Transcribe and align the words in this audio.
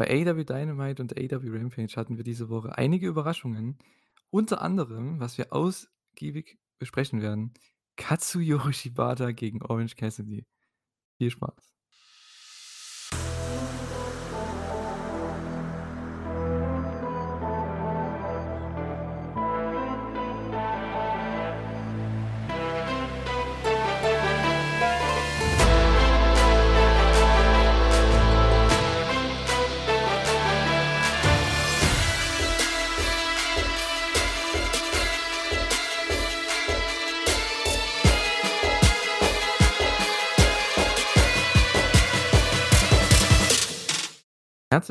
Bei 0.00 0.08
AEW 0.08 0.44
Dynamite 0.44 1.02
und 1.02 1.14
AEW 1.14 1.58
Rampage 1.58 1.96
hatten 1.96 2.16
wir 2.16 2.24
diese 2.24 2.48
Woche 2.48 2.78
einige 2.78 3.06
Überraschungen. 3.06 3.76
Unter 4.30 4.62
anderem, 4.62 5.20
was 5.20 5.36
wir 5.36 5.52
ausgiebig 5.52 6.58
besprechen 6.78 7.20
werden, 7.20 7.52
Katsuyori 7.96 8.72
Shibata 8.72 9.32
gegen 9.32 9.60
Orange 9.60 9.96
Cassidy. 9.96 10.46
Viel 11.18 11.30
Spaß. 11.30 11.76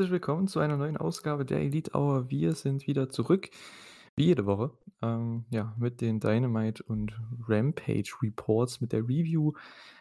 Herzlich 0.00 0.12
willkommen 0.12 0.48
zu 0.48 0.60
einer 0.60 0.78
neuen 0.78 0.96
Ausgabe 0.96 1.44
der 1.44 1.60
Elite 1.60 1.90
Hour. 1.92 2.30
Wir 2.30 2.54
sind 2.54 2.86
wieder 2.86 3.10
zurück, 3.10 3.50
wie 4.16 4.24
jede 4.24 4.46
Woche, 4.46 4.70
ähm, 5.02 5.44
ja, 5.50 5.74
mit 5.76 6.00
den 6.00 6.20
Dynamite 6.20 6.82
und 6.84 7.12
Rampage 7.46 8.10
Reports, 8.22 8.80
mit 8.80 8.92
der 8.92 9.02
Review. 9.02 9.52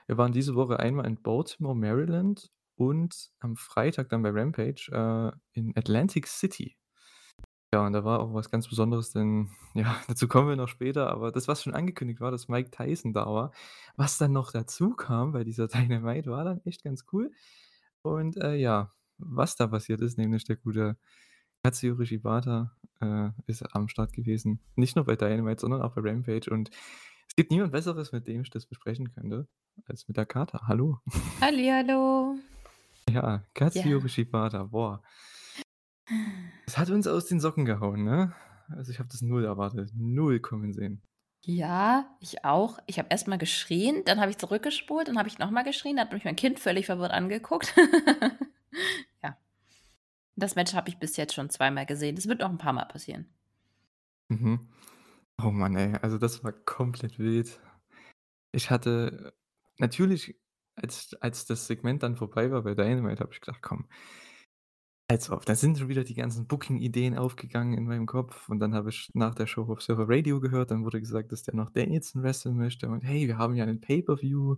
Wir 0.08 0.18
waren 0.18 0.32
diese 0.32 0.56
Woche 0.56 0.80
einmal 0.80 1.06
in 1.06 1.22
Baltimore, 1.22 1.76
Maryland 1.76 2.50
und 2.78 3.30
am 3.42 3.58
Freitag 3.58 4.08
dann 4.08 4.22
bei 4.22 4.30
Rampage 4.30 4.90
äh, 4.90 5.60
in 5.60 5.76
Atlantic 5.76 6.28
City. 6.28 6.78
Ja, 7.74 7.86
und 7.86 7.92
da 7.92 8.06
war 8.06 8.22
auch 8.22 8.34
was 8.34 8.50
ganz 8.50 8.70
Besonderes, 8.70 9.12
denn 9.12 9.50
ja, 9.74 9.98
dazu 10.08 10.30
kommen 10.30 10.48
wir 10.48 10.56
noch 10.56 10.70
später, 10.70 11.10
aber 11.10 11.34
das, 11.34 11.50
was 11.50 11.62
schon 11.62 11.74
angekündigt 11.74 12.22
war, 12.22 12.32
dass 12.32 12.48
Mike 12.48 12.72
Tyson 12.72 13.12
da 13.12 13.26
war, 13.26 13.52
was 13.98 14.18
dann 14.18 14.32
noch 14.32 14.54
dazu 14.54 14.92
kam 14.92 15.34
bei 15.34 15.44
dieser 15.44 15.68
Dynamite, 15.68 16.32
war 16.32 16.46
dann 16.46 16.62
echt 16.64 16.86
ganz 16.86 17.04
cool. 17.12 17.34
Und 18.02 18.38
äh, 18.38 18.56
ja, 18.56 18.94
was 19.20 19.56
da 19.56 19.68
passiert 19.68 20.02
ist, 20.02 20.18
nämlich 20.18 20.46
der 20.46 20.56
gute 20.56 20.98
Katsuyori 21.64 22.06
Shibata 22.06 22.72
äh, 23.02 23.30
ist 23.48 23.64
am 23.76 23.88
Start 23.88 24.14
gewesen. 24.14 24.60
Nicht 24.76 24.96
nur 24.96 25.06
bei 25.06 25.16
Dynamite, 25.16 25.62
sondern 25.62 25.82
auch 25.82 25.94
bei 25.94 26.02
Rampage. 26.02 26.50
Und 26.50 26.70
es 27.28 27.36
gibt 27.36 27.52
niemand 27.52 27.72
Besseres, 27.72 28.12
mit 28.12 28.28
dem 28.28 28.42
ich 28.42 28.50
das 28.50 28.66
besprechen 28.66 29.12
könnte, 29.14 29.48
als 29.86 30.08
mit 30.08 30.18
der 30.18 30.26
Kata. 30.26 30.62
Hallo. 30.68 31.00
Hallihallo. 31.42 32.36
Ja, 33.10 33.44
Katsuyori 33.54 34.04
ja. 34.04 34.10
Shibata, 34.10 34.64
boah. 34.64 35.04
Es 36.66 36.78
hat 36.78 36.90
uns 36.90 37.08
aus 37.08 37.28
den 37.28 37.40
Socken 37.40 37.66
gehauen, 37.66 38.04
ne? 38.04 38.34
Also 38.70 38.92
ich 38.92 39.00
habe 39.00 39.10
das 39.10 39.22
null 39.22 39.46
erwartet. 39.46 39.92
Null 39.96 40.40
kommen 40.40 40.74
sehen. 40.74 41.02
Ja, 41.42 42.06
ich 42.20 42.44
auch. 42.44 42.80
Ich 42.86 43.00
habe 43.00 43.10
erstmal 43.10 43.38
geschrien, 43.38 44.04
dann 44.06 44.20
habe 44.20 44.32
ich 44.32 44.38
zurückgespult, 44.38 45.08
dann 45.08 45.18
habe 45.18 45.30
ich 45.30 45.40
nochmal 45.40 45.64
geschrien, 45.64 45.96
dann 45.96 46.06
hat 46.06 46.14
mich 46.14 46.26
mein 46.26 46.36
Kind 46.36 46.60
völlig 46.60 46.86
verwirrt 46.86 47.12
angeguckt. 47.12 47.74
ja. 49.24 49.38
Das 50.36 50.56
Match 50.56 50.74
habe 50.74 50.90
ich 50.90 50.98
bis 50.98 51.18
jetzt 51.18 51.34
schon 51.34 51.50
zweimal 51.50 51.86
gesehen. 51.86 52.16
Das 52.16 52.28
wird 52.28 52.40
noch 52.40 52.50
ein 52.50 52.58
paar 52.58 52.74
Mal 52.74 52.86
passieren. 52.86 53.28
Mhm. 54.30 54.70
Oh 55.42 55.52
Mann, 55.52 55.76
ey, 55.76 55.96
also 56.02 56.18
das 56.18 56.44
war 56.44 56.52
komplett 56.52 57.18
wild. 57.20 57.60
Ich 58.52 58.70
hatte 58.70 59.34
natürlich, 59.78 60.36
als, 60.76 61.16
als 61.22 61.46
das 61.46 61.68
Segment 61.68 62.04
dann 62.04 62.16
vorbei 62.16 62.52
war 62.52 62.64
bei 62.64 62.76
Dynamite, 62.76 63.22
habe 63.22 63.34
ich 63.34 63.42
gedacht, 63.42 63.62
komm, 63.62 63.88
als 65.10 65.32
ob, 65.32 65.44
da 65.46 65.56
sind 65.56 65.80
schon 65.80 65.90
wieder 65.90 66.04
die 66.04 66.14
ganzen 66.14 66.46
Booking-Ideen 66.46 67.18
aufgegangen 67.18 67.76
in 67.76 67.86
meinem 67.86 68.06
Kopf. 68.06 68.48
Und 68.48 68.60
dann 68.60 68.76
habe 68.76 68.90
ich 68.90 69.10
nach 69.16 69.34
der 69.34 69.48
Show 69.48 69.64
auf 69.64 69.82
Server 69.82 70.06
Radio 70.08 70.40
gehört, 70.40 70.70
dann 70.70 70.86
wurde 70.86 71.00
gesagt, 71.00 71.32
dass 71.32 71.42
der 71.42 71.56
noch 71.56 71.72
Danielson 71.72 72.22
wresteln 72.22 72.58
möchte. 72.58 72.90
Und 72.90 73.02
hey, 73.02 73.28
wir 73.28 73.38
haben 73.40 73.56
ja 73.56 73.64
einen 73.64 73.82
Pay-Per-View. 73.82 74.58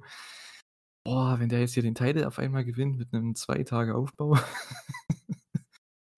Boah, 1.04 1.40
wenn 1.40 1.50
der 1.50 1.62
jetzt 1.62 1.74
hier 1.74 1.84
den 1.84 1.96
Title 1.96 2.28
auf 2.28 2.38
einmal 2.38 2.64
gewinnt 2.64 2.98
mit 2.98 3.14
einem 3.14 3.36
zwei 3.36 3.64
Tage 3.64 3.96
Aufbau. 3.96 4.38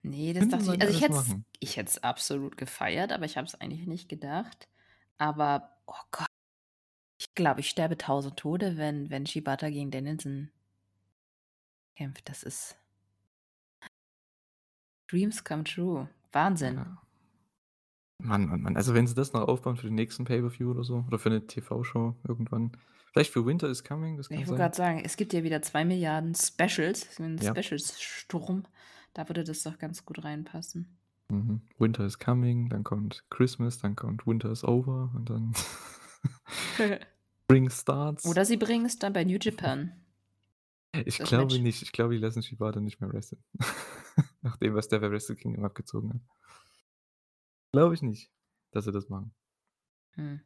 Nee, 0.02 0.32
das 0.34 0.48
dachte 0.48 0.74
ich. 0.74 0.80
Also 0.82 0.94
ich 0.94 1.02
hätte 1.02 1.44
ich 1.60 1.76
hätte 1.76 1.90
es 1.90 2.02
absolut 2.02 2.56
gefeiert, 2.56 3.12
aber 3.12 3.24
ich 3.24 3.36
habe 3.36 3.46
es 3.46 3.54
eigentlich 3.54 3.86
nicht 3.86 4.08
gedacht. 4.08 4.68
Aber, 5.16 5.70
oh 5.86 5.94
Gott. 6.10 6.26
Ich 7.18 7.34
glaube, 7.34 7.60
ich 7.60 7.70
sterbe 7.70 7.96
tausend 7.96 8.36
Tode, 8.36 8.76
wenn, 8.76 9.08
wenn 9.08 9.26
Shibata 9.26 9.70
gegen 9.70 9.90
Dennison 9.90 10.50
kämpft. 11.96 12.28
Das 12.28 12.42
ist. 12.42 12.76
Dreams 15.08 15.44
come 15.44 15.64
true. 15.64 16.08
Wahnsinn. 16.32 16.76
Ja. 16.76 17.02
Mann, 18.18 18.46
Mann, 18.46 18.60
Mann. 18.62 18.76
Also 18.76 18.94
wenn 18.94 19.06
sie 19.06 19.14
das 19.14 19.32
noch 19.32 19.46
aufbauen 19.48 19.76
für 19.76 19.86
den 19.86 19.94
nächsten 19.94 20.24
Pay-Per-View 20.24 20.70
oder 20.70 20.84
so, 20.84 21.04
oder 21.06 21.18
für 21.18 21.30
eine 21.30 21.46
TV-Show 21.46 22.16
irgendwann, 22.26 22.72
Vielleicht 23.14 23.32
für 23.32 23.46
Winter 23.46 23.68
is 23.68 23.84
Coming, 23.84 24.16
das 24.16 24.28
kann 24.28 24.40
Ich 24.40 24.48
wollte 24.48 24.60
gerade 24.60 24.74
sagen, 24.74 25.02
es 25.04 25.16
gibt 25.16 25.32
ja 25.32 25.44
wieder 25.44 25.62
zwei 25.62 25.84
Milliarden 25.84 26.34
Specials, 26.34 27.20
einen 27.20 27.38
Ja. 27.38 27.54
Specials-Sturm. 27.54 28.64
Da 29.12 29.28
würde 29.28 29.44
das 29.44 29.62
doch 29.62 29.78
ganz 29.78 30.04
gut 30.04 30.24
reinpassen. 30.24 30.98
Mhm. 31.28 31.60
Winter 31.78 32.04
is 32.04 32.18
Coming, 32.18 32.68
dann 32.70 32.82
kommt 32.82 33.24
Christmas, 33.30 33.78
dann 33.78 33.94
kommt 33.94 34.26
Winter 34.26 34.50
is 34.50 34.64
Over 34.64 35.12
und 35.14 35.30
dann 35.30 35.54
Spring 37.44 37.70
Starts. 37.70 38.26
Oder 38.26 38.44
sie 38.44 38.56
bringen 38.56 38.84
es 38.84 38.98
dann 38.98 39.12
bei 39.12 39.22
New 39.22 39.38
Japan. 39.40 39.92
Ich 40.92 41.18
Das 41.18 41.28
glaube 41.28 41.52
Match. 41.54 41.60
nicht. 41.62 41.82
Ich 41.82 41.92
glaube, 41.92 42.14
die 42.14 42.20
lassen 42.20 42.42
Shibata 42.42 42.80
nicht 42.80 43.00
mehr 43.00 43.12
wresteln. 43.12 43.42
Nach 44.42 44.56
dem, 44.56 44.74
was 44.74 44.88
der 44.88 44.98
bei 44.98 45.10
Wrestle 45.12 45.36
Kingdom 45.36 45.64
abgezogen 45.64 46.14
hat. 46.14 46.20
Glaube 47.70 47.94
ich 47.94 48.02
nicht, 48.02 48.32
dass 48.72 48.86
sie 48.86 48.92
das 48.92 49.08
machen. 49.08 49.32
Hm. 50.14 50.40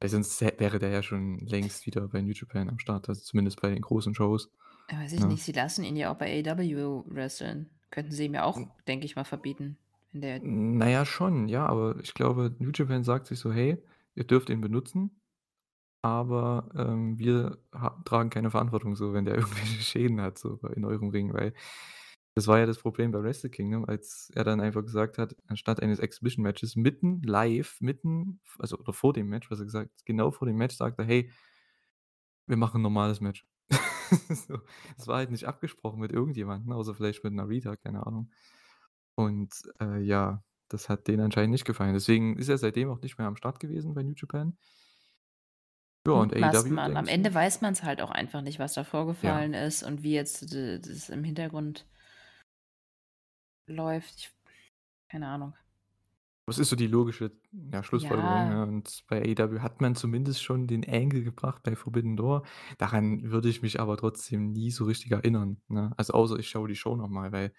Weil 0.00 0.10
sonst 0.10 0.40
wäre 0.40 0.78
der 0.78 0.90
ja 0.90 1.02
schon 1.02 1.38
längst 1.40 1.86
wieder 1.86 2.08
bei 2.08 2.22
New 2.22 2.32
Japan 2.32 2.68
am 2.68 2.78
Start, 2.78 3.08
also 3.08 3.20
zumindest 3.22 3.60
bei 3.60 3.70
den 3.70 3.82
großen 3.82 4.14
Shows. 4.14 4.50
Ja, 4.90 4.98
weiß 5.00 5.12
ich 5.12 5.24
Ja. 5.24 5.26
nicht, 5.26 5.44
sie 5.44 5.52
lassen 5.52 5.84
ihn 5.84 5.96
ja 5.96 6.12
auch 6.12 6.16
bei 6.18 6.26
AEW 6.26 7.04
wresteln. 7.08 7.70
Könnten 7.90 8.12
sie 8.12 8.24
ihm 8.26 8.34
ja 8.34 8.44
auch, 8.44 8.62
denke 8.86 9.06
ich 9.06 9.16
mal, 9.16 9.24
verbieten. 9.24 9.78
Wenn 10.12 10.20
der 10.20 10.42
Naja, 10.42 11.04
schon, 11.06 11.48
ja, 11.48 11.66
aber 11.66 11.98
ich 12.00 12.12
glaube, 12.14 12.54
New 12.58 12.70
Japan 12.74 13.04
sagt 13.04 13.26
sich 13.26 13.38
so: 13.38 13.52
„Hey, 13.52 13.82
ihr 14.14 14.24
dürft 14.26 14.50
ihn 14.50 14.60
benutzen, 14.60 15.20
aber, 16.02 16.70
ähm, 16.76 17.18
wir 17.18 17.58
tragen 18.06 18.30
keine 18.30 18.50
Verantwortung 18.50 18.96
so, 18.96 19.14
wenn 19.14 19.24
der 19.26 19.36
irgendwelche 19.36 19.82
Schäden 19.82 20.20
hat 20.22 20.38
so 20.38 20.58
in 20.76 20.84
eurem 20.86 21.10
Ring“, 21.10 21.34
weil 21.34 21.54
das 22.36 22.48
war 22.48 22.60
ja 22.60 22.66
das 22.66 22.78
Problem 22.78 23.12
bei 23.12 23.22
Wrestle 23.24 23.50
Kingdom, 23.50 23.86
als 23.86 24.30
er 24.36 24.44
dann 24.44 24.60
einfach 24.60 24.84
gesagt 24.84 25.18
hat, 25.18 25.36
anstatt 25.48 25.82
eines 25.82 26.00
Exhibition-Matches 26.00 26.76
mitten 26.76 27.22
live, 27.22 27.80
mitten, 27.80 28.40
also 28.60 28.78
oder 28.78 28.94
vor 28.94 29.14
dem 29.14 29.28
Match, 29.28 29.50
was 29.50 29.60
er 29.60 29.66
gesagt 29.66 30.06
genau 30.06 30.30
vor 30.32 30.46
dem 30.48 30.56
Match 30.58 30.76
sagt 30.76 31.00
er: 31.00 31.06
„Hey, 31.06 31.30
wir 32.46 32.56
machen 32.56 32.78
'n 32.80 32.82
normales 32.82 33.20
Match.“ 33.20 33.46
So, 34.30 34.60
das 34.96 35.08
war 35.08 35.16
halt 35.18 35.30
nicht 35.32 35.46
abgesprochen 35.46 35.98
mit 36.00 36.12
irgendjemandem, 36.12 36.72
außer 36.72 36.94
vielleicht 36.94 37.24
mit 37.24 37.32
Narita, 37.32 37.76
keine 37.76 38.06
Ahnung. 38.06 38.30
Und, 39.16 39.64
äh, 39.80 40.00
ja, 40.00 40.44
das 40.68 40.88
hat 40.88 41.08
denen 41.08 41.22
anscheinend 41.22 41.52
nicht 41.52 41.64
gefallen. 41.66 41.94
Deswegen 41.94 42.36
ist 42.38 42.48
er 42.48 42.58
seitdem 42.58 42.90
auch 42.90 43.00
nicht 43.02 43.18
mehr 43.18 43.26
am 43.28 43.36
Start 43.36 43.60
gewesen 43.60 43.94
bei 43.94 44.02
New 44.04 44.14
Japan. 44.16 44.58
Ja, 46.06 46.20
und 46.20 46.32
AEW 46.34 46.70
man. 46.70 46.96
Am 46.96 47.08
Ende 47.08 47.32
weiß 47.34 47.60
man 47.62 47.72
es 47.72 47.82
halt 47.82 48.00
auch 48.00 48.10
einfach 48.10 48.40
nicht, 48.42 48.58
was 48.58 48.74
da 48.74 48.84
Ja. 49.20 49.44
vorgefallen 49.44 49.54
ist 49.54 49.82
und 49.82 50.02
wie 50.02 50.14
jetzt 50.14 50.54
das 50.54 51.08
im 51.10 51.24
Hintergrund 51.24 51.86
läuft. 53.66 54.18
Ich, 54.18 54.30
keine 55.08 55.28
Ahnung. 55.28 55.54
Was 56.48 56.58
ist 56.60 56.68
so 56.68 56.76
die 56.76 56.86
logische 56.86 57.32
ja, 57.72 57.82
Schlussfolgerung? 57.82 58.30
Ja. 58.30 58.48
Ne? 58.48 58.62
Und 58.62 59.02
bei 59.08 59.20
AEW 59.20 59.60
hat 59.60 59.80
man 59.80 59.96
zumindest 59.96 60.44
schon 60.44 60.68
den 60.68 60.88
Angle 60.88 61.24
gebracht 61.24 61.64
bei 61.64 61.74
Forbidden 61.74 62.16
Door. 62.16 62.44
Daran 62.78 63.32
würde 63.32 63.48
ich 63.48 63.62
mich 63.62 63.80
aber 63.80 63.96
trotzdem 63.96 64.52
nie 64.52 64.70
so 64.70 64.84
richtig 64.84 65.10
erinnern. 65.10 65.60
Ne? 65.66 65.92
Also 65.96 66.12
außer 66.12 66.38
ich 66.38 66.48
schaue 66.48 66.68
die 66.68 66.76
Show 66.76 66.94
nochmal, 66.94 67.32
weil 67.32 67.52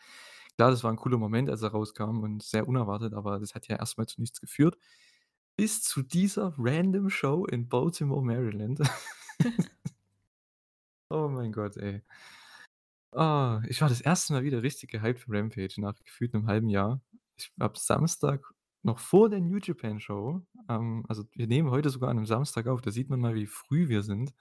klar, 0.55 0.71
das 0.71 0.85
war 0.85 0.91
ein 0.91 0.97
cooler 0.97 1.17
Moment, 1.17 1.49
als 1.49 1.63
er 1.63 1.71
rauskam 1.71 2.23
und 2.23 2.43
sehr 2.43 2.65
unerwartet, 2.65 3.13
aber 3.13 3.39
das 3.39 3.55
hat 3.55 3.67
ja 3.67 3.75
erstmal 3.75 4.07
zu 4.07 4.21
nichts 4.21 4.39
geführt. 4.39 4.77
Bis 5.57 5.81
zu 5.81 6.01
dieser 6.01 6.53
random 6.57 7.09
Show 7.09 7.45
in 7.45 7.67
Baltimore, 7.67 8.23
Maryland. 8.23 8.79
oh 11.09 11.27
mein 11.27 11.51
Gott, 11.51 11.75
ey. 11.75 12.03
Ah, 13.11 13.61
ich 13.67 13.81
war 13.81 13.89
das 13.89 14.01
erste 14.01 14.33
Mal 14.33 14.43
wieder 14.43 14.63
richtig 14.63 14.91
gehypt 14.91 15.19
für 15.21 15.31
Rampage 15.31 15.79
nach 15.79 15.95
gefühlt 16.03 16.33
einem 16.35 16.47
halben 16.47 16.69
Jahr. 16.69 17.01
Ich 17.37 17.51
habe 17.59 17.77
Samstag 17.77 18.43
noch 18.83 18.99
vor 18.99 19.29
der 19.29 19.39
New 19.41 19.59
Japan 19.61 19.99
Show, 19.99 20.41
ähm, 20.69 21.03
also 21.07 21.23
wir 21.33 21.47
nehmen 21.47 21.69
heute 21.71 21.89
sogar 21.89 22.09
an 22.09 22.17
einem 22.17 22.25
Samstag 22.25 22.67
auf, 22.67 22.81
da 22.81 22.91
sieht 22.91 23.09
man 23.09 23.19
mal, 23.19 23.35
wie 23.35 23.47
früh 23.47 23.87
wir 23.89 24.03
sind 24.03 24.33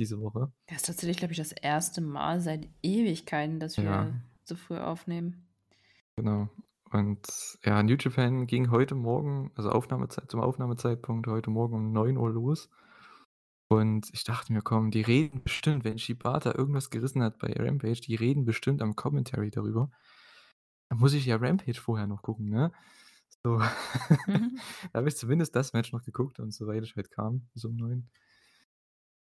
diese 0.00 0.20
Woche. 0.20 0.52
Das 0.66 0.78
ist 0.78 0.86
tatsächlich, 0.86 1.18
glaube 1.18 1.32
ich, 1.32 1.38
das 1.38 1.52
erste 1.52 2.00
Mal 2.00 2.40
seit 2.40 2.68
Ewigkeiten, 2.82 3.60
dass 3.60 3.76
wir 3.76 3.84
Ja. 3.84 4.12
so 4.44 4.56
früh 4.56 4.76
aufnehmen. 4.78 5.46
Genau. 6.16 6.48
Und 6.90 7.26
ja, 7.64 7.82
New 7.82 7.96
Japan 7.98 8.46
ging 8.46 8.70
heute 8.70 8.94
Morgen, 8.94 9.50
also 9.54 9.70
Aufnahmezeit 9.70 10.30
zum 10.30 10.40
Aufnahmezeitpunkt 10.40 11.26
heute 11.26 11.50
Morgen 11.50 11.74
um 11.74 11.92
9 11.92 12.16
Uhr 12.16 12.30
los. 12.30 12.70
Und 13.68 14.08
ich 14.12 14.24
dachte 14.24 14.52
mir: 14.52 14.62
„Komm, 14.62 14.90
die 14.90 15.02
reden 15.02 15.42
bestimmt, 15.42 15.84
wenn 15.84 15.98
Shibata 15.98 16.54
irgendwas 16.54 16.90
gerissen 16.90 17.22
hat 17.22 17.38
bei 17.38 17.52
Rampage, 17.52 18.00
die 18.00 18.14
reden 18.16 18.44
bestimmt 18.44 18.82
am 18.82 18.96
Commentary 18.96 19.50
darüber.“ 19.50 19.90
Da 20.88 20.96
muss 20.96 21.12
ich 21.14 21.26
ja 21.26 21.36
Rampage 21.36 21.80
vorher 21.80 22.06
noch 22.06 22.22
gucken, 22.22 22.48
ne? 22.50 22.72
So. 23.44 23.58
Mhm. 24.26 24.50
Da 24.92 24.98
habe 25.00 25.08
ich 25.08 25.16
zumindest 25.16 25.54
das 25.56 25.72
Match 25.72 25.92
noch 25.92 26.04
geguckt 26.04 26.40
und 26.40 26.52
soweit 26.52 26.84
ich 26.84 26.96
halt 26.96 27.10
kam, 27.10 27.48
bis 27.54 27.64
um 27.64 27.76
9. 27.76 28.10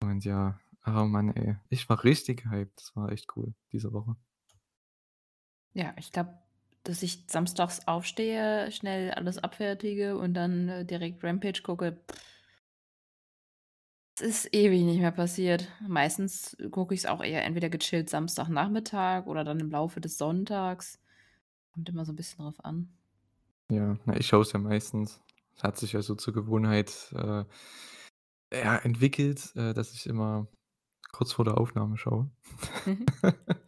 Und 0.01 0.23
ja, 0.23 0.57
oh 0.85 1.03
Mann, 1.05 1.29
ey. 1.35 1.57
Ich 1.69 1.89
war 1.89 2.03
richtig 2.05 2.43
gehypt. 2.43 2.79
Das 2.79 2.95
war 2.95 3.11
echt 3.11 3.35
cool 3.35 3.53
diese 3.73 3.91
Woche. 3.93 4.15
Ja, 5.73 5.93
ich 5.97 6.11
glaube, 6.11 6.39
dass 6.83 7.03
ich 7.03 7.25
samstags 7.27 7.87
aufstehe, 7.87 8.71
schnell 8.71 9.11
alles 9.11 9.37
abfertige 9.37 10.17
und 10.17 10.33
dann, 10.33 10.69
äh, 10.69 10.85
direkt 10.85 11.23
Rampage 11.23 11.61
gucke. 11.63 11.99
Es 14.17 14.21
ist 14.21 14.53
ewig 14.53 14.83
nicht 14.83 14.99
mehr 14.99 15.11
passiert. 15.11 15.67
Meistens 15.87 16.55
gucke 16.71 16.93
ich's 16.93 17.05
auch 17.05 17.21
eher 17.23 17.43
entweder 17.43 17.69
gechillt 17.69 18.09
Samstagnachmittag 18.09 19.25
oder 19.25 19.43
dann 19.43 19.59
im 19.59 19.69
Laufe 19.69 19.99
des 20.01 20.17
Sonntags. 20.17 20.99
Kommt 21.73 21.89
immer 21.89 22.05
so 22.05 22.13
'n 22.13 22.15
bisschen 22.17 22.39
drauf 22.45 22.63
an. 22.63 22.89
Ja, 23.71 23.97
na, 24.05 24.15
ich 24.17 24.27
schaue 24.27 24.41
es 24.43 24.51
ja 24.53 24.59
meistens. 24.59 25.21
Es 25.55 25.63
hat 25.63 25.77
sich 25.77 25.93
ja 25.93 26.01
so 26.01 26.15
zur 26.15 26.33
Gewohnheit, 26.33 27.11
äh, 27.15 27.45
ja, 28.53 28.77
entwickelt, 28.77 29.51
äh, 29.55 29.73
dass 29.73 29.93
ich 29.93 30.05
immer 30.07 30.47
kurz 31.11 31.33
vor 31.33 31.45
der 31.45 31.57
Aufnahme 31.59 31.97
schaue. 31.97 32.31
Mhm. 32.85 33.15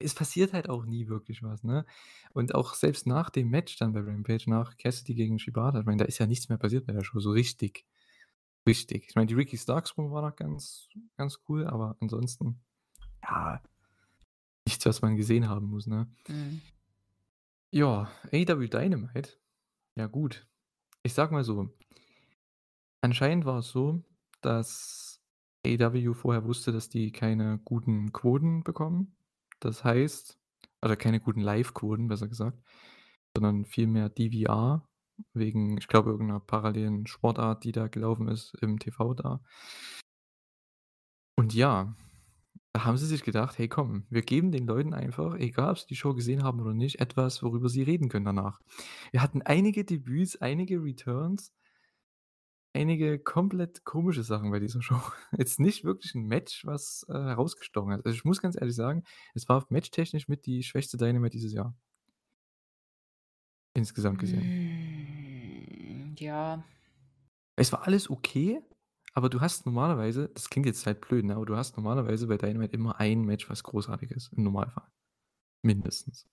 Es 0.00 0.14
passiert 0.14 0.52
halt 0.54 0.68
auch 0.70 0.86
nie 0.86 1.08
wirklich 1.08 1.42
was, 1.42 1.64
ne? 1.64 1.86
Und 2.34 2.54
auch 2.54 2.74
selbst 2.74 3.06
nach 3.06 3.30
dem 3.30 3.50
Match 3.50 3.76
dann 3.78 3.92
bei 3.94 4.00
Rampage, 4.00 4.50
nach 4.50 4.76
Cassidy 4.78 5.14
gegen 5.14 5.38
Shibata, 5.38 5.80
ich 5.80 5.86
meine, 5.86 5.98
da 5.98 6.04
ist 6.06 6.18
ja 6.18 6.26
nichts 6.26 6.48
mehr 6.48 6.58
passiert 6.58 6.86
bei 6.86 6.92
der 6.94 7.04
Show, 7.04 7.20
so 7.20 7.30
richtig. 7.32 7.86
Richtig. 8.66 9.08
Ich 9.08 9.14
meine, 9.14 9.26
die 9.26 9.34
Ricky 9.34 9.58
Starks 9.58 9.96
war 9.96 10.22
noch 10.22 10.36
ganz 10.36 10.88
ganz 11.16 11.40
cool, 11.48 11.66
aber 11.66 11.96
ansonsten, 12.00 12.60
ja, 13.22 13.62
nichts, 14.66 14.86
was 14.86 15.02
man 15.02 15.16
gesehen 15.16 15.48
haben 15.48 15.66
muss, 15.66 15.86
ne? 15.86 16.10
Mhm. 16.28 16.62
Ja, 17.70 18.10
AEW 18.32 18.68
Dynamite. 18.68 19.30
Ja 19.96 20.06
gut. 20.06 20.46
Ich 21.02 21.12
sage 21.12 21.32
mal 21.32 21.44
so 21.44 21.68
anscheinend 23.04 23.44
war 23.44 23.58
es 23.58 23.68
so, 23.68 24.02
dass 24.40 25.22
AEW 25.64 26.14
vorher 26.14 26.44
wusste, 26.44 26.72
dass 26.72 26.88
die 26.88 27.12
keine 27.12 27.60
guten 27.64 28.12
Quoten 28.12 28.64
bekommen. 28.64 29.16
Das 29.60 29.84
heißt 29.84 30.38
oder 30.82 30.96
keine 30.96 31.20
guten 31.20 31.40
Live-Quoten, 31.40 32.08
besser 32.08 32.28
gesagt, 32.28 32.58
sondern 33.36 33.64
vielmehr 33.64 34.08
DVR 34.08 34.88
wegen, 35.34 35.78
ich 35.78 35.88
glaube, 35.88 36.10
irgend 36.10 36.28
'ner 36.28 36.40
parallelen 36.40 37.06
Sportart, 37.06 37.64
die 37.64 37.72
da 37.72 37.88
gelaufen 37.88 38.28
ist 38.28 38.54
im 38.62 38.78
TV 38.78 39.14
da. 39.14 39.40
Und 41.38 41.52
ja, 41.54 41.94
da 42.74 42.84
haben 42.84 42.96
sie 42.98 43.06
sich 43.06 43.24
gedacht: 43.24 43.58
„Hey, 43.58 43.68
komm, 43.68 44.06
wir 44.10 44.22
geben 44.22 44.52
den 44.52 44.66
Leuten 44.66 44.94
einfach, 44.94 45.36
egal 45.36 45.72
ob 45.72 45.78
sie 45.78 45.86
die 45.88 45.96
Show 45.96 46.14
gesehen 46.14 46.42
haben 46.44 46.60
oder 46.60 46.74
nicht, 46.74 47.00
etwas, 47.00 47.42
worüber 47.42 47.68
sie 47.68 47.82
reden 47.82 48.08
können 48.10 48.26
danach.“ 48.26 48.60
Wir 49.12 49.22
hatten 49.22 49.42
einige 49.42 49.84
Debüts, 49.84 50.36
einige 50.42 50.82
Returns 50.82 51.50
einige 52.76 53.18
komplett 53.20 53.84
komische 53.84 54.22
Sachen 54.24 54.50
bei 54.50 54.58
dieser 54.58 54.82
Show. 54.82 55.00
Jetzt 55.38 55.60
nicht 55.60 55.84
wirklich 55.84 56.14
'n 56.14 56.22
Match, 56.26 56.64
was, 56.66 57.06
äh, 57.08 57.12
hat. 57.92 58.04
Also, 58.04 58.16
ich 58.16 58.24
muss 58.24 58.40
ganz 58.42 58.56
ehrlich 58.60 58.74
sagen, 58.74 59.04
es 59.34 59.48
war 59.48 59.64
matchtechnisch 59.70 60.28
mit 60.28 60.44
die 60.46 60.62
schwächste 60.64 60.96
Dynamite 60.96 61.30
dieses 61.36 61.52
Jahr. 61.52 61.74
Insgesamt 63.76 64.18
gesehen. 64.20 64.42
Hm, 64.42 66.14
ja. 66.18 66.62
Es 67.56 67.72
war 67.72 67.86
alles 67.86 68.10
okay, 68.10 68.60
aber 69.14 69.28
du 69.28 69.40
hast 69.40 69.66
normalerweise 69.66 70.28
das 70.34 70.50
klingt 70.50 70.66
jetzt 70.66 70.86
halt 70.86 71.00
blöd, 71.00 71.24
ne, 71.24 71.34
aber 71.36 71.46
du 71.46 71.56
hast 71.56 71.76
normalerweise 71.76 72.26
bei 72.26 72.36
Dynamite 72.36 72.74
immer 72.74 72.98
ein 73.00 73.22
Match, 73.22 73.48
was 73.50 73.62
großartig 73.62 74.10
ist, 74.10 74.32
im 74.32 74.44
Normalfall. 74.44 74.88
Mindestens. 75.62 76.26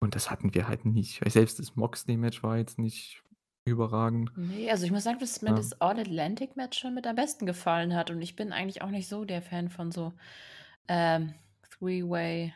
Und 0.00 0.14
das 0.14 0.30
hatten 0.30 0.54
wir 0.54 0.68
halt 0.68 0.84
nicht, 0.84 1.20
weil 1.24 1.30
selbst 1.32 1.58
das 1.58 1.74
Moxley-Match 1.76 2.42
war 2.42 2.56
jetzt 2.58 2.78
nicht 2.78 3.22
überragend. 3.66 4.30
Ne, 4.36 4.70
also, 4.70 4.84
ich 4.84 4.92
muss 4.92 5.04
sagen, 5.04 5.18
dass 5.18 5.42
mir 5.42 5.50
Ja. 5.50 5.56
das 5.56 5.80
All-Atlantic-Match 5.80 6.78
schon 6.78 6.94
mit 6.94 7.06
am 7.06 7.16
besten 7.16 7.46
gefallen 7.46 7.94
hat 7.94 8.10
und 8.10 8.22
ich 8.22 8.36
bin 8.36 8.52
eigentlich 8.52 8.82
auch 8.82 8.90
nicht 8.90 9.08
so 9.08 9.24
der 9.24 9.42
Fan 9.42 9.68
von 9.68 9.90
so, 9.90 10.12
ähm, 10.88 11.34
Three-Way 11.78 12.54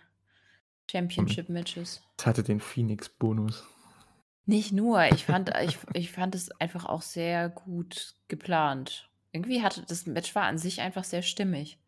Championship-Matches. 0.93 2.03
Es 2.19 2.27
hatte 2.27 2.43
den 2.43 2.61
Phoenix-Bonus. 2.61 3.65
Nicht 4.45 4.73
nur, 4.73 5.03
ich 5.07 5.25
fand 5.25 5.51
ich 5.65 5.79
ich 5.95 6.13
fand 6.13 6.35
es 6.35 6.51
einfach 6.61 6.85
auch 6.85 7.03
sehr 7.03 7.49
gut 7.49 8.17
geplant. 8.29 9.09
Irgendwie 9.31 9.63
hatte 9.63 9.83
das 9.89 10.07
Match 10.07 10.35
war 10.35 10.45
an 10.45 10.59
sich 10.59 10.81
einfach 10.81 11.05
sehr 11.05 11.23
stimmig. 11.23 11.79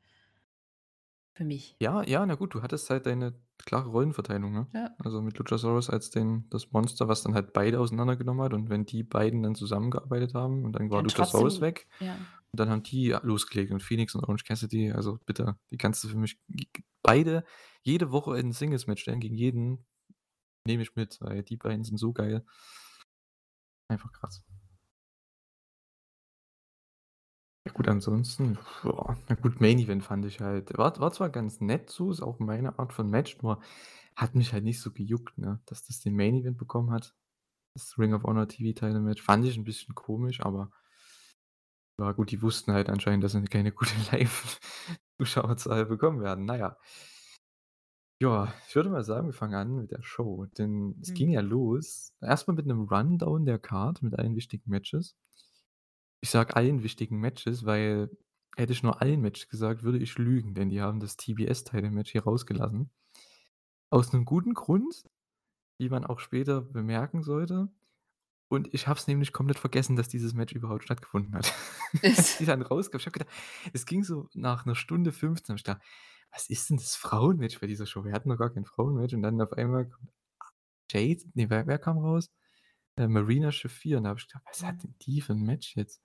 Für 1.36 1.44
mich. 1.44 1.76
Ja, 1.80 2.04
ja, 2.04 2.24
na 2.24 2.36
gut, 2.36 2.54
du 2.54 2.62
hattest 2.62 2.88
halt 2.90 3.06
deine 3.06 3.34
klare 3.58 3.88
Rollenverteilung, 3.88 4.52
ne? 4.52 4.68
Ja. 4.72 4.90
Also, 4.98 5.20
mit 5.20 5.36
Luchasaurus 5.36 5.90
als 5.90 6.10
den 6.10 6.48
das 6.50 6.70
Monster, 6.70 7.08
was 7.08 7.24
dann 7.24 7.34
halt 7.34 7.52
beide 7.52 7.80
auseinandergenommen 7.80 8.44
hat 8.44 8.54
und 8.54 8.70
wenn 8.70 8.86
die 8.86 9.02
beiden 9.02 9.42
dann 9.42 9.56
zusammengearbeitet 9.56 10.34
haben 10.34 10.64
und 10.64 10.74
dann 10.74 10.90
war 10.90 11.00
Und 11.00 11.06
Luchasaurus 11.06 11.54
trotzdem 11.54 11.62
weg 11.62 11.88
ja. 11.98 12.14
und 12.52 12.60
dann 12.60 12.70
haben 12.70 12.84
die 12.84 13.16
losgelegt 13.22 13.72
und 13.72 13.82
Phoenix 13.82 14.14
und 14.14 14.22
Orange 14.22 14.44
Cassidy, 14.44 14.92
also 14.92 15.18
bitte, 15.26 15.56
die 15.72 15.76
kannst 15.76 16.04
du 16.04 16.08
für 16.08 16.18
mich 16.18 16.38
beide 17.04 17.44
jede 17.84 18.12
Woche 18.12 18.38
in 18.40 18.52
Singles-Match 18.52 19.02
stellen 19.02 19.20
gegen 19.20 19.36
jeden, 19.36 19.86
nehme 20.66 20.82
ich 20.84 20.96
mit, 20.96 21.20
weil 21.22 21.42
die 21.44 21.56
beiden 21.58 21.84
sind 21.84 21.98
so 21.98 22.12
geil. 22.14 22.44
Einfach 23.90 24.12
krass. 24.12 24.42
Ja 27.66 27.72
gut, 27.72 27.88
ansonsten, 27.88 28.58
boah, 28.82 29.16
na 29.28 29.34
gut, 29.36 29.58
Main 29.58 29.78
Event 29.78 30.04
fand 30.04 30.26
ich 30.26 30.40
halt 30.40 30.76
war 30.76 30.98
war 31.00 31.12
zwar 31.12 31.30
ganz 31.30 31.62
nett 31.62 31.88
so, 31.88 32.10
ist 32.10 32.20
auch 32.20 32.38
meine 32.38 32.78
Art 32.78 32.92
von 32.92 33.08
Match, 33.08 33.38
nur 33.40 33.60
hat 34.16 34.34
mich 34.34 34.52
halt 34.52 34.64
nicht 34.64 34.80
so 34.82 34.92
gejuckt, 34.92 35.38
ne, 35.38 35.60
dass 35.64 35.86
das 35.86 36.00
den 36.00 36.14
Main 36.14 36.34
Event 36.36 36.58
bekommen 36.58 36.90
hat. 36.90 37.14
Das 37.74 37.98
Ring 37.98 38.14
of 38.14 38.24
Honor 38.24 38.48
TV-Title-Match 38.48 39.22
fand 39.22 39.46
ich 39.46 39.56
'n 39.58 39.64
bisschen 39.64 39.94
komisch, 39.94 40.40
aber 40.42 40.70
ja 42.00 42.12
gut, 42.12 42.31
die 42.31 42.43
wussten 42.43 42.73
halt 42.73 42.88
anscheinend, 42.88 43.25
dass 43.25 43.32
sie 43.32 43.44
keine 43.50 43.73
gute 43.73 43.94
Live-Zuschauerzahl 44.12 45.87
bekommen 45.87 46.20
werden. 46.23 46.44
Na 46.44 46.56
ja. 46.56 46.76
Ja, 48.20 48.52
ich 48.69 48.75
würde 48.76 48.91
mal 48.91 49.02
sagen, 49.05 49.26
wir 49.29 49.32
fangen 49.35 49.55
an 49.55 49.76
mit 49.76 49.91
der 49.93 50.02
Show, 50.02 50.46
denn 50.46 50.96
es 51.00 51.14
ging 51.14 51.29
Mhm. 51.29 51.32
ja 51.32 51.41
los 51.41 52.12
erst 52.20 52.46
mal 52.49 52.55
mit 52.55 52.67
'nem 52.67 52.82
Rundown 52.88 53.44
der 53.44 53.58
Card 53.61 54.02
mit 54.02 54.19
allen 54.19 54.35
wichtigen 54.37 54.69
Matches. 54.70 55.17
Ich 56.20 56.31
sage 56.31 56.56
allen 56.56 56.82
wichtigen 56.82 57.20
Matches, 57.20 57.64
weil 57.64 58.11
hätte 58.56 58.73
ich 58.73 58.82
nur 58.82 59.00
ein 59.00 59.20
Match 59.20 59.49
gesagt, 59.49 59.82
würde 59.85 59.99
ich 59.99 60.19
lügen, 60.19 60.52
denn 60.55 60.69
die 60.70 60.81
haben 60.81 60.99
das 61.00 61.17
TBS-Title-Match 61.17 62.11
hier 62.12 62.25
rausgelassen. 62.25 62.90
Aus 63.90 64.12
'nem 64.12 64.26
guten 64.26 64.52
Grund, 64.52 65.05
wie 65.79 65.88
man 65.90 66.05
auch 66.06 66.20
später 66.20 66.62
bemerken 66.62 67.23
sollte. 67.23 67.68
Und 68.54 68.73
ich 68.75 68.87
habe 68.88 68.99
es 68.99 69.06
nämlich 69.06 69.32
komplett 69.32 69.58
vergessen, 69.58 69.96
dass 69.96 70.08
dieses 70.08 70.34
Match 70.34 70.52
überhaupt 70.54 70.84
stattgefunden 70.84 71.34
hat. 71.34 71.52
Als 72.02 72.38
die 72.38 72.44
dann 72.46 72.62
rauskam 72.62 72.99
ich 72.99 73.06
habe 73.06 73.18
gedacht 73.18 73.30
es 73.73 73.87
ging 73.87 74.04
so 74.04 74.28
nach 74.34 74.64
'ner 74.66 74.75
Stunde 74.76 75.12
15 75.12 75.52
habe 75.54 75.58
ich 75.58 75.64
gedacht: 75.64 75.82
„Was 76.32 76.49
ist 76.49 76.70
denn 76.70 76.76
das 76.78 76.96
Frauenmatch 76.96 77.61
bei 77.61 77.66
dieser 77.66 77.87
Show? 77.87 78.04
Wir 78.04 78.12
hatten 78.12 78.28
noch 78.28 78.38
gar 78.38 78.50
kein 78.52 78.64
Frauenmatch“ 78.64 79.14
und 79.14 79.23
dann 79.23 79.40
auf 79.40 79.52
einmal 79.54 79.87
kommt 79.88 80.11
Jade 80.90 81.23
ne, 81.34 81.50
wer 81.50 81.66
wer 81.66 81.78
kam 81.78 81.99
raus? 81.99 82.30
Äh, 82.96 83.08
Marina 83.08 83.52
Shafir 83.52 83.99
und 83.99 84.04
da 84.04 84.11
habe 84.11 84.20
ich 84.20 84.28
gedacht: 84.28 84.44
„Was 84.49 84.64
hat 84.64 84.82
denn 84.84 84.94
die 85.02 85.20
für 85.23 85.32
'n 85.34 85.42
Match 85.44 85.76
jetzt?“ 85.76 86.02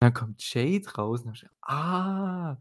Dann 0.00 0.14
kommt 0.14 0.42
Jade 0.54 0.88
raus 0.98 1.22
und 1.22 1.28
habe 1.28 1.36
ich 1.36 1.42
gedacht: 1.42 1.56
„Ah“ 1.62 2.58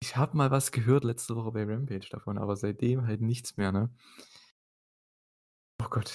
ich 0.00 0.16
habe 0.16 0.36
mal 0.36 0.50
was 0.50 0.72
gehört 0.72 1.04
letzte 1.04 1.36
Woche 1.36 1.52
bei 1.52 1.64
Rampage 1.64 2.08
davon, 2.10 2.36
aber 2.38 2.56
seitdem 2.56 3.06
halt 3.06 3.20
nichts 3.20 3.56
mehr, 3.56 3.70
ne? 3.72 3.90
Oh 5.80 5.88
Gott. 5.90 6.10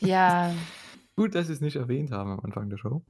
Ja. 0.00 0.54
Gut, 1.16 1.34
dass 1.34 1.46
sie's 1.48 1.60
nicht 1.60 1.76
erwähnt 1.76 2.10
haben 2.12 2.30
am 2.30 2.40
Anfang 2.40 2.68
der 2.70 2.78
Show. 2.78 3.04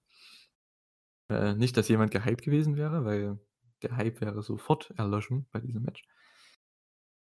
Äh, 1.30 1.54
nicht, 1.54 1.76
dass 1.76 1.88
jemand 1.88 2.10
gehypt 2.10 2.42
gewesen 2.42 2.76
wäre, 2.76 3.04
weil 3.04 3.38
der 3.82 3.96
Hype 3.96 4.20
wäre 4.20 4.42
sofort 4.42 4.90
erloschen 4.96 5.46
bei 5.52 5.60
diesem 5.60 5.82
Match. 5.84 6.02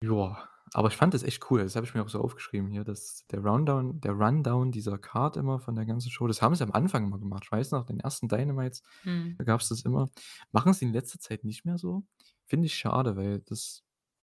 Ja, 0.02 0.48
aber 0.74 0.88
ich 0.88 0.96
fand 0.96 1.14
das 1.14 1.22
echt 1.22 1.50
cool. 1.50 1.62
Das 1.62 1.74
habe 1.76 1.86
ich 1.86 1.94
mir 1.94 2.02
auch 2.02 2.08
so 2.08 2.20
aufgeschrieben 2.20 2.70
hier, 2.70 2.84
dass 2.84 3.26
der 3.30 3.40
Rundown 3.40 4.00
der 4.00 4.12
Rundown 4.12 4.70
dieser 4.72 4.98
Card 4.98 5.36
immer 5.36 5.58
von 5.58 5.74
der 5.74 5.86
ganzen 5.86 6.10
Show 6.10 6.26
das 6.26 6.42
haben 6.42 6.54
sie 6.54 6.64
am 6.64 6.72
Anfang 6.72 7.04
immer 7.06 7.18
gemacht. 7.18 7.44
Ich 7.46 7.52
weiß 7.52 7.70
noch, 7.70 7.84
den 7.86 8.00
ersten 8.00 8.28
Dynamites, 8.28 8.82
Mhm. 9.04 9.38
da 9.38 9.44
gab's 9.44 9.68
das 9.68 9.82
immer. 9.82 10.08
Machen 10.52 10.72
sie 10.74 10.84
in 10.84 10.92
letzter 10.92 11.18
Zeit 11.18 11.44
nicht 11.44 11.64
mehr 11.64 11.78
so. 11.78 12.04
Finde 12.46 12.66
ich 12.66 12.74
schade, 12.76 13.16
weil 13.16 13.40
das 13.40 13.84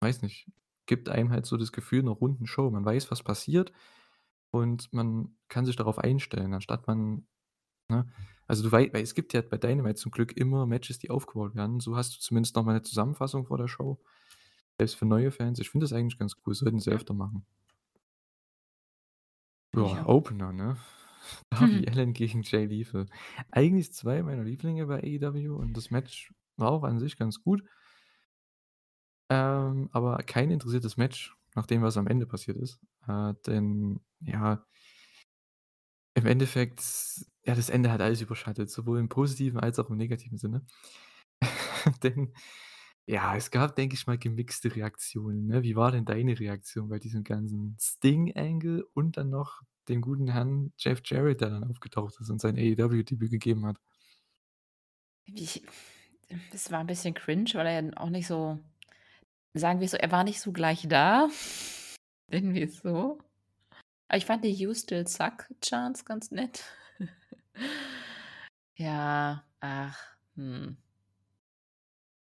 weiß 0.00 0.22
nicht, 0.22 0.50
gibt 0.86 1.08
einem 1.08 1.30
halt 1.32 1.46
so 1.46 1.56
das 1.56 1.72
Gefühl 1.72 2.02
'ner 2.04 2.12
runden 2.12 2.46
Show. 2.46 2.70
Man 2.70 2.84
weiß, 2.84 3.10
was 3.10 3.22
passiert 3.24 3.72
und 4.50 4.92
man 4.92 5.36
kann 5.48 5.66
sich 5.66 5.76
darauf 5.76 5.98
einstellen, 5.98 6.54
anstatt 6.54 6.86
man 6.86 7.26
ne? 7.90 8.08
Also, 8.48 8.64
du 8.64 8.72
wei 8.72 8.90
weil 8.94 9.02
es 9.04 9.14
gibt 9.14 9.32
ja 9.34 9.42
bei 9.42 9.58
Dynamite 9.58 9.96
zum 9.96 10.12
Glück 10.12 10.36
immer 10.36 10.66
Matches, 10.66 10.98
die 11.00 11.10
aufgebaut 11.10 11.54
werden. 11.56 11.80
So 11.80 11.96
hast 11.96 12.16
du 12.16 12.20
zumindest 12.20 12.56
noch 12.56 12.64
mal 12.64 12.74
'ne 12.74 12.82
Zusammenfassung 12.82 13.46
vor 13.46 13.58
der 13.58 13.68
Show. 13.68 14.00
Selbst 14.78 14.96
für 14.96 15.06
neue 15.06 15.30
Fans. 15.32 15.58
Ich 15.60 15.70
finde 15.70 15.84
das 15.86 15.92
eigentlich 15.94 16.18
ganz 16.18 16.36
cool, 16.46 16.54
sollten 16.54 16.80
sie 16.80 16.92
öfter 16.92 17.14
machen. 17.14 17.46
Ich 19.84 19.96
Ja. 19.96 20.04
Opener, 20.04 20.52
ne? 20.52 20.76
Darby 21.50 21.86
Allin 21.88 22.12
gegen 22.12 22.42
Jay 22.42 22.64
Lethal. 22.66 23.06
Eigentlich 23.50 23.92
2 23.92 24.22
meiner 24.22 24.44
Lieblinge 24.44 24.86
bei 24.86 25.02
AEW 25.02 25.56
und 25.56 25.76
das 25.76 25.90
Match 25.90 26.32
war 26.56 26.70
auch 26.72 26.82
an 26.84 26.98
sich 26.98 27.16
ganz 27.18 27.40
gut. 27.42 27.62
Ähm, 29.30 29.90
aber 29.92 30.18
kein 30.18 30.50
interessiertes 30.50 30.96
Match, 30.96 31.36
nach 31.58 31.66
dem, 31.66 31.82
was 31.82 31.96
am 31.96 32.06
Ende 32.06 32.26
passiert 32.26 32.56
ist. 32.58 32.80
Äh, 33.06 33.34
denn 33.46 34.00
ja 34.20 34.64
im 36.14 36.26
Endeffekt 36.26 36.80
ja, 37.44 37.54
das 37.54 37.70
Ende 37.70 37.90
hat 37.90 38.00
alles 38.02 38.20
überschattet, 38.20 38.70
sowohl 38.70 38.98
im 38.98 39.08
positiven 39.08 39.58
als 39.60 39.78
auch 39.78 39.88
im 39.90 39.96
negativen 39.96 40.36
Sinne. 40.38 40.66
Denn 42.02 42.32
ja, 43.06 43.36
es 43.36 43.50
gab, 43.50 43.76
denke 43.76 43.94
ich 43.94 44.06
mal, 44.06 44.18
gemixte 44.18 44.74
Reaktionen, 44.76 45.46
ne? 45.46 45.62
Wie 45.62 45.76
war 45.76 45.92
denn 45.92 46.04
deine 46.04 46.38
Reaktion 46.38 46.88
bei 46.90 46.98
diesem 46.98 47.24
ganzen 47.24 47.76
Sting-Angle 47.80 48.84
und 48.94 49.16
dann 49.16 49.30
noch 49.30 49.62
dem 49.88 50.02
guten 50.02 50.28
Herrn 50.28 50.72
Jeff 50.78 51.00
Jarrett, 51.04 51.40
der 51.40 51.50
dann 51.50 51.64
aufgetaucht 51.64 52.20
ist 52.20 52.30
und 52.30 52.40
sein 52.40 52.56
AEW-Debüt 52.56 53.30
gegeben 53.30 53.66
hat? 53.66 53.78
Ich 55.26 55.62
es 56.52 56.70
war 56.70 56.80
'n 56.80 56.86
bisschen 56.86 57.14
cringe, 57.14 57.50
weil 57.54 57.66
er 57.66 57.82
ja 57.82 57.96
auch 57.96 58.10
nicht 58.10 58.26
so 58.26 58.58
sagen 59.58 59.80
wir's 59.80 59.92
so, 59.92 59.96
er 59.96 60.10
war 60.12 60.24
nicht 60.24 60.40
so 60.40 60.52
gleich 60.52 60.86
da. 60.88 61.28
Nennen 62.30 62.54
wir's 62.54 62.78
so. 62.78 63.18
Aber 64.08 64.18
ich 64.18 64.26
fand 64.26 64.44
die 64.44 64.52
„You 64.52 64.74
Still 64.74 65.06
Suck“ 65.06 65.48
Chants 65.60 66.04
ganz 66.04 66.30
nett. 66.30 66.64
Ja, 68.78 69.44
ach, 69.58 69.98
hm. 70.36 70.76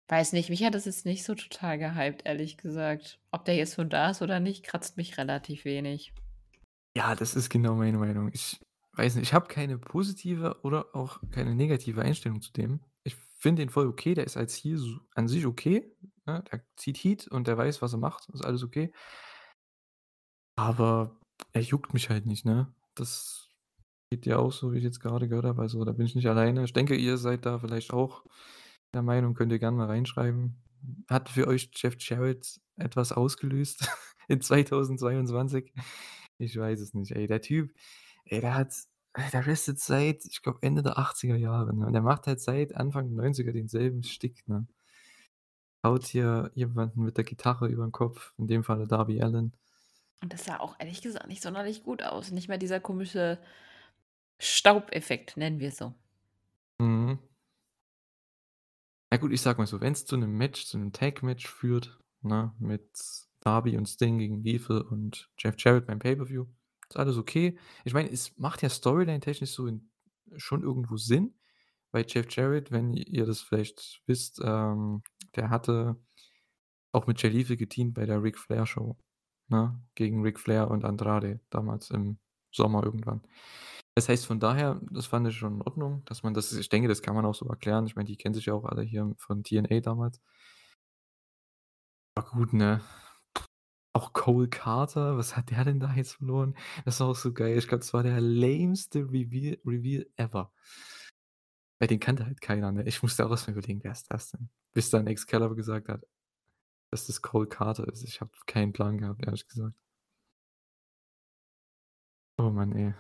Weiß 0.09 0.33
nicht, 0.33 0.49
mich 0.49 0.63
hat 0.63 0.75
das 0.75 0.83
jetzt 0.85 1.05
nicht 1.05 1.23
so 1.23 1.35
total 1.35 1.77
gehypt, 1.77 2.23
ehrlich 2.25 2.57
gesagt. 2.57 3.19
Ob 3.31 3.45
der 3.45 3.55
jetzt 3.55 3.73
so 3.73 3.85
da 3.85 4.09
ist 4.09 4.21
oder 4.21 4.41
nicht, 4.41 4.65
kratzt 4.65 4.97
mich 4.97 5.17
relativ 5.17 5.63
wenig. 5.63 6.13
Ja, 6.95 7.15
das 7.15 7.35
ist 7.35 7.49
genau 7.49 7.75
meine 7.75 7.97
Meinung. 7.97 8.29
Ich 8.33 8.59
weiß 8.93 9.15
nicht, 9.15 9.23
ich 9.23 9.33
habe 9.33 9.47
keine 9.47 9.77
positive 9.77 10.59
oder 10.63 10.93
auch 10.93 11.21
keine 11.31 11.55
negative 11.55 12.01
Einstellung 12.01 12.41
zu 12.41 12.51
dem. 12.51 12.81
Finde 13.43 13.61
den 13.61 13.69
voll 13.69 13.87
okay, 13.87 14.13
der 14.13 14.23
ist 14.23 14.37
als 14.37 14.63
s 14.63 14.85
an 15.15 15.27
sich 15.27 15.45
okay, 15.45 15.93
ne? 16.25 16.45
Der 16.49 16.63
zieht 16.77 16.95
Heat 16.95 17.27
und 17.27 17.45
der 17.45 17.57
weiß, 17.57 17.81
was 17.81 17.91
er 17.91 17.99
macht, 17.99 18.29
ist 18.29 18.45
alles 18.45 18.63
okay. 18.63 18.93
Aber 20.57 21.19
er 21.51 21.59
juckt 21.61 21.93
mich 21.93 22.09
halt 22.09 22.25
nicht, 22.25 22.45
ne? 22.45 22.73
Das 22.95 23.49
geht 24.09 24.23
dir 24.23 24.39
auch 24.39 24.53
so, 24.53 24.71
wie 24.71 24.77
ich 24.77 24.83
jetzt 24.85 25.01
gerade 25.01 25.27
gehört 25.27 25.43
habe. 25.43 25.61
Also, 25.61 25.83
da 25.83 25.91
bin 25.91 26.05
ich 26.05 26.15
nicht 26.15 26.27
alleine. 26.29 26.63
Ich 26.63 26.71
denke, 26.71 26.95
ihr 26.95 27.17
seid 27.17 27.45
da 27.45 27.59
vielleicht 27.59 27.91
auch 27.91 28.23
der 28.93 29.01
Meinung, 29.01 29.33
könnt 29.33 29.51
ihr 29.51 29.59
gerne 29.59 29.75
mal 29.75 29.87
reinschreiben. 29.87 30.63
Hat 31.09 31.27
für 31.27 31.47
euch 31.47 31.69
Jeff 31.75 31.97
Jarrett 31.99 32.61
etwas 32.77 33.11
ausgelöst 33.11 33.89
in 34.29 34.39
2022? 34.39 35.73
Ich 36.37 36.57
weiß 36.57 36.79
es 36.79 36.93
nicht, 36.93 37.11
ey. 37.11 37.27
Der 37.27 37.41
Typ, 37.41 37.73
ey, 38.23 38.39
der 38.39 38.55
hat 38.55 38.73
der 39.31 39.45
wrestelt 39.45 39.79
seit, 39.79 40.25
ich 40.25 40.41
glaube, 40.41 40.59
Ende 40.61 40.81
der 40.83 40.97
80er 40.97 41.35
Jahre, 41.35 41.75
ne? 41.75 41.85
Und 41.87 41.93
der 41.93 42.01
macht 42.01 42.25
halt 42.27 42.39
seit 42.41 42.75
Anfang 42.75 43.09
der 43.09 43.17
90er 43.23 43.53
denselben 43.53 44.03
Shtick, 44.03 44.47
ne? 44.47 44.67
Haut 45.85 46.05
hier 46.05 46.49
jemanden 46.55 47.03
mit 47.03 47.17
der 47.17 47.25
Gitarre 47.25 47.67
über 47.67 47.83
'n 47.83 47.91
Kopf, 47.91 48.33
in 48.37 48.47
dem 48.47 48.63
Falle 48.63 48.87
Darby 48.87 49.21
Allin. 49.21 49.53
Und 50.21 50.31
das 50.33 50.45
sah 50.45 50.59
auch 50.59 50.75
ehrlich 50.79 51.01
gesagt 51.01 51.27
nicht 51.27 51.41
sonderlich 51.41 51.83
gut 51.83 52.03
aus. 52.03 52.31
Nicht 52.31 52.47
mal 52.47 52.57
dieser 52.57 52.79
komische 52.79 53.39
Staubeffekt, 54.39 55.37
nennen 55.37 55.59
wir's 55.59 55.77
so. 55.77 55.95
Mhm. 56.79 57.23
Ja 59.11 59.17
gut, 59.17 59.31
ich 59.31 59.41
sage 59.41 59.59
mal 59.59 59.67
so, 59.67 59.79
wenn's 59.79 60.05
zu 60.05 60.17
'nem 60.17 60.31
Match 60.37 60.65
zu 60.65 60.77
'nem 60.79 60.91
Tag-Match 60.91 61.47
führt, 61.47 61.99
ne, 62.21 62.51
mit 62.59 62.89
Darby 63.41 63.77
und 63.77 63.87
Sting 63.87 64.17
gegen 64.17 64.43
Lethal 64.43 64.81
und 64.81 65.29
Jeff 65.37 65.55
Jarrett 65.59 65.85
beim 65.85 65.99
Pay-per-View, 65.99 66.45
ist 66.93 66.99
alles 66.99 67.17
okay. 67.17 67.57
Ich 67.83 67.93
meine, 67.93 68.09
es 68.09 68.37
macht 68.37 68.61
ja 68.61 68.69
storyline-technisch 68.69 69.51
so 69.51 69.67
in 69.67 69.89
schon 70.37 70.63
irgendwo 70.63 70.97
Sinn, 70.97 71.35
weil 71.91 72.05
Jeff 72.07 72.27
Jarrett, 72.29 72.71
wenn 72.71 72.93
ihr 72.93 73.25
das 73.25 73.41
vielleicht 73.41 74.01
wisst, 74.07 74.41
ähm, 74.43 75.03
der 75.35 75.49
hatte 75.49 75.97
auch 76.91 77.07
mit 77.07 77.21
Jay 77.21 77.29
Lethal 77.29 77.57
geteamt 77.57 77.95
bei 77.95 78.05
der 78.05 78.21
Ric 78.21 78.37
Flair 78.37 78.65
Show, 78.65 78.97
ne, 79.47 79.79
gegen 79.95 80.21
Ric 80.21 80.39
Flair 80.39 80.69
und 80.69 80.85
Andrade 80.85 81.39
damals 81.49 81.89
im 81.89 82.19
Sommer 82.51 82.83
irgendwann. 82.83 83.21
Das 83.95 84.09
heißt, 84.09 84.25
von 84.25 84.39
daher, 84.39 84.81
das 84.91 85.05
fand 85.07 85.27
ich 85.27 85.37
schon 85.37 85.55
in 85.55 85.61
Ordnung, 85.61 86.03
dass 86.05 86.23
man 86.23 86.33
das 86.33 86.51
ich 86.53 86.69
denke, 86.69 86.87
das 86.87 87.01
kann 87.01 87.15
man 87.15 87.25
auch 87.25 87.35
so 87.35 87.47
erklären. 87.47 87.85
Ich 87.85 87.95
meine, 87.95 88.07
die 88.07 88.17
kennen 88.17 88.33
sich 88.33 88.45
ja 88.47 88.53
auch 88.53 88.65
alle 88.65 88.81
hier 88.83 89.13
von 89.17 89.43
TNA 89.43 89.81
damals. 89.81 90.19
Aber 92.15 92.29
gut, 92.29 92.53
ne? 92.53 92.81
Auch 93.95 94.11
Cole 94.13 94.47
Carter, 94.49 95.17
was 95.17 95.37
hat 95.37 95.51
der 95.51 95.65
denn 95.65 95.79
da 95.79 95.93
jetzt 95.93 96.13
verloren? 96.13 96.55
Das 96.83 96.99
war 96.99 97.07
auch 97.09 97.15
so 97.15 97.31
geil. 97.31 97.57
Ich 97.57 97.67
glaube, 97.67 97.81
das 97.81 97.93
war 97.93 98.01
der 98.01 98.19
lameste 98.21 99.01
Reveal 99.11 99.59
Reveal 99.65 100.07
ever. 100.15 100.51
Weil 101.79 101.87
den 101.87 101.99
kannte 101.99 102.25
halt 102.25 102.41
keiner, 102.41 102.71
ne? 102.71 102.83
Ich 102.87 103.01
musste 103.03 103.25
auch 103.25 103.31
erst 103.31 103.47
mal 103.47 103.53
überlegen: 103.57 103.83
„Wer 103.83 103.91
ist 103.91 104.11
das 104.11 104.31
denn?“ 104.31 104.49
Bis 104.73 104.89
dann 104.89 105.07
Excalibur 105.07 105.55
gesagt 105.55 105.89
hat, 105.89 106.03
dass 106.91 107.07
das 107.07 107.21
Cole 107.21 107.47
Carter 107.47 107.87
ist. 107.87 108.03
Ich 108.03 108.21
habe 108.21 108.31
keinen 108.47 108.73
Plan 108.73 108.97
gehabt, 108.99 109.25
ehrlich 109.25 109.47
gesagt. 109.47 109.75
Oh 112.39 112.49
Mann, 112.51 112.71
ey. 112.75 112.93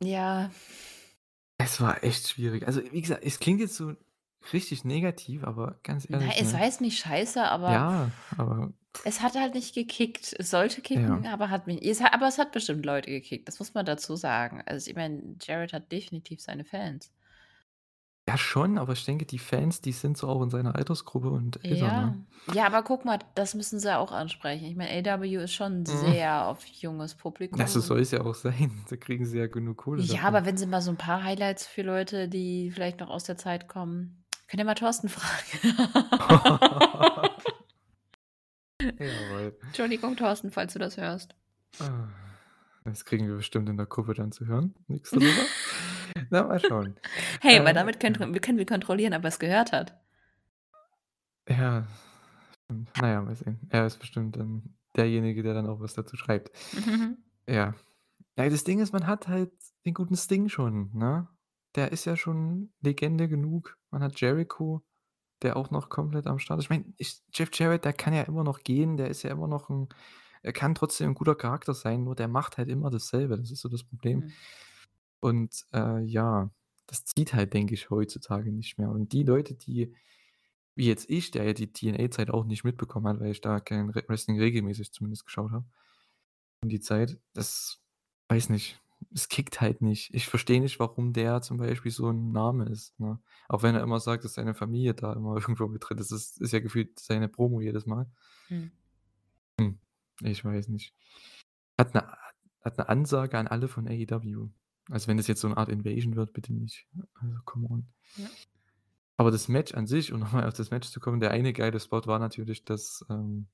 Ja. 0.00 0.50
Es 1.58 1.80
war 1.80 2.02
echt 2.02 2.28
schwierig. 2.28 2.66
Also, 2.66 2.82
wie 2.92 3.00
gesagt, 3.00 3.24
es 3.24 3.38
klingt 3.38 3.60
jetzt 3.60 3.76
so 3.76 3.94
richtig 4.52 4.84
negativ, 4.84 5.44
aber 5.44 5.78
ganz 5.82 6.08
ehrlich, 6.10 6.38
es 6.38 6.52
ne? 6.52 6.54
war 6.54 6.64
jetzt 6.64 6.80
nicht 6.80 6.98
scheiße, 6.98 7.42
aber 7.44 7.70
Ja, 7.70 8.10
aber 8.36 8.72
es 9.06 9.20
hat 9.22 9.34
halt 9.34 9.54
nicht 9.54 9.74
gekickt. 9.74 10.34
Es 10.38 10.50
sollte 10.50 10.80
kicken, 10.82 11.26
Ja. 11.26 11.26
aber 11.26 11.50
hat 11.50 11.66
mich 11.66 11.82
es 11.86 12.02
hat 12.02 12.14
aber 12.14 12.26
es 12.28 12.38
hat 12.38 12.52
bestimmt 12.52 12.84
Leute 12.86 13.10
gekickt, 13.10 13.48
das 13.48 13.58
muss 13.58 13.74
man 13.74 13.84
dazu 13.86 14.16
sagen. 14.16 14.62
Also, 14.66 14.90
ich 14.90 14.96
meine, 14.96 15.36
Jarrett 15.42 15.72
hat 15.74 15.92
definitiv 15.92 16.40
seine 16.40 16.64
Fans. 16.64 17.12
Ja 18.28 18.36
schon, 18.38 18.78
aber 18.78 18.92
ich 18.94 19.04
denke, 19.04 19.26
die 19.26 19.38
Fans, 19.38 19.80
die 19.82 19.92
sind 19.92 20.16
so 20.16 20.28
auch 20.28 20.42
in 20.42 20.50
seiner 20.50 20.74
Altersgruppe 20.76 21.30
und 21.30 21.60
älter, 21.70 21.90
Ja. 21.90 21.92
ne? 21.92 22.26
Ja, 22.46 22.66
aber 22.66 22.82
guck 22.82 23.04
mal, 23.06 23.18
das 23.34 23.54
müssen 23.54 23.80
sie 23.80 23.96
auch 23.96 24.12
ansprechen. 24.12 24.66
Ich 24.66 24.76
meine, 24.76 24.90
AEW 24.90 25.40
ist 25.42 25.54
schon 25.54 25.86
Mhm. 25.86 25.86
sehr 25.86 26.46
auf 26.46 26.64
junges 26.66 27.14
Publikum 27.14 27.72
und 27.80 27.82
soll's 27.82 28.10
ja 28.10 28.20
auch 28.22 28.34
sein. 28.34 28.84
Da 28.90 28.96
kriegen 28.96 29.24
sie 29.26 29.38
ja 29.38 29.46
genug 29.46 29.78
Kohle 29.78 30.02
Ja, 30.02 30.06
dafür. 30.06 30.28
aber 30.28 30.44
wenn 30.44 30.56
sie 30.56 30.66
mal 30.66 30.80
so 30.82 30.90
'n 30.90 30.96
paar 30.96 31.22
Highlights 31.22 31.66
für 31.66 31.82
Leute, 31.82 32.28
die 32.28 32.70
vielleicht 32.72 32.98
noch 33.00 33.10
aus 33.10 33.24
der 33.24 33.36
Zeit 33.36 33.68
kommen 33.68 34.23
könnt 34.54 34.60
ihr 34.60 34.66
mal 34.66 34.74
Thorsten 34.74 35.08
fragen. 35.08 35.76
Jawoll. 39.00 39.58
Entschuldigung, 39.66 40.16
Thorsten, 40.16 40.52
falls 40.52 40.74
du 40.74 40.78
das 40.78 40.96
hörst. 40.96 41.34
Ah, 41.80 42.06
das 42.84 43.04
kriegen 43.04 43.26
wir 43.26 43.34
bestimmt 43.34 43.68
in 43.68 43.76
der 43.76 43.86
Gruppe 43.86 44.14
dann 44.14 44.30
zu 44.30 44.46
hören 44.46 44.76
nächste 44.86 45.16
Woche. 45.16 45.46
Na, 46.30 46.44
mal 46.44 46.60
schauen. 46.60 46.94
Hey, 47.40 47.58
weil 47.64 47.68
Äh, 47.68 47.74
damit 47.74 47.98
können 47.98 48.32
wir 48.32 48.40
können 48.40 48.58
wir 48.58 48.66
kontrollieren, 48.66 49.12
ob 49.14 49.24
er's 49.24 49.40
gehört 49.40 49.72
hat. 49.72 50.00
Ja, 51.48 51.88
stimmt. 52.62 52.90
Na 53.00 53.10
ja, 53.10 53.22
mal 53.22 53.34
sehen. 53.34 53.58
Er 53.70 53.86
ist 53.86 53.98
bestimmt 53.98 54.36
dann 54.36 54.76
derjenige, 54.94 55.42
der 55.42 55.54
dann 55.54 55.66
auch 55.66 55.80
was 55.80 55.94
dazu 55.94 56.16
schreibt. 56.16 56.52
Ja. 57.48 57.74
Ja, 58.38 58.48
das 58.48 58.62
Ding 58.62 58.78
ist, 58.78 58.92
man 58.92 59.08
hat 59.08 59.26
halt 59.26 59.50
den 59.84 59.94
guten 59.94 60.14
Sting 60.16 60.48
schon, 60.48 60.90
ne? 60.92 61.26
Der 61.74 61.92
ist 61.92 62.04
ja 62.04 62.16
schon 62.16 62.72
Legende 62.80 63.28
genug. 63.28 63.78
Man 63.90 64.02
hat 64.02 64.20
Jericho, 64.20 64.82
der 65.42 65.56
auch 65.56 65.70
noch 65.70 65.88
komplett 65.90 66.26
am 66.26 66.38
Start 66.40 66.60
ist. 66.60 66.66
Ich 66.66 66.70
meine, 66.70 66.92
Jeff 67.34 67.50
Jarrett, 67.54 67.84
der 67.84 67.92
kann 67.94 68.14
ja 68.14 68.22
immer 68.24 68.44
noch 68.44 68.60
gehen, 68.64 68.96
der 68.96 69.08
ist 69.10 69.22
ja 69.24 69.30
immer 69.32 69.48
noch 69.48 69.70
'n 69.70 69.88
er 70.42 70.52
kann 70.52 70.74
trotzdem 70.76 71.10
'n 71.12 71.14
guter 71.14 71.34
Charakter 71.36 71.74
sein, 71.74 72.04
nur 72.04 72.16
der 72.16 72.28
macht 72.28 72.58
halt 72.58 72.68
immer 72.70 72.90
dasselbe. 72.90 73.38
Das 73.38 73.50
ist 73.50 73.60
so 73.62 73.68
das 73.70 73.84
Problem. 73.84 74.24
Mhm. 74.24 74.36
Und, 75.20 75.66
äh, 75.74 76.02
ja, 76.04 76.50
das 76.86 77.04
zieht 77.06 77.34
halt, 77.34 77.54
denke 77.54 77.74
ich, 77.74 77.90
heutzutage 77.90 78.52
nicht 78.52 78.78
mehr. 78.78 78.90
Und 78.90 79.12
die 79.12 79.24
Leute, 79.24 79.54
die 79.54 79.94
wie 80.76 80.86
jetzt 80.88 81.10
ich, 81.10 81.30
der 81.32 81.44
ja 81.44 81.52
die 81.54 81.72
TNA-Zeit 81.72 82.30
auch 82.30 82.44
nicht 82.46 82.64
mitbekommen 82.64 83.08
hat, 83.08 83.20
weil 83.20 83.32
ich 83.32 83.40
da 83.42 83.60
kein 83.60 83.90
Re 83.90 84.04
Wrestling 84.08 84.38
regelmäßig 84.40 84.92
zumindest 84.92 85.26
geschaut 85.26 85.52
habe 85.52 85.66
um 86.64 86.68
die 86.70 86.80
Zeit, 86.80 87.18
das 87.34 87.80
weiß 88.30 88.48
nicht, 88.50 88.82
es 89.14 89.28
kickt 89.28 89.60
halt 89.60 89.82
nicht. 89.82 90.12
Ich 90.14 90.26
verstehe 90.28 90.60
nicht, 90.60 90.80
warum 90.80 91.12
der 91.12 91.40
zum 91.42 91.58
Beispiel 91.58 91.92
so 91.92 92.08
'n 92.10 92.32
Name 92.32 92.66
ist, 92.66 92.98
ne? 93.00 93.20
Auch 93.48 93.62
wenn 93.62 93.74
er 93.76 93.82
immer 93.82 94.00
sagt, 94.00 94.24
dass 94.24 94.34
seine 94.34 94.54
Familie 94.54 94.94
da 94.94 95.12
immer 95.14 95.36
irgendwo 95.58 95.68
mit 95.68 95.88
drin 95.88 95.98
ist. 95.98 96.12
Das 96.12 96.36
ist 96.38 96.52
ja 96.52 96.60
gefühlt 96.60 96.98
seine 97.00 97.28
Promo 97.28 97.60
jedes 97.60 97.86
Mal. 97.86 98.10
Mhm. 98.50 98.74
Hm, 99.60 99.78
ich 100.22 100.44
weiß 100.44 100.68
nicht. 100.68 100.94
Hat 101.78 101.94
'ne 101.94 102.16
hat 102.62 102.78
'ne 102.78 102.88
Ansage 102.88 103.38
an 103.38 103.48
alle 103.48 103.68
von 103.68 103.88
AEW. 103.88 104.50
Also, 104.90 105.08
wenn 105.08 105.16
das 105.18 105.26
jetzt 105.28 105.40
so 105.40 105.48
'ne 105.48 105.56
Art 105.56 105.68
Invasion 105.70 106.16
wird, 106.16 106.32
bitte 106.32 106.54
nicht. 106.54 106.88
Also, 107.14 107.38
come 107.44 107.68
on. 107.68 107.92
Ja. 108.16 108.34
Aber 109.18 109.30
das 109.30 109.48
Match 109.48 109.74
an 109.74 109.86
sich, 109.86 110.12
um 110.12 110.18
noch 110.20 110.32
mal 110.32 110.46
auf 110.46 110.54
das 110.54 110.70
Match 110.70 110.88
zu 110.88 110.98
kommen, 111.00 111.20
der 111.20 111.30
eine 111.30 111.52
geile 111.52 111.78
Spot 111.78 112.04
war 112.06 112.18
natürlich, 112.18 112.64
dass, 112.64 113.04
ähm, 113.10 113.46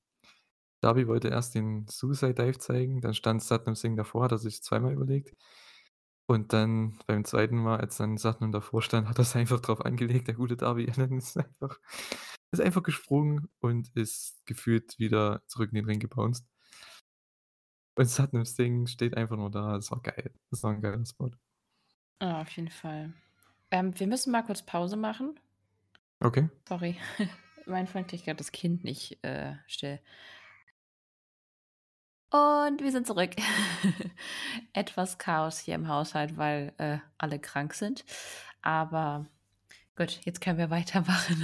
Darby 0.81 1.07
wollte 1.07 1.29
erst 1.29 1.55
den 1.55 1.87
Suicide 1.87 2.33
Dive 2.33 2.57
zeigen, 2.57 3.01
dann 3.01 3.13
stand 3.13 3.43
Satnam 3.43 3.75
Singh 3.75 3.95
davor, 3.97 4.23
hat 4.23 4.31
er 4.31 4.37
sich 4.39 4.63
zweimal 4.63 4.93
überlegt. 4.93 5.35
Und 6.27 6.53
dann 6.53 6.97
beim 7.07 7.25
2. 7.25 7.47
Mal, 7.57 7.79
als 7.79 7.97
dann 7.97 8.17
Satnam 8.17 8.51
davor 8.51 8.81
stand, 8.81 9.07
hat 9.07 9.19
er's 9.19 9.35
einfach 9.35 9.59
drauf 9.59 9.85
angelegt. 9.85 10.27
Der 10.27 10.35
gute 10.35 10.57
Darby 10.57 10.89
Allin 10.89 11.17
ist 11.17 11.37
einfach 11.37 11.79
ist 12.51 12.61
einfach 12.61 12.83
gesprungen 12.83 13.49
und 13.59 13.89
ist 13.95 14.45
gefühlt 14.45 14.99
wieder 14.99 15.41
zurück 15.47 15.69
in 15.71 15.75
den 15.75 15.85
Ring 15.85 15.99
gebounced. 15.99 16.45
Und 17.97 18.05
Satnam 18.05 18.45
Singh 18.45 18.87
steht 18.89 19.15
einfach 19.15 19.37
nur 19.37 19.51
da. 19.51 19.73
Das 19.75 19.91
war 19.91 20.01
geil. 20.01 20.33
Das 20.49 20.63
war 20.63 20.73
'n 20.73 20.81
geiler 20.81 21.05
Spot. 21.05 21.31
Ah, 22.19 22.41
auf 22.41 22.49
jeden 22.51 22.69
Fall. 22.69 23.13
Ähm, 23.71 23.97
wir 23.99 24.07
müssen 24.07 24.31
mal 24.31 24.43
kurz 24.43 24.61
Pause 24.61 24.97
machen. 24.97 25.39
Okay. 26.23 26.49
Sorry. 26.67 26.97
Mein 27.65 27.87
Freund 27.87 28.07
kriegt 28.07 28.25
gerade 28.25 28.37
das 28.37 28.51
Kind 28.51 28.83
nicht 28.83 29.23
äh, 29.23 29.55
still. 29.67 29.99
Und 32.31 32.81
wir 32.81 32.91
sind 32.91 33.05
zurück. 33.07 33.31
Etwas 34.73 35.17
Chaos 35.17 35.59
hier 35.59 35.75
im 35.75 35.87
Haushalt, 35.89 36.37
weil 36.37 36.73
äh, 36.77 36.97
alle 37.17 37.39
krank 37.39 37.73
sind. 37.73 38.05
Aber 38.61 39.25
gut, 39.97 40.21
jetzt 40.23 40.39
können 40.39 40.57
wir 40.57 40.69
weitermachen. 40.69 41.43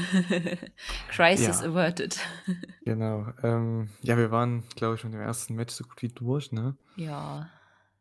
Crisis 1.10 1.62
Ja. 1.62 1.68
averted. 1.68 2.18
Genau. 2.86 3.28
Ähm, 3.44 3.90
ja, 4.02 4.18
wir 4.18 4.32
waren, 4.32 4.64
glaube 4.78 4.96
ich, 4.96 5.02
schon 5.02 5.12
im 5.12 5.20
ersten 5.20 5.56
Match 5.56 5.74
so 5.74 5.84
gut 5.84 6.02
wie 6.02 6.08
durch, 6.08 6.54
ne? 6.54 6.78
Ja. 6.96 7.50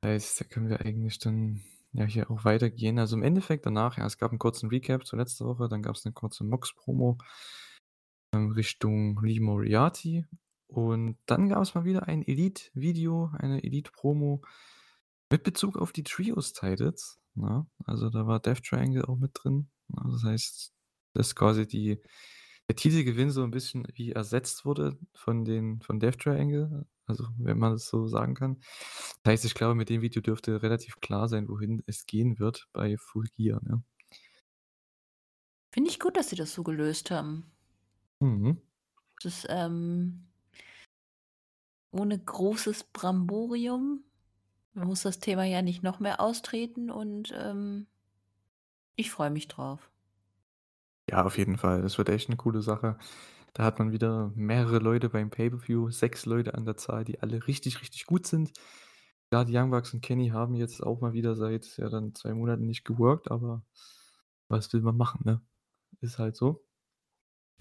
Das 0.00 0.10
heißt, 0.10 0.40
da 0.40 0.44
können 0.44 0.68
wir 0.68 0.80
eigentlich 0.80 1.18
dann 1.18 1.62
ja 1.92 2.04
hier 2.04 2.30
auch 2.30 2.44
weitergehen. 2.44 3.00
Also 3.00 3.16
im 3.16 3.24
Endeffekt 3.24 3.66
danach, 3.66 3.98
ja, 3.98 4.06
es 4.06 4.16
gab 4.18 4.30
einen 4.30 4.38
kurzen 4.38 4.68
Recap 4.68 5.04
zur 5.04 5.18
letzten 5.18 5.44
Woche, 5.46 5.68
dann 5.68 5.82
gab 5.82 5.96
es 5.96 6.06
eine 6.06 6.12
kurze 6.12 6.44
Mox-Promo 6.44 7.18
ähm, 8.32 8.52
Richtung 8.52 9.20
Lee 9.24 9.40
Moriarty. 9.40 10.24
Und 10.66 11.16
dann 11.26 11.48
gab 11.48 11.62
es 11.62 11.74
mal 11.74 11.84
wieder 11.84 12.08
ein 12.08 12.22
Elite-Video, 12.22 13.30
eine 13.38 13.62
Elite-Promo 13.62 14.42
mit 15.30 15.42
Bezug 15.42 15.76
auf 15.76 15.92
die 15.92 16.02
Trios-Titles. 16.02 17.20
Ne? 17.34 17.66
Also 17.84 18.10
da 18.10 18.26
war 18.26 18.40
Death 18.40 18.64
Triangle 18.64 19.04
auch 19.04 19.16
mit 19.16 19.32
drin. 19.34 19.68
Ne? 19.88 20.02
Das 20.10 20.24
heißt, 20.24 20.72
dass 21.14 21.34
quasi 21.34 21.66
die, 21.66 22.00
der 22.68 22.76
Titelgewinn 22.76 23.30
so 23.30 23.42
ein 23.42 23.50
bisschen 23.50 23.86
wie 23.94 24.12
ersetzt 24.12 24.64
wurde 24.64 24.98
von, 25.14 25.44
den, 25.44 25.80
von 25.82 26.00
Death 26.00 26.18
Triangle. 26.18 26.86
Also, 27.08 27.28
wenn 27.38 27.58
man 27.58 27.72
das 27.72 27.86
so 27.86 28.08
sagen 28.08 28.34
kann. 28.34 28.58
Das 29.22 29.32
heißt, 29.32 29.44
ich 29.44 29.54
glaube, 29.54 29.76
mit 29.76 29.88
dem 29.90 30.02
Video 30.02 30.20
dürfte 30.20 30.62
relativ 30.62 30.98
klar 31.00 31.28
sein, 31.28 31.48
wohin 31.48 31.84
es 31.86 32.06
gehen 32.06 32.40
wird 32.40 32.66
bei 32.72 32.96
Full 32.98 33.26
Gear. 33.36 33.60
Ne? 33.62 33.84
Finde 35.70 35.90
ich 35.90 36.00
gut, 36.00 36.16
dass 36.16 36.30
sie 36.30 36.36
das 36.36 36.52
so 36.52 36.64
gelöst 36.64 37.12
haben. 37.12 37.52
Mhm. 38.18 38.60
Das 39.22 39.38
ist 39.38 39.46
ähm, 39.48 40.26
ohne 41.98 42.18
großes 42.18 42.84
Bramborium. 42.84 44.04
Man 44.74 44.86
muss 44.88 45.02
das 45.02 45.18
Thema 45.18 45.44
ja 45.44 45.62
nicht 45.62 45.82
noch 45.82 46.00
mehr 46.00 46.20
austreten 46.20 46.90
und 46.90 47.32
ähm, 47.36 47.86
ich 48.94 49.10
freue 49.10 49.30
mich 49.30 49.48
drauf. 49.48 49.90
Ja, 51.08 51.24
auf 51.24 51.38
jeden 51.38 51.56
Fall. 51.56 51.82
Das 51.82 51.98
wird 51.98 52.08
echt 52.08 52.28
eine 52.28 52.36
coole 52.36 52.62
Sache. 52.62 52.98
Da 53.54 53.64
hat 53.64 53.78
man 53.78 53.92
wieder 53.92 54.32
mehrere 54.34 54.78
Leute 54.78 55.08
beim 55.08 55.30
Pay-Per-View, 55.30 55.90
sechs 55.90 56.26
Leute 56.26 56.54
an 56.54 56.66
der 56.66 56.76
Zahl, 56.76 57.04
die 57.04 57.20
alle 57.20 57.46
richtig, 57.46 57.80
richtig 57.80 58.04
gut 58.04 58.26
sind. 58.26 58.52
Klar, 59.30 59.44
die 59.44 59.56
Young 59.56 59.70
Bucks 59.70 59.94
und 59.94 60.02
Kenny 60.02 60.28
haben 60.28 60.54
jetzt 60.54 60.82
auch 60.82 61.00
mal 61.00 61.12
wieder 61.14 61.34
seit 61.34 61.76
ja 61.78 61.88
dann 61.88 62.14
zwei 62.14 62.34
Monaten 62.34 62.66
nicht 62.66 62.84
geworkt, 62.84 63.30
aber 63.30 63.62
was 64.48 64.72
will 64.72 64.82
man 64.82 64.96
machen, 64.96 65.22
ne? 65.24 65.40
Ist 66.00 66.18
halt 66.18 66.36
so. 66.36 66.64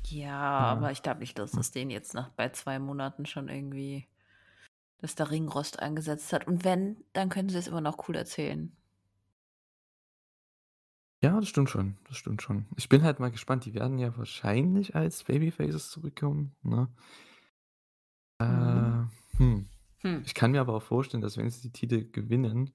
Ja, 0.08 0.40
aber 0.40 0.92
ich 0.92 1.02
glaube 1.02 1.22
nicht, 1.22 1.40
dass 1.40 1.56
es 1.56 1.72
denen 1.72 1.90
jetzt 1.90 2.14
nach 2.14 2.30
bei 2.30 2.50
zwei 2.50 2.78
Monaten 2.78 3.26
schon 3.26 3.50
irgendwie, 3.50 4.08
dass 5.00 5.16
der 5.16 5.32
Ringrost 5.32 5.80
angesetzt 5.80 6.34
hat. 6.34 6.48
Und 6.48 6.64
wenn, 6.64 7.04
dann 7.14 7.30
können 7.30 7.50
sie 7.50 7.58
es 7.58 7.68
immer 7.68 7.82
noch 7.82 8.08
cool 8.08 8.16
erzählen. 8.16 8.76
Ja, 11.24 11.40
das 11.40 11.50
stimmt 11.50 11.70
schon. 11.70 11.98
Das 12.08 12.18
stimmt 12.18 12.42
schon. 12.42 12.68
Ich 12.78 12.88
bin 12.90 13.04
halt 13.04 13.20
mal 13.20 13.32
gespannt. 13.32 13.66
Die 13.66 13.74
werden 13.74 13.98
ja 13.98 14.16
wahrscheinlich 14.18 14.96
als 14.96 15.24
Babyfaces 15.24 15.90
zurückkommen, 15.90 16.56
ne? 16.62 16.90
Äh, 18.40 18.46
Mhm. 18.46 19.10
hm. 19.38 19.70
Hm. 20.02 20.26
Ich 20.26 20.34
kann 20.34 20.52
mir 20.52 20.62
aber 20.62 20.76
auch 20.76 20.84
vorstellen, 20.84 21.22
dass 21.22 21.38
wenn 21.38 21.50
sie 21.50 21.62
die 21.62 21.72
Titel 21.72 22.10
gewinnen, 22.12 22.74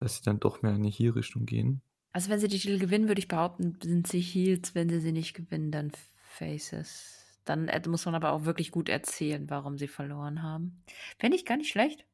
dass 0.00 0.16
sie 0.16 0.22
dann 0.24 0.40
doch 0.40 0.62
mehr 0.62 0.74
in 0.74 0.82
die 0.82 0.90
Heel-Richtung 0.90 1.46
gehen. 1.46 1.82
Also 2.12 2.30
wenn 2.30 2.40
sie 2.40 2.48
die 2.48 2.58
Titel 2.58 2.78
gewinnen, 2.78 3.08
würde 3.08 3.18
ich 3.20 3.28
behaupten, 3.28 3.78
sind 3.82 4.06
sie 4.06 4.20
Heels. 4.20 4.74
Wenn 4.74 4.88
sie 4.88 5.00
sie 5.00 5.12
nicht 5.12 5.34
gewinnen, 5.34 5.70
dann 5.70 5.92
Faces. 6.22 7.21
Dann 7.44 7.70
muss 7.88 8.04
man 8.06 8.14
aber 8.14 8.32
auch 8.32 8.44
wirklich 8.44 8.70
gut 8.70 8.88
erzählen, 8.88 9.50
warum 9.50 9.78
sie 9.78 9.88
verloren 9.88 10.42
haben. 10.42 10.84
Fände 11.18 11.36
ich 11.36 11.44
gar 11.44 11.56
nicht 11.56 11.70
schlecht. 11.70 12.06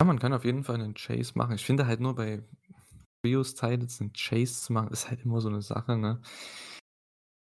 Ja, 0.00 0.06
man 0.06 0.18
kann 0.18 0.32
auf 0.32 0.44
jeden 0.44 0.64
Fall 0.64 0.76
einen 0.76 0.94
Chase 0.94 1.32
machen. 1.34 1.54
Ich 1.54 1.64
finde 1.64 1.86
halt 1.86 2.00
nur 2.00 2.14
bei 2.14 2.42
Trios-Titles 3.22 4.00
einen 4.00 4.12
Chase 4.12 4.62
zu 4.62 4.72
machen, 4.72 4.90
ist 4.92 5.10
halt 5.10 5.24
immer 5.24 5.40
so 5.40 5.48
eine 5.48 5.60
Sache, 5.60 5.98
ne? 5.98 6.22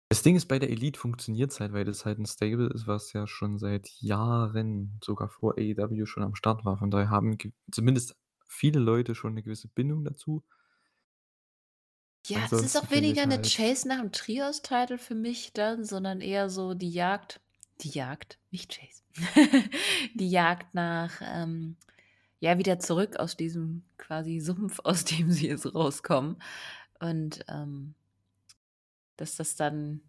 Das 0.09 0.21
Ding 0.21 0.35
ist, 0.35 0.45
bei 0.45 0.59
der 0.59 0.69
Elite 0.69 0.99
funktioniert 0.99 1.49
es 1.49 1.59
halt, 1.59 1.73
weil 1.73 1.85
das 1.85 2.05
halt 2.05 2.19
ein 2.19 2.27
Stable 2.27 2.67
ist, 2.67 2.85
was 2.85 3.13
ja 3.13 3.25
schon 3.25 3.57
seit 3.57 3.89
Jahren, 3.99 4.99
sogar 5.03 5.29
vor 5.29 5.55
AEW 5.57 6.05
schon 6.05 6.21
am 6.21 6.35
Start 6.35 6.65
war. 6.65 6.77
Von 6.77 6.91
daher 6.91 7.09
haben 7.09 7.35
zumindest 7.71 8.15
viele 8.47 8.79
Leute 8.79 9.15
schon 9.15 9.31
eine 9.31 9.41
gewisse 9.41 9.69
Bindung 9.69 10.03
dazu. 10.03 10.43
Ja, 12.33 12.45
es 12.45 12.63
ist 12.63 12.77
auch 12.77 12.89
weniger 12.91 13.23
eine 13.23 13.35
halt 13.35 13.55
Chase 13.55 13.87
nach 13.87 13.99
dem 13.99 14.11
Trios-Title 14.11 14.97
für 14.97 15.15
mich 15.15 15.53
dann, 15.53 15.85
sondern 15.85 16.21
eher 16.21 16.49
so 16.49 16.73
die 16.73 16.89
Jagd. 16.89 17.39
Die 17.81 17.89
Jagd, 17.89 18.37
nicht 18.51 18.77
Chase. 18.77 19.03
die 20.13 20.29
Jagd 20.29 20.73
nach, 20.73 21.21
ähm, 21.21 21.75
ja, 22.39 22.57
wieder 22.57 22.79
zurück 22.79 23.17
aus 23.17 23.37
diesem 23.37 23.83
quasi 23.97 24.39
Sumpf, 24.39 24.79
aus 24.83 25.05
dem 25.05 25.31
sie 25.31 25.47
jetzt 25.47 25.73
rauskommen. 25.73 26.37
Und 26.99 27.45
ähm, 27.47 27.93
dass 29.17 29.35
das 29.35 29.55
dann, 29.55 30.01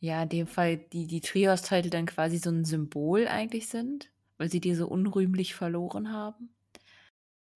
ja, 0.00 0.22
in 0.22 0.28
dem 0.28 0.46
Fall 0.46 0.76
die, 0.76 1.06
die 1.06 1.20
Trios-Title 1.20 1.90
dann 1.90 2.06
quasi 2.06 2.38
so 2.38 2.50
ein 2.50 2.64
Symbol 2.64 3.28
eigentlich 3.28 3.68
sind, 3.68 4.10
weil 4.38 4.50
sie 4.50 4.60
die 4.60 4.74
so 4.74 4.86
unrühmlich 4.86 5.54
verloren 5.54 6.12
haben. 6.12 6.50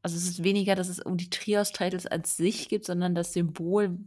Also 0.03 0.17
es 0.17 0.27
ist 0.27 0.43
weniger, 0.43 0.75
dass 0.75 0.89
es 0.89 0.99
um 1.01 1.17
die 1.17 1.31
Trios-Titles 1.31 2.07
als 2.07 2.37
sich 2.37 2.69
gibt, 2.69 2.85
sondern 2.85 3.15
das 3.15 3.33
Symbol 3.33 3.99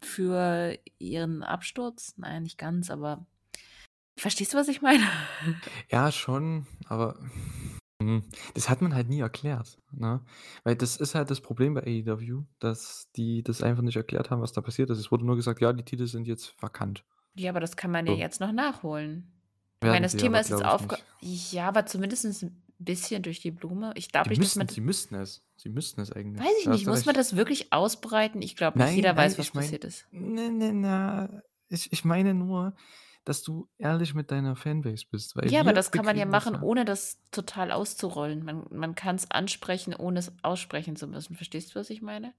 für 0.00 0.78
ihren 0.98 1.42
Absturz. 1.42 2.14
Nein, 2.16 2.44
nicht 2.44 2.58
ganz, 2.58 2.90
aber 2.90 3.26
verstehst 4.16 4.54
du, 4.54 4.58
was 4.58 4.68
ich 4.68 4.82
meine? 4.82 5.04
Ja, 5.90 6.12
schon, 6.12 6.66
aber 6.86 7.18
hm, 8.00 8.22
das 8.54 8.68
hat 8.68 8.80
man 8.80 8.94
halt 8.94 9.08
nie 9.08 9.20
erklärt, 9.20 9.78
ne? 9.90 10.24
Weil 10.64 10.76
das 10.76 10.96
ist 10.96 11.14
halt 11.14 11.30
das 11.30 11.40
Problem 11.40 11.74
bei 11.74 11.82
AEW, 11.82 12.44
dass 12.60 13.10
die 13.16 13.42
das 13.42 13.62
einfach 13.62 13.82
nicht 13.82 13.96
erklärt 13.96 14.30
haben, 14.30 14.40
was 14.40 14.52
da 14.52 14.60
passiert 14.60 14.90
ist. 14.90 14.98
Es 14.98 15.10
wurde 15.10 15.26
nur 15.26 15.36
gesagt: 15.36 15.60
„Ja, 15.60 15.72
die 15.72 15.84
Titel 15.84 16.06
sind 16.06 16.26
jetzt 16.26 16.54
vakant.“ 16.62 17.04
Ja, 17.34 17.50
aber 17.50 17.60
das 17.60 17.76
kann 17.76 17.90
man 17.90 18.06
ja 18.06 18.12
So. 18.12 18.18
jetzt 18.18 18.40
noch 18.40 18.52
nachholen. 18.52 19.32
Ich 19.82 19.88
meine, 19.88 20.02
das 20.06 20.16
Thema 20.16 20.38
aber, 20.38 20.40
ist 20.40 20.50
jetzt 20.50 20.64
aufge... 20.64 20.98
Ja, 21.20 21.68
aber 21.68 21.86
zumindest 21.86 22.46
bisschen 22.84 23.22
durch 23.22 23.40
die 23.40 23.50
Blume. 23.50 23.92
Ich 23.94 24.10
glaube 24.10 24.30
man... 24.30 24.38
müssten 24.38 24.68
sie 24.68 24.80
müssten 24.80 25.14
es. 25.14 25.42
Sie 25.56 25.68
müssten 25.68 26.00
es 26.00 26.12
eigentlich. 26.12 26.42
Weiß 26.42 26.54
ich 26.58 26.64
Da 26.64 26.70
nicht. 26.70 26.86
Muss 26.86 27.06
man 27.06 27.14
das 27.14 27.36
wirklich 27.36 27.72
ausbreiten? 27.72 28.42
Ich 28.42 28.56
glaube 28.56 28.78
nicht. 28.78 28.86
Nein, 28.86 28.96
Jeder 28.96 29.12
nein, 29.12 29.26
weiß, 29.26 29.38
was 29.38 29.46
ich 29.46 29.54
meine 29.54 29.66
passiert 29.66 29.84
ist. 29.84 30.06
ne, 30.10 30.50
ne, 30.50 30.72
na, 30.72 31.42
ich 31.68 31.92
ich 31.92 32.04
meine 32.04 32.34
nur, 32.34 32.74
dass 33.24 33.42
du 33.42 33.68
ehrlich 33.78 34.14
mit 34.14 34.30
deiner 34.30 34.56
Fanbase 34.56 35.04
bist, 35.10 35.34
Ja, 35.44 35.60
aber 35.60 35.72
das 35.72 35.90
kann 35.92 36.04
man 36.04 36.16
ja 36.16 36.24
das 36.24 36.32
machen, 36.32 36.54
ja 36.54 36.62
ohne 36.62 36.84
das 36.84 37.18
total 37.30 37.70
auszurollen. 37.70 38.44
Man 38.44 38.64
man 38.70 38.94
kann's 38.94 39.30
ansprechen, 39.30 39.94
ohne 39.94 40.18
es 40.20 40.32
aussprechen 40.42 40.96
zu 40.96 41.06
müssen. 41.06 41.36
Verstehst 41.36 41.74
du, 41.74 41.78
was 41.78 41.90
ich 41.90 42.00
meine? 42.00 42.34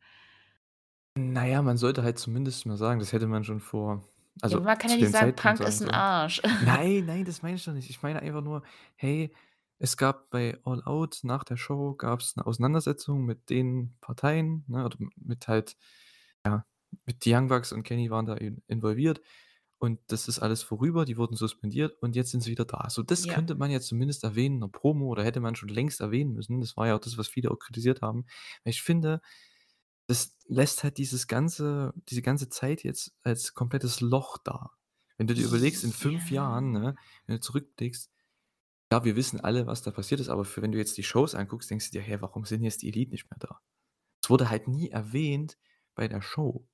Na 1.16 1.46
ja, 1.46 1.62
man 1.62 1.78
sollte 1.78 2.04
halt 2.04 2.18
zumindest 2.18 2.66
mal 2.66 2.78
sagen, 2.78 3.00
das 3.00 3.14
hätte 3.14 3.28
man 3.28 3.44
schon 3.44 3.60
vor 3.60 4.04
Ja, 4.36 4.44
also 4.44 4.58
aber 4.58 4.66
man 4.66 4.78
kann 4.78 4.92
ja 4.92 4.98
nicht 4.98 5.12
sagen, 5.12 5.36
Zeitpunkt 5.36 5.60
Punk 5.60 5.70
ist 5.70 5.82
ein. 5.84 5.92
Arsch. 5.92 6.42
Nein, 6.66 7.06
nein, 7.06 7.26
das 7.26 7.42
meine 7.44 7.56
ich 7.56 7.66
doch 7.66 7.74
nicht. 7.74 7.90
Ich 7.90 8.02
meine 8.02 8.22
einfach 8.22 8.42
nur, 8.42 8.64
hey, 8.96 9.32
es 9.82 9.98
gab 9.98 10.30
bei 10.32 10.60
All 10.66 10.84
Out 10.84 11.22
nach 11.24 11.44
der 11.46 11.58
Show 11.58 11.96
gab's 11.96 12.36
'ne 12.38 12.46
Auseinandersetzung 12.48 13.26
mit 13.26 13.50
den 13.52 13.98
Parteien, 14.02 14.66
ne, 14.68 14.86
oder 14.86 14.98
mit 15.18 15.48
halt 15.50 15.78
ja, 16.46 16.66
mit 17.06 17.26
die 17.26 17.34
Young 17.36 17.48
Bucks 17.50 17.72
und 17.74 17.84
Kenny 17.84 18.10
waren 18.12 18.26
da 18.28 18.36
in 18.36 18.64
involviert 18.68 19.22
und 19.80 20.00
das 20.08 20.28
ist 20.30 20.40
alles 20.40 20.64
vorüber, 20.64 21.06
die 21.06 21.18
wurden 21.18 21.36
suspendiert 21.38 21.94
und 22.04 22.16
jetzt 22.16 22.32
sind 22.32 22.42
sie 22.42 22.52
wieder 22.52 22.66
da. 22.66 22.90
So, 22.92 23.04
das 23.04 23.28
Ja. 23.28 23.42
könnte 23.42 23.56
man 23.56 23.72
ja 23.72 23.82
zumindest 23.82 24.24
erwähnen 24.26 24.56
in 24.58 24.62
'ner 24.62 24.70
Promo 24.70 25.08
oder 25.10 25.24
hätte 25.26 25.42
man 25.42 25.56
schon 25.56 25.70
längst 25.70 26.02
erwähnen 26.02 26.34
müssen. 26.34 26.62
Das 26.62 26.78
war 26.78 26.88
ja 26.88 26.96
auch 26.98 27.00
das, 27.02 27.18
was 27.20 27.28
viele 27.30 27.52
auch 27.52 27.60
kritisiert 27.60 28.02
haben. 28.04 28.26
Weil 28.66 28.72
ich 28.72 28.84
finde, 28.84 29.22
das 30.08 30.38
lässt 30.48 30.84
halt 30.84 30.98
dieses 31.00 31.28
ganze 31.28 31.94
diese 32.10 32.22
ganze 32.24 32.50
Zeit 32.50 32.84
jetzt 32.86 33.14
als 33.24 33.54
komplettes 33.56 34.02
Loch 34.02 34.38
da. 34.40 34.72
Wenn 35.18 35.28
du 35.28 35.36
dir 35.36 35.46
überlegst, 35.46 35.84
in 35.86 35.94
5 35.94 36.32
Jahren, 36.32 36.72
Ja. 36.72 36.74
ne, 36.74 36.96
wenn 37.28 37.36
du 37.38 37.42
zurückblickst 37.42 38.12
ja, 38.92 39.04
wir 39.06 39.16
wissen 39.16 39.40
alle, 39.42 39.68
was 39.68 39.82
da 39.84 39.92
passiert 39.92 40.22
ist, 40.22 40.30
aber 40.30 40.46
für 40.46 40.62
wenn 40.62 40.72
du 40.72 40.78
jetzt 40.78 40.98
die 40.98 41.04
Shows 41.04 41.36
anguckst, 41.36 41.70
denkst 41.72 41.92
du 41.92 41.98
dir: 42.00 42.04
„Hey, 42.04 42.22
warum 42.22 42.46
sind 42.46 42.64
jetzt 42.64 42.82
die 42.84 42.90
Elite 42.90 43.12
nicht 43.12 43.30
mehr 43.32 43.40
da?“ 43.40 43.62
Es 44.24 44.30
wurde 44.30 44.50
halt 44.50 44.68
nie 44.70 44.90
erwähnt 44.92 45.58
bei 45.96 46.08
der 46.10 46.22
Show. 46.22 46.68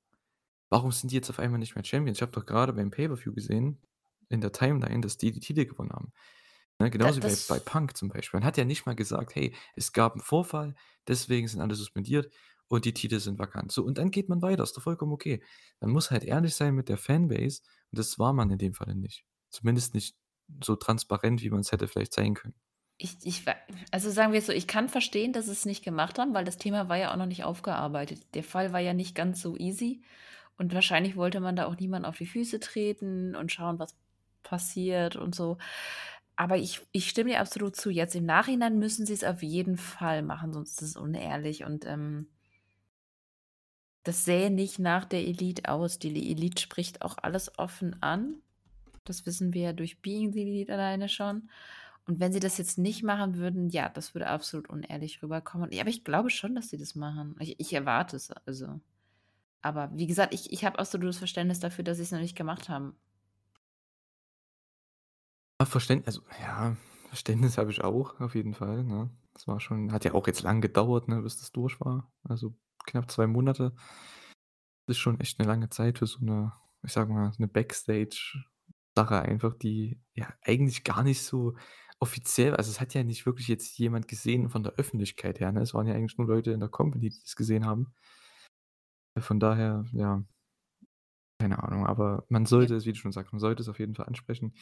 Warum 0.69 0.91
sind 0.91 1.11
die 1.11 1.15
jetzt 1.15 1.29
auf 1.29 1.39
einmal 1.39 1.59
nicht 1.59 1.75
mehr 1.75 1.83
Champions? 1.85 2.17
Ich 2.17 2.21
habe 2.21 2.31
doch 2.33 2.45
grade 2.45 2.73
beim 2.73 2.91
Pay-Per-View 2.91 3.33
gesehen, 3.33 3.81
in 4.29 4.41
der 4.41 4.51
Timeline, 4.51 5.01
dass 5.01 5.17
die 5.17 5.31
die 5.31 5.39
Titel 5.39 5.65
gewonnen 5.65 5.91
haben. 5.91 6.11
Ne, 6.79 6.91
genauso 6.91 7.23
wie 7.23 7.29
bei 7.29 7.35
bei 7.35 7.59
das 7.59 7.61
Punk 7.61 7.97
zum 7.97 8.09
Beispiel. 8.09 8.39
Man 8.39 8.45
hat 8.47 8.57
ja 8.57 8.65
nicht 8.65 8.85
mal 8.85 8.95
gesagt: 8.95 9.35
„Hey, 9.35 9.55
es 9.75 9.93
gab 9.93 10.15
'n 10.15 10.21
Vorfall, 10.21 10.75
deswegen 11.07 11.47
sind 11.47 11.61
alle 11.61 11.75
suspendiert 11.75 12.31
und 12.67 12.85
die 12.85 12.93
Titel 12.93 13.19
sind 13.19 13.39
vakant.“ 13.39 13.71
So, 13.71 13.83
und 13.83 13.97
dann 13.97 14.11
geht 14.11 14.29
man 14.29 14.41
weiter, 14.43 14.63
ist 14.63 14.77
doch 14.77 14.83
vollkommen 14.83 15.13
okay. 15.13 15.43
Man 15.81 15.91
muss 15.91 16.11
halt 16.11 16.23
ehrlich 16.23 16.55
sein 16.55 16.75
mit 16.75 16.89
der 16.89 16.97
Fanbase 16.97 17.61
und 17.91 17.99
das 17.99 18.19
war 18.19 18.33
man 18.33 18.51
in 18.51 18.59
dem 18.59 18.73
Falle 18.75 18.95
nicht. 18.95 19.25
Zumindest 19.49 19.93
nicht 19.95 20.15
so 20.63 20.75
transparent, 20.75 21.41
wie 21.43 21.49
man's 21.49 21.71
hätte 21.71 21.87
vielleicht 21.87 22.13
sein 22.13 22.33
können. 22.33 22.55
Ich 22.99 23.17
ich 23.23 23.43
also 23.91 24.09
sagen 24.09 24.33
wir's 24.33 24.47
so, 24.47 24.53
ich 24.53 24.67
kann 24.67 24.89
verstehen, 24.89 25.31
dass 25.33 25.45
sie's 25.45 25.65
nicht 25.65 25.83
gemacht 25.83 26.17
haben, 26.17 26.33
weil 26.33 26.45
das 26.45 26.57
Thema 26.57 26.89
war 26.89 26.97
ja 26.97 27.11
auch 27.11 27.15
noch 27.17 27.27
nicht 27.27 27.43
aufgearbeitet. 27.43 28.33
Der 28.33 28.43
Fall 28.43 28.73
war 28.73 28.79
ja 28.79 28.93
nicht 28.93 29.13
ganz 29.15 29.41
so 29.41 29.55
easy 29.57 30.01
Und 30.57 30.75
wahrscheinlich 30.75 31.17
wollte 31.17 31.41
man 31.41 31.57
da 31.57 31.67
auch 31.67 31.77
niemand 31.79 32.05
auf 32.07 32.17
die 32.19 32.27
Füße 32.27 32.61
treten 32.61 33.35
und 33.35 33.51
schauen, 33.51 33.79
was 33.79 33.95
passiert 34.43 35.17
und 35.17 35.35
so. 35.35 35.57
Aber 36.37 36.57
ich 36.57 36.81
ich 36.93 37.09
stimme 37.09 37.31
dir 37.31 37.41
absolut 37.41 37.75
zu. 37.77 37.91
Jetzt 37.91 38.15
im 38.15 38.25
Nachhinein 38.27 38.79
müssen 38.79 39.05
sie 39.07 39.13
es 39.15 39.25
auf 39.25 39.43
jeden 39.43 39.77
Fall 39.77 40.23
machen, 40.23 40.53
sonst 40.53 40.81
ist 40.83 40.91
es 40.91 40.97
unehrlich 40.97 41.65
und, 41.65 41.85
ähm 41.87 42.29
das 44.01 44.25
sähe 44.25 44.49
nicht 44.49 44.79
nach 44.79 45.05
der 45.05 45.19
Elite 45.19 45.69
aus. 45.71 45.99
Die 45.99 46.31
Elite 46.31 46.59
spricht 46.61 47.03
auch 47.03 47.17
alles 47.21 47.59
offen 47.59 48.01
an. 48.01 48.41
Das 49.09 49.25
wissen 49.25 49.53
wir 49.53 49.61
ja 49.63 49.73
durch 49.73 50.01
Being 50.01 50.33
the 50.33 50.41
Elite 50.41 50.73
alleine 50.73 51.09
schon. 51.09 51.49
Und 52.07 52.19
wenn 52.21 52.33
sie 52.33 52.39
das 52.41 52.57
jetzt 52.57 52.77
nicht 52.77 53.03
machen 53.03 53.37
würden, 53.37 53.69
ja, 53.69 53.89
das 53.89 54.15
würde 54.15 54.27
absolut 54.27 54.69
unehrlich 54.69 55.21
rüberkommen. 55.23 55.71
Ja, 55.73 55.81
aber 55.81 55.89
ich 55.91 56.03
glaube 56.05 56.29
schon, 56.31 56.55
dass 56.55 56.69
sie 56.69 56.77
das 56.77 56.95
machen. 56.95 57.35
Ich 57.39 57.59
ich 57.59 57.73
erwarte 57.73 58.15
es, 58.17 58.31
also. 58.47 58.81
Aber 59.63 59.91
wie 59.95 60.07
gesagt, 60.07 60.33
ich 60.35 60.51
ich 60.53 60.65
habe 60.65 60.79
absolutes 60.79 61.19
Verständnis 61.19 61.59
dafür, 61.61 61.83
dass 61.85 61.97
sie's 61.97 62.11
noch 62.11 62.19
nicht 62.21 62.37
gemacht 62.37 62.69
haben. 62.69 62.97
Ja, 65.61 65.65
Verständ 65.65 66.05
also, 66.05 66.21
ja, 66.39 66.75
Verständnis 67.09 67.57
habe 67.57 67.71
ich 67.71 67.81
auch 67.83 68.19
auf 68.19 68.35
jeden 68.35 68.53
Fall, 68.53 68.83
ne? 68.83 69.09
Das 69.33 69.47
war 69.47 69.59
schon 69.59 69.91
hat 69.91 70.05
ja 70.05 70.13
auch 70.13 70.27
jetzt 70.27 70.43
lang 70.43 70.61
gedauert, 70.61 71.07
ne, 71.07 71.21
bis 71.21 71.37
das 71.37 71.51
durch 71.51 71.79
war. 71.79 72.11
Also, 72.23 72.55
knapp 72.85 73.09
2 73.09 73.25
Monate. 73.27 73.73
Ist 74.89 74.99
schon 74.99 75.19
echt 75.19 75.37
'ne 75.37 75.45
lange 75.45 75.69
Zeit 75.69 75.99
für 75.99 76.05
so 76.07 76.19
'ne, 76.23 76.53
ich 76.81 76.93
sage 76.93 77.11
mal, 77.11 77.33
so 77.33 77.43
'ne 77.43 77.49
Backstage-Sache 78.97 79.21
einfach, 79.21 79.53
die 79.55 79.99
ja 80.13 80.27
eigentlich 80.41 80.83
gar 80.83 81.03
nicht 81.03 81.21
so 81.21 81.55
offiziell 81.99 82.55
also, 82.55 82.69
es 82.69 82.79
hat 82.79 82.93
ja 82.93 83.03
nicht 83.03 83.25
wirklich 83.25 83.47
jetzt 83.47 83.77
jemand 83.79 84.07
gesehen 84.07 84.49
von 84.49 84.61
der 84.63 84.73
Öffentlichkeit 84.73 85.39
her, 85.39 85.51
ne? 85.51 85.61
Es 85.61 85.73
waren 85.73 85.87
ja 85.87 85.95
eigentlich 85.95 86.17
nur 86.17 86.27
Leute 86.27 86.51
in 86.51 86.59
der 86.59 86.69
Company, 86.69 87.09
die 87.09 87.19
das 87.19 87.35
gesehen 87.35 87.65
haben. 87.65 87.93
Von 89.19 89.39
daher, 89.39 89.83
ja 89.93 90.23
keine 91.39 91.61
Ahnung, 91.63 91.85
aber 91.85 92.25
man 92.29 92.47
sollte 92.47 92.75
es, 92.75 92.85
wie 92.85 92.93
du 92.93 92.97
schon 92.97 93.11
sagst 93.11 93.31
man 93.31 93.39
sollte 93.39 93.61
es 93.61 93.69
auf 93.69 93.77
jeden 93.77 93.93
Fall 93.93 94.07
ansprechen. 94.07 94.53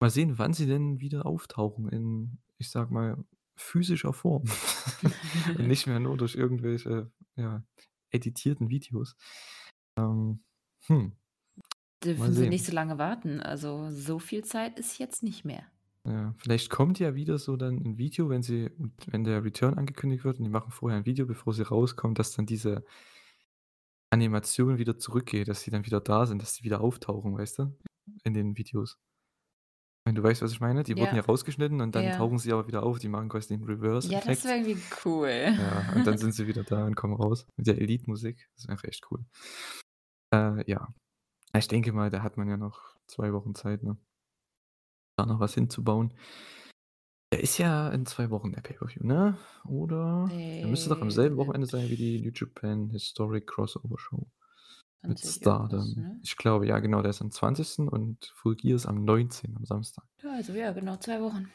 Mal 0.00 0.10
sehen, 0.10 0.38
wann 0.38 0.54
sie 0.54 0.66
denn 0.66 1.00
wieder 1.00 1.26
auftauchen 1.26 1.88
in, 1.88 2.38
ich 2.58 2.70
sage 2.70 2.92
mal, 2.92 3.22
physischer 3.56 4.14
Form 4.14 4.44
und 5.58 5.66
nicht 5.66 5.86
mehr 5.86 6.00
nur 6.00 6.16
durch 6.16 6.34
irgendwelche, 6.34 7.10
ja, 7.36 7.62
editierten 8.10 8.70
Videos. 8.70 9.16
Ähm, 9.98 10.42
hm, 10.86 11.12
Dürfen 12.04 12.34
sie 12.34 12.46
nicht 12.46 12.66
so 12.66 12.72
lange 12.72 12.98
warten. 12.98 13.40
Also, 13.40 13.90
so 13.90 14.18
viel 14.18 14.44
Zeit 14.44 14.78
ist 14.78 14.98
jetzt 14.98 15.22
nicht 15.22 15.44
mehr. 15.44 15.66
Ja, 16.06 16.34
vielleicht 16.38 16.70
kommt 16.70 17.00
ja 17.00 17.16
wieder 17.16 17.36
so 17.36 17.56
dann 17.56 17.78
'n 17.84 17.98
Video, 17.98 18.28
wenn 18.28 18.40
sie 18.42 18.70
wenn 19.08 19.24
der 19.24 19.42
Return 19.42 19.74
angekündigt 19.76 20.24
wird 20.24 20.38
und 20.38 20.44
die 20.44 20.50
machen 20.50 20.70
vorher 20.70 20.98
'n 21.00 21.04
Video, 21.04 21.26
bevor 21.26 21.52
sie 21.52 21.62
rauskommen, 21.62 22.14
dass 22.14 22.30
dann 22.32 22.46
diese 22.46 22.84
Animation 24.12 24.78
wieder 24.78 24.98
zurückgeht, 24.98 25.48
dass 25.48 25.62
sie 25.62 25.70
dann 25.72 25.84
wieder 25.84 26.00
da 26.00 26.26
sind, 26.26 26.40
dass 26.40 26.54
sie 26.54 26.62
wieder 26.64 26.80
auftauchen, 26.80 27.36
weißt 27.36 27.58
du, 27.58 27.76
in 28.22 28.34
den 28.34 28.56
Videos. 28.56 28.96
Wenn 30.06 30.14
du 30.14 30.22
weißt, 30.22 30.40
was 30.40 30.52
ich 30.52 30.60
meine? 30.60 30.84
Die 30.84 30.96
wurden 30.96 31.16
Ja. 31.16 31.16
ja 31.16 31.22
rausgeschnitten 31.22 31.80
und 31.80 31.96
dann 31.96 32.12
Ja. 32.12 32.12
tauchen 32.12 32.38
sie 32.38 32.52
aber 32.52 32.68
wieder 32.68 32.84
auf. 32.84 33.00
Die 33.00 33.08
machen 33.08 33.28
quasi 33.28 33.48
den 33.58 33.66
Ja, 34.02 34.20
das 34.20 34.44
wäre 34.44 34.56
irgendwie 34.58 34.86
cool. 35.04 35.54
Ja, 35.58 35.80
und 35.94 36.06
dann 36.06 36.18
sind 36.18 36.32
sie 36.32 36.46
wieder 36.46 36.64
da 36.64 36.84
und 36.84 36.96
kommen 36.96 37.14
raus 37.14 37.46
mit 37.56 37.66
der 37.66 37.78
Elite-Musik. 37.80 38.50
Das 38.56 38.68
wäre 38.68 38.84
echt 38.88 39.10
cool. 39.10 39.26
Äh, 40.32 40.64
ja. 40.70 40.88
Ich 41.58 41.68
denke 41.68 41.92
mal, 41.92 42.10
da 42.10 42.22
hat 42.22 42.36
man 42.36 42.48
ja 42.48 42.56
noch 42.56 42.96
2 43.06 43.32
Wochen 43.32 43.54
Zeit, 43.54 43.82
ne? 43.82 43.96
Da 45.16 45.26
noch 45.26 45.40
was 45.40 45.54
hinzubauen. 45.54 46.12
Der 47.32 47.40
ist 47.40 47.58
ja 47.58 47.88
in 47.90 48.06
2 48.06 48.30
Wochen 48.30 48.52
der 48.52 48.60
Pay-per-View, 48.60 49.04
ne? 49.04 49.36
Oder 49.64 50.28
der 50.30 50.66
müsste 50.68 50.88
doch 50.90 51.00
am 51.02 51.10
selben 51.10 51.36
Äh, 51.36 51.38
Wochenende 51.38 51.66
sein 51.66 51.88
wie 51.88 51.96
die 51.96 52.20
New 52.20 52.30
Japan 52.32 52.90
Historic 52.90 53.46
Crossover 53.46 53.98
Show 53.98 54.26
mit 55.02 55.18
20 55.18 55.24
irgendwas, 55.46 55.88
Stardom. 55.88 55.94
ne? 55.96 56.20
Ich 56.22 56.36
glaube, 56.36 56.66
ja, 56.66 56.78
genau, 56.78 57.02
der 57.02 57.10
ist 57.10 57.20
am 57.22 57.30
20. 57.30 57.88
und 57.90 58.32
Full 58.36 58.56
Gear 58.56 58.76
ist 58.76 58.86
am 58.86 59.04
19., 59.04 59.56
am 59.56 59.64
Samstag. 59.64 60.04
Ja, 60.22 60.32
also 60.34 60.52
ja, 60.52 60.72
genau, 60.72 60.96
2 60.96 61.20
Wochen. 61.20 61.48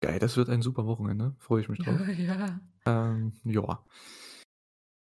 Geil, 0.00 0.18
das 0.18 0.36
wird 0.36 0.48
ein 0.50 0.62
super 0.62 0.86
Wochenende. 0.86 1.34
Freue 1.38 1.60
ich 1.62 1.68
mich 1.68 1.80
drauf. 1.80 1.98
Ja, 2.08 2.12
ja. 2.12 2.60
Ähm, 2.86 3.32
ja. 3.44 3.82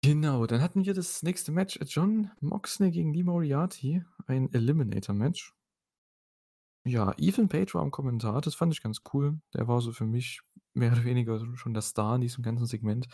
Genau, 0.05 0.45
dann 0.45 0.61
hatten 0.61 0.85
wir 0.85 0.93
das 0.93 1.23
nächste 1.23 1.51
Match, 1.51 1.79
Jon 1.87 2.29
Moxley 2.39 2.91
gegen 2.91 3.13
Lee 3.13 3.23
Moriarty, 3.23 4.03
ein 4.27 4.53
Eliminator-Match. 4.53 5.55
Ja, 6.87 7.13
Ethan 7.17 7.49
Page 7.49 7.73
war 7.73 7.81
am 7.81 7.89
Kommentar, 7.89 8.41
das 8.41 8.53
fand 8.53 8.71
ich 8.71 8.83
ganz 8.83 9.01
cool. 9.13 9.39
Der 9.55 9.67
war 9.67 9.81
so 9.81 9.91
für 9.91 10.05
mich 10.05 10.41
mehr 10.75 10.91
oder 10.91 11.03
weniger 11.03 11.43
schon 11.57 11.73
der 11.73 11.81
Star 11.81 12.15
in 12.15 12.21
diesem 12.21 12.43
ganzen 12.43 12.67
Segment. 12.67 13.07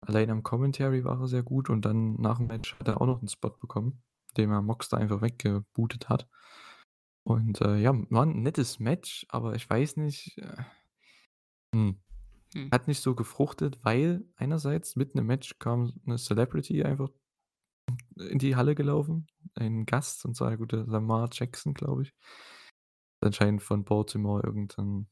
Allein 0.00 0.30
am 0.30 0.42
Commentary 0.42 1.04
war 1.04 1.20
er 1.20 1.28
sehr 1.28 1.44
gut 1.44 1.70
und 1.70 1.84
dann 1.84 2.14
nach 2.16 2.38
dem 2.38 2.48
Match 2.48 2.76
hat 2.80 2.88
er 2.88 3.00
auch 3.00 3.06
noch 3.06 3.22
'n 3.22 3.28
Spot 3.28 3.50
bekommen, 3.50 4.02
indem 4.30 4.50
er 4.50 4.62
Mox 4.62 4.88
da 4.88 4.96
einfach 4.96 5.22
weggebootet 5.22 6.08
hat. 6.08 6.28
Und, 7.24 7.60
äh, 7.60 7.76
ja, 7.78 7.92
war 8.10 8.24
'n 8.26 8.42
nettes 8.42 8.80
Match, 8.80 9.26
aber 9.30 9.54
ich 9.54 9.68
weiß 9.70 9.96
nicht, 9.98 10.38
äh 10.38 10.56
hm, 11.74 11.92
Hm. 12.54 12.72
hat 12.72 12.88
nicht 12.88 13.02
so 13.02 13.14
gefruchtet, 13.14 13.80
weil 13.84 14.24
einerseits 14.36 14.96
mitten 14.96 15.18
im 15.18 15.26
Match 15.26 15.58
kam 15.58 15.92
'ne 16.04 16.16
Celebrity 16.18 16.82
einfach 16.84 17.10
in 18.16 18.38
die 18.38 18.56
Halle 18.56 18.74
gelaufen, 18.74 19.26
ein 19.54 19.86
Gast, 19.86 20.24
und 20.24 20.36
zwar 20.36 20.48
der 20.50 20.58
gute 20.58 20.82
Lamar 20.84 21.28
Jackson, 21.32 21.74
glaube 21.74 22.02
ich. 22.02 22.12
Anscheinend 23.22 23.62
von 23.62 23.84
Baltimore 23.84 24.42
irgend 24.44 24.76
'n 24.78 25.06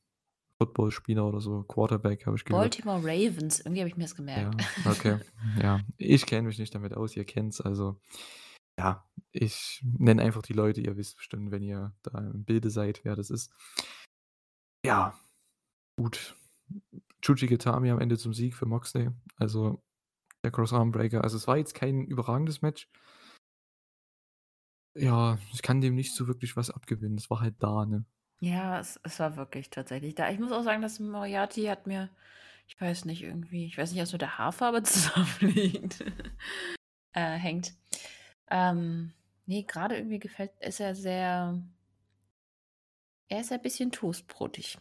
Footballspieler 0.61 1.27
oder 1.27 1.41
so, 1.41 1.63
Quarterback, 1.65 2.27
habe 2.27 2.37
ich 2.37 2.45
gehört. 2.45 2.79
Baltimore 2.79 3.01
Ravens, 3.03 3.61
irgendwie 3.61 3.81
habe 3.81 3.89
ich 3.89 3.97
mir 3.97 4.05
das 4.05 4.15
Ja, 4.35 4.51
gemerkt. 4.55 4.67
okay. 4.85 5.19
Ja, 5.61 5.81
ich 5.97 6.27
kenne 6.27 6.47
mich 6.49 6.59
nicht 6.59 6.75
damit 6.75 6.95
aus, 6.95 7.17
ihr 7.17 7.25
kennt's, 7.25 7.61
also 7.61 8.01
ja, 8.79 9.05
ich 9.33 9.81
nenne 9.85 10.23
einfach 10.23 10.43
die 10.43 10.53
Leute, 10.55 10.81
ihr 10.81 10.97
wisst 10.97 11.17
bestimmt, 11.17 11.51
wenn 11.53 11.63
ihr 11.63 11.95
da 12.03 12.19
im 12.19 12.45
Bilde 12.45 12.71
seid, 12.71 13.05
wer 13.05 13.17
das 13.17 13.31
ist. 13.31 13.53
Ja, 14.85 15.15
gut. 15.99 16.37
Shuji 17.25 17.47
Gatami 17.47 17.91
am 17.91 18.01
Ende 18.01 18.19
zum 18.19 18.33
Sieg 18.33 18.55
für 18.55 18.67
Moxley, 18.67 19.11
also 19.37 19.83
der 20.43 20.51
Cross-Arm 20.51 20.91
Breaker. 20.91 21.23
Also, 21.23 21.37
es 21.37 21.47
war 21.47 21.59
jetzt 21.59 21.75
kein 21.75 22.07
überragendes 22.07 22.63
Match. 22.63 22.89
Ja, 24.97 25.39
ich 25.53 25.63
kann 25.63 25.81
dem 25.81 25.95
nicht 25.95 26.15
so 26.15 26.27
wirklich 26.27 26.57
was 26.57 26.71
abgewinnen. 26.71 27.19
Es 27.19 27.31
war 27.31 27.41
halt 27.41 27.57
da, 27.61 27.87
ne? 27.87 28.05
Ja, 28.41 28.81
es 28.81 28.99
es 29.05 29.21
war 29.21 29.37
wirklich 29.37 29.71
tatsächlich 29.71 30.15
da. 30.15 30.31
Ich 30.31 30.39
muss 30.39 30.53
auch 30.53 30.63
sagen, 30.63 30.83
dass 30.83 30.99
Moriarty 30.99 31.65
hat 31.65 31.87
mir 31.87 32.11
ich 32.67 32.81
weiß 32.81 33.05
nicht, 33.05 33.23
irgendwie 33.23 33.67
ich 33.67 33.77
weiß 33.77 33.93
nicht, 33.93 34.01
ob's 34.01 34.13
mit 34.13 34.23
der 34.23 34.39
Haarfarbe 34.39 34.83
zusammenliegt 34.85 36.05
äh, 37.13 37.37
hängt. 37.37 37.75
Ähm, 38.51 39.13
ne, 39.47 39.65
grade 39.65 39.97
irgendwie 39.97 40.19
gefällt 40.19 40.53
ist 40.61 40.81
er 40.81 40.95
sehr 40.95 41.63
er 43.29 43.41
ist 43.41 43.53
ein 43.53 43.63
bisschen 43.63 43.93
toastbrotig. 43.93 44.79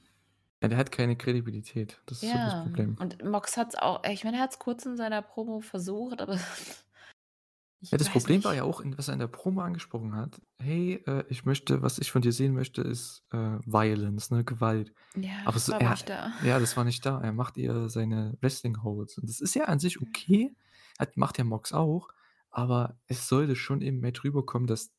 Ja, 0.62 0.68
der 0.70 0.78
hat 0.78 0.92
keine 0.94 1.18
Kredibilität. 1.18 2.02
Das 2.06 2.20
ist 2.24 2.30
so 2.32 2.40
das 2.40 2.56
Ja, 2.56 2.56
Problem. 2.56 2.98
und 2.98 3.24
Mox 3.24 3.56
hat's 3.58 3.76
auch 3.76 4.04
ich 4.04 4.24
meine, 4.26 4.38
er 4.38 4.44
hat's 4.44 4.60
kurz 4.60 4.86
in 4.86 4.98
seiner 4.98 5.22
Promo 5.22 5.62
versucht, 5.62 6.22
aber 6.22 6.38
Ja, 7.92 7.98
ich 7.98 7.98
das 7.98 8.10
weiß 8.10 8.10
Problem 8.10 8.44
war 8.44 8.54
nicht. 8.54 8.56
ja 8.56 8.64
auch, 8.64 8.82
in 8.82 8.98
was 9.00 9.08
er 9.08 9.14
in 9.14 9.20
der 9.20 9.28
Promo 9.28 9.62
angesprochen 9.62 10.16
hat: 10.16 10.40
„Hey, 10.60 11.04
äh, 11.08 11.24
ich 11.30 11.44
möchte 11.46 11.82
was 11.82 11.98
ich 11.98 12.12
von 12.12 12.22
dir 12.22 12.32
sehen 12.32 12.54
möchte, 12.54 12.82
ist, 12.84 13.24
äh, 13.32 13.58
Violence, 13.66 14.30
ne, 14.32 14.44
Gewalt.“ 14.44 14.94
Ja, 15.16 15.46
Aber 15.46 15.60
das 15.60 15.68
so 15.68 15.72
war 15.72 15.78
aber 15.78 15.90
er 15.90 15.90
nicht 15.90 16.10
da. 16.10 16.32
ja, 16.42 16.58
das 16.60 16.78
war 16.78 16.86
nicht 16.86 17.06
da. 17.06 17.20
Er 17.22 17.34
macht 17.34 17.58
eher 17.58 17.90
seine 17.90 18.38
Wrestling-Holds 18.42 19.18
und 19.18 19.28
das 19.30 19.42
ist 19.42 19.56
ja 19.56 19.66
an 19.66 19.80
sich 19.80 20.02
okay, 20.02 20.56
hat 21.00 21.18
macht 21.18 21.38
ja 21.38 21.44
Mox 21.44 21.74
auch, 21.74 22.08
aber 22.50 22.98
es 23.08 23.28
sollte 23.28 23.56
schon 23.58 23.82
im 23.82 24.00
Match 24.00 24.24
rüberkommen, 24.24 24.66
dass 24.68 24.92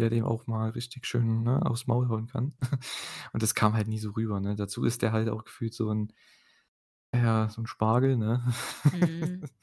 der 0.00 0.10
dem 0.10 0.24
auch 0.26 0.46
mal 0.48 0.70
richtig 0.70 1.06
schön, 1.06 1.44
ne, 1.44 1.64
aufs 1.66 1.86
Maul 1.86 2.08
hauen 2.08 2.26
kann. 2.28 2.54
Und 3.34 3.42
das 3.42 3.54
kam 3.54 3.74
halt 3.74 3.88
nie 3.88 3.98
so 3.98 4.10
rüber, 4.12 4.40
ne? 4.40 4.56
Dazu 4.56 4.84
ist 4.84 5.02
der 5.02 5.12
halt 5.12 5.28
auch 5.30 5.44
gefühlt 5.44 5.74
so 5.74 5.90
'n 5.90 6.12
ja, 7.14 7.48
so 7.48 7.60
'n 7.62 7.66
Spargel, 7.66 8.16
ne? 8.16 8.44
Mhm. 8.92 9.50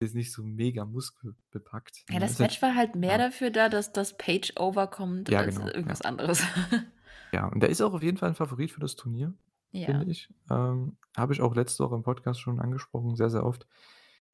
Ist 0.00 0.14
nicht 0.14 0.32
so 0.32 0.44
mega 0.44 0.84
muskelbepackt, 0.86 2.06
Ja, 2.10 2.18
ne? 2.18 2.20
das 2.20 2.38
halt 2.38 2.38
Match 2.38 2.60
war 2.60 2.74
halt 2.74 2.94
mehr 2.96 3.16
ja. 3.16 3.18
dafür 3.18 3.50
da, 3.50 3.68
dass 3.70 3.92
dass 3.92 4.16
Page 4.18 4.52
overkommt 4.58 5.30
Ja, 5.30 5.42
als 5.42 5.58
genau, 5.62 5.72
irgendwas 5.72 6.02
ja. 6.02 6.02
anderes. 6.02 6.42
Ja, 7.32 7.46
und 7.48 7.60
der 7.60 7.70
ist 7.70 7.80
auch 7.82 7.94
auf 7.94 8.02
jeden 8.02 8.16
Fall 8.16 8.30
'n 8.30 8.34
Favorit 8.34 8.70
für 8.70 8.80
das 8.80 8.96
Turnier, 8.96 9.34
finde 9.80 10.04
Ja. 10.04 10.06
ich. 10.06 10.32
Ähm, 10.50 10.98
habe 11.16 11.32
ich 11.32 11.40
auch 11.40 11.54
letzte 11.54 11.84
Woche 11.84 11.94
im 11.96 12.02
Podcast 12.02 12.40
schon 12.40 12.60
angesprochen, 12.60 13.16
sehr, 13.16 13.30
sehr 13.30 13.44
oft. 13.44 13.66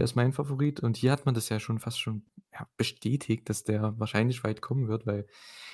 Der 0.00 0.06
ist 0.06 0.16
mein 0.16 0.32
Favorit 0.32 0.80
und 0.80 0.96
hier 0.96 1.12
hat 1.12 1.26
man 1.26 1.34
das 1.34 1.50
ja 1.50 1.60
schon 1.60 1.78
fast 1.78 2.00
schon, 2.00 2.24
ja, 2.54 2.66
bestätigt, 2.78 3.50
dass 3.50 3.64
der 3.64 4.00
wahrscheinlich 4.00 4.42
weit 4.44 4.62
kommen 4.62 4.88
wird, 4.88 5.06
weil 5.06 5.26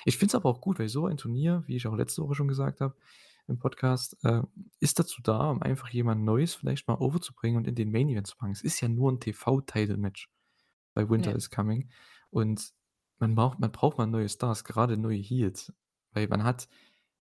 ich 0.05 0.17
finde 0.17 0.31
es 0.31 0.35
aber 0.35 0.49
auch 0.49 0.59
gut, 0.61 0.79
weil 0.79 0.89
so 0.89 1.05
ein 1.07 1.15
Turnier, 1.17 1.63
wie 1.67 1.77
ich 1.77 1.87
auch 1.87 1.95
letzte 1.95 2.21
Woche 2.23 2.35
schon 2.35 2.49
gesagt 2.49 2.81
habe 2.81 2.97
im 3.47 3.57
Podcast, 3.57 4.17
äh, 4.25 4.43
ist 4.81 4.99
dazu 4.99 5.21
da, 5.23 5.49
um 5.49 5.61
einfach 5.63 5.87
jemand 5.89 6.25
Neues 6.25 6.55
vielleicht 6.55 6.89
mal 6.89 6.95
overzubringen 6.97 7.57
und 7.57 7.67
in 7.69 7.75
den 7.75 7.89
Main 7.89 8.09
Event 8.09 8.27
zu 8.27 8.35
packen. 8.35 8.51
Es 8.51 8.63
ist 8.63 8.81
ja 8.81 8.89
nur 8.89 9.09
'n 9.11 9.21
TV-Title-Match 9.21 10.29
bei 10.93 11.09
Winter 11.09 11.31
Ja. 11.31 11.37
is 11.37 11.49
Coming 11.49 11.89
und 12.31 12.73
man 13.19 13.35
braucht 13.35 13.59
man 13.59 13.71
braucht 13.71 13.97
mal 13.97 14.07
neue 14.07 14.29
Stars, 14.29 14.65
gerade 14.65 14.97
neue 14.97 15.17
Heels, 15.19 15.73
weil 16.11 16.27
man 16.27 16.43
hat 16.43 16.67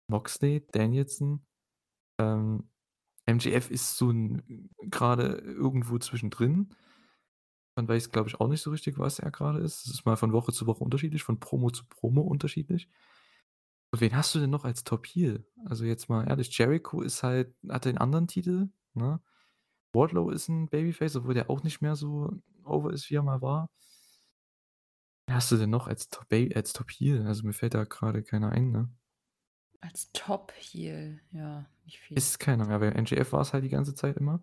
Moxley, 0.08 0.66
Danielson, 0.72 1.46
ähm, 2.18 2.70
MJF 3.26 3.70
ist 3.70 3.96
so 3.96 4.10
'n 4.10 4.70
grade 4.90 5.38
irgendwo 5.44 5.98
zwischendrin. 5.98 6.74
Man 7.76 7.88
weiß, 7.88 8.10
glaube 8.10 8.28
ich, 8.28 8.38
auch 8.40 8.48
nicht 8.48 8.60
so 8.62 8.70
richtig, 8.70 8.98
was 8.98 9.18
er 9.18 9.30
grade 9.30 9.60
ist. 9.60 9.86
Es 9.86 9.92
ist 9.94 10.04
mal 10.04 10.16
von 10.16 10.32
Woche 10.32 10.52
zu 10.52 10.66
Woche 10.66 10.84
unterschiedlich, 10.84 11.22
von 11.22 11.40
Promo 11.40 11.70
zu 11.70 11.84
Promo 11.88 12.20
unterschiedlich. 12.22 12.88
Und 13.94 14.00
wen 14.00 14.16
hast 14.16 14.34
du 14.34 14.38
denn 14.40 14.48
noch 14.50 14.64
als 14.64 14.84
Top 14.84 15.06
Heel? 15.06 15.44
Also, 15.66 15.84
jetzt 15.84 16.08
mal 16.08 16.26
ehrlich, 16.26 16.56
Jericho 16.56 17.02
ist 17.02 17.22
halt 17.22 17.54
hat 17.68 17.84
den 17.84 17.98
anderen 17.98 18.26
Titel, 18.26 18.70
ne? 18.94 19.20
Wardlow 19.94 20.30
ist 20.30 20.48
'n 20.48 20.68
Babyface, 20.68 21.16
obwohl 21.16 21.34
der 21.34 21.50
auch 21.50 21.62
nicht 21.64 21.82
mehr 21.82 21.96
so 21.96 22.30
over 22.64 22.92
ist, 22.92 23.10
wie 23.10 23.16
er 23.16 23.22
mal 23.24 23.42
war. 23.42 23.68
Wen 25.28 25.34
hast 25.36 25.50
du 25.52 25.56
denn 25.56 25.70
noch 25.70 25.86
als 25.88 26.08
Top 26.10 26.26
als 26.32 26.72
Top 26.72 26.90
Heel? 26.90 27.26
Also, 27.26 27.44
mir 27.46 27.52
fällt 27.52 27.74
da 27.74 27.84
grade 27.84 28.22
keiner 28.22 28.50
ein, 28.50 28.70
ne? 28.70 28.92
Als 29.80 30.10
Top 30.12 30.52
Heel, 30.56 31.20
ja, 31.32 31.66
nicht 31.84 32.00
viel. 32.00 32.16
Ist 32.16 32.38
keiner 32.38 32.66
mehr, 32.66 32.80
weil 32.80 32.96
MJF 33.00 33.32
war's 33.32 33.52
halt 33.52 33.64
die 33.64 33.68
ganze 33.68 33.94
Zeit 33.94 34.16
immer. 34.16 34.40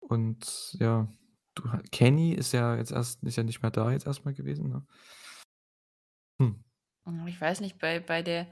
Und 0.00 0.76
ja, 0.78 1.08
du 1.54 1.62
Kenny 1.92 2.32
ist 2.32 2.52
ja 2.52 2.76
jetzt 2.76 2.92
erst 2.92 3.22
ist 3.22 3.36
ja 3.36 3.42
nicht 3.42 3.62
mehr 3.62 3.70
da 3.70 3.90
jetzt 3.92 4.06
erst 4.06 4.24
mal 4.24 4.34
gewesen, 4.34 4.68
ne? 4.68 4.86
Hm. 6.38 6.64
Ich 7.26 7.40
weiß 7.40 7.60
nicht, 7.60 7.78
bei 7.78 8.00
bei 8.00 8.22
der 8.22 8.46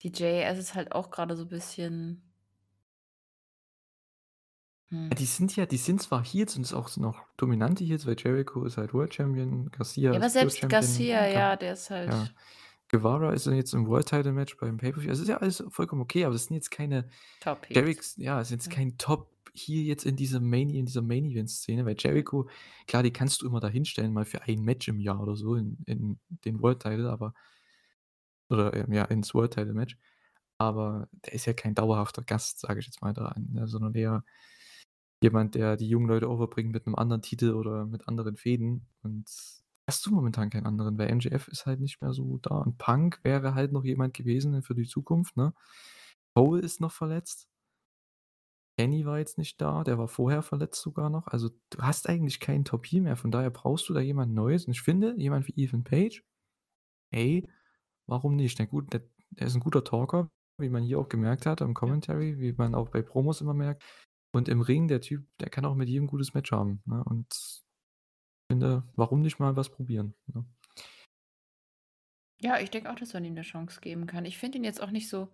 JAS 0.00 0.58
ist 0.58 0.74
halt 0.74 0.92
auch 0.92 1.10
grade 1.10 1.36
so 1.36 1.46
bisschen 1.46 2.22
Ja, 4.92 4.98
Hm. 4.98 5.10
die 5.10 5.24
sind 5.24 5.56
ja 5.56 5.64
die 5.64 5.78
sind 5.78 6.02
zwar 6.02 6.22
Heels 6.22 6.56
und 6.56 6.62
ist 6.62 6.74
auch 6.74 6.88
sind 6.88 7.04
auch 7.04 7.18
dominante 7.36 7.82
Heels, 7.82 8.06
weil 8.06 8.16
Jericho 8.18 8.64
ist 8.64 8.76
halt 8.76 8.92
World 8.92 9.14
Champion, 9.14 9.70
Garcia 9.70 10.10
Ja, 10.10 10.16
aber 10.18 10.26
ist 10.26 10.32
selbst 10.34 10.58
Champion, 10.58 10.80
Garcia, 10.80 11.20
Ga 11.20 11.28
ja, 11.28 11.56
der 11.56 11.72
ist 11.72 11.88
ja. 11.88 12.28
Guevara 12.94 13.32
ist 13.32 13.46
jetzt 13.46 13.72
im 13.72 13.86
World 13.86 14.06
Title 14.06 14.32
Match 14.32 14.56
beim 14.58 14.76
Pay-per-View. 14.76 15.10
Es 15.10 15.18
ist 15.18 15.28
ja 15.28 15.38
alles 15.38 15.64
vollkommen 15.70 16.02
okay, 16.02 16.24
aber 16.26 16.34
das 16.34 16.44
sind 16.46 16.54
jetzt 16.56 16.70
keine 16.70 17.08
Top. 17.40 17.66
Jerichs 17.72 18.16
ja, 18.18 18.40
ist 18.40 18.50
jetzt 18.50 18.70
Ja. 18.70 18.76
kein 18.76 18.98
Top 18.98 19.30
Heel 19.54 19.84
jetzt 19.84 20.06
in 20.06 20.16
dieser 20.16 20.40
Main 20.40 20.70
in 20.70 20.86
dieser 20.86 21.02
Main 21.02 21.24
Event 21.26 21.50
Szene, 21.50 21.86
weil 21.86 21.96
Jericho, 21.98 22.48
klar, 22.86 23.02
die 23.02 23.12
kannst 23.12 23.42
du 23.42 23.46
immer 23.46 23.60
da 23.60 23.68
hinstellen, 23.68 24.12
mal 24.12 24.24
für 24.26 24.42
ein 24.42 24.62
Match 24.62 24.88
im 24.88 25.00
Jahr 25.00 25.20
oder 25.22 25.36
so 25.36 25.54
in 25.56 25.78
in 25.86 26.20
den 26.44 26.60
World 26.62 26.80
Title, 26.82 27.10
aber 27.10 27.34
oder, 28.50 28.74
ähm, 28.74 28.92
ja, 28.92 29.04
ins 29.04 29.34
World 29.34 29.52
Title 29.54 29.74
Match. 29.74 29.96
Aber 30.58 31.08
der 31.26 31.34
ist 31.34 31.46
ja 31.46 31.52
kein 31.54 31.74
dauerhafter 31.74 32.22
Gast, 32.22 32.60
sage 32.60 32.80
ich 32.80 32.86
jetzt 32.86 33.02
mal 33.02 33.12
da, 33.14 33.34
ne, 33.38 33.66
sondern 33.68 33.94
eher 33.94 34.24
jemand, 35.22 35.54
der 35.56 35.76
die 35.76 35.88
jungen 35.88 36.08
Leute 36.08 36.30
over 36.30 36.48
bringt 36.50 36.72
mit 36.72 36.86
'nem 36.86 36.94
anderen 36.96 37.22
Titel 37.22 37.52
oder 37.54 37.86
mit 37.86 38.08
anderen 38.08 38.36
Fehden. 38.36 38.88
Und 39.02 39.28
hast 39.92 40.06
du 40.06 40.10
momentan 40.12 40.50
keinen 40.50 40.66
anderen, 40.66 40.98
weil 40.98 41.10
MJF 41.10 41.48
ist 41.48 41.66
halt 41.66 41.80
nicht 41.80 42.00
mehr 42.02 42.12
so 42.14 42.38
da. 42.42 42.56
Und 42.58 42.78
Punk 42.78 43.20
wäre 43.24 43.54
halt 43.54 43.72
noch 43.72 43.84
jemand 43.84 44.14
gewesen 44.14 44.62
für 44.62 44.74
die 44.74 44.86
Zukunft, 44.86 45.36
ne? 45.36 45.54
Cole 46.34 46.62
ist 46.62 46.80
noch 46.80 46.92
verletzt. 46.92 47.44
Kenny 48.78 49.04
war 49.04 49.18
jetzt 49.18 49.36
nicht 49.38 49.60
da, 49.60 49.84
der 49.84 49.98
war 49.98 50.08
vorher 50.08 50.42
verletzt 50.42 50.80
sogar 50.80 51.10
noch. 51.10 51.26
Also, 51.26 51.50
du 51.70 51.78
hast 51.82 52.08
eigentlich 52.08 52.40
keinen 52.40 52.64
Top 52.64 52.86
Heel 52.86 53.02
mehr, 53.02 53.16
von 53.16 53.30
daher 53.30 53.50
brauchst 53.50 53.88
du 53.88 53.94
da 53.94 54.00
jemand 54.00 54.32
Neues. 54.34 54.64
Und 54.66 54.72
ich 54.72 54.82
finde, 54.82 55.14
jemand 55.18 55.46
wie 55.46 55.62
Ethan 55.62 55.84
Page, 55.84 56.24
ey, 57.12 57.48
warum 58.08 58.36
nicht? 58.36 58.58
Na 58.60 58.66
gut, 58.66 58.92
der 58.92 59.02
der 59.30 59.48
ist 59.48 59.56
'n 59.56 59.60
guter 59.60 59.84
Talker, 59.84 60.30
wie 60.58 60.70
man 60.70 60.82
hier 60.84 60.98
auch 61.00 61.08
gemerkt 61.08 61.46
hat 61.46 61.60
Ja. 61.84 61.96
Commentary, 61.96 62.38
wie 62.40 62.52
man 62.54 62.74
auch 62.74 62.90
bei 62.90 63.02
Promos 63.02 63.40
immer 63.42 63.54
merkt. 63.54 63.84
Und 64.34 64.48
im 64.48 64.60
Ring, 64.62 64.88
der 64.88 65.00
Typ, 65.02 65.26
der 65.40 65.50
kann 65.50 65.64
auch 65.66 65.74
mit 65.76 65.88
jedem 65.90 66.06
gutes 66.08 66.34
Match 66.34 66.52
haben, 66.52 66.82
ne? 66.86 67.02
Und 67.04 67.62
finde, 68.52 68.84
warum 68.96 69.22
nicht 69.22 69.38
mal 69.38 69.56
was 69.56 69.70
probieren, 69.70 70.14
ne? 70.26 70.44
Ja, 72.40 72.58
ich 72.58 72.70
denke 72.70 72.90
auch, 72.90 72.96
dass 72.96 73.12
man 73.14 73.24
ihm 73.24 73.34
'ne 73.34 73.42
Chance 73.42 73.80
geben 73.80 74.06
kann. 74.06 74.24
Ich 74.24 74.38
finde 74.38 74.58
ihn 74.58 74.64
jetzt 74.64 74.82
auch 74.82 74.90
nicht 74.90 75.08
so 75.08 75.28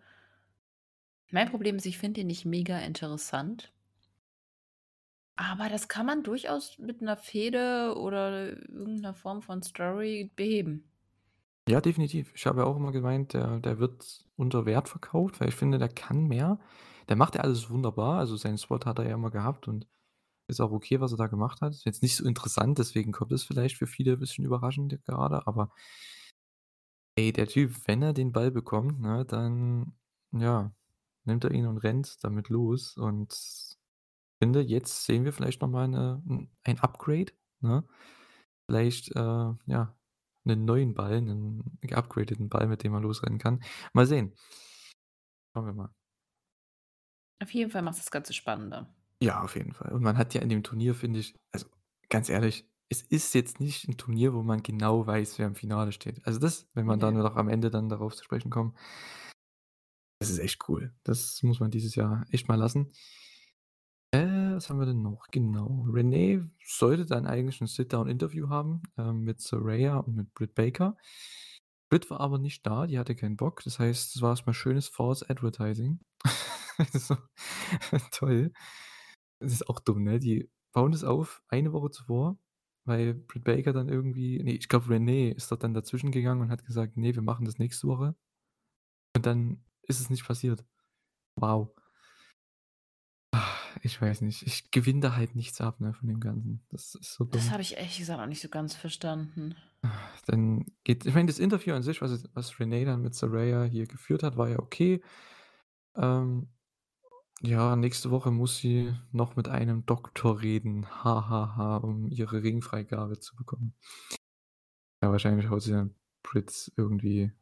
mein 1.30 1.50
Problem 1.50 1.76
ist, 1.76 1.84
ich 1.86 1.98
finde 1.98 2.22
ihn 2.22 2.26
nicht 2.26 2.44
mega 2.46 2.78
interessant. 2.78 3.70
Aber 5.38 5.68
das 5.68 5.86
kann 5.86 6.04
man 6.04 6.24
durchaus 6.24 6.78
mit 6.78 7.00
'ner 7.00 7.16
Fehde 7.16 7.94
oder 7.96 8.56
irgend 8.68 9.02
'ner 9.02 9.14
Form 9.14 9.40
von 9.40 9.62
Story 9.62 10.32
beheben. 10.34 10.90
Ja, 11.68 11.80
definitiv. 11.82 12.32
Ich 12.34 12.46
habe 12.46 12.60
ja 12.60 12.66
auch 12.66 12.76
immer 12.76 12.92
gemeint, 12.92 13.34
der 13.34 13.60
der 13.60 13.78
wird 13.78 14.24
unter 14.36 14.64
Wert 14.64 14.88
verkauft, 14.88 15.38
weil 15.40 15.48
ich 15.48 15.54
finde, 15.54 15.76
der 15.78 15.88
kann 15.90 16.26
mehr. 16.26 16.58
Der 17.10 17.16
macht 17.16 17.34
ja 17.34 17.42
alles 17.42 17.68
wunderbar. 17.68 18.18
Also, 18.18 18.36
seinen 18.36 18.56
Spot 18.58 18.78
hat 18.86 18.98
er 18.98 19.06
ja 19.08 19.14
immer 19.14 19.30
gehabt 19.30 19.68
und 19.68 19.86
ist 20.48 20.60
auch 20.60 20.72
okay, 20.72 21.00
was 21.00 21.12
er 21.12 21.18
da 21.18 21.26
gemacht 21.28 21.60
hat. 21.62 21.72
Ist 21.74 21.84
jetzt 21.86 22.02
nicht 22.02 22.16
so 22.16 22.24
interessant, 22.26 22.78
deswegen 22.78 23.12
kommt 23.12 23.32
es 23.32 23.44
vielleicht 23.44 23.76
für 23.76 23.86
viele 23.86 24.16
bisschen 24.16 24.44
überraschend 24.44 24.98
gerade, 25.06 25.46
aber 25.46 25.70
ey, 27.16 27.32
der 27.32 27.46
Typ, 27.48 27.74
wenn 27.86 28.02
er 28.02 28.12
den 28.12 28.32
Ball 28.32 28.50
bekommt, 28.50 29.00
ne, 29.00 29.24
dann, 29.26 29.94
ja, 30.32 30.72
nimmt 31.24 31.44
er 31.44 31.50
ihn 31.52 31.66
und 31.66 31.78
rennt 31.78 32.22
damit 32.24 32.48
los. 32.48 32.96
Und 32.96 33.34
finde, 34.42 34.60
jetzt 34.62 35.04
sehen 35.04 35.24
wir 35.24 35.32
vielleicht 35.32 35.62
noch 35.62 35.68
mal 35.68 35.88
'ne 35.88 36.22
'n 36.28 36.50
ein 36.64 36.78
Upgrade, 36.80 37.32
ne? 37.60 37.84
Vielleicht, 38.68 39.14
äh, 39.16 39.20
ja, 39.66 39.96
'nen 40.44 40.64
neuen 40.66 40.94
Ball, 40.94 41.22
'nen 41.22 41.78
geupgradeten 41.82 42.48
Ball, 42.50 42.68
mit 42.68 42.84
dem 42.84 42.94
er 42.94 43.00
losrennen 43.00 43.38
kann. 43.38 43.62
Mal 43.94 44.06
sehen. 44.06 44.34
Schauen 45.54 45.66
wir 45.66 45.72
mal. 45.74 45.94
Auf 47.40 47.50
jeden 47.52 47.70
Fall 47.70 47.82
macht's 47.82 47.98
das 47.98 48.10
Ganze 48.12 48.32
spannender. 48.32 48.94
Ja, 49.22 49.42
auf 49.42 49.56
jeden 49.56 49.72
Fall. 49.72 49.92
Und 49.92 50.02
man 50.02 50.16
hat 50.16 50.34
ja 50.34 50.40
in 50.42 50.48
dem 50.48 50.62
Turnier, 50.62 50.94
finde 50.94 51.18
ich 51.20 51.34
also, 51.50 51.66
ganz 52.08 52.28
ehrlich, 52.28 52.68
es 52.88 53.02
ist 53.02 53.34
jetzt 53.34 53.58
nicht 53.60 53.88
'n 53.88 53.96
Turnier, 53.96 54.32
wo 54.32 54.42
man 54.42 54.62
genau 54.62 55.06
weiß, 55.06 55.38
wer 55.38 55.46
im 55.46 55.56
Finale 55.56 55.90
steht. 55.92 56.24
Also, 56.24 56.38
das 56.38 56.68
wenn 56.74 56.86
man 56.86 57.00
dann 57.00 57.14
noch 57.14 57.34
am 57.36 57.48
Ende 57.48 57.70
dann 57.70 57.88
darauf 57.88 58.14
zu 58.14 58.22
sprechen 58.24 58.50
kommen 58.50 58.74
das 60.20 60.30
ist 60.30 60.38
echt 60.40 60.68
cool. 60.68 60.92
Das 61.04 61.42
muss 61.42 61.60
man 61.60 61.70
dieses 61.70 61.94
Jahr 61.94 62.24
echt 62.30 62.48
mal 62.48 62.56
lassen. 62.56 62.90
Äh, 64.14 64.54
was 64.54 64.70
haben 64.70 64.78
wir 64.78 64.86
denn 64.86 65.02
noch? 65.02 65.26
Genau. 65.30 65.84
Renee 65.92 66.40
sollte 66.64 67.04
dann 67.04 67.26
eigentlich 67.26 67.60
'n 67.60 67.66
Sit-Down-Interview 67.66 68.48
haben, 68.48 68.82
ähm, 68.96 69.20
mit 69.24 69.40
Saraya 69.42 69.98
und 69.98 70.16
mit 70.16 70.32
Britt 70.34 70.54
Baker. 70.54 70.96
Britt 71.90 72.10
war 72.10 72.20
aber 72.20 72.38
nicht 72.38 72.66
da, 72.66 72.86
die 72.86 72.98
hatte 72.98 73.14
keinen 73.16 73.36
Bock. 73.36 73.62
Das 73.64 73.78
heißt, 73.78 74.16
es 74.16 74.22
war 74.22 74.30
erst 74.30 74.46
mal 74.46 74.54
schönes 74.54 74.88
False 74.88 75.28
Advertising. 75.28 76.00
So, 76.94 77.16
toll. 78.12 78.52
Das 79.40 79.52
ist 79.52 79.68
auch 79.68 79.80
dumm, 79.80 80.02
ne? 80.04 80.18
Die 80.18 80.50
bauen 80.72 80.92
das 80.92 81.04
auf 81.04 81.42
eine 81.48 81.72
Woche 81.72 81.90
zuvor, 81.90 82.38
weil 82.84 83.14
Britt 83.14 83.44
Baker 83.44 83.72
dann 83.72 83.88
irgendwie 83.88 84.42
ne, 84.42 84.52
ich 84.56 84.68
glaube, 84.68 84.90
Renee 84.90 85.30
ist 85.30 85.50
doch 85.52 85.58
dann 85.58 85.74
dazwischen 85.74 86.10
gegangen 86.12 86.42
und 86.42 86.50
hat 86.50 86.64
gesagt: 86.64 86.96
„Ne, 86.96 87.14
wir 87.14 87.22
machen 87.22 87.44
das 87.46 87.58
nächste 87.58 87.86
Woche.“ 87.88 88.16
Und 89.16 89.26
dann 89.26 89.64
ist 89.82 90.00
es 90.00 90.10
nicht 90.10 90.26
passiert. 90.26 90.64
Wow. 91.36 91.74
Ich 93.82 94.00
weiß 94.00 94.22
nicht. 94.22 94.42
Ich 94.42 94.70
gewinne 94.70 95.00
da 95.00 95.16
halt 95.16 95.34
nichts 95.34 95.60
ab, 95.60 95.80
ne, 95.80 95.92
von 95.94 96.08
dem 96.08 96.20
Ganzen. 96.20 96.64
Das 96.68 96.94
ist 96.94 97.14
so 97.14 97.24
Das 97.30 97.50
dumm. 97.50 97.50
habe 97.50 97.62
ich 97.62 97.76
ehrlich 97.78 97.96
gesagt 97.96 98.20
auch 98.20 98.26
nicht 98.26 98.42
so 98.42 98.50
ganz 98.50 98.74
verstanden. 98.74 99.56
Dann 100.26 100.66
geht 100.84 101.06
ich 101.06 101.14
meine, 101.14 101.26
das 101.26 101.38
Interview 101.38 101.74
an 101.74 101.82
sich, 101.82 102.02
was 102.02 102.28
was 102.34 102.58
Renee 102.60 102.84
dann 102.84 103.02
mit 103.02 103.14
Saraya 103.14 103.64
hier 103.64 103.86
geführt 103.86 104.22
hat, 104.22 104.36
war 104.36 104.48
ja 104.48 104.58
okay. 104.58 105.02
Ähm, 105.96 106.48
ja, 107.40 107.76
nächste 107.76 108.10
Woche 108.10 108.30
muss 108.30 108.58
sie 108.58 108.94
noch 109.12 109.36
mit 109.36 109.48
einem 109.48 109.86
Doktor 109.86 110.40
reden, 110.42 110.86
ha 111.04 111.28
ha 111.28 111.56
ha, 111.56 111.76
um 111.76 112.08
ihre 112.08 112.42
Ringfreigabe 112.42 113.20
zu 113.20 113.36
bekommen. 113.36 113.74
Ja, 115.02 115.10
wahrscheinlich 115.12 115.48
haut 115.48 115.62
sie 115.62 115.72
dann 115.72 115.94
Britt 116.22 116.72
irgendwie 116.76 117.32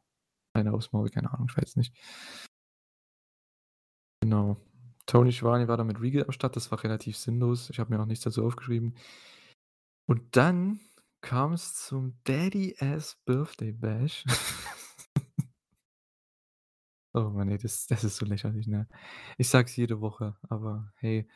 eine 0.52 0.72
aufs 0.74 0.92
Maul, 0.92 1.08
keine 1.10 1.32
Ahnung, 1.32 1.48
ich 1.50 1.56
weiß 1.56 1.76
nicht. 1.76 1.94
Genau. 4.20 4.56
Tony 5.06 5.32
Schiavone 5.32 5.68
war 5.68 5.76
da 5.76 5.84
mit 5.84 6.00
Regal 6.00 6.24
am 6.24 6.32
Start, 6.32 6.56
das 6.56 6.70
war 6.70 6.82
relativ 6.82 7.16
sinnlos. 7.16 7.70
Ich 7.70 7.78
habe 7.78 7.94
mir 7.94 8.02
auch 8.02 8.06
nichts 8.06 8.24
dazu 8.24 8.44
aufgeschrieben. 8.44 8.96
Und 10.06 10.36
dann 10.36 10.80
kam 11.20 11.52
es 11.52 11.74
zum 11.74 12.18
Daddy 12.24 12.76
Ass 12.80 13.16
Birthday 13.24 13.72
Bash. 13.72 14.24
Oh 17.16 17.30
Mann, 17.30 17.48
ey, 17.48 17.56
das 17.56 17.86
das 17.86 18.04
ist 18.04 18.16
so 18.16 18.26
lächerlich, 18.26 18.66
ne? 18.66 18.86
Ich 19.38 19.48
sage 19.48 19.68
es 19.70 19.76
jede 19.76 20.02
Woche, 20.02 20.36
aber 20.50 20.92
hey. 20.96 21.26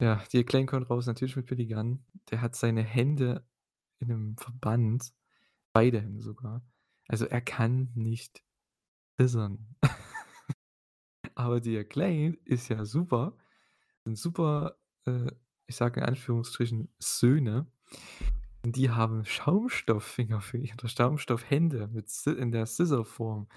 Ja, 0.00 0.22
die 0.32 0.38
Acclaim 0.38 0.66
kommt 0.66 0.88
raus, 0.88 1.06
natürlich 1.06 1.36
mit 1.36 1.46
Billy 1.46 1.66
Gunn. 1.66 2.04
Der 2.30 2.40
hat 2.40 2.56
seine 2.56 2.82
Hände 2.82 3.44
in 4.00 4.08
'nem 4.08 4.36
Verband, 4.38 5.12
beide 5.72 6.00
Hände 6.00 6.22
sogar. 6.22 6.62
Also, 7.08 7.26
er 7.26 7.40
kann 7.42 7.90
nicht 7.94 8.42
scissern. 9.20 9.76
Aber 11.36 11.60
die 11.60 11.76
Acclaim 11.78 12.38
ist 12.44 12.68
ja 12.68 12.84
super 12.84 13.36
sind 14.04 14.18
super, 14.18 14.78
äh, 15.06 15.32
ich 15.66 15.76
sage 15.76 16.00
in 16.00 16.06
Anführungsstrichen 16.06 16.90
Söhne. 17.00 17.66
Die 18.64 18.90
haben 18.90 19.24
Schaumstofffinger 19.24 20.40
für 20.42 20.58
ihre 20.58 20.88
Schaumstoffhände 20.88 21.88
mit 21.88 22.10
in 22.26 22.52
der 22.52 22.66
Scissor-Form 22.66 23.48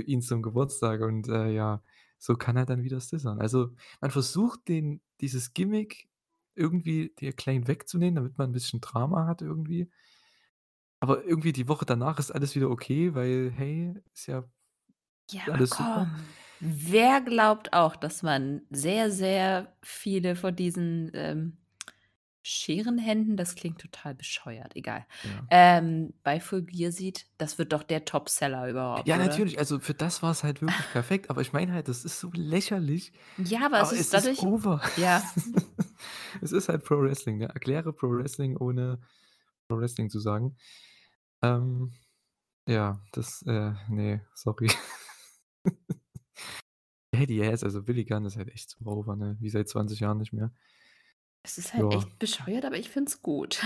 für 0.00 0.06
ihn 0.06 0.22
zum 0.22 0.42
Geburtstag 0.42 1.00
und, 1.02 1.28
äh, 1.28 1.50
ja, 1.52 1.82
so 2.18 2.36
kann 2.36 2.56
er 2.56 2.66
dann 2.66 2.82
wieder 2.82 3.00
scizzern. 3.00 3.40
Also, 3.40 3.70
man 4.00 4.10
versucht 4.10 4.68
den 4.68 5.02
dieses 5.20 5.54
Gimmick 5.54 6.08
irgendwie 6.54 7.14
die 7.20 7.28
Acclaim 7.28 7.68
wegzunehmen, 7.68 8.16
damit 8.16 8.38
man 8.38 8.50
'n 8.50 8.52
bisschen 8.52 8.80
Drama 8.80 9.26
hat 9.26 9.42
irgendwie. 9.42 9.90
Aber 11.02 11.24
irgendwie 11.24 11.52
die 11.52 11.66
Woche 11.68 11.86
danach 11.86 12.18
ist 12.18 12.30
alles 12.30 12.54
wieder 12.54 12.70
okay, 12.70 13.14
weil, 13.14 13.50
hey, 13.50 13.94
ist 14.14 14.26
ja 14.26 14.44
Ja, 15.32 15.42
alles 15.46 15.76
super. 15.76 16.10
komm. 16.10 16.36
Wer 16.58 17.20
glaubt 17.20 17.72
auch, 17.72 17.96
dass 17.96 18.22
man 18.22 18.62
sehr, 18.70 19.10
sehr 19.10 19.76
viele 19.82 20.36
von 20.36 20.54
diesen, 20.56 21.10
ähm 21.14 21.56
Scherenhänden, 22.42 23.36
das 23.36 23.54
klingt 23.54 23.80
total 23.80 24.14
bescheuert, 24.14 24.74
egal. 24.76 25.04
Ja. 25.22 25.46
Ähm, 25.50 26.14
bei 26.22 26.40
Full 26.40 26.62
Gear 26.62 26.90
sieht, 26.92 27.26
das 27.38 27.58
wird 27.58 27.72
doch 27.72 27.82
der 27.82 28.04
Topseller 28.04 28.68
überhaupt, 28.68 29.06
Ja, 29.06 29.16
oder? 29.16 29.26
natürlich, 29.26 29.58
also 29.58 29.78
für 29.78 29.94
das 29.94 30.22
war's 30.22 30.42
halt 30.42 30.62
wirklich 30.62 30.86
perfekt, 30.92 31.28
aber 31.30 31.42
ich 31.42 31.52
meine 31.52 31.72
halt, 31.72 31.88
das 31.88 32.04
ist 32.04 32.18
so 32.18 32.30
lächerlich, 32.32 33.12
Ja, 33.36 33.66
aber 33.66 33.82
es 33.82 33.88
aber 33.88 33.92
ist 33.92 34.00
es 34.00 34.06
ist 34.06 34.14
dadurch 34.14 34.42
over. 34.42 34.80
ja. 34.96 35.22
Es 36.40 36.52
ist 36.52 36.70
halt 36.70 36.84
Pro 36.84 36.98
Wrestling, 37.02 37.36
ne? 37.38 37.48
Erkläre 37.48 37.92
Pro 37.92 38.08
Wrestling, 38.10 38.56
ohne 38.56 39.00
Pro 39.68 39.76
Wrestling 39.78 40.08
zu 40.08 40.18
sagen. 40.18 40.56
Ähm, 41.42 41.92
ja, 42.66 43.02
das, 43.12 43.42
äh, 43.42 43.72
ne, 43.88 44.24
sorry. 44.34 44.70
Daddy 47.12 47.42
Ass, 47.44 47.64
also 47.64 47.82
Billy 47.82 48.04
Gunn 48.04 48.24
ist 48.24 48.36
halt 48.36 48.48
echt 48.48 48.70
so 48.70 48.84
over, 48.86 49.16
ne, 49.16 49.36
wie 49.40 49.50
seit 49.50 49.68
20 49.68 50.00
Jahren 50.00 50.18
nicht 50.18 50.32
mehr. 50.32 50.52
Es 51.42 51.58
ist 51.58 51.72
halt 51.74 51.90
Ja. 51.92 51.98
echt 51.98 52.18
bescheuert, 52.18 52.64
aber 52.64 52.76
ich 52.78 52.90
finde 52.90 53.10
es 53.10 53.22
gut. 53.22 53.62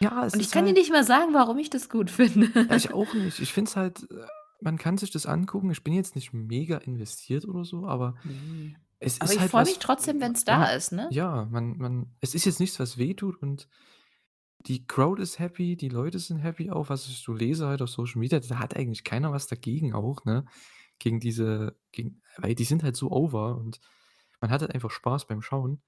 Ja, 0.00 0.26
es 0.26 0.34
Und 0.34 0.40
ich 0.40 0.50
kann 0.50 0.64
dir 0.64 0.68
halt 0.70 0.78
nicht 0.78 0.92
mal 0.92 1.04
sagen, 1.04 1.32
warum 1.32 1.58
ich 1.58 1.70
das 1.70 1.88
gut 1.88 2.10
finde. 2.10 2.50
Ja, 2.68 2.76
ich 2.76 2.92
auch 2.92 3.12
nicht. 3.14 3.40
Ich 3.40 3.52
finde 3.52 3.70
es 3.70 3.76
halt 3.76 4.10
äh, 4.10 4.26
man 4.60 4.78
kann 4.78 4.96
sich 4.98 5.10
das 5.10 5.26
angucken. 5.26 5.70
Ich 5.70 5.84
bin 5.84 5.94
jetzt 5.94 6.14
nicht 6.14 6.32
mega 6.32 6.78
investiert 6.78 7.46
oder 7.46 7.64
so, 7.64 7.86
aber 7.86 8.14
Ne. 8.24 8.74
es 8.98 9.20
Aber 9.20 9.30
ist 9.30 9.34
ich 9.34 9.40
halt 9.40 9.50
freue 9.50 9.64
mich 9.64 9.78
trotzdem, 9.78 10.20
wenn's 10.20 10.44
ja, 10.46 10.58
da 10.58 10.66
ist, 10.72 10.92
ne? 10.92 11.08
ja, 11.10 11.46
man 11.50 11.76
man 11.78 12.06
es 12.20 12.34
ist 12.34 12.44
jetzt 12.44 12.60
nichts, 12.60 12.78
was 12.80 12.98
wehtut 12.98 13.40
und 13.42 13.68
die 14.66 14.86
Crowd 14.86 15.22
ist 15.22 15.38
happy, 15.38 15.76
die 15.76 15.88
Leute 15.88 16.18
sind 16.18 16.38
happy 16.38 16.70
auch, 16.70 16.88
was 16.88 17.06
ich 17.06 17.18
so 17.18 17.32
lese 17.32 17.66
halt 17.68 17.82
auf 17.82 17.88
Social 17.90 18.18
Media. 18.18 18.40
Da 18.40 18.58
hat 18.58 18.74
eigentlich 18.76 19.04
keiner 19.04 19.30
was 19.32 19.46
dagegen 19.46 19.94
auch, 19.94 20.24
ne? 20.24 20.44
Gegen 20.98 21.20
diese 21.20 21.76
gegen 21.92 22.20
weil 22.38 22.54
die 22.54 22.64
sind 22.64 22.82
halt 22.82 22.96
so 22.96 23.10
over 23.10 23.56
und 23.56 23.80
man 24.40 24.50
hat 24.50 24.60
halt 24.62 24.74
einfach 24.74 24.90
Spaß 24.90 25.26
beim 25.26 25.40
Schauen. 25.42 25.80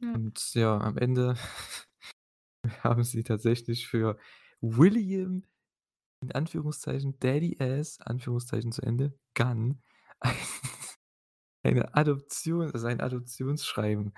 Ja. 0.00 0.12
Und 0.12 0.54
ja, 0.54 0.78
am 0.78 0.98
Ende 0.98 1.36
haben 2.82 3.04
sie 3.04 3.22
tatsächlich 3.22 3.86
für 3.86 4.18
William, 4.60 5.44
in 6.22 6.32
Anführungszeichen, 6.32 7.18
Daddy 7.20 7.58
Ass, 7.60 8.00
Anführungszeichen 8.00 8.72
zu 8.72 8.82
Ende, 8.82 9.18
Gunn, 9.34 9.82
ein 10.20 10.32
eine 11.64 11.94
Adoption 11.94 12.70
also 12.72 12.86
ein 12.86 13.00
Adoptionsschreiben. 13.00 14.12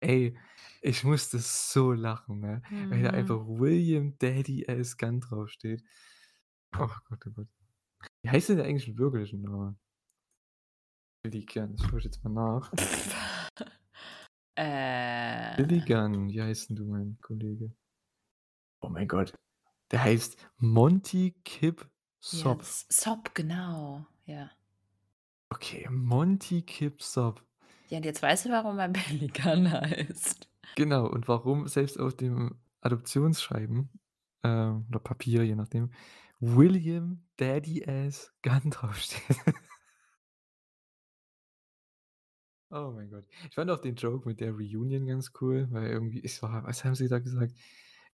Ey, 0.00 0.38
ich 0.82 1.04
musste 1.04 1.38
so 1.40 1.92
lachen, 1.92 2.40
ne? 2.40 2.62
Weil 2.90 3.02
da 3.02 3.10
einfach 3.10 3.44
Mhm. 3.44 3.58
William 3.60 4.18
Daddy 4.18 4.66
Ass 4.68 4.96
Gunn 4.96 5.20
draufsteht. 5.20 5.82
Oh 6.78 6.88
Gott, 7.08 7.26
oh 7.26 7.30
Gott. 7.30 7.48
Wie 8.22 8.30
heißt 8.30 8.50
denn 8.50 8.58
der 8.58 8.66
eigentlich 8.66 8.88
im 8.88 8.96
bürgerlichen 8.96 9.42
Namen? 9.42 9.78
Billy 11.22 11.44
Gunn, 11.44 11.74
ich 11.74 11.82
schaue 11.84 12.00
jetzt 12.00 12.22
mal 12.24 12.30
nach. 12.30 12.72
Billy 14.56 15.78
Äh. 15.78 15.84
Gunn, 15.86 16.28
wie 16.30 16.42
heißt 16.42 16.70
'n 16.70 16.76
du, 16.76 16.84
mein 16.86 17.18
Kollege? 17.20 17.70
Oh 18.82 18.88
mein 18.88 19.08
Gott. 19.08 19.34
Der 19.90 20.02
heißt 20.02 20.36
Monty 20.58 21.34
Kip 21.44 21.82
Ja, 21.82 21.88
Sop. 22.20 22.60
S 22.62 22.86
Sop, 22.88 23.34
genau, 23.34 24.06
ja. 24.24 24.50
Okay, 25.52 25.86
Monty 25.90 26.62
Kip 26.62 27.02
Sop. 27.02 27.42
Ja, 27.88 27.98
und 27.98 28.04
jetzt 28.04 28.22
weißt 28.22 28.46
du, 28.46 28.50
warum 28.50 28.78
er 28.78 28.88
Billy 28.88 29.28
Gunn 29.28 29.70
heißt. 29.70 30.48
Genau, 30.74 31.06
und 31.06 31.28
warum 31.28 31.68
selbst 31.68 31.98
auf 31.98 32.14
dem 32.16 32.58
Adoptionsschreiben, 32.80 33.88
ähm, 34.42 34.86
oder 34.90 34.98
Papier, 35.00 35.44
je 35.44 35.54
nachdem, 35.54 35.90
William 36.40 37.24
Daddy 37.36 37.84
Ass 37.86 38.34
Gunn 38.42 38.70
draufsteht. 38.70 39.36
Oh 42.72 42.90
mein 42.94 43.10
Gott. 43.10 43.24
Ich 43.48 43.54
fand 43.54 43.70
auch 43.70 43.78
den 43.80 43.94
Joke 43.94 44.28
mit 44.28 44.40
der 44.40 44.52
Reunion 44.52 45.06
ganz 45.06 45.30
cool, 45.40 45.68
weil 45.70 45.86
irgendwie 45.88 46.22
es 46.24 46.42
war 46.42 46.64
was 46.64 46.84
haben 46.84 46.94
sie 46.96 47.08
da 47.08 47.18
gesagt? 47.20 47.54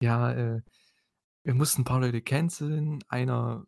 Ja, 0.02 0.32
äh, 0.34 0.62
wir 1.44 1.56
mussten 1.56 1.82
'n 1.84 1.86
paar 1.86 2.02
Leute 2.02 2.22
canceln. 2.22 3.00
Einer 3.10 3.66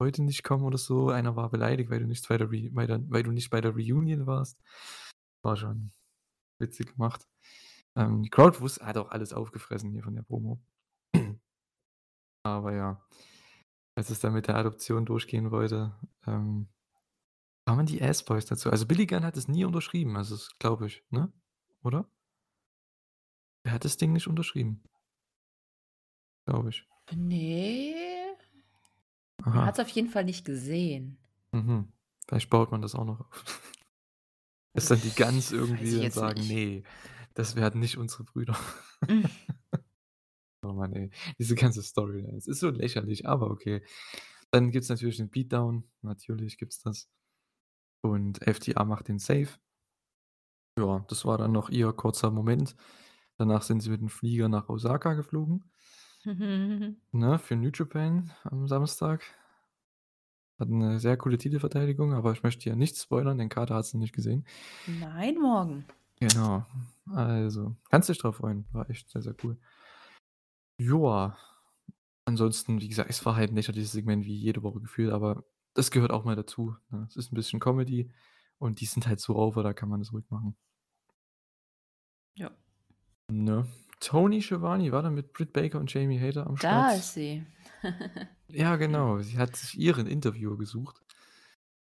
wollte 0.00 0.22
nicht 0.24 0.44
kommen 0.44 0.64
oder 0.64 0.78
so. 0.78 1.10
Einer 1.10 1.36
war 1.36 1.50
beleidigt, 1.50 1.90
weil 1.90 2.00
du 2.00 2.06
nicht 2.08 2.28
bei 2.28 2.38
der 2.38 2.50
Re 2.52 2.70
bei 2.72 2.86
der 2.86 3.00
weil 3.10 3.24
du 3.24 3.32
nicht 3.32 3.50
bei 3.50 3.60
der 3.60 3.72
Reunion 3.74 4.26
warst. 4.26 4.58
War 5.44 5.56
schon 5.56 5.92
witzig 6.60 6.92
gemacht. 6.94 7.28
Ähm, 7.96 8.22
die 8.24 8.30
Crowd 8.30 8.60
wus 8.62 8.80
hat 8.80 8.98
auch 8.98 9.10
alles 9.12 9.32
aufgefressen 9.34 9.92
hier 9.92 10.02
von 10.04 10.14
der 10.16 10.22
Promo. 10.24 10.60
Aber 12.46 12.72
ja, 12.74 13.00
als 13.96 14.10
es 14.10 14.20
dann 14.20 14.34
mit 14.34 14.48
der 14.48 14.56
Adoption 14.56 15.06
durchgehen 15.06 15.50
wollte, 15.50 15.94
ähm, 16.26 16.68
kamen 17.66 17.86
die 17.86 18.02
Ass 18.02 18.24
Boys 18.24 18.46
dazu. 18.46 18.70
Also, 18.70 18.86
Billy 18.86 19.06
Gunn 19.06 19.24
hat 19.24 19.36
es 19.36 19.48
nie 19.48 19.64
unterschrieben, 19.64 20.16
also, 20.16 20.34
das 20.34 20.50
glaube 20.58 20.86
ich, 20.86 21.04
ne? 21.10 21.32
Oder? 21.82 22.08
Er 23.66 23.72
hat 23.72 23.84
das 23.84 23.96
Ding 23.96 24.12
nicht 24.12 24.26
unterschrieben. 24.26 24.82
Glaube 26.46 26.68
ich. 26.70 26.86
Ne. 27.12 27.94
Man 29.44 29.54
Aha. 29.54 29.66
hat's 29.66 29.80
auf 29.80 29.88
jeden 29.88 30.08
Fall 30.08 30.24
nicht 30.24 30.44
gesehen. 30.44 31.18
Mhm. 31.52 31.92
Vielleicht 32.26 32.50
baut 32.50 32.70
man 32.72 32.82
das 32.82 32.94
auch 32.94 33.04
noch 33.04 33.20
auf. 33.20 33.44
Dass 34.74 34.86
dann 34.86 35.00
die 35.00 35.10
Weiß 35.10 35.52
irgendwie 35.52 36.10
sagen: 36.10 36.40
nicht. 36.40 36.50
„Ne, 36.50 36.82
das 37.34 37.54
werden 37.54 37.80
nicht 37.80 37.96
unsere 37.96 38.24
Brüder.“ 38.24 38.58
Hm. 39.06 39.24
Oh 40.62 40.72
Mann, 40.72 40.92
ey. 40.94 41.10
Diese 41.38 41.54
ganze 41.54 41.82
Story, 41.82 42.24
es 42.36 42.46
ist 42.46 42.60
so 42.60 42.70
lächerlich, 42.70 43.26
aber 43.26 43.50
okay. 43.50 43.82
Dann 44.50 44.70
gibt's 44.70 44.88
natürlich 44.88 45.18
den 45.18 45.30
Beatdown. 45.30 45.84
Natürlich 46.02 46.58
gibt's 46.58 46.80
das. 46.80 47.08
Und 48.04 48.46
FTA 48.46 48.84
macht 48.84 49.08
den 49.08 49.18
Save. 49.18 49.48
Ja, 50.78 51.04
das 51.08 51.24
war 51.24 51.38
dann 51.38 51.52
noch 51.52 51.68
ihr 51.70 51.92
kurzer 51.92 52.30
Moment. 52.32 52.74
Danach 53.38 53.62
sind 53.62 53.80
sie 53.80 53.90
mit 53.90 54.00
dem 54.00 54.08
Flieger 54.08 54.48
nach 54.48 54.68
Osaka 54.68 55.14
geflogen. 55.14 55.64
Ne, 57.14 57.38
für 57.38 57.54
New 57.54 57.70
Japan 57.72 58.32
am 58.42 58.66
Samstag. 58.66 59.22
Hatten 60.60 60.78
'ne 60.78 61.00
sehr 61.00 61.16
coole 61.16 61.36
Titelverteidigung, 61.38 62.12
aber 62.12 62.30
ich 62.32 62.42
möchte 62.44 62.62
hier 62.62 62.76
nichts 62.76 63.02
spoilern, 63.02 63.38
denn 63.38 63.48
Carter 63.48 63.74
hat's 63.74 63.92
noch 63.92 64.00
nicht 64.00 64.14
gesehen. 64.14 64.44
Nein, 64.86 65.38
morgen. 65.40 65.86
Genau. 66.20 66.64
Also, 67.10 67.76
kannst 67.90 68.08
dich 68.08 68.18
drauf 68.18 68.36
freuen. 68.36 68.66
War 68.72 68.88
echt 68.88 69.10
sehr, 69.10 69.22
sehr 69.22 69.34
cool. 69.42 69.58
Joa. 70.80 71.36
Ansonsten, 72.26 72.80
wie 72.80 72.88
gesagt, 72.88 73.10
es 73.10 73.24
war 73.26 73.36
halt 73.36 73.50
'n 73.52 73.56
lächerliches 73.56 73.92
Segment 73.92 74.24
wie 74.26 74.36
jede 74.36 74.62
Woche 74.62 74.80
gefühlt, 74.80 75.12
aber 75.12 75.44
das 75.74 75.90
gehört 75.90 76.12
auch 76.12 76.24
mal 76.24 76.36
dazu, 76.36 76.76
ne? 76.90 77.06
Es 77.08 77.16
ist 77.16 77.32
'n 77.32 77.34
bisschen 77.36 77.60
Comedy 77.60 78.12
und 78.58 78.80
die 78.80 78.86
sind 78.86 79.06
halt 79.06 79.20
so 79.20 79.36
over, 79.36 79.62
da 79.62 79.72
kann 79.74 79.88
man 79.88 80.00
das 80.00 80.12
ruhig 80.12 80.26
machen. 80.30 80.56
Ja. 82.36 82.54
Ne? 83.30 83.66
Tony 84.00 84.42
Schiavone 84.42 84.92
war 84.92 85.02
dann 85.02 85.14
mit 85.14 85.32
Britt 85.32 85.52
Baker 85.52 85.78
und 85.80 85.92
Jamie 85.92 86.18
Hayter 86.20 86.46
am 86.46 86.56
Da 86.60 86.94
Start. 86.96 86.96
ist 86.96 87.14
sie. 87.14 87.44
Ja, 88.50 88.76
genau. 88.76 89.20
Sie 89.20 89.38
hat 89.38 89.56
sich 89.56 89.78
ihren 89.78 90.06
Interviewer 90.06 90.58
gesucht. 90.58 91.00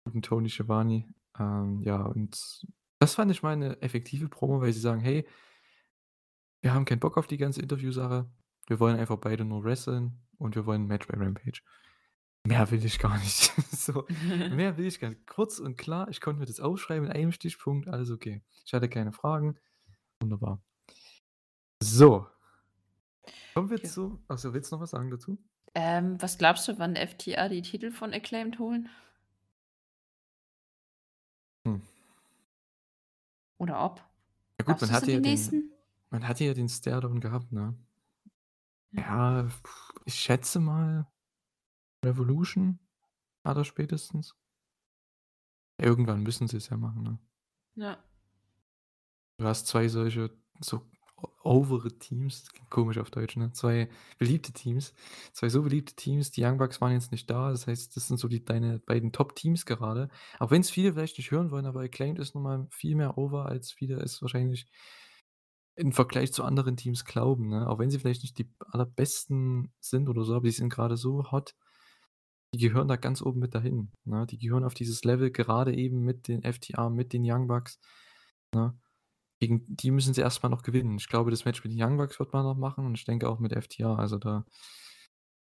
Guten 0.05 0.21
Tony 0.21 0.49
Schiavone. 0.49 1.05
Ähm, 1.39 1.81
ja, 1.81 2.03
und 2.03 2.65
das 2.99 3.15
fand 3.15 3.31
ich 3.31 3.43
mal 3.43 3.57
'ne 3.57 3.81
effektive 3.81 4.29
Promo, 4.29 4.61
weil 4.61 4.73
sie 4.73 4.79
sagen: 4.81 5.01
„Hey“ 5.01 5.25
„wir 6.63 6.73
haben 6.73 6.85
keinen 6.85 6.99
Bock 6.99 7.17
auf 7.17 7.27
die 7.27 7.37
ganze 7.37 7.61
Interviewsache. 7.61 8.29
Wir 8.67 8.79
wollen 8.79 8.97
einfach 8.97 9.17
beide 9.17 9.45
nur 9.45 9.63
wresteln 9.63 10.23
und 10.37 10.55
wir 10.55 10.65
wollen 10.65 10.83
'n 10.83 10.87
Match 10.87 11.07
bei 11.07 11.17
Rampage.“ 11.17 11.61
Mehr 12.45 12.69
will 12.71 12.83
ich 12.85 12.99
gar 12.99 13.17
nicht. 13.17 13.51
So, 13.85 14.05
mehr 14.51 14.77
will 14.77 14.85
ich 14.85 14.99
gar 14.99 15.09
nicht. 15.09 15.27
Kurz 15.27 15.59
und 15.59 15.77
klar, 15.77 16.09
ich 16.09 16.21
konnte 16.21 16.39
mir 16.39 16.45
das 16.47 16.59
aufschreiben 16.59 17.05
in 17.05 17.11
einem 17.11 17.31
Stichpunkt, 17.31 17.87
alles 17.87 18.09
okay. 18.09 18.41
Ich 18.65 18.73
hatte 18.73 18.89
keine 18.89 19.11
Fragen. 19.11 19.57
Wunderbar. 20.19 20.59
So. 21.83 22.27
Kommen 23.53 23.69
wir 23.69 23.77
Ja. 23.77 23.83
zu 23.89 24.23
ach 24.27 24.37
so, 24.39 24.53
willst 24.53 24.71
du 24.71 24.75
noch 24.75 24.81
was 24.81 24.91
sagen 24.91 25.11
dazu? 25.11 25.37
Ähm, 25.75 26.19
was 26.21 26.37
glaubst 26.37 26.67
du, 26.67 26.79
wann 26.79 26.95
FTA 26.95 27.47
die 27.49 27.61
Titel 27.61 27.91
von 27.91 28.13
Acclaimed 28.13 28.57
holen? 28.59 28.89
Hm. 31.67 31.81
Oder 33.57 33.83
ob? 33.83 33.97
Ja 33.97 34.03
gut, 34.65 34.65
Glaubst 34.65 34.81
man 34.83 34.91
hatte 34.93 35.11
ja 35.11 35.19
den 35.19 35.71
man 36.09 36.27
hatte 36.27 36.45
ja 36.45 36.53
den 36.53 36.69
Staredown 36.69 37.19
gehabt, 37.19 37.51
ne? 37.51 37.75
Ja. 38.91 39.41
Ja, 39.43 39.49
ich 40.05 40.15
schätze 40.15 40.59
mal 40.59 41.07
Revolution 42.05 42.79
allerspätestens. 43.43 44.35
Irgendwann 45.77 46.23
müssen 46.23 46.47
sie's 46.47 46.69
ja 46.69 46.77
machen, 46.77 47.03
ne? 47.03 47.19
Ja. 47.75 48.03
Du 49.37 49.45
hast 49.45 49.67
2 49.67 49.89
solche 49.89 50.31
so 50.61 50.81
overe 51.43 51.97
Teams, 51.97 52.49
komisch 52.69 52.97
auf 52.97 53.09
Deutsch, 53.11 53.35
ne? 53.35 53.51
2 53.51 53.89
beliebte 54.17 54.53
Teams. 54.53 54.93
2 55.33 55.49
so 55.49 55.63
beliebte 55.63 55.95
Teams. 55.95 56.31
Die 56.31 56.43
Young 56.43 56.57
Bucks 56.57 56.81
waren 56.81 56.93
jetzt 56.93 57.11
nicht 57.11 57.29
da. 57.29 57.51
Das 57.51 57.67
heißt, 57.67 57.95
das 57.95 58.07
sind 58.07 58.17
so 58.17 58.27
die 58.27 58.43
deine 58.43 58.79
beiden 58.79 59.11
Top-Teams 59.11 59.65
gerade. 59.65 60.09
Auch 60.39 60.51
wenn's 60.51 60.69
viele 60.69 60.93
vielleicht 60.93 61.17
nicht 61.17 61.31
hören 61.31 61.51
wollen, 61.51 61.65
aber 61.65 61.81
Acclaimed 61.81 62.19
ist 62.19 62.35
nun 62.35 62.43
mal 62.43 62.67
viel 62.69 62.95
mehr 62.95 63.17
over, 63.17 63.45
als 63.47 63.71
viele 63.71 63.97
es 63.97 64.21
wahrscheinlich 64.21 64.67
im 65.75 65.91
Vergleich 65.91 66.31
zu 66.31 66.43
anderen 66.43 66.77
Teams 66.77 67.03
glauben, 67.03 67.49
ne? 67.49 67.67
Auch 67.67 67.79
wenn 67.79 67.89
sie 67.89 67.99
vielleicht 67.99 68.23
nicht 68.23 68.37
die 68.37 68.49
allerbesten 68.59 69.73
sind 69.81 70.07
oder 70.07 70.23
so, 70.23 70.35
aber 70.35 70.45
die 70.45 70.51
sind 70.51 70.69
grade 70.69 70.95
so 70.95 71.31
hot. 71.31 71.53
Die 72.55 72.61
gehören 72.61 72.87
da 72.87 72.95
ganz 72.95 73.21
oben 73.21 73.41
mit 73.41 73.53
dahin, 73.53 73.91
ne? 74.05 74.25
Die 74.27 74.37
gehören 74.37 74.63
auf 74.63 74.73
dieses 74.73 75.03
Level 75.03 75.29
gerade 75.29 75.75
eben 75.75 75.99
mit 76.05 76.29
den 76.29 76.41
FTA, 76.41 76.89
mit 76.89 77.11
den 77.11 77.23
Young 77.29 77.47
Bucks, 77.47 77.79
ne? 78.55 78.73
gegen 79.41 79.65
die 79.67 79.91
müssen 79.91 80.13
sie 80.15 80.21
erst 80.21 80.43
mal 80.43 80.49
noch 80.49 80.63
gewinnen. 80.63 80.97
Ich 80.97 81.09
glaube, 81.09 81.31
das 81.31 81.45
Match 81.45 81.63
mit 81.65 81.73
den 81.73 81.83
Young 81.83 81.97
Bucks 81.97 82.19
wird 82.19 82.33
man 82.33 82.43
noch 82.45 82.55
machen 82.57 82.85
und 82.85 82.95
ich 82.97 83.05
denke 83.05 83.29
auch 83.29 83.39
mit 83.39 83.53
FTR, 83.53 83.99
also 83.99 84.17
da 84.19 84.45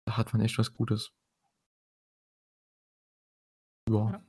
da 0.08 0.18
hat 0.18 0.34
man 0.34 0.42
echt 0.42 0.58
was 0.60 0.74
Gutes. 0.74 1.12
Ja. 3.90 4.12
Ja. 4.12 4.22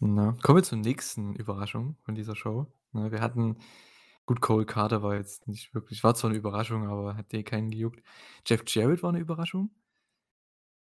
Ne? 0.00 0.36
Kommen 0.42 0.58
wir 0.58 0.62
zur 0.64 0.78
nächsten 0.78 1.34
Überraschung 1.34 1.96
von 2.04 2.14
dieser 2.14 2.34
Show. 2.36 2.66
Ne, 2.92 3.12
wir 3.12 3.20
hatten 3.20 3.56
gut, 4.26 4.40
Cole 4.40 4.66
Carter 4.66 5.02
war 5.02 5.14
jetzt 5.16 5.46
nicht 5.48 5.74
wirklich 5.74 6.02
war 6.04 6.14
zwar 6.14 6.30
'ne 6.30 6.36
Überraschung, 6.38 6.86
aber 6.88 7.16
hat 7.16 7.32
eh 7.34 7.42
keinen 7.44 7.70
gejuckt. 7.70 8.02
Jeff 8.46 8.62
Jarrett 8.68 9.02
war 9.02 9.12
'ne 9.12 9.20
Überraschung. 9.20 9.70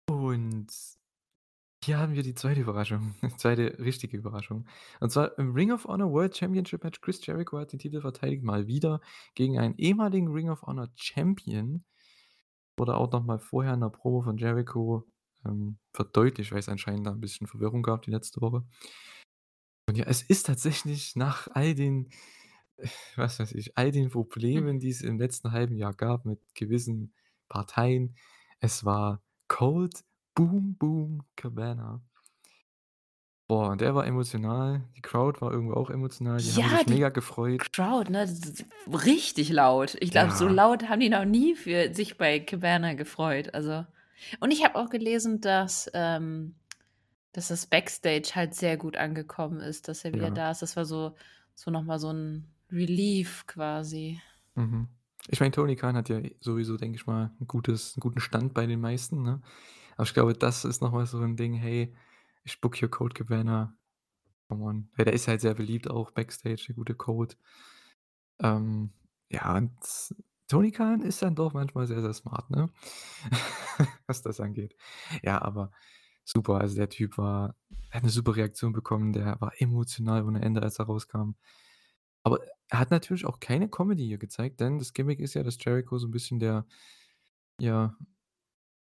Und 0.08 0.68
hier 1.86 1.98
haben 1.98 2.14
wir 2.14 2.22
die 2.22 2.34
zweite 2.34 2.60
Überraschung, 2.60 3.14
zweite 3.38 3.78
richtige 3.78 4.16
Überraschung. 4.16 4.66
Und 5.00 5.10
zwar 5.10 5.38
im 5.38 5.52
Ring 5.54 5.72
of 5.72 5.84
Honor 5.86 6.10
World 6.12 6.36
Championship 6.36 6.84
Match. 6.84 7.00
Chris 7.00 7.24
Jericho 7.24 7.58
hat 7.58 7.72
den 7.72 7.78
Titel 7.78 8.00
verteidigt, 8.00 8.42
mal 8.44 8.66
wieder 8.66 9.00
gegen 9.34 9.58
einen 9.58 9.76
ehemaligen 9.78 10.28
Ring 10.32 10.50
of 10.50 10.62
Honor 10.62 10.88
Champion. 10.96 11.84
Wurde 12.78 12.96
auch 12.96 13.12
noch 13.12 13.24
mal 13.24 13.38
vorher 13.38 13.74
in 13.74 13.80
'ner 13.80 13.90
Promo 13.90 14.22
von 14.22 14.38
Jericho, 14.38 15.04
ähm, 15.46 15.78
verdeutlicht, 15.92 16.52
weil's 16.52 16.68
anscheinend 16.68 17.06
da 17.06 17.12
'n 17.12 17.20
bisschen 17.20 17.46
Verwirrung 17.46 17.82
gab 17.82 18.02
die 18.02 18.10
letzte 18.12 18.40
Woche. 18.42 18.64
Und 19.88 19.96
ja, 19.96 20.04
es 20.06 20.22
ist 20.22 20.46
tatsächlich 20.46 21.14
nach 21.16 21.48
all 21.52 21.74
den 21.74 22.10
was 23.16 23.38
weiß 23.40 23.52
ich, 23.52 23.78
all 23.78 23.90
den 23.92 24.10
Hm. 24.54 24.62
Problemen, 24.62 24.80
die 24.80 24.90
es 24.90 25.02
im 25.02 25.18
letzten 25.18 25.52
halben 25.52 25.76
Jahr 25.76 25.94
gab 25.94 26.24
mit 26.26 26.40
gewissen 26.54 27.14
Parteien. 27.48 28.16
Es 28.60 28.84
war 28.84 29.22
Colt 29.48 30.04
„Boom 30.36 30.74
Boom“ 30.78 31.22
Cabana. 31.34 32.02
Boah, 33.50 33.70
und 33.70 33.80
der 33.80 33.94
war 33.94 34.06
emotional. 34.06 34.88
Die 34.96 35.02
Crowd 35.02 35.40
war 35.40 35.52
irgendwo 35.52 35.74
auch 35.74 35.88
emotional. 35.90 36.42
Die 36.42 36.52
haben 36.52 36.66
Ja, 36.66 36.66
sich 36.68 36.84
die 36.84 36.88
mega 36.88 37.10
gefreut. 37.10 37.68
Crowd, 37.72 38.10
ne, 38.12 38.26
richtig 38.88 39.48
laut. 39.50 39.96
Ich 40.00 40.10
glaube, 40.10 40.32
so 40.32 40.46
Ja. 40.46 40.48
laut 40.48 40.88
haben 40.88 41.00
die 41.00 41.08
noch 41.08 41.24
nie 41.24 41.54
für 41.54 41.94
sich 41.94 42.18
bei 42.18 42.40
Cabana 42.40 42.94
gefreut, 42.94 43.54
also 43.54 43.86
und 44.40 44.50
ich 44.50 44.64
habe 44.64 44.76
auch 44.76 44.90
gelesen, 44.90 45.40
dass, 45.40 45.90
ähm 45.94 46.56
dass 47.32 47.48
das 47.48 47.66
Backstage 47.66 48.32
halt 48.34 48.54
sehr 48.54 48.76
gut 48.78 48.96
angekommen 48.96 49.60
ist, 49.60 49.88
dass 49.88 50.04
er 50.04 50.14
wieder 50.14 50.30
Ja. 50.30 50.32
da 50.32 50.50
ist. 50.52 50.62
Das 50.62 50.76
war 50.76 50.86
so 50.86 51.14
so 51.54 51.70
noch 51.70 51.82
mal 51.84 51.98
so 52.00 52.10
'n 52.10 52.46
Relief 52.72 53.46
quasi. 53.46 54.20
Mhm. 54.56 54.88
Ich 55.28 55.40
meine, 55.40 55.52
Tony 55.52 55.76
Khan 55.76 55.96
hat 55.96 56.08
ja 56.08 56.20
sowieso, 56.40 56.76
denke 56.76 56.96
ich 56.96 57.06
mal, 57.06 57.30
'n 57.40 57.46
gutes 57.46 57.96
'n 57.96 58.00
guten 58.00 58.20
Stand 58.20 58.54
bei 58.54 58.66
den 58.66 58.80
meisten, 58.80 59.22
ne? 59.22 59.42
Aber 59.96 60.04
ich 60.06 60.14
glaube, 60.14 60.34
das 60.34 60.64
ist 60.64 60.82
noch 60.82 60.92
mal 60.92 61.06
so 61.06 61.18
'n 61.20 61.36
Ding: 61.36 61.54
„Hey, 61.54 61.94
ich 62.44 62.60
booke 62.60 62.78
hier 62.78 62.88
Colt 62.90 63.14
Cabana.“ 63.14 63.74
Come 64.48 64.64
on. 64.64 64.90
Ja, 64.98 65.04
der 65.04 65.14
ist 65.14 65.28
halt 65.28 65.40
sehr 65.42 65.54
beliebt 65.54 65.90
auch 65.90 66.12
Backstage, 66.12 66.64
der 66.68 66.76
gute 66.76 66.94
Colt. 66.96 67.36
Ähm, 68.40 68.90
ja, 69.30 69.56
und 69.56 69.72
Tony 70.48 70.70
Khan 70.70 71.02
ist 71.02 71.22
dann 71.22 71.34
doch 71.34 71.52
manchmal 71.54 71.86
sehr, 71.86 72.00
sehr 72.02 72.12
smart, 72.14 72.50
ne? 72.50 72.70
Was 74.06 74.22
das 74.22 74.40
angeht. 74.40 74.76
Ja, 75.22 75.42
aber 75.42 75.70
super. 76.24 76.60
Also, 76.60 76.76
der 76.76 76.88
Typ 76.88 77.18
war 77.18 77.56
hat 77.90 78.02
'ne 78.04 78.10
super 78.10 78.36
Reaktion 78.36 78.72
bekommen. 78.72 79.12
Der 79.12 79.40
war 79.40 79.52
emotional 79.60 80.24
ohne 80.24 80.42
Ende, 80.42 80.62
als 80.62 80.78
er 80.78 80.86
rauskam. 80.86 81.32
Aber 82.24 82.40
er 82.70 82.80
hat 82.80 82.90
natürlich 82.92 83.26
auch 83.26 83.40
keine 83.40 83.68
Comedy 83.70 84.06
hier 84.06 84.18
gezeigt, 84.18 84.60
denn 84.60 84.78
das 84.78 84.92
Gimmick 84.94 85.20
ist 85.20 85.34
ja, 85.34 85.42
dass 85.44 85.58
Jericho 85.64 85.98
so 85.98 86.08
'n 86.08 86.12
bisschen 86.12 86.40
der, 86.40 86.66
ja, 87.60 87.96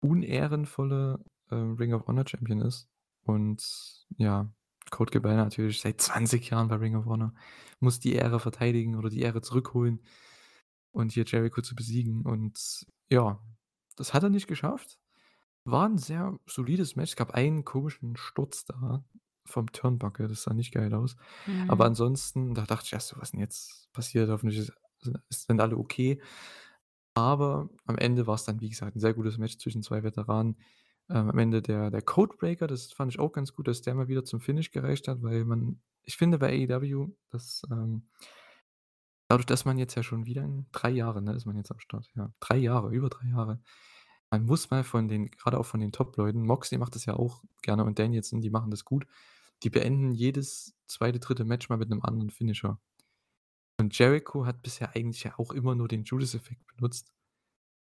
unehrenvolle, 0.01 1.23
ähm, 1.51 1.75
Ring 1.75 1.93
of 1.93 2.07
Honor 2.07 2.25
Champion 2.27 2.61
ist. 2.61 2.89
Und 3.23 4.05
ja, 4.17 4.51
Colt 4.91 5.11
Cabana 5.11 5.43
natürlich 5.45 5.81
seit 5.81 6.01
20 6.01 6.49
Jahren 6.51 6.67
bei 6.69 6.75
Ring 6.77 6.95
of 6.95 7.05
Honor, 7.05 7.33
muss 7.79 7.99
die 7.99 8.13
Ehre 8.15 8.39
verteidigen 8.39 8.95
oder 8.95 9.09
die 9.09 9.21
Ehre 9.21 9.41
zurückholen 9.41 10.03
und 10.91 11.13
hier 11.13 11.25
Jericho 11.25 11.61
zu 11.61 11.75
besiegen. 11.75 12.23
Und 12.23 12.85
ja, 13.09 13.41
das 13.97 14.13
hat 14.13 14.23
er 14.23 14.29
nicht 14.29 14.47
geschafft. 14.47 14.99
War 15.65 15.87
'n 15.87 15.97
sehr 15.99 16.39
solides 16.47 16.95
Match. 16.97 17.11
Es 17.11 17.15
gab 17.17 17.31
einen 17.33 17.65
komischen 17.65 18.17
Sturz 18.17 18.65
da 18.65 19.05
vom 19.45 19.71
Turnbuckle, 19.73 20.27
das 20.29 20.43
sah 20.43 20.53
nicht 20.55 20.73
geil 20.73 20.93
aus. 20.95 21.15
Aber 21.67 21.85
Mhm. 21.85 21.87
ansonsten, 21.87 22.53
da 22.55 22.65
dachte 22.65 22.85
ich 22.87 22.93
erst 22.93 23.09
so: 23.09 23.17
„Was 23.21 23.33
'n 23.33 23.39
jetzt 23.39 23.91
passiert? 23.93 24.29
Hoffentlich 24.29 24.71
sind 25.29 25.61
alle 25.61 25.77
okay.“ 25.77 26.21
Aber 27.17 27.69
am 27.87 27.97
Ende 27.97 28.27
war's 28.27 28.43
dann, 28.45 28.61
wie 28.61 28.69
gesagt, 28.69 28.95
'n 28.95 28.99
sehr 28.99 29.13
gutes 29.15 29.39
Match 29.39 29.57
zwischen 29.57 29.81
2 29.81 30.03
Veteranen. 30.03 30.57
Ähm, 31.09 31.29
am 31.31 31.39
Ende 31.39 31.61
der 31.63 31.89
der 31.89 32.01
Codebreaker, 32.03 32.67
das 32.67 32.91
fand 32.93 33.11
ich 33.11 33.19
auch 33.19 33.31
ganz 33.31 33.53
gut, 33.55 33.67
dass 33.67 33.81
der 33.81 33.95
mal 33.95 34.07
wieder 34.07 34.23
zum 34.23 34.39
Finish 34.39 34.71
gereicht 34.71 35.07
hat, 35.07 35.23
weil 35.23 35.45
man 35.45 35.81
ich 36.03 36.15
finde 36.17 36.37
bei 36.37 36.49
AEW, 36.67 37.09
dass, 37.31 37.63
ähm 37.71 38.07
dadurch, 39.31 39.45
dass 39.45 39.65
man 39.65 39.77
jetzt 39.77 39.95
ja 39.95 40.03
schon 40.03 40.25
wieder 40.25 40.43
in 40.43 40.67
3 40.71 40.89
Jahre, 40.89 41.21
ne, 41.21 41.33
ist 41.33 41.45
man 41.45 41.57
jetzt 41.57 41.71
am 41.71 41.79
Start, 41.79 42.09
ja. 42.15 42.31
3 42.39 42.57
Jahre, 42.57 42.89
über 42.91 43.09
3 43.09 43.27
Jahre. 43.27 43.59
Man 44.31 44.45
muss 44.45 44.69
mal 44.71 44.83
von 44.83 45.07
den 45.09 45.29
grade 45.31 45.57
auch 45.59 45.65
von 45.65 45.79
den 45.81 45.91
Top-Leuten 45.91 46.43
Moxley 46.45 46.77
macht 46.77 46.95
das 46.95 47.05
ja 47.05 47.15
auch 47.15 47.43
gerne 47.61 47.83
und 47.85 47.99
Danielson, 47.99 48.41
die 48.41 48.49
machen 48.49 48.71
das 48.71 48.85
gut. 48.85 49.05
Die 49.63 49.69
beenden 49.69 50.13
jedes 50.13 50.75
2., 50.87 51.19
3. 51.19 51.45
Match 51.45 51.69
mal 51.69 51.77
mit 51.77 51.89
'nem 51.89 52.01
anderen 52.03 52.29
Finisher. 52.31 52.79
Und 53.79 53.97
Jericho 53.97 54.45
hat 54.45 54.63
bisher 54.63 54.95
eigentlich 54.95 55.23
ja 55.23 55.37
auch 55.37 55.51
immer 55.51 55.75
nur 55.75 55.87
den 55.87 56.03
Judas-Effekt 56.03 56.65
benutzt 56.67 57.13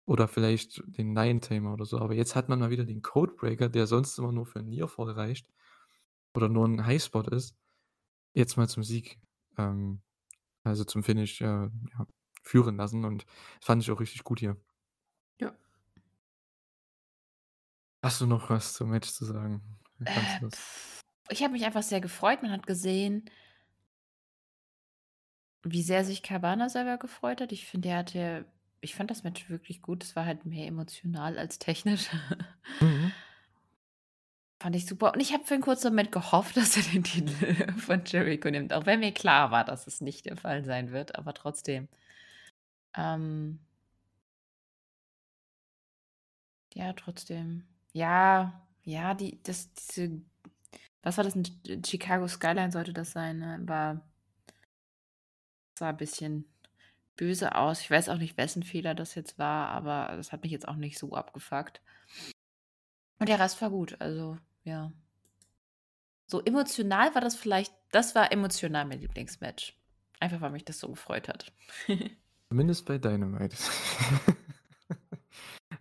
oder 0.05 0.27
vielleicht 0.27 0.83
den 0.88 1.15
Lion-Tamer 1.15 1.73
oder 1.73 1.85
so. 1.85 1.99
Aber 1.99 2.15
jetzt 2.15 2.35
hat 2.35 2.49
man 2.49 2.59
mal 2.59 2.71
wieder 2.71 2.85
den 2.85 3.01
Codebreaker, 3.03 3.69
der 3.69 3.88
sonst 3.88 4.17
immer 4.19 4.31
nur 4.33 4.45
für 4.47 4.59
'n 4.59 4.69
Nearfall 4.69 5.11
reicht 5.11 5.49
oder 6.35 6.49
nur 6.49 6.65
'n 6.67 6.85
Highspot 6.85 7.27
ist, 7.29 7.57
jetzt 8.35 8.57
mal 8.57 8.69
zum 8.69 8.83
Sieg, 8.83 9.19
ähm, 9.57 10.01
also 10.63 10.85
zum 10.85 11.03
Finish, 11.03 11.41
äh, 11.41 11.45
ja, 11.45 12.07
führen 12.43 12.77
lassen 12.77 13.05
und 13.05 13.25
fand 13.61 13.83
ich 13.83 13.91
auch 13.91 14.01
richtig 14.01 14.23
gut 14.25 14.39
hier. 14.41 14.57
Ja. 15.39 15.57
Hast 18.03 18.21
du 18.21 18.25
noch 18.27 18.49
was 18.49 18.73
zum 18.73 18.89
Match 18.89 19.09
zu 19.11 19.25
sagen? 19.25 19.79
Äh, 20.05 20.39
das? 20.39 20.63
ich 21.29 21.43
habe 21.43 21.53
mich 21.53 21.65
einfach 21.65 21.83
sehr 21.83 22.01
gefreut. 22.01 22.41
Man 22.43 22.51
hat 22.51 22.67
gesehen 22.67 23.29
wie 25.72 25.82
sehr 25.84 26.05
sich 26.05 26.24
Cabana 26.24 26.70
selber 26.70 26.97
gefreut 26.97 27.41
hat. 27.41 27.51
Ich 27.51 27.65
finde, 27.65 27.89
er 27.89 27.97
hatte 27.99 28.45
ich 28.82 28.93
fand 28.95 29.09
das 29.09 29.24
Match 29.24 29.49
wirklich 29.49 29.82
gut. 29.82 30.03
Es 30.03 30.15
war 30.15 30.26
halt 30.26 30.45
mehr 30.45 30.68
emotional 30.68 31.38
als 31.39 31.57
technisch. 31.59 32.09
Mhm. 32.82 33.11
Fand 34.59 34.76
ich 34.76 34.88
super. 34.88 35.13
Und 35.13 35.20
ich 35.20 35.34
habe 35.34 35.43
für 35.45 35.53
'n 35.53 35.61
kurzen 35.61 35.89
Moment 35.89 36.11
gehofft, 36.11 36.57
dass 36.57 36.78
er 36.78 36.84
den 36.84 37.03
Titel 37.03 37.72
von 37.78 38.03
Jericho 38.05 38.49
nimmt, 38.49 38.74
auch 38.74 38.86
wenn 38.88 38.99
mir 39.01 39.11
klar 39.13 39.51
war, 39.51 39.63
dass 39.63 39.86
es 39.86 40.01
nicht 40.01 40.26
der 40.26 40.36
Fall 40.36 40.63
sein 40.65 40.91
wird, 40.91 41.15
aber 41.15 41.34
trotzdem. 41.36 41.88
Ähm 42.95 43.59
Ja, 46.74 46.93
trotzdem. 46.93 47.63
Ja, 47.93 48.61
ja, 48.84 49.13
die 49.13 49.41
das 49.43 49.74
diese 49.74 50.22
was 51.03 51.18
war 51.18 51.24
das, 51.24 51.36
Chicago 51.88 52.28
Skyline 52.28 52.72
sollte 52.72 52.93
das 52.93 53.11
sein, 53.11 53.39
ne? 53.39 53.59
War 53.63 54.01
sah 55.78 55.91
bisschen 55.91 56.45
böse 57.15 57.55
aus. 57.55 57.82
Ich 57.82 57.89
weiß 57.91 58.09
auch 58.09 58.17
nicht, 58.17 58.38
wessen 58.38 58.63
Fehler 58.63 58.93
das 58.95 59.15
jetzt 59.15 59.39
war, 59.39 59.69
aber 59.69 60.15
das 60.15 60.32
hat 60.32 60.43
mich 60.43 60.51
jetzt 60.51 60.67
auch 60.67 60.75
nicht 60.75 60.97
so 60.99 61.13
abgefuckt. 61.13 61.82
Und 63.19 63.30
der 63.30 63.39
Rest 63.39 63.61
war 63.61 63.69
gut, 63.71 63.95
also, 63.99 64.38
ja. 64.63 64.91
So 66.28 66.43
emotional 66.43 67.13
war 67.15 67.21
das 67.21 67.36
vielleicht 67.36 67.73
das 67.91 68.15
war 68.15 68.32
emotional 68.32 68.86
mein 68.86 68.99
Lieblingsmatch. 68.99 69.78
Einfach, 70.19 70.41
weil 70.41 70.51
mich 70.51 70.65
das 70.65 70.80
so 70.80 70.89
gefreut 70.89 71.28
hat. 71.30 71.51
Zumindest 72.49 72.86
bei 72.86 72.97
Dynamite. 72.97 73.55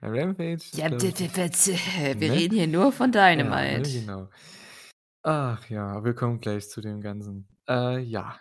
Rampage, 0.03 0.63
Ja, 0.73 0.89
glaube 0.89 0.99
d 0.99 1.09
ich 1.09 1.15
d 1.33 1.35
wir 2.21 2.29
ne? 2.29 2.35
reden 2.37 2.55
hier 2.55 2.67
nur 2.67 2.93
von 2.93 3.13
Ja, 3.13 3.35
ne, 3.35 3.43
Dynamite. 3.43 3.91
genau. 3.91 4.29
Ach 5.23 5.69
ja, 5.69 6.05
wir 6.05 6.15
kommen 6.15 6.41
gleich 6.41 6.69
zu 6.69 6.81
dem 6.81 7.01
Ganzen. 7.01 7.49
Äh, 7.69 7.99
ja. 8.01 8.39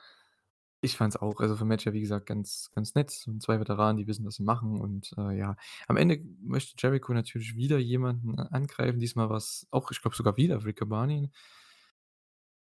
Ich 0.83 0.97
fand's 0.97 1.15
auch 1.17 1.39
also 1.39 1.55
vom 1.55 1.67
Match 1.67 1.85
her, 1.85 1.93
wie 1.93 2.01
gesagt, 2.01 2.25
ganz 2.27 2.69
ganz 2.75 2.95
nett. 2.95 3.23
Und 3.27 3.41
2 3.41 3.59
Veteranen, 3.59 3.97
die 3.97 4.07
wissen, 4.07 4.25
was 4.25 4.35
sie 4.35 4.43
machen 4.43 4.79
und, 4.79 5.13
äh, 5.17 5.37
ja. 5.37 5.55
Am 5.87 5.97
Ende 5.97 6.21
möchte 6.41 6.73
Jericho 6.77 7.13
natürlich 7.13 7.55
wieder 7.55 7.77
jemanden 7.79 8.37
a 8.39 8.43
angreifen. 8.47 8.99
Diesmal 8.99 9.29
war's 9.29 9.67
auch, 9.71 9.89
ich 9.91 10.01
glaube, 10.01 10.15
sogar 10.15 10.37
wieder 10.37 10.63
Rick 10.65 10.77
Cabani. 10.77 11.31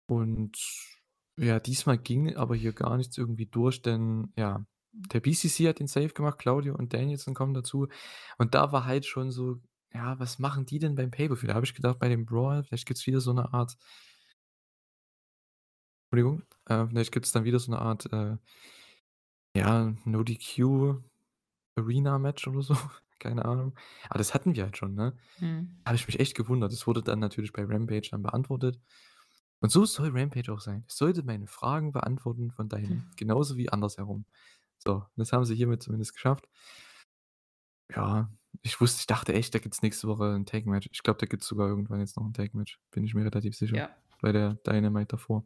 Und 0.09 0.57
ja, 1.37 1.59
diesmal 1.59 1.97
ging 1.97 2.35
aber 2.35 2.55
hier 2.55 2.73
gar 2.73 2.97
nichts 2.97 3.17
irgendwie 3.17 3.45
durch, 3.45 3.81
denn 3.81 4.31
ja, 4.37 4.65
der 4.91 5.19
BCC 5.21 5.67
hat 5.69 5.79
den 5.79 5.87
Save 5.87 6.09
gemacht, 6.09 6.37
Claudio 6.39 6.75
und 6.75 6.93
Danielson 6.93 7.33
kommen 7.33 7.53
dazu. 7.53 7.87
Und 8.37 8.53
da 8.55 8.71
war 8.71 8.85
halt 8.85 9.05
schon 9.05 9.31
so: 9.31 9.61
„Ja, 9.93 10.19
was 10.19 10.39
machen 10.39 10.65
die 10.65 10.79
denn 10.79 10.95
beim 10.95 11.11
Pay-per-View?“ 11.11 11.47
Da 11.47 11.53
habe 11.55 11.65
ich 11.65 11.73
gedacht, 11.73 11.99
bei 11.99 12.09
dem 12.09 12.25
Brawl, 12.25 12.63
vielleicht 12.63 12.85
gibt's 12.87 13.07
wieder 13.07 13.21
so 13.21 13.31
'ne 13.33 13.53
Art 13.53 13.77
Entschuldigung, 16.13 16.43
äh, 16.65 16.85
vielleicht 16.87 17.13
gibt's 17.13 17.31
dann 17.31 17.45
wieder 17.45 17.57
so 17.59 17.71
'ne 17.71 17.79
Art, 17.79 18.11
äh 18.11 18.35
ja, 19.55 19.93
No-DQ-Arena-Match 20.05 21.27
oder 22.47 22.61
so, 22.63 22.75
keine 23.19 23.45
Ahnung. 23.45 23.75
Aber 24.09 24.17
das 24.19 24.33
hatten 24.33 24.55
wir 24.55 24.63
halt 24.63 24.77
schon, 24.77 24.95
ne? 24.95 25.17
Mhm. 25.39 25.81
Habe 25.85 25.95
ich 25.97 26.07
mich 26.07 26.19
echt 26.19 26.35
gewundert. 26.35 26.71
Das 26.73 26.87
wurde 26.87 27.03
dann 27.03 27.19
natürlich 27.19 27.53
bei 27.53 27.63
Rampage 27.65 28.09
dann 28.11 28.23
beantwortet. 28.23 28.79
Und 29.61 29.71
so 29.71 29.85
soll 29.85 30.11
Rampage 30.17 30.51
auch 30.53 30.61
sein. 30.61 30.85
Es 30.87 30.97
sollte 30.97 31.23
meine 31.23 31.47
Fragen 31.47 31.91
beantworten 31.93 32.51
von 32.51 32.69
deinen, 32.69 33.05
genauso 33.17 33.57
wie 33.57 33.69
andersherum. 33.71 34.25
So, 34.79 35.05
das 35.17 35.33
haben 35.33 35.45
sie 35.45 35.55
hiermit 35.55 35.83
zumindest 35.83 36.13
geschafft. 36.15 36.47
Ja, 37.89 38.29
ich 38.61 38.79
wusste 38.79 38.99
ich 39.01 39.07
dachte 39.07 39.33
echt, 39.33 39.53
da 39.53 39.59
gibt's 39.59 39.81
nächste 39.81 40.07
Woche 40.07 40.25
'n 40.35 40.45
Tag-Match. 40.45 40.89
Ich 40.91 41.03
glaube, 41.03 41.19
da 41.19 41.25
gibt's 41.25 41.47
sogar 41.47 41.67
irgendwann 41.67 41.99
jetzt 41.99 42.17
noch 42.17 42.25
'n 42.25 42.33
Tag-Match. 42.33 42.79
Bin 42.91 43.03
ich 43.03 43.13
mir 43.13 43.25
relativ 43.25 43.55
sicher. 43.55 43.81
Ja. 43.81 43.95
Bei 44.21 44.31
der 44.31 44.55
Dynamite 44.65 45.07
davor. 45.17 45.45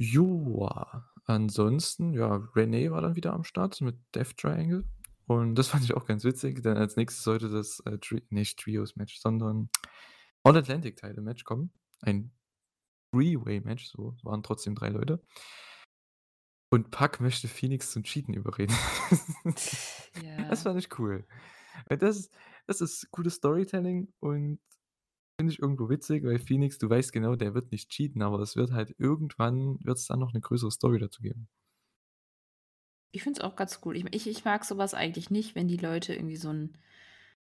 Joa, 0.00 1.10
ansonsten, 1.24 2.12
ja, 2.12 2.36
Renee 2.54 2.90
war 2.90 3.00
dann 3.02 3.16
wieder 3.16 3.32
am 3.32 3.44
Start 3.44 3.80
mit 3.80 3.96
Death 4.14 4.36
Triangle. 4.36 4.84
Und 5.26 5.54
das 5.56 5.68
fand 5.68 5.84
ich 5.84 5.94
auch 5.94 6.06
ganz 6.06 6.24
witzig, 6.24 6.62
denn 6.62 6.76
als 6.76 6.96
Nächstes 6.96 7.24
sollte 7.24 7.48
das, 7.48 7.80
äh, 7.80 7.98
Tri 7.98 8.22
nicht 8.30 8.58
Trios-Match, 8.58 9.18
sondern 9.18 9.70
All 10.44 10.56
Atlantic 10.56 10.96
Title 10.96 11.22
Match 11.22 11.44
kommen. 11.44 11.72
Ein 12.02 12.30
Three-Way-Match, 13.12 13.86
so, 13.88 14.14
es 14.16 14.24
waren 14.24 14.42
trotzdem 14.42 14.74
3 14.74 14.90
Leute. 14.90 15.22
Und 16.70 16.90
Pac 16.90 17.20
möchte 17.20 17.48
Phoenix 17.48 17.92
zum 17.92 18.02
Cheaten 18.02 18.34
überreden. 18.34 18.74
Das 20.48 20.62
Ja. 20.62 20.70
fand 20.70 20.78
ich 20.78 20.98
cool. 20.98 21.26
Das 21.88 22.30
das 22.66 22.80
ist 22.80 23.10
gutes 23.10 23.34
Storytelling 23.36 24.12
und 24.20 24.58
finde 25.38 25.52
ich 25.52 25.58
irgendwo 25.60 25.88
witzig, 25.90 26.24
weil 26.24 26.38
Phoenix, 26.38 26.78
du 26.78 26.88
weißt 26.90 27.12
genau, 27.12 27.36
der 27.36 27.54
wird 27.54 27.72
nicht 27.72 27.90
cheaten, 27.90 28.22
aber 28.22 28.40
es 28.40 28.56
wird 28.56 28.72
halt 28.72 28.94
irgendwann 28.98 29.78
wird's 29.82 30.06
dann 30.06 30.20
noch 30.20 30.32
'ne 30.32 30.40
größere 30.40 30.70
Story 30.70 30.98
dazu 30.98 31.22
geben. 31.22 31.48
Ich 33.14 33.22
finde 33.22 33.40
es 33.40 33.44
auch 33.44 33.56
ganz 33.56 33.80
cool. 33.84 33.96
Ich 33.96 34.04
ich 34.14 34.26
ich 34.28 34.44
mag 34.44 34.64
so 34.64 34.78
was 34.78 34.94
eigentlich 34.94 35.30
nicht, 35.30 35.54
wenn 35.54 35.68
die 35.68 35.76
Leute 35.76 36.14
irgendwie 36.14 36.36
so 36.36 36.50
'n 36.50 36.76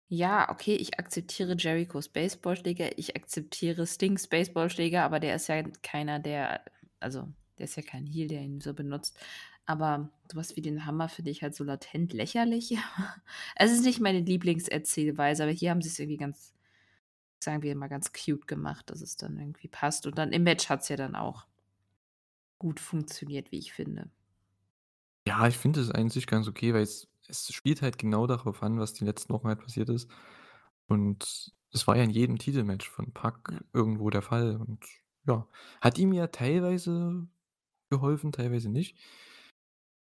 ja, 0.09 0.49
okay, 0.51 0.75
ich 0.75 0.99
akzeptiere 0.99 1.55
Jerichos 1.57 2.09
Baseballschläger, 2.09 2.97
ich 2.99 3.15
akzeptiere 3.17 3.87
Stings 3.87 4.27
Baseballschläger, 4.27 5.03
aber 5.03 5.19
der 5.19 5.35
ist 5.35 5.47
ja 5.49 5.63
keiner, 5.83 6.19
der 6.19 6.63
also, 6.99 7.27
der 7.59 7.65
ist 7.65 7.77
ja 7.77 7.83
kein 7.83 8.05
Heel, 8.07 8.27
der 8.29 8.41
ihn 8.41 8.61
so 8.61 8.73
benutzt. 8.75 9.17
Aber 9.65 10.11
so 10.31 10.37
was 10.37 10.55
wie 10.57 10.61
den 10.61 10.85
Hammer 10.85 11.09
finde 11.09 11.31
ich 11.31 11.43
halt 11.43 11.55
so 11.55 11.63
latent 11.65 12.13
lächerlich. 12.13 12.77
Es 13.57 13.71
ist 13.73 13.85
nicht 13.85 13.99
meine 14.01 14.21
Lieblingserzählweise, 14.21 15.43
aber 15.43 15.51
hier 15.53 15.71
haben 15.71 15.81
sie's 15.83 15.99
irgendwie 15.99 16.17
ganz, 16.17 16.53
sagen 17.43 17.61
wir 17.63 17.75
mal, 17.75 17.87
ganz 17.89 18.11
cute 18.13 18.47
gemacht, 18.47 18.89
dass 18.89 19.01
es 19.01 19.17
dann 19.17 19.37
irgendwie 19.37 19.67
passt. 19.67 20.07
Und 20.07 20.17
dann 20.17 20.31
im 20.31 20.43
Match 20.43 20.69
hat's 20.69 20.89
ja 20.89 20.95
dann 20.95 21.15
auch 21.15 21.47
gut 22.59 22.79
funktioniert, 22.79 23.51
wie 23.51 23.59
ich 23.59 23.73
finde. 23.73 24.09
Ja, 25.27 25.47
ich 25.47 25.57
finde 25.57 25.81
es 25.81 26.13
sich 26.13 26.27
ganz 26.27 26.47
okay, 26.47 26.73
weil 26.73 26.83
es 26.83 27.07
es 27.27 27.53
spielt 27.53 27.81
halt 27.81 27.97
genau 27.97 28.27
darauf 28.27 28.61
an, 28.63 28.79
was 28.79 28.93
die 28.93 29.05
letzten 29.05 29.33
Wochen 29.33 29.47
halt 29.47 29.59
passiert 29.61 29.89
ist. 29.89 30.09
Und 30.87 31.53
es 31.71 31.87
war 31.87 31.95
ja 31.97 32.03
in 32.03 32.09
jedem 32.09 32.37
Titelmatch 32.37 32.89
von 32.89 33.13
Ja. 33.49 33.59
Pac 33.59 33.63
irgendwo 33.73 34.09
der 34.09 34.21
Fall 34.21 34.57
und 34.57 34.85
ja, 35.25 35.47
hat 35.81 35.97
ihm 35.97 36.13
ja 36.13 36.27
teilweise 36.27 37.27
geholfen, 37.89 38.31
teilweise 38.31 38.69
nicht. 38.69 38.97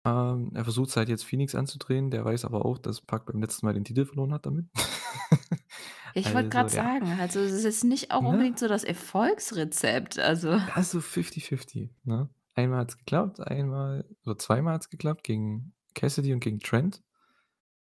Ähm, 0.05 0.51
er 0.53 0.63
versucht's 0.63 0.95
halt 0.97 1.09
jetzt 1.09 1.25
Phoenix 1.25 1.55
anzudrehen, 1.55 2.09
der 2.11 2.25
weiß 2.25 2.45
aber 2.45 2.65
auch, 2.65 2.77
dass 2.77 3.01
Pac 3.01 3.25
beim 3.25 3.41
letzten 3.41 3.65
Mal 3.65 3.73
den 3.73 3.83
Titel 3.85 4.05
verloren 4.05 4.33
hat 4.33 4.45
damit. 4.45 4.67
Ich 6.15 6.33
wollte 6.33 6.49
Also, 6.49 6.49
grad 6.49 6.71
ja. 6.73 6.83
sagen, 6.83 7.19
also, 7.19 7.39
es 7.39 7.51
ist 7.53 7.63
jetzt 7.65 7.83
nicht 7.83 8.11
auch 8.11 8.21
Ne? 8.21 8.29
unbedingt 8.29 8.59
so 8.59 8.67
das 8.67 8.83
Erfolgsrezept, 8.83 10.19
also 10.19 10.59
Ja, 10.65 10.83
so 10.83 11.01
fifty-fifty, 11.01 11.89
ne? 12.03 12.29
Einmal 12.55 12.79
hat's 12.79 12.97
geklappt, 12.97 13.39
einmal 13.39 14.05
oder 14.25 14.37
zweimal 14.37 14.73
hat's 14.73 14.89
geklappt 14.89 15.23
gegen 15.23 15.73
Cassidy 15.95 16.33
und 16.33 16.41
gegen 16.41 16.59
Trent 16.59 17.03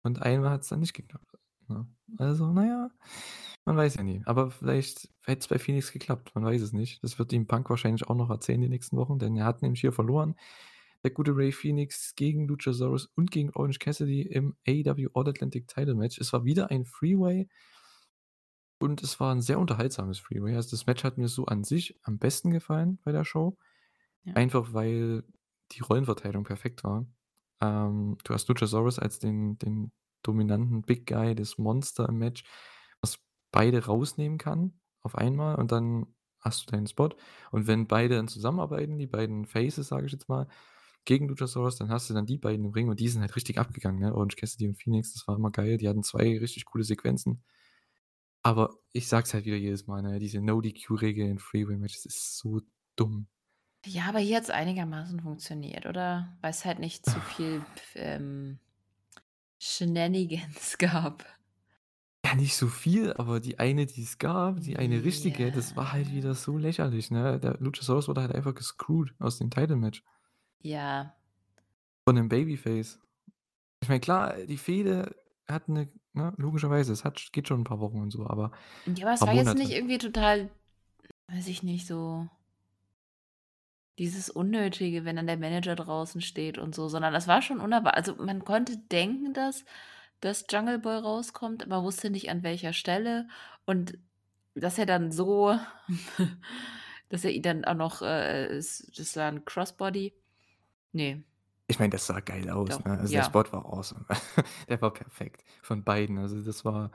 und 0.02 0.22
einmal 0.22 0.50
hat's 0.50 0.68
dann 0.68 0.80
nicht 0.80 0.94
geklappt, 0.94 1.38
ne? 1.68 1.86
Also, 2.18 2.52
na 2.52 2.66
ja, 2.66 2.90
man 3.64 3.76
weiß 3.76 3.96
ja 3.96 4.02
nie. 4.04 4.22
Aber 4.26 4.50
vielleicht 4.50 5.08
hätte 5.24 5.40
es 5.40 5.48
bei 5.48 5.58
Phoenix 5.58 5.92
geklappt, 5.92 6.32
man 6.34 6.44
weiß 6.44 6.62
es 6.62 6.72
nicht. 6.72 7.02
Das 7.04 7.18
wird 7.18 7.32
ihm 7.32 7.46
Punk 7.46 7.70
wahrscheinlich 7.70 8.06
auch 8.08 8.16
noch 8.16 8.30
erzählen 8.30 8.60
die 8.60 8.68
nächsten 8.68 8.96
Wochen, 8.96 9.18
denn 9.18 9.36
er 9.36 9.46
hat 9.46 9.62
nämlich 9.62 9.80
hier 9.80 9.92
verloren. 9.92 10.36
Der 11.04 11.10
gute 11.12 11.36
Rey 11.36 11.52
Phoenix 11.52 12.14
gegen 12.16 12.48
Luchasaurus 12.48 13.06
und 13.14 13.30
gegen 13.30 13.50
Orange 13.54 13.78
Cassidy 13.78 14.22
im 14.22 14.56
AEW 14.66 15.10
All 15.14 15.28
Atlantic 15.28 15.68
Title 15.68 15.94
Match. 15.94 16.18
Es 16.18 16.32
war 16.32 16.44
wieder 16.44 16.70
ein 16.70 16.84
Three-Way 16.84 17.48
und 18.80 19.02
es 19.02 19.18
war 19.20 19.32
'n 19.32 19.40
sehr 19.40 19.58
unterhaltsames 19.58 20.20
Three-Way. 20.22 20.56
Also, 20.56 20.70
das 20.70 20.86
Match 20.86 21.04
hat 21.04 21.18
mir 21.18 21.28
so 21.28 21.46
an 21.46 21.64
sich 21.64 21.98
am 22.02 22.18
besten 22.18 22.50
gefallen 22.50 22.98
bei 23.04 23.12
der 23.12 23.24
Show. 23.24 23.56
Ja. 24.24 24.34
Einfach, 24.34 24.72
weil 24.72 25.24
die 25.72 25.80
Rollenverteilung 25.80 26.44
perfekt 26.44 26.84
war. 26.84 27.06
Ähm, 27.60 28.18
du 28.24 28.34
hast 28.34 28.48
Luchasaurus 28.48 28.98
als 28.98 29.18
den 29.18 29.58
den 29.58 29.92
dominanten 30.22 30.82
Big 30.82 31.06
Guy, 31.06 31.34
das 31.34 31.58
Monster 31.58 32.08
im 32.08 32.18
Match, 32.18 32.44
was 33.02 33.18
beide 33.52 33.86
rausnehmen 33.86 34.38
kann 34.38 34.80
auf 35.02 35.16
einmal 35.16 35.56
und 35.56 35.72
dann 35.72 36.06
hast 36.40 36.66
du 36.66 36.72
deinen 36.72 36.86
Spot. 36.86 37.10
Und 37.52 37.66
wenn 37.66 37.86
beide 37.86 38.16
dann 38.16 38.28
zusammenarbeiten, 38.28 38.98
die 38.98 39.06
beiden 39.06 39.46
Faces, 39.46 39.88
sage 39.88 40.06
ich 40.06 40.12
jetzt 40.12 40.28
mal, 40.28 40.48
gegen 41.04 41.28
Luchasaurus, 41.28 41.76
dann 41.76 41.90
hast 41.90 42.08
du 42.08 42.14
dann 42.14 42.26
die 42.26 42.38
beiden 42.38 42.64
im 42.64 42.72
Ring 42.72 42.88
und 42.88 43.00
die 43.00 43.08
sind 43.08 43.20
halt 43.20 43.36
richtig 43.36 43.58
abgegangen, 43.58 44.00
ne? 44.00 44.14
Orange 44.14 44.36
Cassidy 44.36 44.68
und 44.68 44.76
Phoenix, 44.76 45.12
das 45.12 45.26
war 45.28 45.36
immer 45.36 45.50
geil. 45.50 45.76
Die 45.76 45.88
hatten 45.88 46.02
2 46.02 46.38
richtig 46.38 46.64
coole 46.64 46.84
Sequenzen. 46.84 47.42
Aber 48.42 48.76
ich 48.92 49.08
sage 49.08 49.24
es 49.24 49.34
halt 49.34 49.46
wieder 49.46 49.56
jedes 49.56 49.86
Mal, 49.86 50.02
ne, 50.02 50.18
diese 50.18 50.40
No-DQ-Regel 50.40 51.26
in 51.26 51.38
Three-Way-Matches 51.38 52.04
ist 52.04 52.38
so 52.38 52.60
dumm. 52.94 53.26
Ja, 53.86 54.04
aber 54.04 54.18
hier 54.18 54.36
hat's 54.36 54.50
einigermaßen 54.50 55.20
funktioniert, 55.20 55.86
oder? 55.86 56.36
Weil's 56.40 56.64
halt 56.64 56.78
nicht 56.78 57.04
zu 57.04 57.20
viel 57.20 57.60
pf 57.76 57.96
ähm, 57.96 58.58
Shenanigans 59.58 60.78
gab. 60.78 61.24
Ja, 62.24 62.34
nicht 62.34 62.56
so 62.56 62.68
viel, 62.68 63.12
aber 63.14 63.40
die 63.40 63.58
eine, 63.58 63.86
die 63.86 64.02
es 64.02 64.18
gab, 64.18 64.60
die 64.60 64.76
eine 64.78 65.04
richtige, 65.04 65.52
das 65.52 65.76
war 65.76 65.92
halt 65.92 66.12
wieder 66.12 66.34
so 66.34 66.56
lächerlich, 66.56 67.10
ne? 67.10 67.38
Der 67.38 67.58
Luchasaurus 67.60 68.08
wurde 68.08 68.22
halt 68.22 68.34
einfach 68.34 68.54
gescrewt 68.54 69.14
aus 69.18 69.38
dem 69.38 69.50
Title 69.50 69.76
Match. 69.76 70.02
Ja. 70.64 71.14
Von 72.06 72.16
'nem 72.16 72.28
Babyface. 72.28 72.98
Ich 73.82 73.88
meine, 73.88 74.00
klar, 74.00 74.36
die 74.46 74.58
Fehde 74.58 75.16
hat 75.48 75.68
'ne 75.68 75.90
ne, 76.14 76.34
logischerweise, 76.38 76.92
es 76.92 77.04
hat 77.04 77.30
geht 77.32 77.48
schon 77.48 77.62
'n 77.62 77.64
paar 77.64 77.80
Wochen 77.80 78.00
und 78.02 78.10
so, 78.12 78.26
aber 78.28 78.52
Ja, 78.86 79.04
aber 79.06 79.14
es 79.14 79.24
war 79.24 79.32
jetzt 79.32 79.54
nicht 79.54 79.70
Monate. 79.70 79.72
irgendwie 79.72 79.96
total, 79.98 80.50
weiß 81.28 81.48
ich 81.48 81.62
nicht, 81.62 81.86
so 81.86 82.28
dieses 83.98 84.28
Unnötige, 84.28 85.04
wenn 85.04 85.14
dann 85.16 85.28
der 85.28 85.36
Manager 85.36 85.76
draußen 85.76 86.20
steht 86.20 86.58
und 86.58 86.74
so, 86.74 86.88
sondern 86.88 87.12
das 87.12 87.28
war 87.28 87.42
schon 87.42 87.60
unerwa 87.60 87.90
also, 87.90 88.16
man 88.16 88.44
konnte 88.44 88.76
denken, 88.76 89.32
dass 89.34 89.64
dass 90.20 90.46
Jungle 90.50 90.78
Boy 90.80 90.96
rauskommt, 90.98 91.66
man 91.68 91.84
wusste 91.84 92.10
nicht 92.10 92.30
an 92.30 92.42
welcher 92.42 92.72
Stelle 92.72 93.28
und 93.66 93.98
dass 94.54 94.78
er 94.78 94.86
dann 94.86 95.12
so 95.12 95.56
dass 97.10 97.24
er 97.24 97.32
ihn 97.32 97.42
dann 97.42 97.64
auch 97.64 97.74
noch, 97.74 98.02
äh, 98.02 98.56
das 98.56 99.16
war 99.16 99.28
'n 99.30 99.44
Crossbody. 99.44 100.14
Ne. 100.94 101.22
Ich 101.66 101.78
meine, 101.78 101.90
das 101.90 102.06
sah 102.06 102.20
geil 102.20 102.48
aus, 102.50 102.68
Doch, 102.70 102.84
ne? 102.84 102.92
Also, 102.92 103.12
der 103.12 103.22
ja. 103.22 103.24
Spot 103.24 103.44
war 103.50 103.64
awesome. 103.66 104.04
Der 104.68 104.80
war 104.80 104.92
perfekt 104.92 105.44
von 105.62 105.82
beiden. 105.82 106.18
Also, 106.18 106.40
das 106.42 106.64
war 106.64 106.90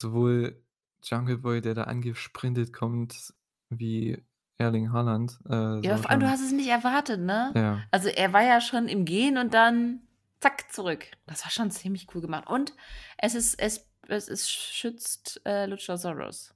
sowohl 0.00 0.62
Jungle 1.02 1.38
Boy, 1.38 1.60
der 1.60 1.74
da 1.74 1.84
angesprintet 1.84 2.72
kommt 2.72 3.34
wie 3.70 4.22
Erling 4.58 4.92
Haaland, 4.92 5.38
äh, 5.48 5.80
Ja, 5.80 5.96
vor 5.96 6.10
allem, 6.10 6.20
du 6.20 6.30
hast 6.30 6.40
es 6.40 6.52
nicht 6.52 6.68
erwartet, 6.68 7.20
ne? 7.20 7.52
Ja. 7.54 7.82
Also, 7.90 8.08
er 8.08 8.32
war 8.32 8.42
ja 8.42 8.60
schon 8.60 8.88
im 8.88 9.04
Gehen 9.04 9.38
und 9.38 9.54
dann 9.54 10.00
zack, 10.40 10.70
zurück. 10.72 11.06
Das 11.26 11.44
war 11.44 11.50
schon 11.50 11.70
ziemlich 11.70 12.06
cool 12.14 12.20
gemacht. 12.20 12.48
Und 12.48 12.74
es 13.18 13.34
ist 13.34 13.58
es 13.58 13.88
es 14.08 14.28
es 14.28 14.50
schützt, 14.50 15.40
äh, 15.44 15.66
Luchasaurus. 15.66 16.54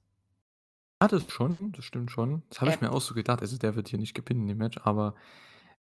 Ah, 0.99 1.07
das 1.07 1.29
schon, 1.31 1.57
das 1.75 1.85
stimmt 1.85 2.11
schon. 2.11 2.43
Das 2.49 2.61
habe 2.61 2.71
ich 2.71 2.81
mir 2.81 2.91
auch 2.91 3.01
so 3.01 3.15
gedacht. 3.15 3.41
Also, 3.41 3.57
der 3.57 3.75
wird 3.75 3.89
hier 3.89 3.99
nicht 3.99 4.13
gepinnt 4.13 4.41
in 4.41 4.47
dem 4.47 4.59
Match, 4.59 4.77
aber, 4.83 5.15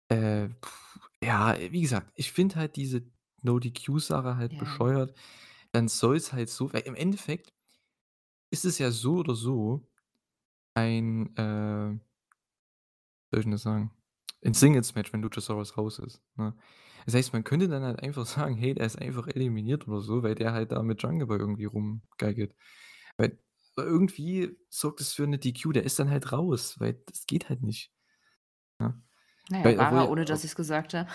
äh, 0.10 0.50
ja, 1.24 1.58
wie 1.72 1.82
gesagt, 1.82 2.12
ich 2.16 2.32
finde 2.32 2.56
halt 2.58 2.76
diese 2.76 3.04
No-DQ-Sache 3.42 4.38
halt 4.38 4.58
Ja. 4.58 4.58
bescheuert. 4.58 5.16
Dann 5.74 5.88
soll's 5.90 6.34
halt 6.34 6.50
so 6.50 6.74
weil 6.74 6.82
im 6.84 6.96
Endeffekt 6.96 7.54
ist 8.52 8.66
es 8.66 8.80
ja 8.80 8.92
so 8.92 9.18
oder 9.18 9.36
so 9.36 9.88
ein, 10.76 11.36
äh 11.38 12.00
soll 13.32 13.40
ich 13.40 13.46
denn 13.46 13.52
das 13.52 13.64
sagen? 13.64 13.92
Ein 14.44 14.54
Singles-Match, 14.54 15.12
wenn 15.14 15.22
Luchasaurus 15.22 15.78
raus 15.78 16.00
ist, 16.00 16.22
ne? 16.36 16.56
Das 17.06 17.14
heißt, 17.16 17.34
man 17.34 17.44
könnte 17.44 17.68
dann 17.68 17.84
halt 17.84 18.02
einfach 18.02 18.26
sagen: 18.26 18.56
„Hey, 18.56 18.74
der 18.74 18.86
ist 18.86 19.00
einfach 19.00 19.28
eliminiert“ 19.28 19.88
oder 19.88 20.02
so, 20.02 20.24
weil 20.24 20.36
der 20.36 20.54
halt 20.54 20.72
da 20.72 20.82
mit 20.84 21.02
Jungle 21.04 21.28
Boy 21.28 21.38
irgendwie 21.40 21.66
rumgeigert. 21.66 22.56
Weil 23.18 23.40
irgendwie 23.78 24.58
sorgt 24.70 25.00
das 25.02 25.14
für 25.14 25.28
'ne 25.28 25.38
DQ, 25.40 25.74
der 25.74 25.84
ist 25.84 26.00
dann 26.00 26.10
halt 26.10 26.32
raus, 26.32 26.80
weil 26.80 26.94
das 27.08 27.26
geht 27.28 27.50
halt 27.50 27.62
nicht, 27.64 27.92
ne? 28.80 29.02
Na 29.50 29.60
ja, 29.60 29.66
Weil 29.66 29.78
war 29.78 29.94
er, 29.94 30.10
ohne 30.10 30.26
dass 30.26 30.44
ich's 30.44 30.56
gesagt 30.56 30.94
habe. 30.94 31.10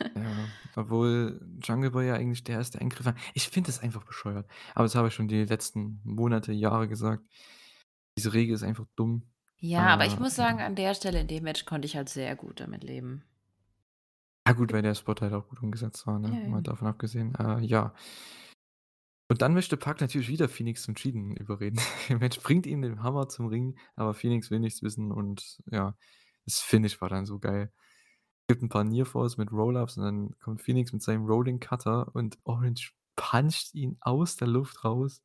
Ja, 0.00 0.48
obwohl 0.76 1.40
Jungle 1.62 1.90
Boy 1.90 2.06
ja 2.06 2.14
eigentlich 2.14 2.44
der 2.44 2.56
erste 2.56 2.80
Eingriff 2.80 3.06
war. 3.06 3.14
Ich 3.34 3.48
finde 3.48 3.68
das 3.68 3.80
einfach 3.80 4.04
bescheuert. 4.04 4.46
Aber 4.74 4.84
das 4.84 4.94
habe 4.94 5.08
ich 5.08 5.14
schon 5.14 5.28
die 5.28 5.44
letzten 5.44 6.00
Monate, 6.04 6.52
Jahre 6.52 6.88
gesagt. 6.88 7.24
Diese 8.18 8.34
Regel 8.34 8.54
ist 8.54 8.62
einfach 8.62 8.86
dumm. 8.94 9.22
Ja, 9.58 9.86
aber 9.86 10.06
ich 10.06 10.18
muss 10.18 10.34
sagen, 10.34 10.58
ja. 10.58 10.66
an 10.66 10.74
der 10.74 10.94
Stelle 10.94 11.20
in 11.20 11.28
dem 11.28 11.44
Match 11.44 11.64
konnte 11.64 11.86
ich 11.86 11.96
halt 11.96 12.08
sehr 12.08 12.34
gut 12.36 12.60
damit 12.60 12.84
leben. 12.84 13.22
Ja 14.46 14.54
gut, 14.54 14.72
weil 14.72 14.82
der 14.82 14.94
Spot 14.94 15.14
halt 15.20 15.32
auch 15.32 15.48
gut 15.48 15.62
umgesetzt 15.62 16.06
war, 16.06 16.20
Ja, 16.20 16.28
ne? 16.28 16.48
Mal 16.48 16.58
eben. 16.58 16.62
davon 16.64 16.88
abgesehen. 16.88 17.34
Äh, 17.36 17.60
ja. 17.60 17.94
Und 19.28 19.40
dann 19.40 19.54
möchte 19.54 19.76
Pac 19.76 20.00
natürlich 20.00 20.28
wieder 20.28 20.48
Phoenix 20.48 20.82
zum 20.82 20.94
Cheaten 20.94 21.36
überreden. 21.36 21.80
Der 22.08 22.18
Mensch 22.18 22.40
bringt 22.40 22.66
ihm 22.66 22.82
den 22.82 23.02
Hammer 23.02 23.28
zum 23.28 23.46
Ring, 23.46 23.78
aber 23.94 24.14
Phoenix 24.14 24.50
will 24.50 24.58
nichts 24.58 24.82
wissen 24.82 25.12
und 25.12 25.62
ja, 25.70 25.96
das 26.44 26.60
Finish 26.60 27.00
war 27.00 27.08
dann 27.08 27.26
so 27.26 27.38
geil. 27.38 27.72
Es 28.42 28.54
Gibt 28.54 28.62
ein 28.62 28.68
paar 28.68 28.84
Nearfalls 28.84 29.36
mit 29.36 29.52
Roll-Ups 29.52 29.96
und 29.96 30.04
dann 30.04 30.38
kommt 30.40 30.62
Phoenix 30.62 30.92
mit 30.92 31.02
seinem 31.02 31.26
Rolling 31.26 31.60
Cutter 31.60 32.14
und 32.14 32.38
Orange 32.44 32.92
puncht 33.16 33.74
ihn 33.74 33.96
aus 34.00 34.36
der 34.36 34.48
Luft 34.48 34.84
raus 34.84 35.22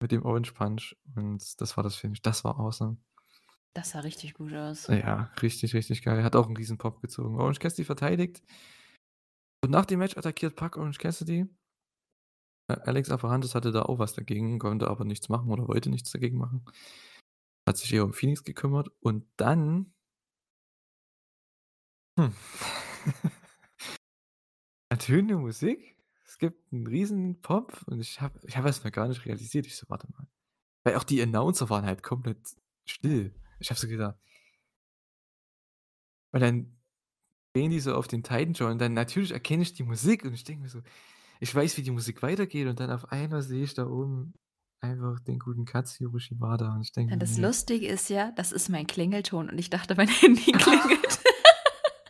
mit 0.00 0.12
dem 0.12 0.24
Orange 0.24 0.52
Punch 0.52 0.96
und 1.16 1.60
das 1.60 1.76
war 1.76 1.84
das 1.84 1.96
Finish. 1.96 2.22
Das 2.22 2.44
war 2.44 2.58
awesome. 2.58 2.98
Das 3.74 3.90
sah 3.90 4.00
richtig 4.00 4.34
gut 4.34 4.52
aus. 4.54 4.86
Ja, 4.88 5.30
richtig, 5.42 5.74
richtig 5.74 6.02
geil. 6.02 6.24
Hat 6.24 6.34
auch 6.34 6.46
einen 6.46 6.56
riesen 6.56 6.78
Pop 6.78 7.00
gezogen. 7.00 7.38
Orange 7.38 7.60
Cassidy 7.60 7.84
verteidigt. 7.84 8.42
Und 9.62 9.70
nach 9.70 9.86
dem 9.86 9.98
Match 9.98 10.16
attackiert 10.16 10.56
Pac 10.56 10.76
Orange 10.76 10.98
Cassidy. 10.98 11.46
Alex 12.68 13.10
Abrahantes 13.10 13.54
hatte 13.54 13.72
da 13.72 13.82
auch 13.82 13.98
was 13.98 14.12
dagegen, 14.12 14.58
konnte 14.58 14.88
aber 14.88 15.04
nichts 15.04 15.28
machen 15.28 15.50
oder 15.50 15.68
wollte 15.68 15.90
nichts 15.90 16.10
dagegen 16.10 16.38
machen. 16.38 16.64
Hat 17.66 17.78
sich 17.78 17.92
eher 17.92 18.04
um 18.04 18.12
Phoenix 18.12 18.44
gekümmert 18.44 18.90
und 19.00 19.26
dann 19.36 19.94
hm. 22.18 22.32
ertönende 24.90 25.36
Musik. 25.36 25.96
Es 26.24 26.38
gibt 26.38 26.72
einen 26.72 26.86
riesen 26.86 27.40
Pop 27.40 27.82
und 27.86 28.00
ich 28.00 28.20
habe 28.20 28.38
ich 28.46 28.56
habe 28.56 28.68
erst 28.68 28.84
gar 28.92 29.08
nicht 29.08 29.24
realisiert. 29.24 29.66
Ich 29.66 29.76
so: 29.76 29.86
„Warte 29.88 30.08
mal.“ 30.12 30.26
Weil 30.84 30.96
auch 30.96 31.04
die 31.04 31.22
Announcer 31.22 31.70
waren 31.70 31.86
halt 31.86 32.02
komplett 32.02 32.38
still. 32.84 33.34
Ich 33.60 33.70
habe 33.70 33.80
so 33.80 33.88
gedacht 33.88 34.16
weil 36.30 36.40
dann 36.40 36.76
gehen 37.54 37.70
die 37.70 37.80
so 37.80 37.94
auf 37.94 38.08
den 38.08 38.22
Titan 38.22 38.54
Show 38.54 38.66
und 38.66 38.78
dann 38.78 38.92
natürlich 38.92 39.32
erkenne 39.32 39.62
ich 39.62 39.72
die 39.72 39.82
Musik 39.82 40.24
und 40.24 40.34
ich 40.34 40.44
denke 40.44 40.62
mir 40.62 40.68
so 40.68 40.80
ich 41.40 41.54
weiß, 41.54 41.76
wie 41.76 41.82
die 41.82 41.92
Musik 41.92 42.22
weitergeht 42.22 42.66
und 42.66 42.80
dann 42.80 42.90
auf 42.90 43.12
einmal 43.12 43.42
sehe 43.42 43.62
ich 43.62 43.74
da 43.74 43.86
oben 43.86 44.34
einfach 44.80 45.20
den 45.20 45.38
guten 45.38 45.64
Katsuhiro 45.64 46.18
Shibata 46.18 46.74
und 46.74 46.82
ich 46.82 46.92
denke 46.92 47.12
Ja, 47.14 47.18
das 47.18 47.38
Lustige 47.38 47.86
ist 47.86 48.10
ja, 48.10 48.32
das 48.32 48.52
ist 48.52 48.68
mein 48.68 48.86
Klingelton 48.86 49.48
und 49.48 49.58
ich 49.58 49.70
dachte, 49.70 49.94
mein 49.94 50.08
Handy 50.08 50.52
klingelt. 50.52 51.20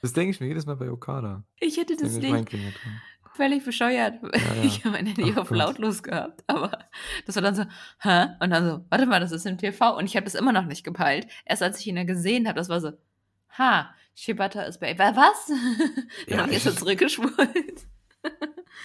Das 0.02 0.12
denke 0.12 0.30
ich 0.30 0.40
mir 0.40 0.46
jedes 0.46 0.66
Mal 0.66 0.76
bei 0.76 0.90
Okada. 0.90 1.44
Ich 1.60 1.76
hätte 1.76 1.96
Das 1.96 2.12
mein 2.28 2.44
nicht 2.44 2.50
völlig 3.34 3.64
bescheuert. 3.64 4.20
Ja, 4.40 4.54
ja. 4.54 4.62
Ich 4.64 4.84
habe 4.84 4.90
mein 4.96 5.06
Handy 5.06 5.32
Ach 5.32 5.36
auf 5.38 5.48
Gott. 5.48 5.58
lautlos 5.58 6.02
gehabt, 6.02 6.42
aber 6.46 6.70
das 7.26 7.34
war 7.36 7.42
dann 7.42 7.54
so: 7.54 7.64
„Hä?“ 8.00 8.28
Und 8.40 8.50
dann 8.50 8.64
so: 8.68 8.84
„Warte 8.90 9.06
mal, 9.06 9.20
das 9.20 9.32
ist 9.32 9.46
im 9.46 9.58
TV.“ 9.58 9.90
Und 9.96 10.06
ich 10.06 10.16
habe 10.16 10.24
das 10.24 10.34
immer 10.34 10.52
noch 10.52 10.66
nicht 10.66 10.84
gepeilt. 10.84 11.26
Erst 11.44 11.62
als 11.62 11.80
ich 11.80 11.86
ihn 11.86 11.96
dann 11.96 12.06
gesehen 12.06 12.46
habe, 12.48 12.58
das 12.58 12.68
war 12.68 12.80
so: 12.80 12.92
„Ha, 13.56 13.94
Shibata 14.14 14.62
ist 14.62 14.80
bei 14.80 14.98
wa 14.98 15.14
was?“ 15.16 15.46
Dann 16.28 16.38
Ja, 16.38 16.42
habe 16.42 16.52
ich 16.52 16.58
ich 16.58 16.64
mal 16.64 16.74
zurückgespult. 16.74 17.86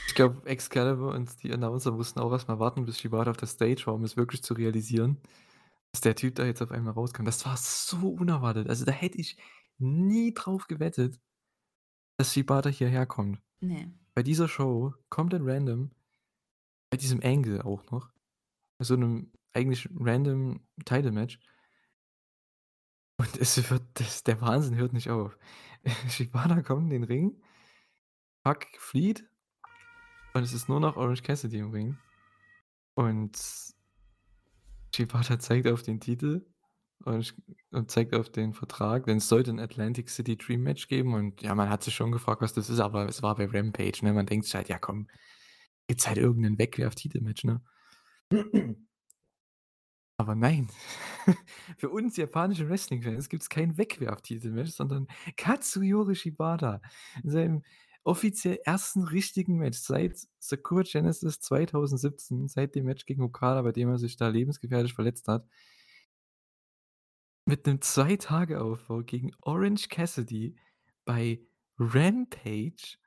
Ich 0.06 0.14
glaube, 0.16 0.46
Excalibur 0.48 1.14
und 1.14 1.42
die 1.44 1.52
Announcer 1.54 1.92
mussten 1.92 2.20
auch 2.20 2.32
erst 2.32 2.48
mal 2.48 2.60
warten, 2.60 2.86
bis 2.86 3.00
Shibata 3.00 3.32
auf 3.32 3.38
der 3.38 3.48
Stage 3.48 3.84
war, 3.86 3.94
um 3.94 4.04
es 4.04 4.18
wirklich 4.18 4.44
zu 4.44 4.54
realisieren, 4.54 5.18
dass 5.92 6.02
der 6.02 6.16
Typ 6.16 6.36
da 6.36 6.46
jetzt 6.46 6.62
auf 6.62 6.72
einmal 6.72 6.94
rauskam. 6.94 7.26
Das 7.26 7.46
war 7.46 7.58
so 7.58 8.10
unerwartet. 8.10 8.70
Also, 8.70 8.86
da 8.86 8.92
hätte 8.92 9.18
ich 9.20 9.38
nie 9.78 10.34
drauf 10.34 10.68
gewettet, 10.68 11.20
dass 12.18 12.34
Shibata 12.34 12.70
hierher 12.70 13.06
kommt. 13.06 13.42
Ne. 13.62 13.94
Bei 14.14 14.24
dieser 14.24 14.48
Show, 14.48 14.94
komplett 15.10 15.42
random, 15.44 15.92
bei 16.90 16.98
diesem 16.98 17.22
Angle 17.24 17.66
auch 17.66 17.84
noch, 17.92 18.12
bei 18.78 18.86
so 18.86 18.96
'nem 18.96 19.32
eigentlich 19.54 19.90
random 19.96 20.66
Title 20.86 21.12
Match. 21.12 21.40
Und 23.18 23.38
es 23.38 23.70
wird 23.70 23.84
das 23.94 24.24
der 24.24 24.42
Wahnsinn 24.42 24.76
hört 24.76 24.94
nicht 24.94 25.10
auf. 25.10 25.38
Shibata 26.10 26.62
kommt 26.62 26.84
in 26.84 26.90
den 26.90 27.04
Ring 27.04 27.42
Pac 28.44 28.68
flieht 28.78 29.26
und 30.34 30.44
es 30.44 30.52
ist 30.52 30.68
nur 30.68 30.82
noch 30.82 30.98
Orange 30.98 31.24
Cassidy 31.24 31.60
im 31.60 31.72
Ring. 31.72 31.98
Und 32.96 33.38
Shibata 34.94 35.40
zeigt 35.40 35.68
auf 35.68 35.82
den 35.82 36.02
Titel 36.02 36.46
und 37.06 37.92
zeigt 37.92 38.16
auf 38.16 38.30
den 38.30 38.54
Vertrag, 38.54 39.06
denn 39.06 39.18
es 39.18 39.28
sollte 39.30 39.52
'n 39.52 39.60
Atlantic 39.60 40.10
City 40.10 40.38
Dream 40.38 40.64
Match 40.64 40.88
geben 40.88 41.14
und 41.14 41.42
ja, 41.42 41.56
man 41.56 41.70
hat 41.70 41.84
sich 41.84 41.96
schon 41.96 42.12
gefragt, 42.12 42.42
was 42.42 42.54
das 42.54 42.70
ist, 42.70 42.80
aber 42.80 43.08
es 43.08 43.22
war 43.24 43.36
bei 43.36 43.46
Rampage, 43.48 44.00
ne? 44.04 44.14
Man 44.14 44.26
denkt 44.26 44.46
sich 44.46 44.56
halt: 44.56 44.70
„Ja 44.70 44.80
komm, 44.80 45.08
gibt's 45.88 46.08
halt 46.08 46.18
irgend 46.20 46.42
'nen 46.42 46.60
Wegwerf-Titelmatch“, 46.60 47.46
ne? 47.46 47.62
Aber 50.18 50.36
nein, 50.36 50.70
für 51.78 51.90
uns 51.90 52.18
japanische 52.18 52.70
Wrestling-Fans 52.70 53.30
gibt's 53.30 53.50
kein 53.50 53.78
Wegwerf-Titelmatch, 53.78 54.72
sondern 54.72 55.08
Katsuyori 55.38 56.16
Shibata 56.16 56.82
in 57.24 57.32
seinem 57.32 57.64
offiziell 58.04 58.60
ersten 58.66 59.04
richtigen 59.04 59.58
Match 59.58 59.80
seit 59.80 60.20
Sakura 60.40 60.84
Genesis 60.84 61.40
2017, 61.40 62.48
seit 62.48 62.76
dem 62.76 62.86
Match 62.86 63.06
gegen 63.06 63.24
Okada, 63.24 63.62
bei 63.64 63.72
dem 63.72 63.90
er 63.90 63.98
sich 63.98 64.16
da 64.18 64.28
lebensgefährlich 64.28 64.94
verletzt 64.94 65.28
hat 65.28 65.48
mit 67.48 67.66
'nem 67.68 67.82
2-Tage-Aufbau 67.82 69.04
gegen 69.04 69.32
Orange 69.42 69.90
Cassidy 69.90 70.56
bei 71.06 71.42
Rampage 71.78 72.98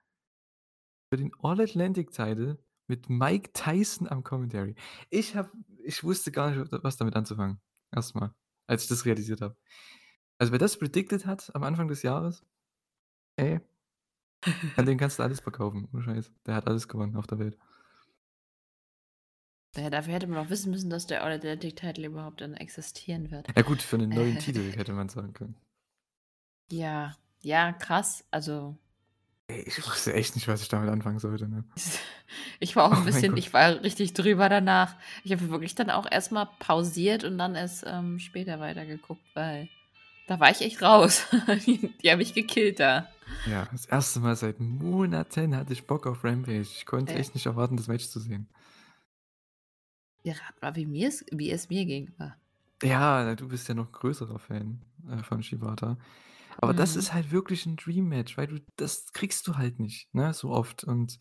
für 1.12 1.16
den 1.16 1.30
All 1.40 1.60
Atlantic 1.60 2.10
Title 2.10 2.58
mit 2.88 3.08
Mike 3.08 3.50
Tyson 3.52 4.08
am 4.08 4.22
Commentary. 4.24 4.74
Ich 5.10 5.36
habe 5.36 5.50
ich 5.84 6.02
wusste 6.02 6.32
gar 6.32 6.50
nicht, 6.50 6.72
was 6.82 6.96
damit 6.96 7.14
anzufangen, 7.14 7.60
erst 7.94 8.14
mal, 8.16 8.34
als 8.66 8.82
ich 8.84 8.88
das 8.88 9.04
realisiert 9.04 9.40
habe. 9.40 9.56
Also, 10.38 10.52
wer 10.52 10.58
das 10.60 10.78
predicted 10.78 11.26
hat 11.26 11.54
am 11.54 11.62
Anfang 11.64 11.88
des 11.88 12.02
Jahres, 12.02 12.44
ey 13.36 13.60
an 14.76 14.86
den 14.86 14.98
kannst 14.98 15.18
du 15.18 15.22
alles 15.22 15.40
verkaufen, 15.40 15.88
ohne 15.92 16.02
Scheiß. 16.02 16.32
Der 16.46 16.54
hat 16.56 16.66
alles 16.68 16.88
gewonnen 16.88 17.16
auf 17.16 17.26
der 17.26 17.38
Welt. 17.38 17.58
Ja, 19.76 19.90
dafür 19.90 20.14
hätte 20.14 20.26
man 20.26 20.38
auch 20.46 20.50
wissen 20.50 20.70
müssen, 20.70 20.88
dass 20.90 21.06
der 21.06 21.22
All 21.22 21.32
Atlantic 21.32 21.76
Title 21.76 22.06
überhaupt 22.06 22.40
dann 22.40 22.54
existieren 22.54 23.30
wird. 23.30 23.46
Ja 23.54 23.62
gut, 23.62 23.82
für 23.82 23.98
'nen 23.98 24.12
neuen 24.14 24.38
Titel 24.38 24.72
hätte 24.74 24.92
man 24.92 25.08
sagen 25.08 25.32
können. 25.34 25.56
Ja, 26.70 27.14
ja, 27.42 27.72
krass. 27.72 28.24
Also 28.30 28.76
ich 29.48 29.86
wusste 29.86 30.12
echt 30.14 30.34
nicht, 30.34 30.48
was 30.48 30.62
ich 30.62 30.68
damit 30.68 30.90
anfangen 30.90 31.18
sollte, 31.20 31.48
ne? 31.48 31.64
Ich 32.60 32.74
war 32.76 32.84
auch 32.86 32.92
Oh 32.92 32.94
'n 32.96 33.04
mein 33.04 33.04
bisschen 33.06 33.36
ich 33.36 33.52
war 33.52 33.82
richtig 33.82 34.14
drüber 34.14 34.48
danach. 34.48 34.96
Ich 35.24 35.32
habe 35.32 35.48
wirklich 35.50 35.74
dann 35.74 35.90
auch 35.90 36.06
erst 36.10 36.32
mal 36.32 36.46
pausiert 36.58 37.24
und 37.24 37.38
dann 37.38 37.54
erst, 37.54 37.84
ähm, 37.86 38.18
später 38.18 38.60
weitergeguckt, 38.60 39.22
weil 39.34 39.68
da 40.26 40.40
war 40.40 40.50
ich 40.50 40.62
echt 40.62 40.82
raus. 40.82 41.26
Die 41.66 41.94
die 42.02 42.10
haben 42.10 42.18
mich 42.18 42.34
gekillt 42.34 42.80
da. 42.80 43.08
Ja, 43.44 43.66
das 43.70 43.86
1. 43.86 44.20
Mal 44.20 44.34
seit 44.36 44.58
Monaten 44.60 45.54
hatte 45.56 45.72
ich 45.72 45.86
Bock 45.86 46.06
auf 46.06 46.24
Rampage. 46.24 46.60
Ich 46.62 46.84
konnte 46.86 47.14
Ja. 47.14 47.20
echt 47.20 47.34
nicht 47.34 47.46
erwarten, 47.46 47.76
das 47.76 47.86
Match 47.88 48.08
zu 48.08 48.18
sehen. 48.20 48.48
Ja, 50.26 50.32
rat 50.34 50.60
mal, 50.60 50.74
wie 50.74 50.86
mir's 50.86 51.24
wie 51.30 51.50
es 51.52 51.68
mir 51.68 51.84
ging. 51.86 52.12
Ja, 52.82 53.34
du 53.36 53.48
bist 53.48 53.68
ja 53.68 53.74
noch 53.74 53.90
größerer 53.90 54.38
Fan, 54.38 54.82
äh, 55.08 55.22
von 55.22 55.42
Shibata. 55.42 55.96
Aber 56.58 56.74
das 56.74 56.94
Mhm. 56.94 56.96
ist 56.96 57.12
halt 57.14 57.30
wirklich 57.30 57.66
'n 57.66 57.76
Dream 57.76 58.08
Match, 58.08 58.36
weil 58.36 58.48
du 58.48 58.58
das 58.76 59.12
kriegst 59.12 59.46
du 59.48 59.56
halt 59.56 59.80
nicht, 59.80 60.12
ne, 60.14 60.34
so 60.34 60.50
oft 60.50 60.84
und 60.84 61.18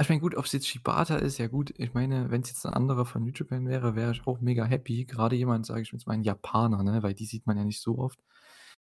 ich 0.00 0.08
meine, 0.08 0.20
gut, 0.20 0.34
ob's 0.36 0.52
jetzt 0.52 0.68
Shibata 0.68 1.16
ist, 1.18 1.38
ja 1.38 1.48
gut, 1.48 1.72
ich 1.78 1.94
meine, 1.94 2.30
wenn's 2.30 2.50
jetzt 2.50 2.64
'n 2.66 2.74
anderer 2.74 3.06
von 3.06 3.24
New 3.24 3.32
Japan 3.34 3.66
wäre, 3.68 3.94
wäre 3.96 4.12
ich 4.12 4.26
auch 4.26 4.40
mega 4.40 4.64
happy. 4.64 5.04
Grade 5.06 5.36
jemand, 5.36 5.66
sage 5.66 5.82
ich 5.82 5.92
jetzt 5.92 6.06
mal 6.06 6.14
'n 6.14 6.22
Japaner, 6.24 6.82
ne, 6.82 7.02
weil 7.02 7.14
die 7.14 7.26
sieht 7.26 7.46
man 7.46 7.56
ja 7.58 7.64
nicht 7.64 7.80
so 7.82 7.98
oft 7.98 8.20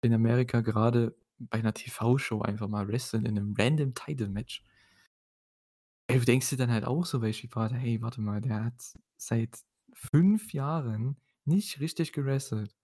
in 0.02 0.14
Amerika, 0.14 0.60
grade 0.62 1.16
bei 1.38 1.60
'ner 1.62 1.74
TV-Show 1.74 2.42
einfach 2.42 2.68
mal 2.68 2.88
wresteln 2.88 3.26
in 3.26 3.34
'nem 3.34 3.54
random 3.58 3.94
Title 3.94 4.28
Match. 4.28 4.64
Ey, 6.12 6.18
du 6.18 6.24
denkst 6.24 6.50
dir 6.50 6.56
dann 6.56 6.70
halt 6.70 6.84
auch 6.84 7.06
so 7.06 7.20
bei 7.20 7.32
Shibata: 7.32 7.74
„Hey, 7.74 8.02
warte 8.02 8.20
mal, 8.20 8.40
der 8.40 8.64
hat 8.64 8.94
seit 9.16 9.60
5 9.94 10.52
Jahren 10.52 11.16
nicht 11.44 11.80
richtig 11.80 12.12
gewrestelt.“ 12.12 12.76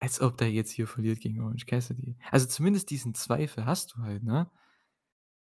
Als 0.00 0.20
ob 0.20 0.38
der 0.38 0.52
jetzt 0.52 0.72
hier 0.72 0.86
verliert 0.88 1.20
gegen 1.20 1.42
Orange 1.42 1.66
Cassidy. 1.66 2.16
Also, 2.32 2.46
zumindest 2.46 2.90
diesen 2.90 3.14
Zweifel 3.14 3.66
hast 3.66 3.94
du 3.96 3.98
halt, 4.02 4.24
ne? 4.24 4.50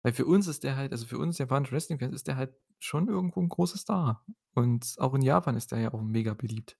Weil 0.04 0.14
für 0.14 0.26
uns 0.26 0.48
ist 0.48 0.64
der 0.64 0.78
halt 0.78 0.92
also, 0.94 1.06
für 1.08 1.18
uns 1.20 1.38
japanische 1.40 1.74
Wrestling-Fans 1.74 2.16
ist 2.16 2.28
der 2.28 2.38
halt 2.38 2.56
schon 2.80 3.08
irgendwo 3.10 3.42
'n 3.42 3.50
großer 3.50 3.78
Star. 3.78 4.26
Und 4.56 4.96
auch 5.00 5.14
in 5.16 5.22
Japan 5.24 5.56
ist 5.58 5.72
der 5.72 5.80
ja 5.80 5.94
auch 5.94 6.02
mega 6.04 6.34
beliebt. 6.36 6.78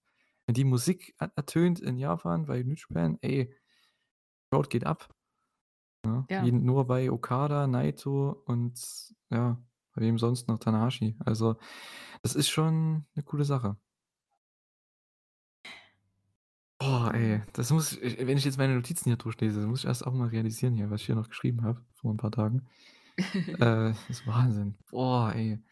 Wenn 0.48 0.56
die 0.56 0.66
Musik 0.66 1.16
er 1.20 1.32
ertönt 1.36 1.80
in 1.82 1.98
Japan 1.98 2.46
bei 2.46 2.64
New 2.64 2.76
Japan, 2.76 3.18
ey, 3.22 3.56
Crowd 4.52 4.70
geht 4.70 4.86
ab. 4.86 5.16
Ne? 6.06 6.28
Ja. 6.30 6.50
Wie 6.50 6.52
nur 6.54 6.88
bei 6.88 7.12
Okada, 7.12 7.68
Naito 7.68 8.32
und 8.46 9.14
ja, 9.32 9.64
bei 9.96 10.02
wem 10.02 10.18
sonst 10.18 10.48
noch? 10.48 10.60
Tanahashi. 10.60 11.16
Also, 11.20 11.58
das 12.24 12.36
ist 12.36 12.50
schon 12.50 13.06
'ne 13.16 13.24
coole 13.24 13.46
Sache. 13.46 13.78
Boah, 16.82 17.14
ey, 17.14 17.42
das 17.54 17.72
muss 17.72 17.94
ich 18.02 18.18
wenn 18.26 18.38
ich 18.38 18.46
jetzt 18.46 18.58
meine 18.58 18.76
Notizen 18.76 19.06
hier 19.10 19.16
durchlese, 19.18 19.66
muss 19.68 19.80
ich 19.82 19.86
erst 19.86 20.06
auch 20.06 20.14
mal 20.14 20.28
realisieren 20.28 20.74
hier, 20.76 20.90
was 20.90 21.02
ich 21.02 21.06
hier 21.08 21.16
noch 21.16 21.30
geschrieben 21.30 21.64
habe 21.64 21.86
vor 21.94 22.12
'n 22.12 22.18
paar 22.18 22.32
Tagen. 22.32 22.68
Äh, 23.62 23.92
ist 24.10 24.26
Wahnsinn. 24.28 24.78
Boah, 24.90 25.34
ey. 25.36 25.64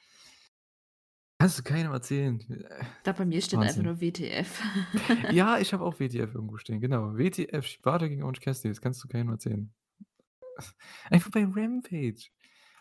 Kannst 1.39 1.57
du 1.57 1.63
keinem 1.63 1.91
erzählen. 1.91 2.39
Äh, 2.51 2.83
glaube, 3.03 3.19
bei 3.19 3.25
mir 3.25 3.41
steht 3.41 3.61
einfach 3.63 3.67
Wahnsinn. 3.67 3.83
nur 3.83 3.99
WTF. 3.99 4.61
Ja, 5.31 5.57
ich 5.59 5.73
habe 5.73 5.83
auch 5.83 5.99
WTF 5.99 6.35
irgendwo 6.35 6.57
stehen, 6.57 6.81
genau. 6.81 7.17
WTF, 7.17 7.65
Shibata 7.65 8.07
gegen 8.07 8.23
Orange 8.23 8.41
Cassidy, 8.41 8.69
das 8.69 8.81
kannst 8.81 9.03
du 9.03 9.07
keinem 9.07 9.29
erzählen. 9.29 9.73
Einfach 11.09 11.31
bei 11.31 11.43
Rampage. 11.45 12.29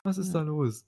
Was 0.05 0.19
ist 0.19 0.35
da 0.35 0.41
Ja. 0.41 0.45
los? 0.45 0.85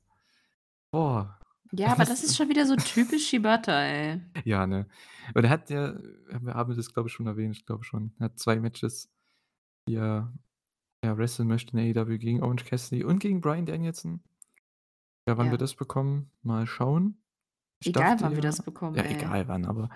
Boah, 0.92 1.38
Ja, 1.72 1.92
aber 1.92 2.04
das 2.04 2.22
ist 2.22 2.36
schon 2.36 2.50
wieder 2.50 2.66
so 2.66 2.76
typisch 2.76 3.28
Shibata, 3.28 3.72
ey. 3.82 4.20
Ja, 4.44 4.66
ne? 4.66 4.86
Und 5.34 5.44
er 5.44 5.50
hat 5.50 5.70
ja 5.70 5.94
wir 6.28 6.54
haben 6.54 6.76
das, 6.76 6.92
glaube 6.92 7.08
ich, 7.08 7.14
schon 7.14 7.26
erwähnt, 7.26 7.56
ich 7.56 7.64
glaube 7.66 7.84
schon. 7.84 8.12
Er 8.18 8.26
hat 8.26 8.38
2 8.38 8.60
Matches, 8.60 9.10
die 9.88 9.96
er 9.96 10.32
ja, 11.04 11.18
wresteln 11.18 11.48
möchte 11.48 11.78
in 11.78 11.96
AEW 11.96 12.18
gegen 12.18 12.42
Orange 12.42 12.64
Cassidy 12.64 13.04
und 13.04 13.20
gegen 13.20 13.40
Bryan 13.40 13.66
Danielson. 13.66 14.22
Ja, 15.28 15.38
wann 15.38 15.46
wir 15.46 15.52
Ja. 15.52 15.58
das 15.58 15.74
bekommen, 15.74 16.30
mal 16.42 16.66
schauen. 16.66 17.22
Ich 17.80 17.88
Egal, 17.88 18.20
wann 18.20 18.30
wir 18.32 18.36
ja 18.36 18.42
das 18.42 18.62
bekommen, 18.62 18.96
ja, 18.96 19.02
ey. 19.02 19.14
egal 19.14 19.48
wann, 19.48 19.64
aber 19.64 19.90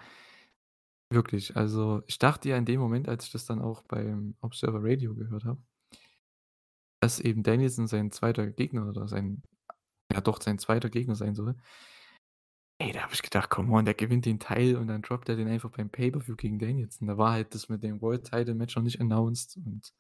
wirklich, 1.13 1.57
also, 1.57 2.03
ich 2.07 2.19
dachte 2.19 2.49
ja 2.49 2.57
in 2.57 2.65
dem 2.65 2.81
Moment, 2.81 3.09
als 3.09 3.27
ich 3.27 3.33
das 3.33 3.47
dann 3.47 3.61
auch 3.61 3.83
beim 3.83 4.35
Observer 4.41 4.81
Radio 4.83 5.15
gehört 5.15 5.45
habe 5.45 5.61
dass 7.03 7.21
eben 7.21 7.43
Danielson 7.43 7.87
sein 7.87 8.11
2. 8.11 8.33
Gegner 8.53 8.89
oder 8.89 9.07
sein 9.07 9.43
ja 10.13 10.21
doch, 10.21 10.41
sein 10.43 10.59
2. 10.59 10.89
Gegner 10.91 11.17
sein 11.17 11.35
soll. 11.35 11.57
Ey, 12.79 12.93
da 12.93 13.03
habe 13.03 13.15
ich 13.15 13.23
gedacht: 13.23 13.49
„Come 13.51 13.73
on, 13.73 13.85
der 13.85 13.95
gewinnt 13.95 14.27
den 14.27 14.39
Teil 14.39 14.77
und 14.77 14.89
dann 14.89 15.03
droppt 15.03 15.29
er 15.29 15.37
den 15.37 15.49
einfach 15.49 15.71
beim 15.71 15.91
Pay-per-View 15.91 16.37
gegen 16.37 16.59
Danielson.“ 16.59 17.09
Da 17.09 17.17
war 17.17 17.33
halt 17.33 17.55
das 17.55 17.69
mit 17.69 17.83
dem 17.83 18.01
World 18.03 18.25
Title 18.25 18.55
Match 18.55 18.77
noch 18.77 18.83
nicht 18.83 19.01
announced 19.01 19.57
und 19.57 19.95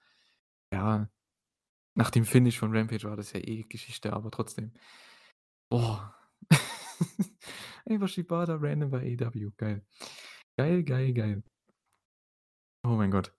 ja, 0.72 1.08
nach 1.96 2.10
dem 2.10 2.26
Finish 2.26 2.58
von 2.58 2.76
Rampage 2.76 3.08
war 3.08 3.16
das 3.16 3.32
ja 3.32 3.40
eh 3.40 3.62
Geschichte, 3.62 4.12
aber 4.12 4.30
trotzdem. 4.30 4.72
Boah. 5.70 6.14
Einfach 7.86 8.08
Shibata 8.08 8.56
random 8.56 8.90
bei 8.90 9.16
AEW, 9.16 9.52
geil. 9.56 9.84
Geil, 10.58 10.82
geil, 10.84 11.12
geil. 11.14 11.42
Oh 12.84 12.96
mein 12.96 13.10
Gott. 13.10 13.32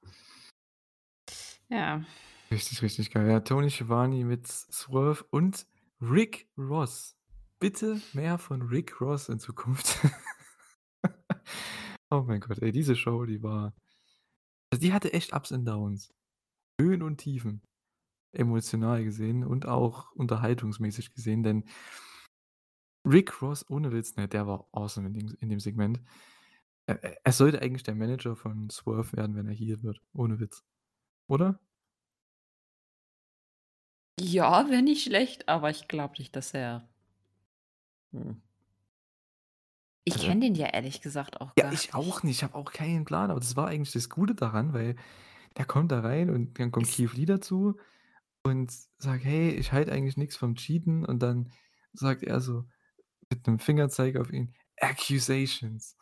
Ja. 1.69 2.03
Richtig, 2.49 2.81
richtig 2.81 3.11
geil. 3.11 3.29
Ja, 3.29 3.41
Tony 3.41 3.69
Schiavone 3.69 4.25
mit 4.25 4.47
Swerve 4.47 5.23
und 5.31 5.67
Rick 6.01 6.49
Ross. 6.57 7.15
Bitte 7.59 8.01
mehr 8.13 8.37
von 8.37 8.61
Rick 8.63 9.01
Ross 9.01 9.29
in 9.29 9.39
Zukunft. 9.39 9.99
Oh 12.09 12.23
mein 12.25 12.39
Gott, 12.39 12.59
ey, 12.61 12.71
diese 12.71 12.95
Show, 12.95 13.25
die 13.25 13.43
war 13.43 13.73
also, 14.71 14.81
die 14.81 14.93
hatte 14.93 15.13
echt 15.13 15.33
Ups 15.33 15.51
und 15.51 15.65
Downs. 15.65 16.13
Höhen 16.79 17.01
und 17.01 17.17
Tiefen. 17.17 17.61
Emotional 18.33 19.03
gesehen 19.03 19.43
und 19.45 19.65
auch 19.65 20.11
unterhaltungsmäßig 20.13 21.13
gesehen, 21.13 21.43
denn 21.43 21.65
Rick 23.05 23.41
Ross, 23.41 23.65
ohne 23.69 23.91
Witz, 23.91 24.15
ne, 24.17 24.27
der 24.27 24.47
war 24.47 24.67
awesome 24.73 25.07
in 25.07 25.13
dem 25.13 25.35
in 25.39 25.49
dem 25.49 25.59
Segment. 25.59 26.01
Er 26.87 27.25
er 27.25 27.31
sollte 27.33 27.61
eigentlich 27.61 27.83
der 27.83 27.95
Manager 27.95 28.35
von 28.35 28.69
Swerve 28.69 29.13
werden, 29.17 29.35
wenn 29.35 29.47
er 29.47 29.53
Heel 29.53 29.83
wird, 29.83 30.01
ohne 30.13 30.39
Witz. 30.39 30.63
Oder? 31.27 31.59
Ja, 34.19 34.69
wäre 34.69 34.81
nicht 34.83 35.03
schlecht, 35.05 35.47
aber 35.49 35.69
ich 35.71 35.87
glaube 35.87 36.15
nicht, 36.19 36.35
dass 36.35 36.53
er 36.53 36.87
hm. 38.13 38.31
Ich 40.05 40.17
Also 40.17 40.25
kenne 40.25 40.39
den 40.41 40.55
ja 40.55 40.65
ehrlich 40.69 41.01
gesagt 41.01 41.39
auch 41.39 41.55
Ja, 41.57 41.65
gar 41.67 41.71
ich 41.71 41.93
nicht. 41.93 41.93
auch 41.93 42.23
nicht. 42.23 42.37
Ich 42.37 42.43
habe 42.43 42.55
auch 42.55 42.71
keinen 42.71 43.05
Plan, 43.05 43.31
aber 43.31 43.39
das 43.39 43.55
war 43.55 43.67
eigentlich 43.67 43.91
das 43.93 44.09
Gute 44.09 44.35
daran, 44.35 44.73
weil 44.73 44.95
der 45.57 45.65
kommt 45.65 45.91
da 45.91 46.01
rein 46.01 46.29
und 46.29 46.59
dann 46.59 46.71
kommt 46.71 46.89
Keith 46.89 47.13
Lee 47.13 47.25
dazu 47.25 47.77
und 48.43 48.71
sagt: 48.99 49.25
„Hey, 49.25 49.51
ich 49.51 49.71
halte 49.73 49.91
eigentlich 49.93 50.17
nix 50.17 50.37
vom 50.37 50.55
Cheaten.“ 50.55 51.05
Und 51.05 51.21
dann 51.23 51.51
sagt 51.93 52.23
er 52.23 52.41
so 52.41 52.65
mit 53.31 53.47
'nem 53.47 53.59
Fingerzeig 53.59 54.17
auf 54.17 54.31
ihn: 54.33 54.53
„Accusations.“ 54.77 55.97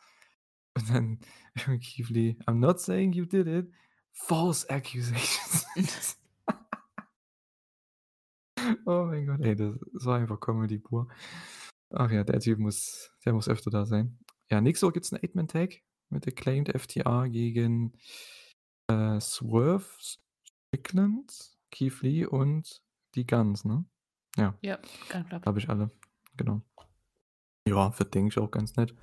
Und 0.78 0.90
dann 0.90 1.20
Keith 1.82 2.10
Lee: 2.10 2.38
„I'm 2.48 2.56
not 2.60 2.80
saying 2.82 3.14
you 3.14 3.26
did 3.26 3.48
it. 3.48 3.72
False 4.14 4.70
accusations.“ 4.70 5.66
Oh 8.86 9.06
mein 9.08 9.26
Gott, 9.28 9.42
ey, 9.42 9.56
das 9.56 9.76
das 9.94 10.06
war 10.06 10.18
einfach 10.20 10.40
Comedy 10.40 10.80
pur. 10.80 11.08
Ach 11.92 12.12
ja, 12.12 12.24
der 12.24 12.40
Typ 12.40 12.60
muss 12.60 13.12
der 13.26 13.34
muss 13.34 13.50
öfter 13.50 13.72
da 13.72 13.86
sein. 13.86 14.20
Ja, 14.52 14.62
nächste 14.62 14.86
Woche 14.88 14.94
gibt's 14.94 15.12
'n 15.12 15.18
Eight-Man-Tag 15.24 15.82
mit 16.10 16.28
Acclaimed, 16.28 16.70
FTR 16.76 17.30
gegen, 17.30 17.94
äh, 18.90 19.20
Swerve, 19.20 19.86
Strickland, 20.74 21.58
Keith 21.72 22.02
Lee 22.02 22.26
und 22.26 22.82
die 23.16 23.26
Guns, 23.28 23.66
ne? 23.66 23.86
Ja. 24.38 24.58
Ja, 24.62 24.80
ganz 25.10 25.28
klar. 25.30 25.42
Habe 25.46 25.60
ich 25.60 25.70
alle, 25.70 25.92
genau. 26.38 26.62
Ja, 27.68 27.98
wird, 28.00 28.14
denke 28.16 28.30
ich, 28.30 28.38
auch 28.40 28.52
ganz 28.52 28.76
nett. 28.76 28.96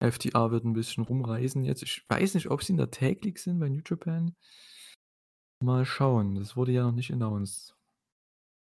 FTR 0.00 0.50
wird 0.52 0.64
'n 0.64 0.74
bisschen 0.74 1.04
rumreisen 1.04 1.64
jetzt. 1.64 1.82
Ich 1.82 2.04
weiß 2.08 2.34
nicht, 2.34 2.50
ob 2.50 2.62
sie 2.62 2.72
in 2.72 2.78
der 2.78 2.90
Tag 2.90 3.24
League 3.24 3.38
sind 3.38 3.58
bei 3.60 3.68
New 3.70 3.82
Japan. 3.86 4.34
Mal 5.62 5.84
schauen. 5.86 6.34
Das 6.34 6.56
wurde 6.56 6.72
ja 6.72 6.82
noch 6.84 6.92
nicht 6.92 7.12
announced. 7.12 7.75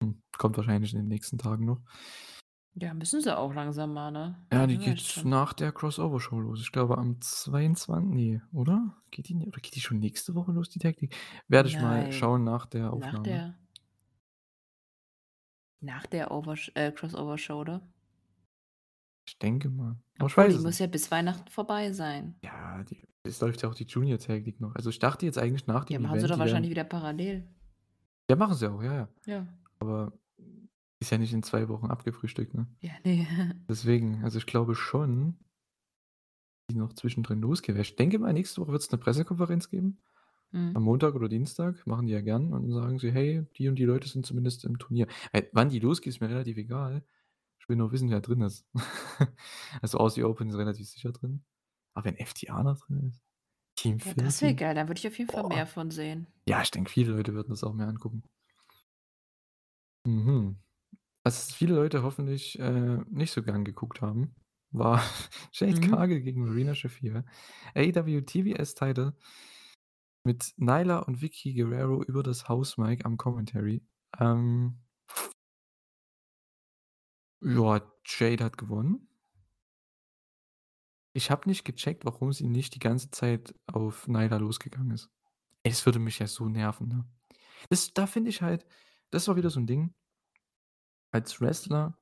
Hm, 0.05 0.22
kommt 0.38 0.57
wahrscheinlich 0.57 0.92
in 0.92 0.98
den 1.00 1.09
nächsten 1.09 1.38
Tagen 1.38 1.64
noch. 1.64 1.80
Ja, 2.76 2.92
müssen 2.92 3.20
sie 3.20 3.36
auch 3.36 3.55
langsam 3.55 3.92
mal, 3.92 4.11
ne? 4.11 4.46
Ja, 4.52 4.66
die 4.66 4.78
geht 4.78 5.00
schon. 5.00 5.30
nach 5.30 5.52
der 5.52 5.70
Crossover-Show 5.70 6.40
los. 6.40 6.61
Ich 6.61 6.72
glaube 6.72 6.98
am 6.98 7.20
22. 7.20 8.12
ne, 8.12 8.42
oder? 8.52 8.96
Geht 9.12 9.28
die 9.28 9.36
oder 9.36 9.61
geht 9.61 9.76
die 9.76 9.80
schon 9.80 10.00
nächste 10.00 10.34
Woche 10.34 10.50
los, 10.50 10.70
die 10.70 10.80
Tag 10.80 11.00
League? 11.00 11.14
Werde 11.46 11.68
ich 11.68 11.76
mal 11.78 12.02
Nein. 12.02 12.12
schauen 12.12 12.42
nach 12.42 12.66
der 12.66 12.86
Nach 12.86 12.92
Aufnahme. 12.92 13.22
der 13.22 13.55
nach 15.80 16.07
der 16.07 16.30
äh, 16.74 16.92
Crossover-Show, 16.92 17.61
oder? 17.61 17.86
Ich 19.28 19.38
denke 19.38 19.68
mal. 19.68 19.96
Aber 20.18 20.28
ich 20.28 20.36
weiß 20.36 20.48
die 20.52 20.57
es 20.57 20.62
muss 20.62 20.72
nicht. 20.72 20.80
ja 20.80 20.86
bis 20.86 21.11
Weihnachten 21.11 21.48
vorbei 21.50 21.92
sein. 21.92 22.36
Ja, 22.42 22.82
die 22.84 23.02
es 23.26 23.40
läuft 23.40 23.62
ja 23.62 23.70
auch 23.70 23.74
die 23.74 23.84
Junior 23.84 24.18
Tag 24.18 24.44
League 24.44 24.61
noch. 24.61 24.74
Also, 24.74 24.90
ich 24.90 24.98
dachte 24.98 25.24
jetzt 25.24 25.38
eigentlich 25.38 25.66
nach 25.66 25.88
Ja, 25.88 25.96
dem 25.98 26.02
machen 26.02 26.18
sie 26.20 26.26
Event, 26.26 26.30
doch 26.30 26.34
die 26.36 26.40
wahrscheinlich 26.40 26.70
werden 26.70 26.70
wieder 26.70 26.84
parallel. 26.84 27.48
Ja, 28.30 28.36
machen 28.36 28.55
sie 28.55 28.70
auch, 28.70 28.82
ja, 28.82 28.94
ja. 28.94 29.09
Ja. 29.26 29.46
Aber 29.79 30.18
ist 31.01 31.11
ja 31.12 31.18
nicht 31.18 31.33
in 31.35 31.43
2 31.45 31.68
Wochen 31.68 31.87
abgefrühstückt, 31.89 32.55
ne? 32.55 32.68
Ja, 32.83 32.99
ne. 33.05 33.27
Deswegen, 33.68 34.25
also, 34.25 34.39
ich 34.39 34.47
glaube 34.47 34.75
schon 34.75 35.39
die 36.70 36.77
noch 36.77 36.93
zwischendrin 36.95 37.41
losgehen. 37.41 37.79
Ich 37.79 37.97
denke 37.97 38.18
mal, 38.18 38.33
nächste 38.33 38.61
Woche 38.61 38.72
wird's 38.72 38.91
'ne 38.91 38.99
Pressekonferenz 38.99 39.68
geben. 39.68 39.99
Am 40.75 40.83
Mhm. 40.83 40.85
Montag 40.85 41.14
oder 41.14 41.29
Dienstag, 41.29 41.87
machen 41.87 42.07
die 42.07 42.12
ja 42.14 42.22
gern 42.22 42.53
und 42.53 42.64
dann 42.64 42.72
sagen 42.72 42.99
sie: 42.99 43.12
„Hey, 43.12 43.47
die 43.59 43.68
und 43.68 43.77
die 43.79 43.85
Leute 43.85 44.09
sind 44.09 44.27
zumindest 44.27 44.64
im 44.64 44.79
Turnier.“ 44.79 45.09
Weil 45.33 45.51
wann 45.53 45.70
die 45.70 45.81
losgeht, 45.81 46.14
ist 46.14 46.20
mir 46.20 46.31
relativ 46.31 46.57
egal. 46.59 47.05
Ich 47.61 47.68
will 47.68 47.77
nur 47.77 47.93
wissen, 47.93 48.11
wer 48.11 48.20
drin 48.20 48.43
ist. 48.43 48.66
Also, 49.83 49.99
Aussie 49.99 50.25
Open 50.25 50.51
ist 50.51 50.57
relativ 50.59 50.89
sicher 50.89 51.12
drin. 51.12 51.45
Aber 51.95 52.07
wenn 52.07 52.16
FTR 52.18 52.64
noch 52.64 52.79
drin 52.81 53.09
ist, 53.09 53.22
Team 53.77 54.01
Ja, 54.05 54.14
das 54.14 54.41
wäre 54.43 54.55
geil. 54.55 54.75
Da 54.77 54.87
würde 54.89 54.99
ich 55.01 55.07
auf 55.09 55.18
jeden 55.18 55.31
Fall 55.31 55.43
Boah. 55.43 55.45
mehr 55.45 55.66
von 55.66 55.91
sehen. 55.91 56.27
Ja, 56.49 56.62
ich 56.62 56.70
denke, 56.72 56.91
viele 56.91 57.12
Leute 57.14 57.35
würden 57.35 57.51
das 57.51 57.64
auch 57.64 57.75
mehr 57.75 57.89
angucken. 57.89 58.25
Mhm. 60.07 60.57
Was 61.24 61.52
viele 61.55 61.74
Leute 61.74 62.02
hoffentlich, 62.02 62.59
äh, 62.59 62.98
nicht 63.11 63.32
so 63.32 63.42
gern 63.42 63.64
geguckt 63.64 64.02
haben, 64.02 64.34
war 64.72 65.02
Jade 65.52 65.80
Mhm. 65.80 65.90
Cargill 65.90 66.20
gegen 66.22 66.46
Marina 66.46 66.74
Shafir. 66.74 67.24
AEW 67.74 68.22
TBS 68.22 68.74
Title 68.74 69.16
mit 70.24 70.52
Nyla 70.59 70.98
und 71.00 71.20
Vickie 71.22 71.55
Guerrero 71.55 72.02
über 72.02 72.22
das 72.22 72.48
Hausmic 72.48 73.05
am 73.05 73.16
Commentary. 73.16 73.82
Ähm 74.18 74.78
ja, 77.42 77.80
Jade 78.05 78.42
hat 78.44 78.59
gewonnen. 78.59 79.09
Ich 81.12 81.30
habe 81.30 81.48
nicht 81.48 81.64
gecheckt, 81.64 82.05
warum 82.05 82.32
sie 82.32 82.48
nicht 82.48 82.74
die 82.74 82.78
ganze 82.80 83.11
Zeit 83.11 83.55
auf 83.66 84.09
Nyla 84.09 84.36
losgegangen 84.36 84.90
ist. 84.92 85.11
Das 85.62 85.86
würde 85.86 85.98
mich 85.98 86.18
ja 86.18 86.26
so 86.26 86.48
nerven, 86.48 86.88
ne? 86.88 87.05
Das 87.70 87.92
da 87.94 88.07
finde 88.07 88.30
ich 88.30 88.42
halt 88.42 88.66
das 89.14 89.28
war 89.28 89.36
wieder 89.36 89.50
so 89.50 89.60
'n 89.60 89.66
Ding 89.66 89.94
als 91.12 91.40
Wrestler 91.40 91.96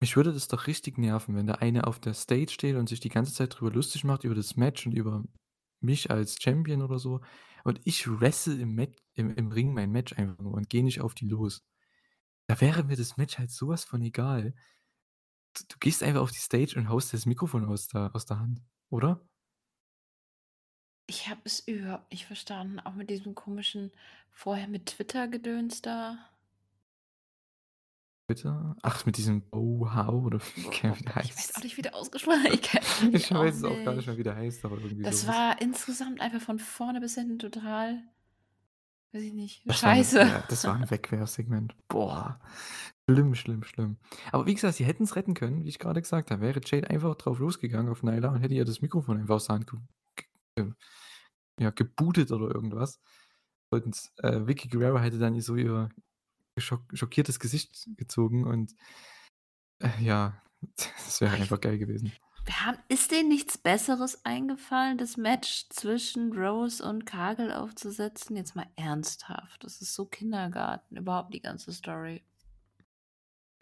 mich 0.00 0.16
würde 0.16 0.32
das 0.32 0.48
doch 0.48 0.66
richtig 0.66 0.98
nerven, 0.98 1.36
wenn 1.36 1.46
der 1.46 1.62
eine 1.62 1.86
auf 1.86 1.98
der 2.00 2.14
Stage 2.14 2.50
steht 2.52 2.76
und 2.76 2.88
sich 2.88 3.00
die 3.00 3.08
ganze 3.08 3.32
Zeit 3.32 3.58
drüber 3.58 3.72
lustig 3.72 4.04
macht, 4.04 4.24
über 4.24 4.34
das 4.34 4.56
Match 4.56 4.86
und 4.86 4.92
über 4.92 5.24
mich 5.80 6.10
als 6.10 6.36
Champion 6.40 6.82
oder 6.82 6.98
so. 6.98 7.20
Und 7.64 7.80
ich 7.84 8.06
wrestle 8.08 8.54
im 8.60 8.74
Mat 8.74 8.90
im 9.14 9.30
im 9.34 9.48
Ring 9.52 9.72
mein 9.74 9.90
Match 9.92 10.12
einfach 10.14 10.38
nur 10.42 10.54
und 10.54 10.68
gehe 10.68 10.84
nicht 10.84 11.00
auf 11.00 11.14
die 11.14 11.26
los. 11.28 11.62
Da 12.48 12.60
wäre 12.60 12.84
mir 12.84 12.96
das 12.96 13.16
Match 13.18 13.38
halt 13.38 13.50
so 13.52 13.68
was 13.68 13.84
von 13.84 14.02
egal. 14.02 14.54
D 15.58 15.64
du 15.68 15.78
gehst 15.80 16.02
einfach 16.02 16.20
auf 16.22 16.32
die 16.32 16.38
Stage 16.38 16.74
und 16.78 16.88
haust 16.88 17.12
das 17.12 17.26
Mikrofon 17.26 17.64
aus 17.64 17.88
der 17.88 18.14
aus 18.14 18.26
der 18.26 18.38
Hand, 18.40 18.60
oder? 18.90 19.20
Ich 21.06 21.28
habe 21.30 21.40
es 21.44 21.60
überhaupt 21.60 22.10
nicht 22.12 22.26
verstanden, 22.26 22.78
auch 22.80 22.92
mit 22.94 23.08
diesem 23.08 23.34
komischen 23.34 23.90
vorher 24.32 24.68
mit 24.68 24.84
Twitter-Gedöns 24.86 25.80
da. 25.80 26.18
Twitter? 28.28 28.76
Ach, 28.82 29.04
mit 29.06 29.16
diesem 29.18 29.42
Bow-How 29.50 30.24
oder 30.24 30.38
wie 30.54 30.64
wie 30.96 31.04
der 31.04 31.04
Gott, 31.04 31.20
ich 31.20 31.36
weiß 31.36 31.54
heißt. 31.54 31.56
auch 31.56 31.62
nicht, 31.62 31.76
wie 31.76 31.82
der 31.82 31.94
ausgesprochen 31.94 32.46
ich 32.52 32.60
Ich 33.12 33.32
weiß 33.32 33.56
es 33.56 33.64
auch 33.64 33.82
gar 33.82 33.94
nicht 33.94 34.06
mehr, 34.06 34.16
wie 34.16 34.22
der 34.22 34.36
heißt, 34.36 34.64
aber 34.64 34.78
irgendwie 34.80 35.04
Das 35.04 35.26
so 35.26 35.26
was. 35.26 35.36
war 35.36 35.60
insgesamt 35.60 36.20
einfach 36.20 36.40
von 36.40 36.58
vorne 36.58 37.00
bis 37.00 37.14
hinten 37.14 37.38
total 37.38 38.02
weiß 39.12 39.22
ich 39.22 39.32
nicht, 39.32 39.62
Das 39.68 39.84
war 39.84 39.94
scheiße. 39.94 40.20
ja, 40.20 40.42
das 40.48 40.66
war 40.66 40.74
'n 40.76 40.90
Wegwerfsegment. 40.90 41.74
Boah, 41.88 42.40
schlimm, 43.08 43.34
schlimm, 43.34 43.62
schlimm. 43.64 43.98
Aber 44.32 44.46
wie 44.46 44.54
gesagt, 44.54 44.76
sie 44.76 44.84
hätten's 44.84 45.16
retten 45.16 45.34
können, 45.34 45.64
wie 45.64 45.68
ich 45.68 45.78
grade 45.78 46.00
gesagt 46.02 46.30
habe. 46.30 46.40
Wäre 46.42 46.60
Jade 46.64 46.90
einfach 46.90 47.14
drauf 47.16 47.38
losgegangen 47.38 47.90
auf 47.92 48.02
Nyla 48.02 48.30
und 48.30 48.40
hätte 48.42 48.54
ihr 48.54 48.64
das 48.64 48.80
Mikrofon 48.82 49.18
einfach 49.18 49.36
aus 49.36 49.46
der 49.46 49.56
Hand 49.56 49.66
ja, 51.58 51.70
gebootet 51.70 52.32
oder 52.32 52.54
irgendwas. 52.54 53.00
Und, 53.70 54.10
äh, 54.18 54.46
Vickie 54.46 54.68
Guerrero 54.68 54.98
hätte 55.00 55.18
dann 55.18 55.40
so 55.40 55.56
ihr 55.56 55.88
schock 56.58 56.84
schockiertes 56.92 57.40
Gesicht 57.40 57.88
gezogen 57.96 58.44
und, 58.44 58.74
äh, 59.80 60.02
ja, 60.02 60.40
Das 60.76 61.20
wäre 61.20 61.34
ich 61.34 61.42
einfach 61.42 61.60
geil 61.60 61.78
gewesen. 61.78 62.12
haben 62.50 62.78
ist 62.88 63.10
denen 63.10 63.28
nichts 63.28 63.56
Besseres 63.58 64.24
eingefallen, 64.24 64.98
das 64.98 65.16
Match 65.16 65.66
zwischen 65.70 66.32
Rose 66.36 66.84
und 66.84 67.06
Kagel 67.06 67.52
aufzusetzen? 67.52 68.36
Jetzt 68.36 68.54
mal 68.54 68.66
ernsthaft. 68.76 69.64
Das 69.64 69.80
ist 69.80 69.94
so 69.94 70.06
Kindergarten, 70.06 70.96
überhaupt 70.96 71.32
die 71.34 71.40
ganze 71.40 71.72
Story. 71.72 72.22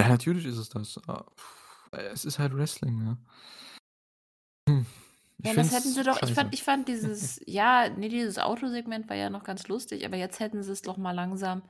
Ja, 0.01 0.09
natürlich 0.09 0.47
ist 0.47 0.57
es 0.57 0.68
das. 0.68 0.99
Ah, 1.07 1.24
es 1.93 2.24
ist 2.24 2.38
halt 2.38 2.57
Wrestling, 2.57 2.99
ne? 2.99 3.11
Hm. 3.11 3.18
Ja, 5.45 5.55
das 5.55 5.72
hätten 5.72 5.93
sie 5.93 6.05
es 6.05 6.05
doch 6.05 6.22
ich 6.22 6.32
fand 6.32 6.55
ich 6.55 6.62
fand 6.62 6.86
dieses 6.88 7.40
ja, 7.47 7.88
ne, 7.88 8.09
dieses 8.09 8.38
Autosegment 8.38 9.09
war 9.09 9.16
ja 9.16 9.28
noch 9.28 9.43
ganz 9.43 9.66
lustig, 9.66 10.07
aber 10.07 10.16
jetzt 10.16 10.38
hätten 10.38 10.62
sie's 10.62 10.82
doch 10.82 10.97
mal 10.97 11.11
langsam 11.12 11.62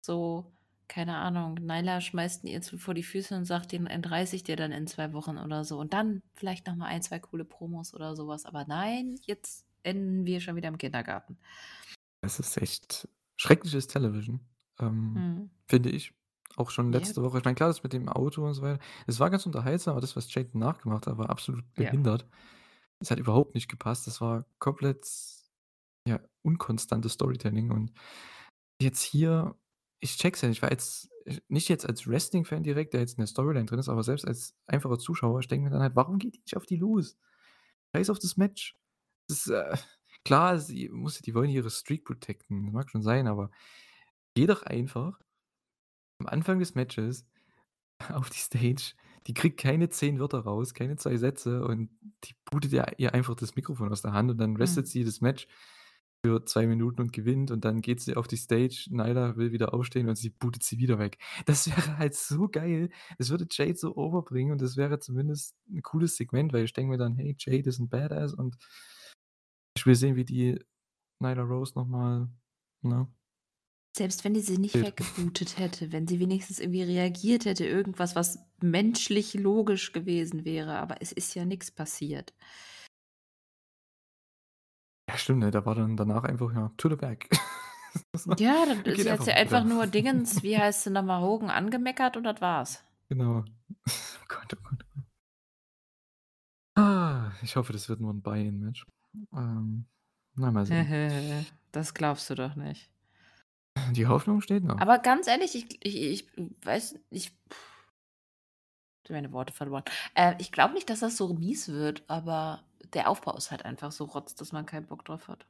so 0.00 0.52
keine 0.88 1.16
Ahnung, 1.18 1.54
Nyla 1.56 2.00
schmeißt 2.00 2.44
ihn 2.44 2.48
ihr 2.48 2.54
jetzt 2.54 2.70
vor 2.80 2.94
die 2.94 3.02
Füße 3.04 3.36
und 3.36 3.44
sagt: 3.46 3.72
„Den 3.72 3.86
entreiße 3.88 4.36
ich 4.36 4.42
dir 4.44 4.56
dann 4.56 4.72
in 4.72 4.86
2 4.88 5.12
Wochen“ 5.14 5.38
oder 5.38 5.64
so. 5.64 5.78
Und 5.80 5.92
dann 5.94 6.20
vielleicht 6.36 6.66
noch 6.66 6.76
mal 6.76 6.86
1, 6.88 7.02
2 7.02 7.18
coole 7.20 7.44
Promos 7.44 7.94
oder 7.94 8.16
so 8.16 8.28
was. 8.28 8.46
Aber 8.46 8.64
nein, 8.66 9.16
jetzt 9.26 9.66
enden 9.84 10.26
wir 10.26 10.40
schon 10.40 10.56
wieder 10.56 10.68
im 10.68 10.78
Kindergarten. 10.78 11.38
Es 12.22 12.38
ist 12.40 12.56
echt 12.58 13.08
schreckliches 13.36 13.86
Television, 13.86 14.40
ähm, 14.80 15.24
Mhm. 15.24 15.50
finde 15.68 15.90
ich. 15.90 16.12
Auch 16.56 16.70
schon 16.70 16.92
Ja. 16.92 17.12
letzte 17.12 17.22
Woche. 17.22 17.38
Ich 17.38 17.44
meine, 17.44 17.54
klar, 17.54 17.68
das 17.68 17.82
mit 17.82 17.92
dem 17.92 18.08
Auto 18.08 18.44
und 18.44 18.54
so 18.54 18.62
weiter, 18.62 18.80
es 19.06 19.20
war 19.20 19.30
ganz 19.30 19.46
unterhaltsam, 19.46 19.92
aber 19.92 20.00
das, 20.00 20.16
was 20.16 20.32
Jade 20.34 20.50
danach 20.52 20.80
gemacht 20.80 21.06
hat, 21.06 21.18
war 21.18 21.30
absolut 21.30 21.64
Ja. 21.76 21.98
Es 23.00 23.10
hat 23.10 23.18
überhaupt 23.18 23.54
nicht 23.54 23.68
gepasst. 23.68 24.06
Das 24.06 24.20
war 24.20 24.44
komplett, 24.58 25.06
ja, 26.06 26.20
unkonstantes 26.42 27.12
Storytelling 27.12 27.70
und 27.70 27.92
jetzt 28.80 29.02
hier 29.02 29.56
ich 30.00 30.16
check's 30.18 30.42
ja 30.42 30.48
nicht, 30.48 30.62
weil 30.62 30.70
jetzt 30.72 31.10
nicht 31.48 31.68
jetzt 31.68 31.86
als 31.86 32.06
Wrestling-Fan 32.08 32.62
direkt, 32.62 32.94
der 32.94 33.00
jetzt 33.00 33.14
in 33.14 33.18
der 33.22 33.26
Storyline 33.28 33.66
drin 33.66 33.80
ist, 33.80 33.88
aber 33.88 34.02
selbst 34.04 34.26
als 34.26 34.54
einfacher 34.66 34.98
Zuschauer, 34.98 35.40
ich 35.40 35.48
denke 35.48 35.64
mir 35.66 35.70
dann 35.70 35.82
halt: 35.82 35.96
„Warum 35.96 36.18
geht 36.18 36.36
die 36.36 36.40
nicht 36.40 36.56
auf 36.56 36.66
die 36.66 36.76
los? 36.76 37.16
Scheiß 37.96 38.10
auf 38.10 38.18
das 38.20 38.36
Match.“ 38.38 38.76
Das, 39.28 39.48
äh 39.48 39.76
klar, 40.24 40.58
sie 40.60 40.88
muss 40.90 41.20
die 41.22 41.34
wollen 41.34 41.50
ihre 41.50 41.70
Streak 41.70 42.04
protecten, 42.06 42.66
das 42.66 42.74
mag 42.74 42.90
schon 42.90 43.02
sein, 43.02 43.26
aber 43.28 43.50
geh 44.34 44.46
doch 44.46 44.62
einfach 44.64 45.20
am 46.20 46.26
Anfang 46.26 46.58
des 46.58 46.74
Matches 46.74 47.26
auf 48.10 48.30
die 48.30 48.38
Stage, 48.38 48.94
die 49.28 49.34
kriegt 49.34 49.60
keine 49.60 49.90
10 49.90 50.18
Wörter 50.20 50.40
raus, 50.40 50.74
keine 50.74 50.96
2 50.96 51.16
Sätze 51.18 51.64
und 51.64 51.90
die 52.24 52.34
bootet 52.50 52.72
ihr 52.72 52.86
ihr 52.98 53.14
einfach 53.14 53.34
das 53.36 53.56
Mikrofon 53.56 53.92
aus 53.92 54.02
der 54.02 54.12
Hand 54.12 54.30
und 54.30 54.38
dann 54.38 54.58
wrestelt 54.58 54.86
Mhm. 54.86 54.88
sie 54.88 55.04
das 55.04 55.20
Match 55.20 55.46
für 56.24 56.44
2 56.46 56.66
Minuten 56.66 57.00
und 57.02 57.12
gewinnt 57.12 57.50
und 57.52 57.64
dann 57.64 57.80
geht 57.80 58.00
sie 58.00 58.16
auf 58.16 58.26
die 58.28 58.36
Stage, 58.36 58.86
Nyla 58.90 59.36
will 59.36 59.52
wieder 59.52 59.72
aufstehen 59.74 60.08
und 60.08 60.16
sie 60.16 60.30
bootet 60.30 60.64
sie 60.64 60.78
wieder 60.78 60.98
weg. 60.98 61.18
Das 61.46 61.68
wäre 61.68 61.98
halt 61.98 62.14
so 62.14 62.48
geil. 62.48 62.90
Das 63.18 63.30
würde 63.30 63.46
Jade 63.50 63.76
so 63.76 63.96
overbringen 63.96 64.52
und 64.52 64.60
das 64.62 64.76
wäre 64.76 64.98
zumindest 65.00 65.54
'n 65.70 65.82
cooles 65.82 66.16
Segment, 66.16 66.52
weil 66.52 66.64
ich 66.64 66.72
denke 66.72 66.90
mir 66.92 66.98
dann: 66.98 67.16
„Hey, 67.16 67.36
Jade 67.38 67.68
ist 67.70 67.78
'n 67.80 67.88
Badass 67.88 68.34
und 68.34 68.56
ich 69.76 69.86
will 69.86 69.94
sehen, 69.94 70.16
wie 70.16 70.24
die 70.24 70.58
Nyla 71.20 71.42
Rose 71.42 71.74
noch 71.76 71.86
mal, 71.86 72.28
ne?“ 72.82 73.08
Selbst 73.98 74.22
wenn 74.24 74.32
die 74.32 74.40
sie 74.40 74.58
nicht 74.58 74.76
weggebootet 74.76 75.58
hätte, 75.58 75.90
wenn 75.90 76.06
sie 76.06 76.20
wenigstens 76.20 76.60
irgendwie 76.60 76.84
reagiert 76.84 77.46
hätte, 77.46 77.66
irgendwas, 77.66 78.14
was 78.14 78.38
menschlich 78.62 79.34
logisch 79.34 79.92
gewesen 79.92 80.44
wäre, 80.44 80.78
aber 80.78 81.02
es 81.02 81.10
ist 81.10 81.34
ja 81.34 81.44
nix 81.44 81.72
passiert. 81.72 82.32
Ja, 85.10 85.18
stimmt, 85.18 85.40
ne? 85.40 85.50
Da 85.50 85.66
war 85.66 85.74
dann 85.74 85.96
danach 85.96 86.22
einfach, 86.22 86.52
ja, 86.54 86.70
to 86.76 86.88
the 86.88 86.96
back. 86.96 87.28
Ja, 88.38 88.64
dann 88.66 88.84
Geht 88.84 89.00
sie 89.00 89.10
hat 89.10 89.20
einfach 89.20 89.26
ja 89.26 89.34
einfach 89.34 89.64
nur 89.64 89.86
Dingens, 89.86 90.42
wie 90.42 90.56
heißt 90.56 90.84
sie 90.84 90.90
noch 90.90 91.02
mal, 91.02 91.20
Hogan 91.20 91.50
angemeckert 91.50 92.16
und 92.16 92.22
das 92.24 92.40
war's. 92.40 92.84
Genau. 93.08 93.44
Oh 93.88 94.24
Gott, 94.28 94.54
oh 94.54 94.62
Gott. 94.62 94.84
Ah, 96.76 97.32
ich 97.42 97.56
hoffe, 97.56 97.72
das 97.72 97.88
wird 97.88 98.00
nur 98.00 98.12
'n 98.12 98.20
Buy-in-Match. 98.20 98.86
Ähm, 99.32 99.86
na, 100.34 100.52
mal 100.52 100.66
sehen. 100.66 101.46
Das 101.72 101.94
glaubst 101.94 102.28
du 102.28 102.34
doch 102.34 102.54
nicht. 102.54 102.90
Die 103.92 104.06
Hoffnung 104.06 104.40
steht 104.40 104.64
noch. 104.64 104.80
Aber 104.80 104.98
ganz 104.98 105.26
ehrlich, 105.26 105.54
ich 105.54 105.84
ich 105.84 105.96
ich 105.96 106.26
weiß 106.64 106.98
ich 107.10 107.32
habe 109.08 109.14
meine 109.14 109.32
Worte 109.32 109.52
verloren. 109.52 109.84
Äh, 110.14 110.34
ich 110.38 110.52
glaube 110.52 110.74
nicht, 110.74 110.90
dass 110.90 111.00
das 111.00 111.16
so 111.16 111.32
mies 111.32 111.68
wird, 111.68 112.02
aber 112.08 112.62
der 112.92 113.08
Aufbau 113.08 113.36
ist 113.36 113.50
halt 113.50 113.64
einfach 113.64 113.92
so 113.92 114.04
Rotz, 114.04 114.34
dass 114.34 114.52
man 114.52 114.66
keinen 114.66 114.86
Bock 114.86 115.04
drauf 115.04 115.28
hat. 115.28 115.46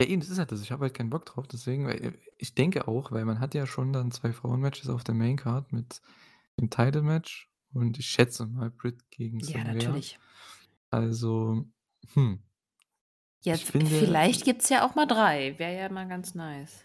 Ja, 0.00 0.06
eben, 0.06 0.20
das 0.20 0.30
ist 0.30 0.38
halt 0.38 0.52
das. 0.52 0.62
Ich 0.62 0.72
habe 0.72 0.82
halt 0.82 0.94
keinen 0.94 1.10
Bock 1.10 1.26
drauf, 1.26 1.46
deswegen 1.46 1.86
weil, 1.86 2.04
äh, 2.04 2.12
ich 2.38 2.54
denke 2.54 2.88
auch, 2.88 3.12
weil 3.12 3.24
man 3.24 3.40
hat 3.40 3.54
ja 3.54 3.66
schon 3.66 3.92
dann 3.92 4.10
2 4.10 4.32
Frauen-Matches 4.32 4.88
auf 4.88 5.04
der 5.04 5.14
Main-Card 5.14 5.72
mit 5.72 6.00
dem 6.58 6.70
Title-Match 6.70 7.50
und 7.72 7.98
ich 7.98 8.06
schätze 8.06 8.46
mal 8.46 8.70
Britt 8.70 9.10
gegen 9.10 9.40
Ja, 9.40 9.46
Saraya. 9.46 9.74
natürlich. 9.74 10.18
Also, 10.90 11.66
hm. 12.14 12.42
Ich 13.40 13.46
Jetzt 13.46 13.64
finde 13.64 13.90
vielleicht 13.90 14.44
gibt's 14.44 14.68
ja 14.68 14.86
auch 14.86 14.94
mal 14.94 15.06
3, 15.06 15.58
wäre 15.58 15.74
ja 15.74 15.88
mal 15.88 16.06
ganz 16.06 16.34
nice. 16.34 16.84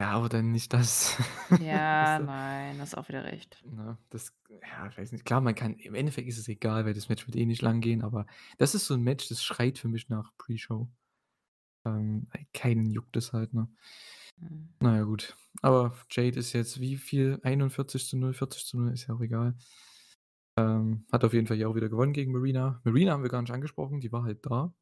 Ja, 0.00 0.12
aber 0.12 0.28
dann 0.28 0.50
nicht 0.52 0.72
das. 0.72 1.16
Ja, 1.58 2.18
Weißt 2.18 2.20
du? 2.20 2.24
nein, 2.26 2.80
hast 2.80 2.96
auch 2.96 3.08
wieder 3.08 3.24
recht. 3.24 3.62
Ne, 3.64 3.98
das 4.10 4.32
ja, 4.62 4.86
ich 4.88 4.96
weiß 4.98 5.12
nicht. 5.12 5.24
Klar, 5.24 5.40
man 5.40 5.54
kann 5.54 5.74
im 5.74 5.94
Endeffekt 5.94 6.28
ist 6.28 6.38
es 6.38 6.48
egal, 6.48 6.84
weil 6.86 6.94
das 6.94 7.08
Match 7.08 7.26
wird 7.26 7.36
eh 7.36 7.46
nicht 7.46 7.62
lang 7.62 7.80
gehen, 7.80 8.02
aber 8.02 8.26
das 8.58 8.74
ist 8.74 8.86
so 8.86 8.94
'n 8.94 9.02
Match, 9.02 9.28
das 9.28 9.42
schreit 9.44 9.78
für 9.78 9.88
mich 9.88 10.08
nach 10.08 10.32
Pre-Show. 10.38 10.88
Ähm, 11.86 12.28
keinen 12.54 12.90
juckt 12.90 13.16
es 13.16 13.32
halt, 13.32 13.54
ne? 13.54 13.68
Mhm. 14.40 14.68
Na 14.82 14.96
ja, 14.96 15.02
gut. 15.04 15.36
Aber 15.62 15.94
Jade 16.10 16.38
ist 16.38 16.52
jetzt 16.54 16.80
wie 16.80 16.96
viel? 16.96 17.38
41:0, 17.42 18.32
40:0, 18.32 18.92
ist 18.92 19.06
ja 19.08 19.14
auch 19.14 19.20
egal. 19.20 19.54
Ähm, 20.56 21.06
hat 21.12 21.24
auf 21.24 21.32
jeden 21.32 21.46
Fall 21.46 21.58
ja 21.58 21.68
auch 21.68 21.74
wieder 21.74 21.88
gewonnen 21.88 22.12
gegen 22.12 22.32
Marina. 22.32 22.80
Marina 22.84 23.12
haben 23.12 23.22
wir 23.22 23.30
gar 23.30 23.40
nicht 23.42 23.52
angesprochen, 23.52 24.00
die 24.00 24.12
war 24.12 24.22
halt 24.24 24.44
da. 24.46 24.74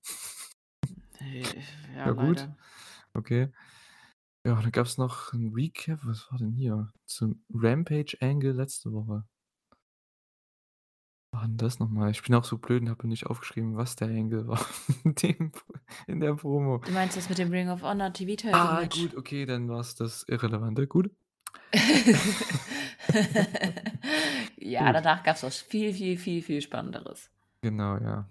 Äh, 1.20 1.60
ja, 1.96 2.04
Ja 2.04 2.12
gut, 2.12 2.48
okay. 3.14 3.48
Ja, 4.46 4.60
dann 4.60 4.72
gab's 4.72 4.98
noch 4.98 5.32
'n 5.32 5.52
Recap. 5.54 6.00
Was 6.04 6.30
war 6.30 6.38
denn 6.38 6.52
hier? 6.52 6.92
Zum 7.06 7.44
Rampage-Angle 7.52 8.52
letzte 8.52 8.92
Woche. 8.92 9.24
War 11.32 11.42
denn 11.46 11.56
das 11.58 11.78
noch 11.78 11.88
mal? 11.90 12.10
Ich 12.10 12.22
bin 12.22 12.34
auch 12.34 12.44
so 12.44 12.56
blöd 12.56 12.82
und 12.82 12.88
habe 12.88 13.02
mir 13.06 13.10
nicht 13.10 13.26
aufgeschrieben, 13.26 13.76
was 13.76 13.96
der 13.96 14.08
Angle 14.08 14.46
war 14.48 14.64
in 15.04 15.14
dem 15.14 15.52
in 16.06 16.20
der 16.20 16.34
Promo. 16.34 16.78
Du 16.78 16.90
meinst 16.92 17.16
das 17.16 17.28
mit 17.28 17.38
dem 17.38 17.50
Ring 17.50 17.68
of 17.68 17.82
Honor 17.82 18.12
TV-Title 18.12 18.54
Ah, 18.54 18.80
Match? 18.80 18.96
gut, 18.96 19.14
okay, 19.16 19.44
dann 19.44 19.68
war's 19.68 19.94
das 19.94 20.24
Irrelevante. 20.28 20.86
Gut. 20.86 21.10
Ja, 24.60 24.92
Gut. 24.92 24.96
danach 24.96 25.22
gab's 25.22 25.42
was 25.42 25.60
viel, 25.60 25.92
viel, 25.94 26.18
viel, 26.18 26.42
viel 26.42 26.60
Spannenderes. 26.60 27.30
Genau, 27.62 27.96
ja. 27.98 28.28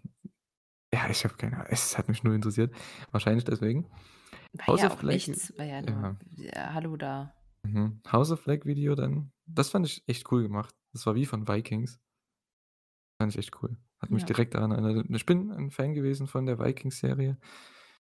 Ja, 0.93 1.09
ich 1.09 1.23
habe 1.25 1.35
keine 1.35 1.57
Ahnung. 1.57 1.67
Es 1.71 1.97
hat 1.97 2.09
mich 2.09 2.23
nur 2.23 2.33
interessiert. 2.35 2.73
Wahrscheinlich 3.11 3.45
deswegen. 3.45 3.89
War 4.59 4.67
House 4.67 4.81
ja 4.81 4.87
of 4.91 4.97
Black 4.99 5.27
nichts, 5.27 5.57
war 5.57 5.65
ja 5.65 5.81
nur 5.81 6.17
ja. 6.37 6.73
hallo 6.73 6.95
da. 6.97 7.33
Mhm. 7.63 8.01
House 8.11 8.31
of 8.31 8.43
Black 8.43 8.65
Video 8.65 8.95
dann, 8.95 9.31
das 9.45 9.69
fand 9.69 9.85
ich 9.85 10.03
echt 10.07 10.31
cool 10.31 10.43
gemacht. 10.43 10.75
Das 10.93 11.05
war 11.05 11.15
wie 11.15 11.25
von 11.25 11.47
Vikings. 11.47 11.99
Fand 13.21 13.31
ich 13.33 13.37
echt 13.39 13.61
cool. 13.61 13.77
Hat 13.99 14.11
mich 14.11 14.21
Ja. 14.21 14.27
direkt 14.27 14.53
daran 14.53 14.71
erinnert. 14.71 15.07
Ich 15.09 15.25
bin 15.25 15.51
'n 15.51 15.71
Fan 15.71 15.93
gewesen 15.93 16.27
von 16.27 16.45
der 16.45 16.59
Vikings-Serie. 16.59 17.37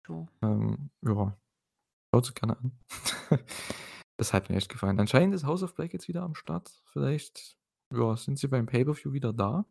Du. 0.05 0.27
Ähm, 0.43 0.91
ja. 1.03 1.37
Schaut 2.15 2.27
sie 2.27 2.35
gerne 2.35 2.59
an. 2.59 2.73
Das 4.21 4.33
hat 4.33 4.51
mir 4.51 4.57
echt 4.57 4.69
gefallen. 4.69 4.99
Anscheinend 4.99 5.33
ist 5.33 5.45
House 5.47 5.63
of 5.63 5.77
Black 5.77 5.93
jetzt 5.93 6.09
wieder 6.09 6.23
am 6.25 6.35
Start. 6.35 6.73
Vielleicht, 6.87 7.57
ja, 7.95 8.17
sind 8.17 8.37
sie 8.37 8.49
beim 8.49 8.67
Pay-per-View 8.67 9.13
wieder 9.13 9.33
da. 9.33 9.65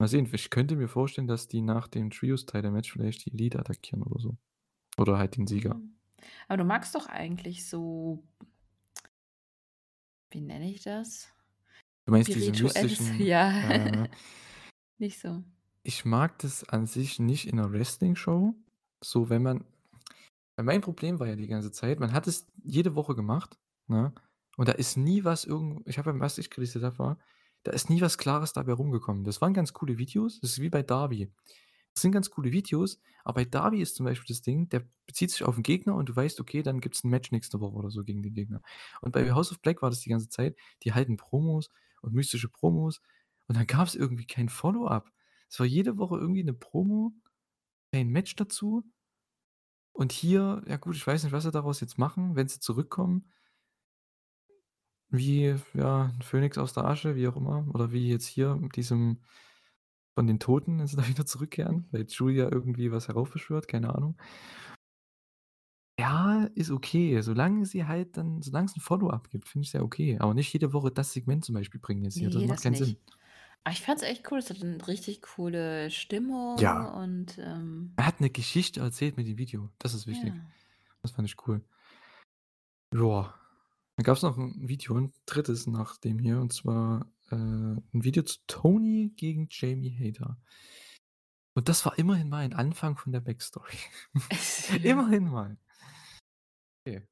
Mal 0.00 0.08
sehen. 0.08 0.28
Ich 0.32 0.50
könnte 0.50 0.74
mir 0.74 0.88
vorstellen, 0.88 1.28
dass 1.28 1.46
die 1.46 1.62
nach 1.62 1.86
dem 1.86 2.10
Trios-Title-Match 2.10 2.90
vielleicht 2.90 3.24
die 3.26 3.32
Elite 3.32 3.60
attackieren 3.60 4.02
oder 4.02 4.18
so. 4.20 4.36
Oder 4.98 5.18
halt 5.18 5.36
den 5.36 5.46
Sieger. 5.46 5.74
Mhm. 5.74 5.96
Aber 6.48 6.58
du 6.58 6.64
magst 6.64 6.94
doch 6.94 7.06
eigentlich 7.06 7.68
so 7.68 8.22
wie 10.32 10.40
nenne 10.40 10.70
ich 10.70 10.82
das? 10.82 11.28
Du 12.06 12.12
meinst 12.12 12.34
diese 12.34 12.50
mystischen 12.50 13.20
ja. 13.22 13.70
äh 13.70 14.08
Nicht 14.98 15.20
so. 15.20 15.42
Ich 15.82 16.04
mag 16.04 16.38
das 16.38 16.68
an 16.68 16.86
sich 16.86 17.18
nicht 17.18 17.48
in 17.48 17.56
'ner 17.56 17.72
Wrestling-Show. 17.72 18.54
So, 19.02 19.30
wenn 19.30 19.42
man 19.42 19.64
weil 20.56 20.64
mein 20.64 20.80
Problem 20.80 21.18
war 21.18 21.26
ja 21.26 21.36
die 21.36 21.46
ganze 21.46 21.72
Zeit, 21.72 21.98
man 21.98 22.12
hat 22.12 22.26
es 22.26 22.46
jede 22.62 22.94
Woche 22.94 23.14
gemacht, 23.14 23.58
ne? 23.86 24.12
Und 24.56 24.68
da 24.68 24.72
ist 24.72 24.96
nie 24.96 25.24
was 25.24 25.44
irgend 25.44 25.86
ich 25.88 25.98
habe 25.98 26.10
ja 26.10 26.20
was 26.20 26.38
ich 26.38 26.50
kritisiert 26.50 26.84
habe, 26.84 26.98
war, 26.98 27.18
da 27.64 27.72
ist 27.72 27.90
nie 27.90 28.00
was 28.00 28.18
Klares 28.18 28.52
dabei 28.52 28.72
rumgekommen. 28.72 29.24
Das 29.24 29.40
waren 29.40 29.54
ganz 29.54 29.72
coole 29.72 29.98
Videos. 29.98 30.40
Das 30.40 30.50
ist 30.52 30.60
wie 30.60 30.70
bei 30.70 30.82
Darby. 30.82 31.32
Das 31.96 32.02
sind 32.02 32.12
ganz 32.12 32.30
coole 32.30 32.52
Videos, 32.52 33.00
aber 33.24 33.34
bei 33.42 33.44
Darby 33.44 33.82
ist 33.82 33.96
zum 33.96 34.04
Beispiel 34.06 34.26
das 34.34 34.40
Ding, 34.42 34.68
der 34.70 34.82
bezieht 35.06 35.30
sich 35.30 35.44
auf 35.44 35.56
'n 35.58 35.62
Gegner 35.62 35.94
und 35.94 36.08
du 36.08 36.16
weißt, 36.16 36.40
okay, 36.40 36.62
dann 36.62 36.80
gibt's 36.80 37.04
'n 37.04 37.10
Match 37.10 37.32
nächste 37.32 37.60
Woche 37.60 37.74
oder 37.76 37.90
so 37.90 38.02
gegen 38.04 38.22
den 38.22 38.32
Gegner. 38.34 38.62
Und 39.02 39.12
bei 39.12 39.30
House 39.32 39.52
of 39.52 39.60
Black 39.60 39.82
war 39.82 39.90
das 39.90 40.00
die 40.00 40.08
ganze 40.10 40.28
Zeit, 40.30 40.56
die 40.84 40.94
halten 40.94 41.16
Promos 41.18 41.70
und 42.00 42.14
mystische 42.14 42.48
Promos 42.48 43.00
und 43.46 43.56
dann 43.58 43.66
gab's 43.66 43.94
irgendwie 43.94 44.26
kein 44.26 44.48
Follow-up. 44.48 45.10
Es 45.50 45.58
war 45.60 45.66
jede 45.66 45.98
Woche 45.98 46.16
irgendwie 46.18 46.44
'ne 46.44 46.54
Promo, 46.54 47.12
kein 47.92 48.08
Match 48.10 48.36
dazu. 48.36 48.84
Und 49.96 50.12
hier, 50.12 50.62
ja 50.66 50.76
gut, 50.78 50.96
ich 50.96 51.06
weiß 51.06 51.22
nicht, 51.22 51.32
was 51.32 51.44
sie 51.44 51.50
daraus 51.50 51.80
jetzt 51.80 51.98
machen, 51.98 52.34
wenn 52.34 52.48
sie 52.48 52.60
zurückkommen. 52.60 53.26
wie, 55.10 55.56
ja, 55.74 56.06
'n 56.16 56.22
Phönix 56.22 56.58
aus 56.58 56.72
der 56.72 56.84
Asche, 56.84 57.16
wie 57.16 57.28
auch 57.28 57.36
immer. 57.36 57.66
Oder 57.74 57.92
wie 57.92 58.08
jetzt 58.08 58.26
hier 58.26 58.56
mit 58.56 58.76
diesem 58.76 59.18
von 60.14 60.26
den 60.26 60.40
Toten, 60.40 60.78
wenn 60.78 60.86
sie 60.86 60.96
da 60.96 61.08
wieder 61.08 61.26
zurückkehren, 61.26 61.88
weil 61.92 62.06
Julia 62.08 62.50
irgendwie 62.52 62.92
was 62.92 63.08
heraufbeschwört, 63.08 63.68
keine 63.68 63.94
Ahnung. 63.94 64.16
Ja, 65.98 66.44
ist 66.54 66.70
okay, 66.70 67.20
solange 67.20 67.66
sie 67.66 67.84
halt 67.84 68.16
dann 68.16 68.40
solang's 68.40 68.74
'n 68.76 68.80
Follow-up 68.80 69.28
gibt, 69.28 69.46
finde 69.46 69.64
ich's 69.66 69.74
ja 69.74 69.82
okay, 69.82 70.16
aber 70.18 70.32
nicht 70.32 70.50
jede 70.52 70.72
Woche 70.72 70.90
das 70.90 71.12
Segment 71.12 71.44
zum 71.44 71.54
Beispiel 71.54 71.80
bringen 71.80 72.02
jetzt 72.02 72.16
hier. 72.16 72.30
Das 72.30 72.42
Ne, 72.42 72.46
macht 72.46 72.62
das 72.62 72.62
keinen 72.62 72.74
Sinn. 72.76 72.96
nicht. 72.96 73.00
Aber 73.64 73.72
ich 73.72 73.80
fand's 73.82 74.02
echt 74.02 74.30
cool. 74.30 74.38
Es 74.38 74.50
hatte 74.50 74.66
'ne 74.66 74.86
richtig 74.86 75.22
coole 75.22 75.90
Stimmung 75.90 76.58
Ja. 76.58 76.92
und, 76.94 77.38
ähm 77.38 77.98
Er 77.98 78.06
hat 78.06 78.20
'ne 78.20 78.30
Geschichte 78.30 78.80
erzählt 78.80 79.16
mit 79.16 79.26
dem 79.26 79.36
Video. 79.38 79.70
Das 79.78 79.92
ist 79.94 80.06
wichtig. 80.06 80.34
Ja. 80.34 80.52
Das 81.02 81.12
fand 81.12 81.28
ich 81.28 81.36
cool. 81.48 81.64
Ja. 82.92 83.34
Dann 83.96 84.04
gab's 84.04 84.22
noch 84.22 84.36
'n 84.38 84.68
Video, 84.68 84.96
'n 84.96 85.12
3. 85.26 85.66
nach 85.66 85.96
dem 85.98 86.18
hier, 86.18 86.40
und 86.40 86.52
zwar, 86.52 87.10
äh, 87.32 87.36
'n 87.36 87.82
Video 88.04 88.22
zu 88.24 88.38
Tony 88.46 89.12
gegen 89.16 89.48
Jamie 89.50 89.90
Hayter. 89.98 90.38
Und 91.56 91.68
das 91.68 91.84
war 91.84 91.98
immerhin 91.98 92.28
mal 92.30 92.38
ein 92.44 92.54
Anfang 92.54 92.96
von 92.96 93.12
der 93.12 93.20
Backstory. 93.20 93.76
Immerhin 94.82 95.28
mal. 95.30 95.58
Okay. 96.86 97.06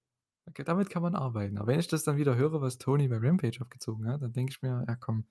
Okay, 0.49 0.64
damit 0.64 0.91
kann 0.91 1.03
man 1.03 1.14
arbeiten. 1.16 1.59
Aber 1.59 1.68
wenn 1.68 1.81
ich 1.81 1.89
das 1.89 2.05
dann 2.05 2.16
wieder 2.18 2.37
höre, 2.37 2.61
was 2.62 2.79
Tony 2.79 3.09
bei 3.09 3.18
Rampage 3.18 3.61
abgezogen 3.61 4.09
hat, 4.09 4.23
dann 4.23 4.33
denke 4.33 4.53
ich 4.53 4.62
mir: 4.62 4.85
„Ja, 4.89 4.97
komm“ 4.97 5.27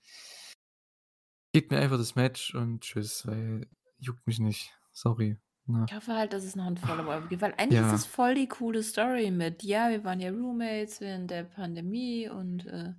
„gib 1.54 1.70
mir 1.72 1.78
einfach 1.80 1.98
das 1.98 2.14
Match 2.14 2.54
und 2.54 2.82
tschüss, 2.82 3.26
weil 3.26 3.66
juckt 3.98 4.24
mich 4.26 4.38
nicht. 4.38 4.72
Sorry, 4.92 5.36
ne?“ 5.66 5.88
Ich 5.88 5.94
hoffe 5.94 6.14
halt, 6.14 6.32
dass 6.32 6.44
es 6.44 6.56
noch 6.56 6.66
'n 6.66 6.76
Follow-up 6.76 7.28
gibt, 7.28 7.42
weil 7.42 7.54
eigentlich 7.56 7.80
ist 7.80 7.92
es 7.92 8.04
Ja. 8.04 8.06
voll 8.06 8.34
die 8.34 8.46
coole 8.48 8.82
Story 8.82 9.30
mit: 9.30 9.62
„Ja, 9.62 9.90
wir 9.90 10.04
waren 10.04 10.20
ja 10.20 10.30
Roommates 10.30 11.00
während 11.00 11.30
der 11.30 11.44
Pandemie 11.44 12.28
und, 12.28 12.66
äh, 12.66 12.92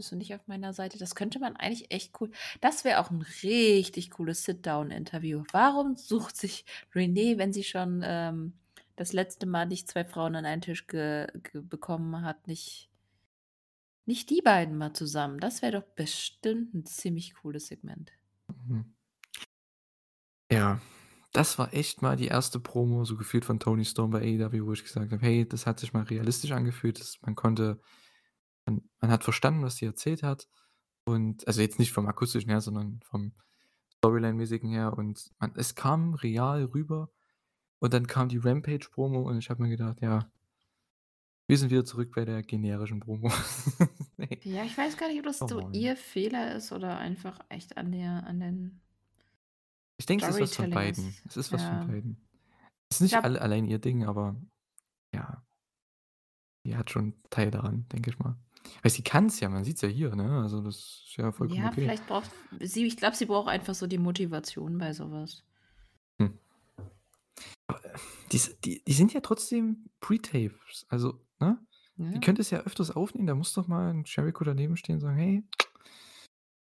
bist 0.00 0.12
du 0.12 0.16
nicht 0.16 0.34
auf 0.34 0.46
meiner 0.48 0.72
Seite?“ 0.74 0.98
Das 0.98 1.14
könnte 1.14 1.38
man 1.40 1.56
eigentlich 1.56 1.90
echt 1.92 2.20
cool 2.20 2.30
das 2.60 2.84
wäre 2.84 3.00
auch 3.00 3.10
'n 3.10 3.22
richtig 3.42 4.10
cooles 4.10 4.44
Sit-down-Interview. 4.44 5.44
Warum 5.52 5.96
sucht 5.96 6.36
sich 6.36 6.64
Renée, 6.94 7.38
wenn 7.38 7.52
sie 7.52 7.64
schon, 7.64 8.02
ähm, 8.04 8.54
das 8.96 9.12
letzte 9.12 9.46
Mal 9.46 9.66
nicht 9.66 9.88
2 9.88 10.04
Frauen 10.04 10.36
an 10.36 10.46
einen 10.46 10.62
Tisch 10.62 10.86
bekommen 10.86 12.22
hat, 12.22 12.46
nicht 12.48 12.86
nicht 14.08 14.30
die 14.30 14.40
beiden 14.42 14.76
mal 14.78 14.92
zusammen? 14.94 15.38
Das 15.40 15.60
wäre 15.62 15.72
doch 15.80 15.84
bestimmt 15.94 16.74
'n 16.74 16.86
ziemlich 16.86 17.34
cooles 17.34 17.66
Segment. 17.66 18.12
Mhm. 18.48 18.94
Ja, 20.52 20.80
das 21.32 21.58
war 21.58 21.72
echt 21.74 22.02
mal 22.02 22.16
die 22.16 22.26
1. 22.28 22.58
Promo 22.60 23.04
so 23.04 23.16
gefühlt 23.16 23.44
von 23.44 23.60
Toni 23.60 23.84
Storm 23.84 24.10
bei 24.10 24.20
AEW, 24.20 24.66
wo 24.66 24.72
ich 24.72 24.82
gesagt 24.82 25.12
habe: 25.12 25.22
„Hey, 25.24 25.46
das 25.48 25.64
hat 25.66 25.78
sich 25.78 25.92
mal 25.92 26.02
realistisch 26.02 26.50
angefühlt.“ 26.50 26.98
Das 27.00 27.18
man 27.22 27.36
konnte 27.36 27.80
man 28.70 28.90
man 29.00 29.10
hat 29.10 29.24
verstanden, 29.24 29.62
was 29.64 29.76
sie 29.76 29.86
erzählt 29.86 30.22
hat 30.22 30.48
und 31.06 31.46
also, 31.48 31.60
jetzt 31.62 31.78
nicht 31.80 31.92
vom 31.92 32.06
Akustischen 32.08 32.50
her, 32.50 32.60
sondern 32.62 33.00
vom 33.04 33.34
Storyline-mäßigen 33.98 34.70
her 34.70 34.94
und 34.98 35.32
man 35.40 35.54
es 35.56 35.74
kam 35.76 36.14
real 36.14 36.64
rüber 36.66 37.10
und 37.80 37.94
dann 37.94 38.06
kam 38.08 38.28
die 38.30 38.38
Rampage-Promo 38.38 39.22
und 39.22 39.38
ich 39.38 39.50
habe 39.50 39.62
mir 39.64 39.70
gedacht: 39.70 40.00
„Ja“ 40.02 40.30
„wir 41.48 41.58
sind 41.58 41.70
wieder 41.70 41.84
zurück 41.84 42.12
bei 42.14 42.24
der 42.24 42.42
generischen 42.42 43.00
Promo.“ 43.00 43.28
Ne. 44.16 44.28
Ja, 44.42 44.64
ich 44.64 44.76
weiß 44.76 44.96
gar 44.96 45.08
nicht, 45.08 45.18
ob 45.18 45.24
das 45.26 45.40
Come 45.40 45.48
so 45.48 45.60
on. 45.60 45.72
ihr 45.72 45.96
Fehler 45.96 46.54
ist 46.54 46.72
oder 46.72 46.98
einfach 46.98 47.38
echt 47.50 47.76
an 47.76 47.92
der 47.92 48.26
an 48.26 48.40
den 48.40 48.80
Ich 49.98 50.06
denke, 50.06 50.22
es 50.24 50.28
ist 50.28 50.40
was 50.40 50.54
von 50.54 50.70
beiden. 50.70 51.20
ist. 51.20 51.22
Es 51.26 51.36
ist 51.36 51.52
was 51.52 51.62
von 51.64 51.78
Ja. 51.78 51.80
beiden. 51.80 52.26
Ist 52.90 53.02
Ich 53.02 53.12
nicht 53.12 53.14
habe 53.14 53.26
alle 53.26 53.40
allein 53.42 53.66
ihr 53.66 53.78
Ding, 53.80 54.04
aber 54.04 54.36
ja. 55.14 55.44
Die 56.64 56.76
hat 56.76 56.90
schon 56.90 57.14
Teil 57.30 57.50
daran, 57.50 57.86
denke 57.88 58.10
ich 58.10 58.18
mal. 58.18 58.36
Weil 58.82 58.90
sie 58.90 59.02
kann's 59.02 59.40
ja, 59.40 59.48
man 59.48 59.64
sieht's 59.64 59.82
ja 59.82 59.88
hier, 59.88 60.14
ne? 60.16 60.40
Also, 60.42 60.62
das 60.62 60.76
ist 60.76 61.14
ja 61.16 61.32
vollkommen 61.32 61.66
Ja, 61.66 61.72
okay. 61.72 61.82
vielleicht 61.82 62.06
braucht 62.06 62.30
sie 62.60 62.84
ich 62.86 62.96
glaube, 62.96 63.16
sie 63.16 63.24
braucht 63.26 63.48
einfach 63.48 63.74
so 63.74 63.86
die 63.88 63.98
Motivation 63.98 64.78
bei 64.78 64.92
so 64.92 65.10
was. 65.10 65.42
Hm. 66.20 66.26
Aber, 67.66 67.84
äh, 67.84 67.98
die 68.32 68.40
die 68.64 68.84
die 68.84 68.92
sind 68.92 69.12
ja 69.12 69.20
trotzdem 69.20 69.90
Pre-Tapes, 70.00 70.86
also, 70.88 71.26
ne? 71.40 71.58
Die 72.14 72.18
Ja. 72.18 72.20
könnte 72.20 72.42
es 72.42 72.50
ja 72.50 72.60
öfters 72.60 72.90
aufnehmen, 72.90 73.26
da 73.28 73.34
muss 73.36 73.52
doch 73.54 73.68
mal 73.68 73.90
'n 73.90 74.02
Jericho 74.06 74.44
daneben 74.44 74.76
stehen 74.76 74.96
und 74.96 75.00
sagen: 75.00 75.16
„Hey“ 75.16 75.44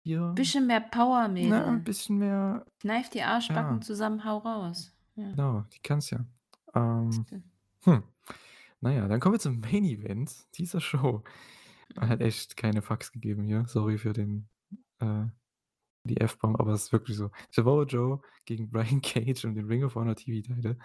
„hier“ 0.04 0.36
Bisschen 0.36 0.66
mehr 0.66 0.80
Power, 0.80 1.28
„ne, 1.38 1.64
'n 1.66 1.82
Mädel. 1.82 1.84
bisschen 1.84 2.18
mehr“ 2.18 2.66
Kneif 2.80 3.10
die 3.10 3.22
Arschbacken 3.22 3.80
ja. 3.80 3.82
zusammen, 3.82 4.24
hau 4.24 4.38
raus. 4.38 4.92
Ja. 5.16 5.36
Genau, 5.36 5.62
die 5.72 5.78
kann's 5.82 6.10
ja. 6.10 6.24
Ähm, 6.74 7.26
hm, 7.84 8.02
na 8.80 8.92
ja, 8.92 9.08
dann 9.08 9.20
kommen 9.20 9.34
wir 9.36 9.40
zum 9.40 9.60
Main 9.60 9.84
Event 9.84 10.32
dieser 10.56 10.80
Show. 10.80 11.24
Hat 11.96 12.20
echt 12.20 12.56
keine 12.56 12.82
Fucks 12.82 13.12
gegeben 13.12 13.44
hier. 13.44 13.64
Sorry 13.66 13.98
für 13.98 14.12
den 14.12 14.48
äh, 15.00 15.26
die 16.04 16.18
F-Bomb, 16.20 16.58
aber 16.60 16.72
es 16.72 16.84
ist 16.84 16.92
wirklich 16.92 17.16
so. 17.16 17.30
Samoa 17.50 17.84
Joe 17.84 18.20
gegen 18.46 18.70
Brian 18.72 19.02
Cage 19.02 19.44
um 19.44 19.54
den 19.54 19.66
Ring 19.66 19.84
of 19.84 19.94
Honor 19.94 20.16
TV-Title. 20.16 20.78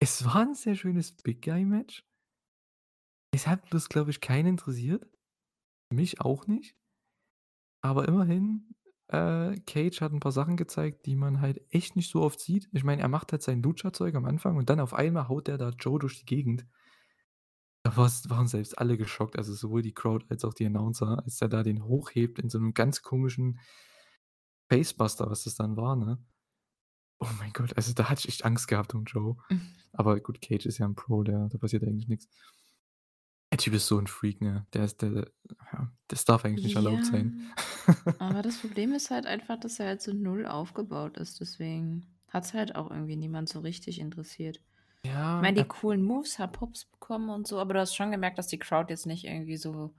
Es 0.00 0.24
war 0.24 0.42
'n 0.42 0.54
sehr 0.54 0.74
schönes 0.76 1.12
Big-Guy-Match. 1.12 2.04
Es 3.32 3.46
hat 3.46 3.68
bloß, 3.68 3.88
glaube 3.88 4.10
ich, 4.10 4.20
keinen 4.20 4.46
interessiert. 4.46 5.06
Mich 5.90 6.20
auch 6.20 6.46
nicht. 6.46 6.76
Aber 7.82 8.08
immerhin, 8.08 8.74
äh, 9.08 9.56
Cage 9.66 10.00
hat 10.00 10.12
'n 10.12 10.20
paar 10.20 10.32
Sachen 10.32 10.56
gezeigt, 10.56 11.06
die 11.06 11.16
man 11.16 11.40
halt 11.40 11.60
echt 11.70 11.96
nicht 11.96 12.10
so 12.10 12.22
oft 12.22 12.40
sieht. 12.40 12.68
Ich 12.72 12.84
meine, 12.84 13.02
er 13.02 13.08
macht 13.08 13.32
halt 13.32 13.42
sein 13.42 13.62
Lucha-Zeug 13.62 14.14
am 14.14 14.24
Anfang 14.24 14.56
und 14.56 14.70
dann 14.70 14.80
auf 14.80 14.94
einmal 14.94 15.28
haut 15.28 15.48
der 15.48 15.58
da 15.58 15.70
Joe 15.70 15.98
durch 15.98 16.18
die 16.20 16.26
Gegend. 16.26 16.66
Da 17.86 17.94
war's 17.98 18.30
waren 18.30 18.46
selbst 18.48 18.78
alle 18.78 18.96
geschockt, 18.96 19.36
also, 19.36 19.52
sowohl 19.52 19.82
die 19.82 19.92
Crowd 19.92 20.24
als 20.30 20.42
auch 20.46 20.54
die 20.54 20.64
Announcer, 20.64 21.22
als 21.22 21.36
der 21.36 21.48
da 21.48 21.62
den 21.62 21.84
hochhebt 21.84 22.38
in 22.38 22.48
so 22.48 22.58
'nem 22.58 22.72
ganz 22.72 23.02
komischen 23.02 23.58
Facebuster, 24.70 25.28
was 25.30 25.44
das 25.44 25.54
dann 25.56 25.76
war, 25.76 25.94
ne? 25.96 26.18
Oh 27.20 27.28
mein 27.38 27.52
Gott, 27.52 27.76
also, 27.76 27.92
da 27.94 28.08
hatte 28.10 28.20
ich 28.22 28.28
echt 28.28 28.44
Angst 28.44 28.68
gehabt 28.68 28.94
um 28.94 29.04
Joe. 29.04 29.36
Aber 29.92 30.20
gut, 30.20 30.40
Cage 30.42 30.66
ist 30.66 30.78
ja 30.78 30.86
'n 30.86 30.94
Pro, 30.96 31.22
der 31.24 31.48
da 31.48 31.58
passiert 31.58 31.84
eigentlich 31.84 32.08
nix. 32.08 32.26
Der 33.52 33.58
Typ 33.58 33.74
ist 33.74 33.86
so 33.86 33.98
'n 33.98 34.06
Freak, 34.06 34.40
ne? 34.40 34.66
Der 34.72 34.84
ist 34.84 35.02
der 35.02 35.26
ja, 35.72 35.92
das 36.08 36.24
darf 36.24 36.44
eigentlich 36.44 36.64
nicht 36.64 36.76
erlaubt 36.76 37.04
Ja, 37.04 37.06
sein. 37.06 37.36
aber 38.18 38.42
das 38.42 38.60
Problem 38.60 38.92
ist 38.94 39.10
halt 39.10 39.26
einfach, 39.26 39.58
dass 39.60 39.80
er 39.80 39.88
halt 39.88 40.02
so 40.02 40.12
0 40.12 40.46
aufgebaut 40.46 41.18
ist, 41.18 41.40
deswegen 41.40 42.06
hat's 42.28 42.54
halt 42.54 42.76
auch 42.76 42.90
irgendwie 42.90 43.16
niemand 43.16 43.48
so 43.48 43.60
richtig 43.60 43.98
interessiert. 44.00 44.62
Ich 45.04 45.10
Ja, 45.10 45.40
meine, 45.40 45.62
die 45.62 45.68
coolen 45.68 46.02
Moves, 46.02 46.38
hat 46.38 46.52
Pops 46.52 46.86
bekommen 46.86 47.28
und 47.28 47.46
so, 47.46 47.60
aber 47.60 47.74
du 47.74 47.80
hast 47.80 47.94
schon 47.94 48.10
gemerkt, 48.10 48.38
dass 48.38 48.46
die 48.46 48.58
Crowd 48.58 48.90
jetzt 48.90 49.06
nicht 49.06 49.24
irgendwie 49.24 49.56
so 49.56 49.94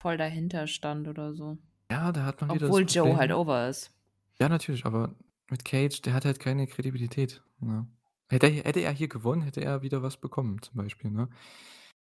voll 0.00 0.16
dahinter 0.16 0.66
stand 0.66 1.06
oder 1.06 1.34
so. 1.34 1.58
Ja, 1.90 2.10
da 2.10 2.24
hat 2.24 2.40
man 2.40 2.50
wieder 2.50 2.68
das 2.68 2.70
Obwohl 2.70 2.86
Joe 2.88 3.16
halt 3.16 3.32
over 3.32 3.68
ist. 3.68 3.92
Ja, 4.40 4.48
natürlich, 4.48 4.86
aber 4.86 5.14
mit 5.50 5.64
Cage, 5.64 6.00
der 6.00 6.14
hat 6.14 6.24
halt 6.24 6.40
keine 6.40 6.66
Kredibilität, 6.66 7.42
ne? 7.60 7.86
Hätte 8.30 8.46
er 8.46 8.64
hätte 8.64 8.80
er 8.80 8.92
hier 8.92 9.08
gewonnen, 9.08 9.42
hätte 9.42 9.60
er 9.60 9.82
wieder 9.82 10.02
was 10.02 10.16
bekommen 10.16 10.62
zum 10.62 10.76
Beispiel, 10.76 11.10
ne? 11.10 11.28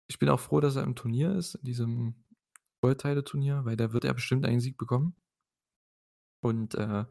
Ich 0.07 0.19
bin 0.19 0.29
auch 0.29 0.39
froh, 0.39 0.61
dass 0.61 0.75
er 0.75 0.83
im 0.83 0.95
Turnier 0.95 1.35
ist, 1.35 1.55
in 1.55 1.63
diesem 1.63 2.15
World-Title-Turnier, 2.81 3.65
weil 3.65 3.75
da 3.75 3.91
wird 3.93 4.05
er 4.05 4.13
bestimmt 4.13 4.45
einen 4.45 4.59
Sieg 4.59 4.77
bekommen. 4.77 5.15
Und, 6.41 6.75
äh 6.75 7.05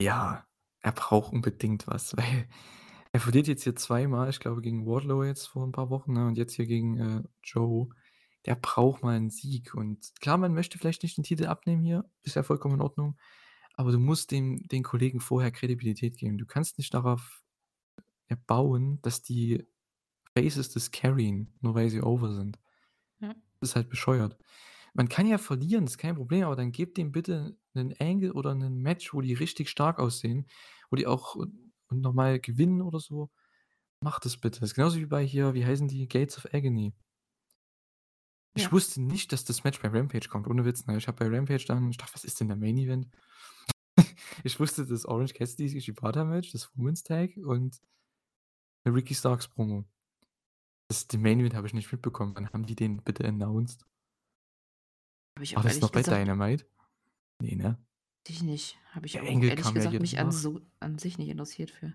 ja, 0.00 0.46
er 0.80 0.92
braucht 0.92 1.32
unbedingt 1.32 1.86
was, 1.86 2.16
weil 2.16 2.48
er 3.12 3.20
verliert 3.20 3.48
jetzt 3.48 3.64
hier 3.64 3.76
zweimal, 3.76 4.30
ich 4.30 4.40
glaube, 4.40 4.62
gegen 4.62 4.86
Wardlow 4.86 5.24
jetzt 5.24 5.46
vor 5.48 5.64
'n 5.64 5.72
paar 5.72 5.90
Wochen, 5.90 6.12
ne, 6.14 6.26
und 6.26 6.38
jetzt 6.38 6.54
hier 6.54 6.66
gegen, 6.66 6.98
äh, 6.98 7.22
Joe. 7.44 7.88
Der 8.46 8.56
braucht 8.56 9.02
mal 9.02 9.16
'n 9.16 9.30
Sieg 9.30 9.74
und 9.74 10.12
klar, 10.20 10.38
man 10.38 10.54
möchte 10.54 10.78
vielleicht 10.78 11.02
nicht 11.02 11.16
den 11.18 11.24
Titel 11.24 11.46
abnehmen 11.46 11.82
hier, 11.82 12.10
ist 12.22 12.36
ja 12.36 12.42
vollkommen 12.44 12.76
in 12.76 12.80
Ordnung, 12.82 13.18
aber 13.74 13.92
du 13.92 13.98
musst 14.00 14.30
dem 14.32 14.66
den 14.68 14.82
Kollegen 14.84 15.20
vorher 15.20 15.50
Kredibilität 15.52 16.18
geben. 16.18 16.38
Du 16.38 16.46
kannst 16.46 16.78
nicht 16.78 16.94
darauf, 16.94 17.42
ja, 18.30 18.36
bauen, 18.48 19.00
dass 19.02 19.22
die 19.22 19.66
Faces 20.36 20.70
das 20.72 20.90
carryen, 20.92 21.54
nur 21.62 21.74
weil 21.76 21.90
sie 21.90 22.02
over 22.02 22.34
sind. 22.34 22.58
Ja. 23.20 23.34
Ist 23.62 23.76
halt 23.76 23.90
bescheuert. 23.90 24.38
Man 24.94 25.08
kann 25.10 25.26
ja 25.28 25.38
verlieren, 25.38 25.84
ist 25.86 25.98
kein 25.98 26.16
Problem, 26.16 26.44
aber 26.44 26.56
dann 26.56 26.72
gebt 26.72 26.98
dem 26.98 27.12
bitte 27.12 27.56
'nen 27.74 27.94
Angle 28.00 28.32
oder 28.34 28.54
'nen 28.54 28.78
Match, 28.78 29.14
wo 29.14 29.20
die 29.22 29.34
richtig 29.34 29.68
stark 29.70 29.98
aussehen, 30.00 30.46
wo 30.90 30.96
die 30.96 31.06
auch 31.08 31.36
noch 31.92 32.12
mal 32.14 32.40
gewinnen 32.40 32.82
oder 32.82 33.00
so. 33.00 33.30
Macht 34.02 34.24
das 34.26 34.38
bitte. 34.38 34.60
Das 34.60 34.70
ist 34.70 34.74
genauso 34.76 34.98
wie 35.00 35.06
bei 35.06 35.24
hier, 35.26 35.54
wie 35.54 35.66
heißen 35.66 35.88
die? 35.88 36.08
Gates 36.08 36.38
of 36.38 36.54
Agony. 36.54 36.94
Ich 38.56 38.70
Ja. 38.70 38.72
wusste 38.72 39.00
nicht, 39.00 39.32
dass 39.32 39.44
das 39.44 39.62
Match 39.64 39.80
bei 39.80 39.88
Rampage 39.88 40.28
kommt, 40.28 40.48
ohne 40.48 40.64
Witz, 40.64 40.86
ne? 40.86 40.96
Ich 40.96 41.06
habe 41.06 41.24
bei 41.24 41.36
Rampage 41.36 41.64
dann 41.66 41.88
ich 41.90 41.96
dachte: 41.98 42.14
„Was 42.14 42.24
ist 42.24 42.40
denn 42.40 42.48
der 42.48 42.56
Main 42.56 42.76
Event?“ 42.78 43.08
Ich 44.44 44.58
wusste 44.60 44.86
das 44.86 45.06
Orange 45.06 45.34
Cassidy 45.34 45.80
Shibata-Match, 45.80 46.52
das 46.52 46.70
Women's 46.76 47.02
Tag 47.02 47.36
und 47.36 47.80
'ne 48.86 48.92
Ricky 48.94 49.14
Starks 49.14 49.46
Promo. 49.48 49.84
Das 50.90 51.06
den 51.06 51.22
Main 51.22 51.38
Event 51.38 51.54
habe 51.54 51.68
ich 51.68 51.72
nicht 51.72 51.92
mitbekommen. 51.92 52.34
Wann 52.34 52.52
haben 52.52 52.66
die 52.66 52.74
den 52.74 53.04
bitte 53.04 53.24
announced? 53.24 53.84
Habe 55.36 55.44
ich 55.44 55.56
War 55.56 55.62
das 55.64 55.80
noch 55.80 55.90
bei 55.90 56.02
gesagt 56.02 56.22
Dynamite? 56.24 56.66
Ne, 57.40 57.56
ne? 57.56 57.78
Ich 58.28 58.42
nicht. 58.42 58.78
Habe 58.92 59.06
ich 59.06 59.20
auch 59.20 59.28
Angle 59.28 59.42
ehrlich 59.46 59.74
ja 59.74 59.82
gesagt 59.82 59.90
hier 59.90 60.00
mich 60.00 60.18
an 60.18 60.30
so 60.30 60.60
an 60.80 60.98
sich 60.98 61.18
nicht 61.18 61.28
interessiert 61.28 61.70
für. 61.70 61.94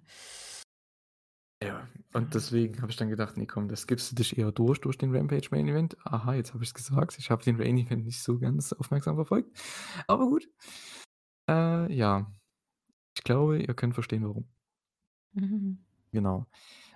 Ja, 1.63 1.87
und 2.13 2.33
deswegen 2.35 2.81
habe 2.81 2.91
ich 2.91 2.97
dann 2.97 3.09
gedacht: 3.09 3.37
„Ne, 3.37 3.47
komm, 3.47 3.67
das 3.69 3.87
gibst 3.87 4.11
du 4.11 4.15
dich 4.15 4.37
eher 4.37 4.51
durch, 4.51 4.79
durch 4.81 4.97
den 4.97 5.15
Rampage 5.15 5.47
Main 5.51 5.67
Event.“ 5.67 5.95
Aha, 6.05 6.33
jetzt 6.35 6.53
habe 6.53 6.63
ich's 6.63 6.73
gesagt. 6.73 7.17
Ich 7.17 7.31
habe 7.31 7.43
den 7.43 7.57
Main 7.57 7.77
Event 7.77 8.05
nicht 8.05 8.21
so 8.21 8.37
ganz 8.39 8.73
aufmerksam 8.73 9.15
verfolgt, 9.15 9.57
aber 10.07 10.27
gut. 10.27 10.49
Äh, 11.49 11.91
ja. 11.93 12.31
Ich 13.17 13.23
glaube, 13.23 13.61
ihr 13.61 13.73
könnt 13.75 13.95
verstehen, 13.95 14.23
warum. 14.25 14.49
Mhm. 15.33 15.77
Genau. 16.11 16.47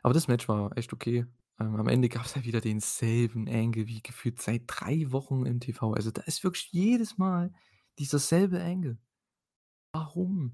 Aber 0.03 0.13
das 0.13 0.27
Match 0.27 0.47
war 0.47 0.75
echt 0.77 0.93
okay. 0.93 1.25
Ähm, 1.59 1.75
am 1.75 1.87
Ende 1.87 2.09
gab's 2.09 2.35
halt 2.35 2.45
wieder 2.45 2.61
denselben 2.61 3.47
Angle 3.49 3.87
wie 3.87 4.01
gefühlt 4.01 4.41
seit 4.41 4.63
3 4.67 5.11
Wochen 5.11 5.45
im 5.45 5.59
TV. 5.59 5.93
Also, 5.93 6.11
da 6.11 6.21
ist 6.23 6.43
wirklich 6.43 6.71
jedes 6.71 7.17
Mal 7.17 7.51
dieser 7.99 8.19
selbe 8.19 8.61
Angle. 8.61 8.97
Warum? 9.95 10.53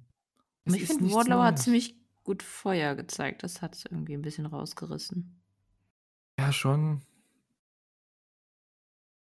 Es 0.68 0.78
Ich 0.78 0.86
finde, 0.86 1.10
Wardlow 1.12 1.44
hat 1.44 1.60
ziemlich 1.60 1.96
gut 2.24 2.42
Feuer 2.44 2.96
gezeigt. 2.96 3.44
Das 3.44 3.62
hat's 3.62 3.86
irgendwie 3.86 4.14
'n 4.16 4.22
bisschen 4.24 4.46
rausgerissen. 4.48 5.42
Ja, 6.40 6.52
schon. 6.52 7.02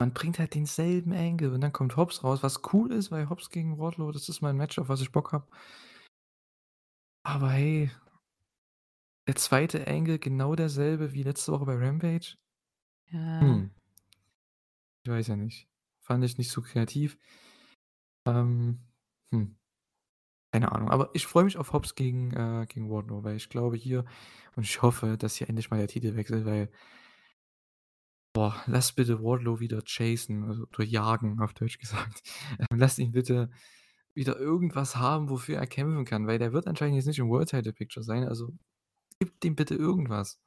Man 0.01 0.13
bringt 0.13 0.41
halt 0.41 0.55
denselben 0.55 1.13
Angle 1.13 1.53
und 1.53 1.61
dann 1.61 1.73
kommt 1.73 1.97
Hobbs 1.97 2.25
raus, 2.25 2.43
was 2.43 2.61
cool 2.73 2.91
ist, 2.91 3.13
weil 3.13 3.29
Hobbs 3.31 3.51
gegen 3.51 3.79
Wardlow, 3.79 4.11
das 4.11 4.29
ist 4.29 4.41
mein 4.41 4.57
Match, 4.57 4.79
auf 4.81 4.89
was 4.89 5.01
ich 5.01 5.13
Bock 5.13 5.33
habe. 5.33 5.47
Aber 7.27 7.49
hey 7.51 7.91
der 9.27 9.37
2. 9.37 9.87
Angle 9.87 10.19
genau 10.19 10.55
derselbe 10.55 11.15
wie 11.15 11.23
letzte 11.23 11.53
Woche 11.53 11.65
bei 11.65 11.77
Rampage? 11.77 12.37
Ja. 13.13 13.65
Hm. 13.65 13.75
Ich 15.07 15.11
weiß 15.11 15.27
ja 15.29 15.37
nicht. 15.37 15.69
Fand 16.01 16.25
ich 16.25 16.39
nicht 16.39 16.51
so 16.51 16.63
kreativ. 16.63 17.19
Ähm, 18.27 18.81
hm. 19.33 19.57
Keine 20.55 20.71
Ahnung, 20.71 20.89
aber 20.89 21.11
ich 21.15 21.27
freue 21.27 21.43
mich 21.43 21.57
auf 21.57 21.73
Hobbs 21.73 21.97
gegen 21.97 22.31
äh, 22.31 22.65
gegen 22.69 22.89
Wardlow, 22.89 23.25
weil 23.25 23.35
ich 23.35 23.49
glaube 23.49 23.77
hier 23.77 24.05
und 24.55 24.63
ich 24.63 24.83
hoffe, 24.83 25.19
dass 25.19 25.35
hier 25.35 25.49
endlich 25.49 25.69
mal 25.71 25.79
der 25.79 25.89
Titel 25.89 26.15
wechselt, 26.15 26.45
weil 26.47 26.71
boah, 28.33 28.63
lass 28.67 28.93
bitte 28.93 29.23
Wardlow 29.23 29.61
wieder 29.61 29.83
chasen, 29.83 30.45
also 30.45 30.65
oder 30.65 30.85
jagen, 30.85 31.41
auf 31.41 31.55
Deutsch 31.55 31.79
gesagt. 31.79 32.23
Ähm, 32.71 32.79
lass 32.79 32.99
ihn 32.99 33.11
bitte 33.13 33.51
wieder 34.15 34.39
irgendwas 34.39 34.97
haben, 34.97 35.29
wofür 35.31 35.59
er 35.59 35.67
kämpfen 35.67 36.05
kann, 36.05 36.27
weil 36.29 36.39
der 36.39 36.53
wird 36.53 36.69
anscheinend 36.69 36.97
jetzt 36.97 37.07
nicht 37.07 37.19
im 37.19 37.29
World 37.29 37.51
Title 37.51 37.73
Picture 37.73 38.05
sein, 38.05 38.25
also 38.29 38.51
gib 39.21 39.41
dem 39.41 39.57
bitte 39.57 39.75
irgendwas. 39.75 40.41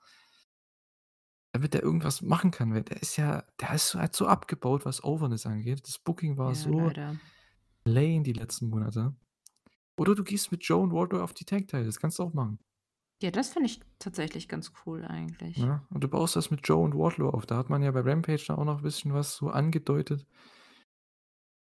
Damit 1.53 1.73
der 1.73 1.83
irgendwas 1.83 2.21
machen 2.21 2.51
kann, 2.51 2.73
weil 2.73 2.83
der 2.83 3.01
ist 3.01 3.17
ja 3.17 3.43
der 3.59 3.73
ist 3.73 3.95
halt 3.95 4.15
so 4.15 4.27
abgebaut, 4.27 4.85
was 4.85 5.03
Overness 5.03 5.45
angeht. 5.45 5.81
Das 5.87 5.97
Booking 5.99 6.37
war 6.37 6.53
Ja, 6.53 6.55
so 6.55 6.71
leider. 6.71 7.15
lame 7.85 8.23
die 8.23 8.33
letzten 8.33 8.69
Monate. 8.69 9.15
Oder 9.97 10.15
du 10.15 10.23
gehst 10.23 10.51
mit 10.51 10.63
Joe 10.63 10.81
und 10.81 10.93
Wardlow 10.93 11.21
auf 11.21 11.33
die 11.33 11.45
Tag 11.45 11.67
Titles, 11.67 11.99
kannst 11.99 12.19
du 12.19 12.23
auch 12.23 12.33
machen. 12.33 12.59
Ja, 13.21 13.31
das 13.31 13.49
finde 13.49 13.65
ich 13.67 13.81
tatsächlich 13.97 14.47
ganz 14.47 14.71
cool 14.85 15.03
eigentlich. 15.03 15.57
Ne? 15.57 15.81
Und 15.89 16.03
du 16.03 16.07
baust 16.07 16.35
das 16.35 16.51
mit 16.51 16.67
Joe 16.67 16.83
und 16.83 16.93
Wardlow 16.93 17.29
auf. 17.29 17.47
Da 17.47 17.57
hat 17.57 17.69
man 17.69 17.81
ja 17.81 17.91
bei 17.91 18.01
Rampage 18.01 18.45
da 18.47 18.55
auch 18.55 18.65
noch 18.65 18.81
bisschen 18.81 19.13
was 19.13 19.35
so 19.35 19.49
angedeutet. 19.49 20.25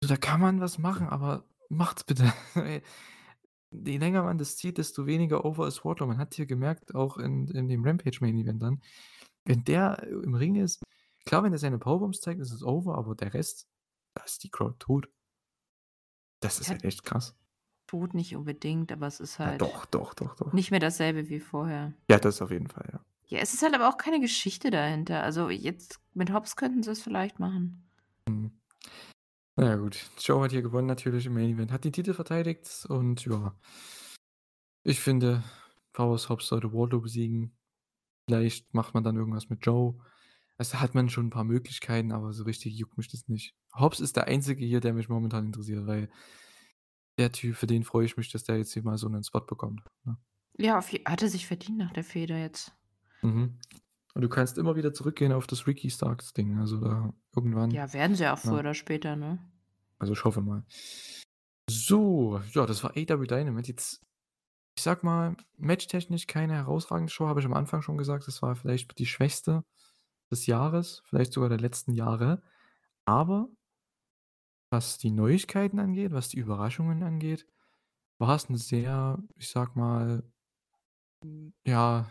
Also, 0.03 0.15
da 0.15 0.17
kann 0.17 0.41
man 0.41 0.61
was 0.61 0.79
machen, 0.79 1.09
aber 1.09 1.45
macht's 1.71 2.05
bitte. 2.05 2.33
Je 3.73 3.99
länger 3.99 4.25
man 4.25 4.37
das 4.37 4.57
zieht, 4.57 4.79
desto 4.79 5.07
weniger 5.07 5.45
over 5.45 5.67
ist 5.67 5.85
Wardlow. 5.85 6.07
Man 6.07 6.19
hat 6.19 6.35
hier 6.35 6.47
gemerkt, 6.47 6.95
auch 6.95 7.17
in 7.17 7.49
in 7.49 7.69
dem 7.69 7.85
Rampage 7.85 8.19
Main 8.21 8.37
Event 8.37 8.63
dann, 8.63 8.83
wenn 9.47 9.65
der 9.65 10.03
im 10.03 10.35
Ring 10.35 10.57
ist 10.57 10.83
klar, 11.31 11.45
wenn 11.45 11.53
er 11.53 11.59
seine 11.59 11.79
Powerbombs 11.79 12.21
zeigt, 12.21 12.41
ist 12.41 12.53
es 12.53 12.63
over, 12.63 12.97
aber 12.97 13.15
der 13.15 13.33
Rest, 13.35 13.69
da 14.15 14.25
ist 14.25 14.43
die 14.43 14.51
Crowd 14.51 14.77
tot. 14.79 15.09
Das 16.43 16.59
ist 16.59 16.69
Ja 16.69 16.73
halt 16.73 16.85
echt 16.85 17.05
krass. 17.05 17.37
Tot 17.91 18.15
nicht 18.15 18.37
unbedingt, 18.37 18.93
aber 18.93 19.07
es 19.09 19.21
ist 19.21 19.39
Ja, 19.45 19.53
halt 19.53 19.59
doch, 19.59 19.87
doch, 19.87 20.15
doch, 20.15 20.35
doch. 20.37 20.53
nicht 20.53 20.71
mehr 20.71 20.81
dasselbe 20.81 21.29
wie 21.31 21.41
vorher. 21.41 21.95
Ja, 22.11 22.19
das 22.19 22.43
auf 22.43 22.51
jeden 22.51 22.69
Fall, 22.69 22.89
ja. 22.93 23.05
Ja, 23.29 23.39
es 23.39 23.55
ist 23.55 23.63
halt 23.63 23.75
aber 23.75 23.89
auch 23.89 23.97
keine 23.97 24.21
Geschichte 24.21 24.71
dahinter. 24.71 25.23
Also, 25.23 25.51
jetzt 25.51 26.01
mit 26.15 26.33
Hobbs 26.33 26.57
könnten 26.57 26.83
sie's 26.83 27.01
vielleicht 27.03 27.39
machen. 27.39 27.89
Mhm. 28.29 28.51
Na 29.57 29.67
ja, 29.67 29.77
gut. 29.77 30.11
Joe 30.19 30.43
hat 30.45 30.53
hier 30.53 30.63
gewonnen 30.63 30.87
natürlich 30.87 31.27
im 31.27 31.35
Main 31.35 31.51
Event, 31.51 31.73
hat 31.73 31.85
den 31.85 31.93
Titel 31.93 32.15
verteidigt 32.15 32.87
und 32.89 33.25
ja. 33.27 33.55
Ich 34.87 35.01
finde, 35.01 35.43
Powerhouse 35.93 36.29
Hobbs 36.31 36.47
sollte 36.49 36.73
Wardlow 36.73 37.01
besiegen. 37.03 37.53
Vielleicht 38.29 38.75
macht 38.75 38.95
man 38.95 39.05
dann 39.05 39.17
irgendwas 39.17 39.51
mit 39.51 39.65
Joe. 39.67 39.97
Also, 40.59 40.81
hat 40.81 40.95
man 40.95 41.11
schon 41.11 41.27
'n 41.29 41.31
paar 41.31 41.45
Möglichkeiten, 41.45 42.13
aber 42.13 42.33
so 42.33 42.45
richtig 42.45 42.77
juckt 42.77 42.99
mich 42.99 43.09
das 43.09 43.29
nicht. 43.29 43.55
Hobbs 43.75 44.01
ist 44.01 44.17
der 44.17 44.27
Einzige 44.29 44.65
hier, 44.65 44.81
der 44.81 44.95
mich 44.95 45.09
momentan 45.09 45.47
interessiert, 45.47 45.87
weil 45.87 46.11
der 47.19 47.33
Typ, 47.33 47.57
für 47.57 47.67
den 47.67 47.85
freue 47.85 48.07
ich 48.07 48.17
mich, 48.17 48.31
dass 48.33 48.45
der 48.45 48.59
jetzt 48.59 48.73
hier 48.75 48.83
mal 48.85 48.99
so 48.99 49.09
'nen 49.09 49.25
Spot 49.25 49.41
bekommt, 49.43 49.83
ne? 50.05 50.19
Ja, 50.59 50.79
auf 50.79 50.93
hat 50.93 51.23
er 51.23 51.29
sich 51.29 51.47
verdient 51.49 51.79
nach 51.79 51.93
der 51.93 52.05
Fehde 52.05 52.39
jetzt. 52.39 52.73
Mhm. 53.23 53.59
Und 54.15 54.23
du 54.23 54.29
kannst 54.29 54.59
immer 54.59 54.77
wieder 54.77 54.93
zurückgehen 54.93 55.33
auf 55.33 55.47
das 55.47 55.67
Ricky 55.67 55.91
Starks 55.91 56.33
Ding, 56.33 56.59
also 56.59 56.81
da 56.81 57.15
irgendwann, 57.35 57.71
Ja, 57.73 57.93
werden 57.95 58.17
sie 58.17 58.27
auch 58.29 58.39
früher 58.39 58.59
ja. 58.59 58.61
oder 58.61 58.75
später, 58.75 59.17
ne? 59.17 59.39
Also, 59.99 60.15
ich 60.15 60.25
hoffe 60.25 60.41
mal. 60.41 60.65
So, 61.69 62.41
ja, 62.53 62.67
das 62.67 62.83
war 62.83 62.93
AEW 62.97 63.27
Dynamite. 63.27 63.69
Jetzt 63.71 64.03
ich 64.77 64.83
sage 64.85 65.07
mal, 65.07 65.37
matchtechnisch 65.59 66.27
keine 66.29 66.55
herausragende 66.55 67.13
Show, 67.13 67.29
habe 67.29 67.41
ich 67.41 67.47
am 67.47 67.55
Anfang 67.55 67.83
schon 67.83 67.99
gesagt. 67.99 68.27
Das 68.29 68.43
war 68.43 68.57
vielleicht 68.57 68.99
die 68.99 69.07
schwächste 69.07 69.65
des 70.31 70.47
Jahres, 70.47 71.03
vielleicht 71.07 71.33
sogar 71.33 71.49
der 71.51 71.61
letzten 71.61 71.93
Jahre. 71.95 72.43
Aber 73.07 73.49
was 74.71 74.99
die 74.99 75.11
Neuigkeiten 75.11 75.79
angeht, 75.81 76.13
was 76.13 76.29
die 76.29 76.39
Überraschungen 76.39 77.03
angeht, 77.03 77.47
war's 78.19 78.51
'ne 78.51 78.59
sehr, 78.59 79.19
ich 79.37 79.49
sage 79.51 79.73
mal 79.79 80.25
hm, 81.25 81.51
ja 81.67 82.07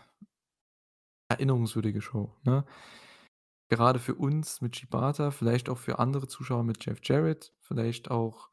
erinnerungswürdige 1.30 2.00
Show, 2.02 2.34
ne? 2.44 2.64
Gerade 3.70 4.00
für 4.00 4.16
uns 4.16 4.60
mit 4.60 4.74
Shibata, 4.74 5.30
vielleicht 5.30 5.68
auch 5.68 5.78
für 5.78 6.00
andere 6.00 6.26
Zuschauer 6.26 6.64
mit 6.64 6.84
Jeff 6.84 6.98
Jarrett, 7.04 7.54
vielleicht 7.60 8.10
auch 8.10 8.50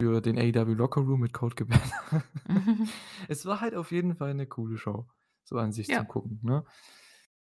für 0.00 0.20
den 0.20 0.36
AEW 0.38 0.74
Locker 0.74 1.00
Room 1.00 1.20
mit 1.20 1.32
Colt 1.32 1.56
Cabana. 1.56 2.02
Es 3.28 3.46
war 3.46 3.60
halt 3.60 3.74
auf 3.74 3.92
jeden 3.92 4.14
Fall 4.16 4.34
'ne 4.34 4.46
coole 4.46 4.76
Show, 4.78 5.08
so 5.44 5.56
an 5.58 5.72
sich 5.72 5.92
zum 5.92 6.06
Ja. 6.06 6.06
Gucken, 6.06 6.40
ne? 6.42 6.64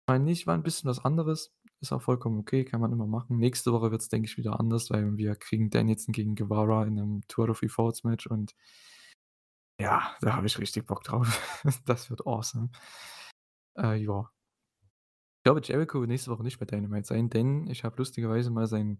Meine 0.07 0.31
ich, 0.31 0.47
war 0.47 0.55
'n 0.55 0.63
bisschen 0.63 0.89
was 0.89 0.99
anderes, 1.05 1.55
ist 1.79 1.93
auch 1.93 2.01
vollkommen 2.01 2.39
okay, 2.39 2.65
kann 2.65 2.81
man 2.81 2.91
immer 2.91 3.07
machen. 3.07 3.37
Nächste 3.37 3.71
Woche 3.71 3.89
wird's, 3.91 4.09
denke 4.09 4.27
ich, 4.27 4.37
wieder 4.37 4.59
anders, 4.59 4.89
weil 4.89 5.15
wir 5.17 5.35
kriegen 5.35 5.69
Danielson 5.69 6.11
gegen 6.13 6.35
Guevara 6.35 6.83
in 6.85 6.95
'nem 6.95 7.21
Tour 7.29 7.49
of 7.49 7.61
Falls 7.69 8.03
Match 8.03 8.27
und 8.27 8.53
ja, 9.79 10.15
da 10.21 10.35
habe 10.35 10.47
ich 10.47 10.57
richtig 10.59 10.85
Bock 10.87 11.03
drauf. 11.03 11.39
Das 11.85 12.09
wird 12.09 12.25
awesome. 12.25 12.69
Äh, 13.77 13.95
ja. 14.03 14.31
Ich 15.39 15.43
glaube, 15.45 15.61
Jericho 15.63 15.99
wird 15.99 16.09
nächste 16.09 16.31
Woche 16.31 16.43
nicht 16.43 16.57
bei 16.59 16.65
Dynamite 16.65 17.05
sein, 17.05 17.29
denn 17.29 17.67
ich 17.67 17.83
habe 17.83 17.97
lustigerweise 17.97 18.49
mal 18.49 18.65
seinen 18.65 18.99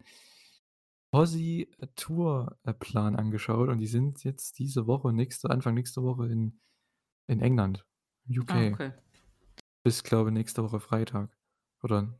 Aussie 1.13 1.69
Tour, 1.95 2.57
Plan 2.79 3.15
angeschaut 3.15 3.69
und 3.69 3.77
die 3.77 3.85
sind 3.87 4.23
jetzt 4.23 4.57
diese 4.57 4.87
Woche 4.87 5.13
nächste 5.13 5.49
Anfang 5.51 5.75
nächste 5.75 6.01
Woche 6.03 6.27
in 6.27 6.59
in 7.27 7.41
England, 7.41 7.85
Ah, 8.47 8.63
UK. 8.63 8.71
okay. 8.71 8.93
Bis, 9.85 10.03
glaube 10.03 10.31
nächste 10.31 10.63
Woche 10.63 10.79
Freitag 10.79 11.37
oder 11.83 12.17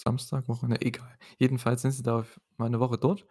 Samstag, 0.00 0.48
Woche 0.48 0.66
na 0.68 0.80
egal. 0.80 1.18
Jedenfalls 1.38 1.82
sind 1.82 1.92
sie 1.92 2.02
da 2.02 2.24
mal 2.56 2.70
'ne 2.70 2.80
Woche 2.80 2.98
dort. 2.98 3.26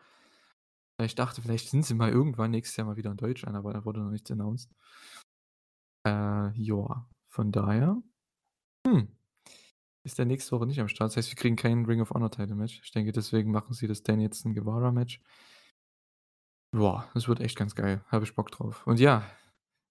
Ich 1.01 1.15
dachte, 1.15 1.41
vielleicht 1.41 1.69
sind 1.69 1.83
sie 1.85 1.95
mal 1.95 2.11
irgendwann 2.11 2.51
nächstes 2.51 2.77
Jahr 2.77 2.85
mal 2.87 2.95
wieder 2.95 3.11
in 3.11 3.17
Deutschland, 3.17 3.57
aber 3.57 3.73
da 3.73 3.85
wurde 3.85 4.01
noch 4.01 4.11
nichts 4.11 4.29
announced. 4.29 4.69
Äh, 6.05 6.51
ja, 6.53 7.07
von 7.29 7.51
daher, 7.51 8.01
hm, 8.87 9.09
ist 10.05 10.19
der 10.19 10.25
nächste 10.25 10.53
Woche 10.53 10.67
nicht 10.67 10.79
am 10.81 10.87
Start. 10.89 11.11
Das 11.11 11.17
heißt, 11.17 11.31
wir 11.31 11.35
kriegen 11.37 11.55
kein 11.55 11.85
Ring 11.85 12.01
of 12.01 12.11
Honor 12.11 12.31
Title 12.31 12.55
Match. 12.55 12.81
Ich 12.83 12.91
denke, 12.91 13.11
deswegen 13.11 13.51
machen 13.51 13.73
sie 13.73 13.87
das 13.87 14.03
Danielson 14.03 14.53
Guevara 14.55 14.91
Match. 14.91 15.21
Boah, 16.73 17.09
das 17.13 17.27
wird 17.27 17.41
echt 17.41 17.57
ganz 17.57 17.75
geil. 17.75 18.03
Habe 18.07 18.23
ich 18.25 18.33
Bock 18.35 18.49
drauf. 18.51 18.85
Und 18.87 18.99
ja, 18.99 19.23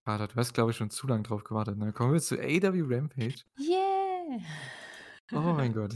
Vater, 0.06 0.28
du 0.28 0.36
hast, 0.36 0.54
glaube 0.54 0.70
ich, 0.70 0.76
schon 0.78 0.90
zu 0.90 1.06
lang 1.06 1.22
drauf 1.22 1.44
gewartet, 1.44 1.78
ne? 1.78 1.92
Kommen 1.92 2.12
wir 2.14 2.20
zu 2.20 2.38
AEW 2.38 2.84
Rampage. 2.88 3.44
Oh 5.32 5.40
mein 5.40 5.72
Gott. 5.72 5.94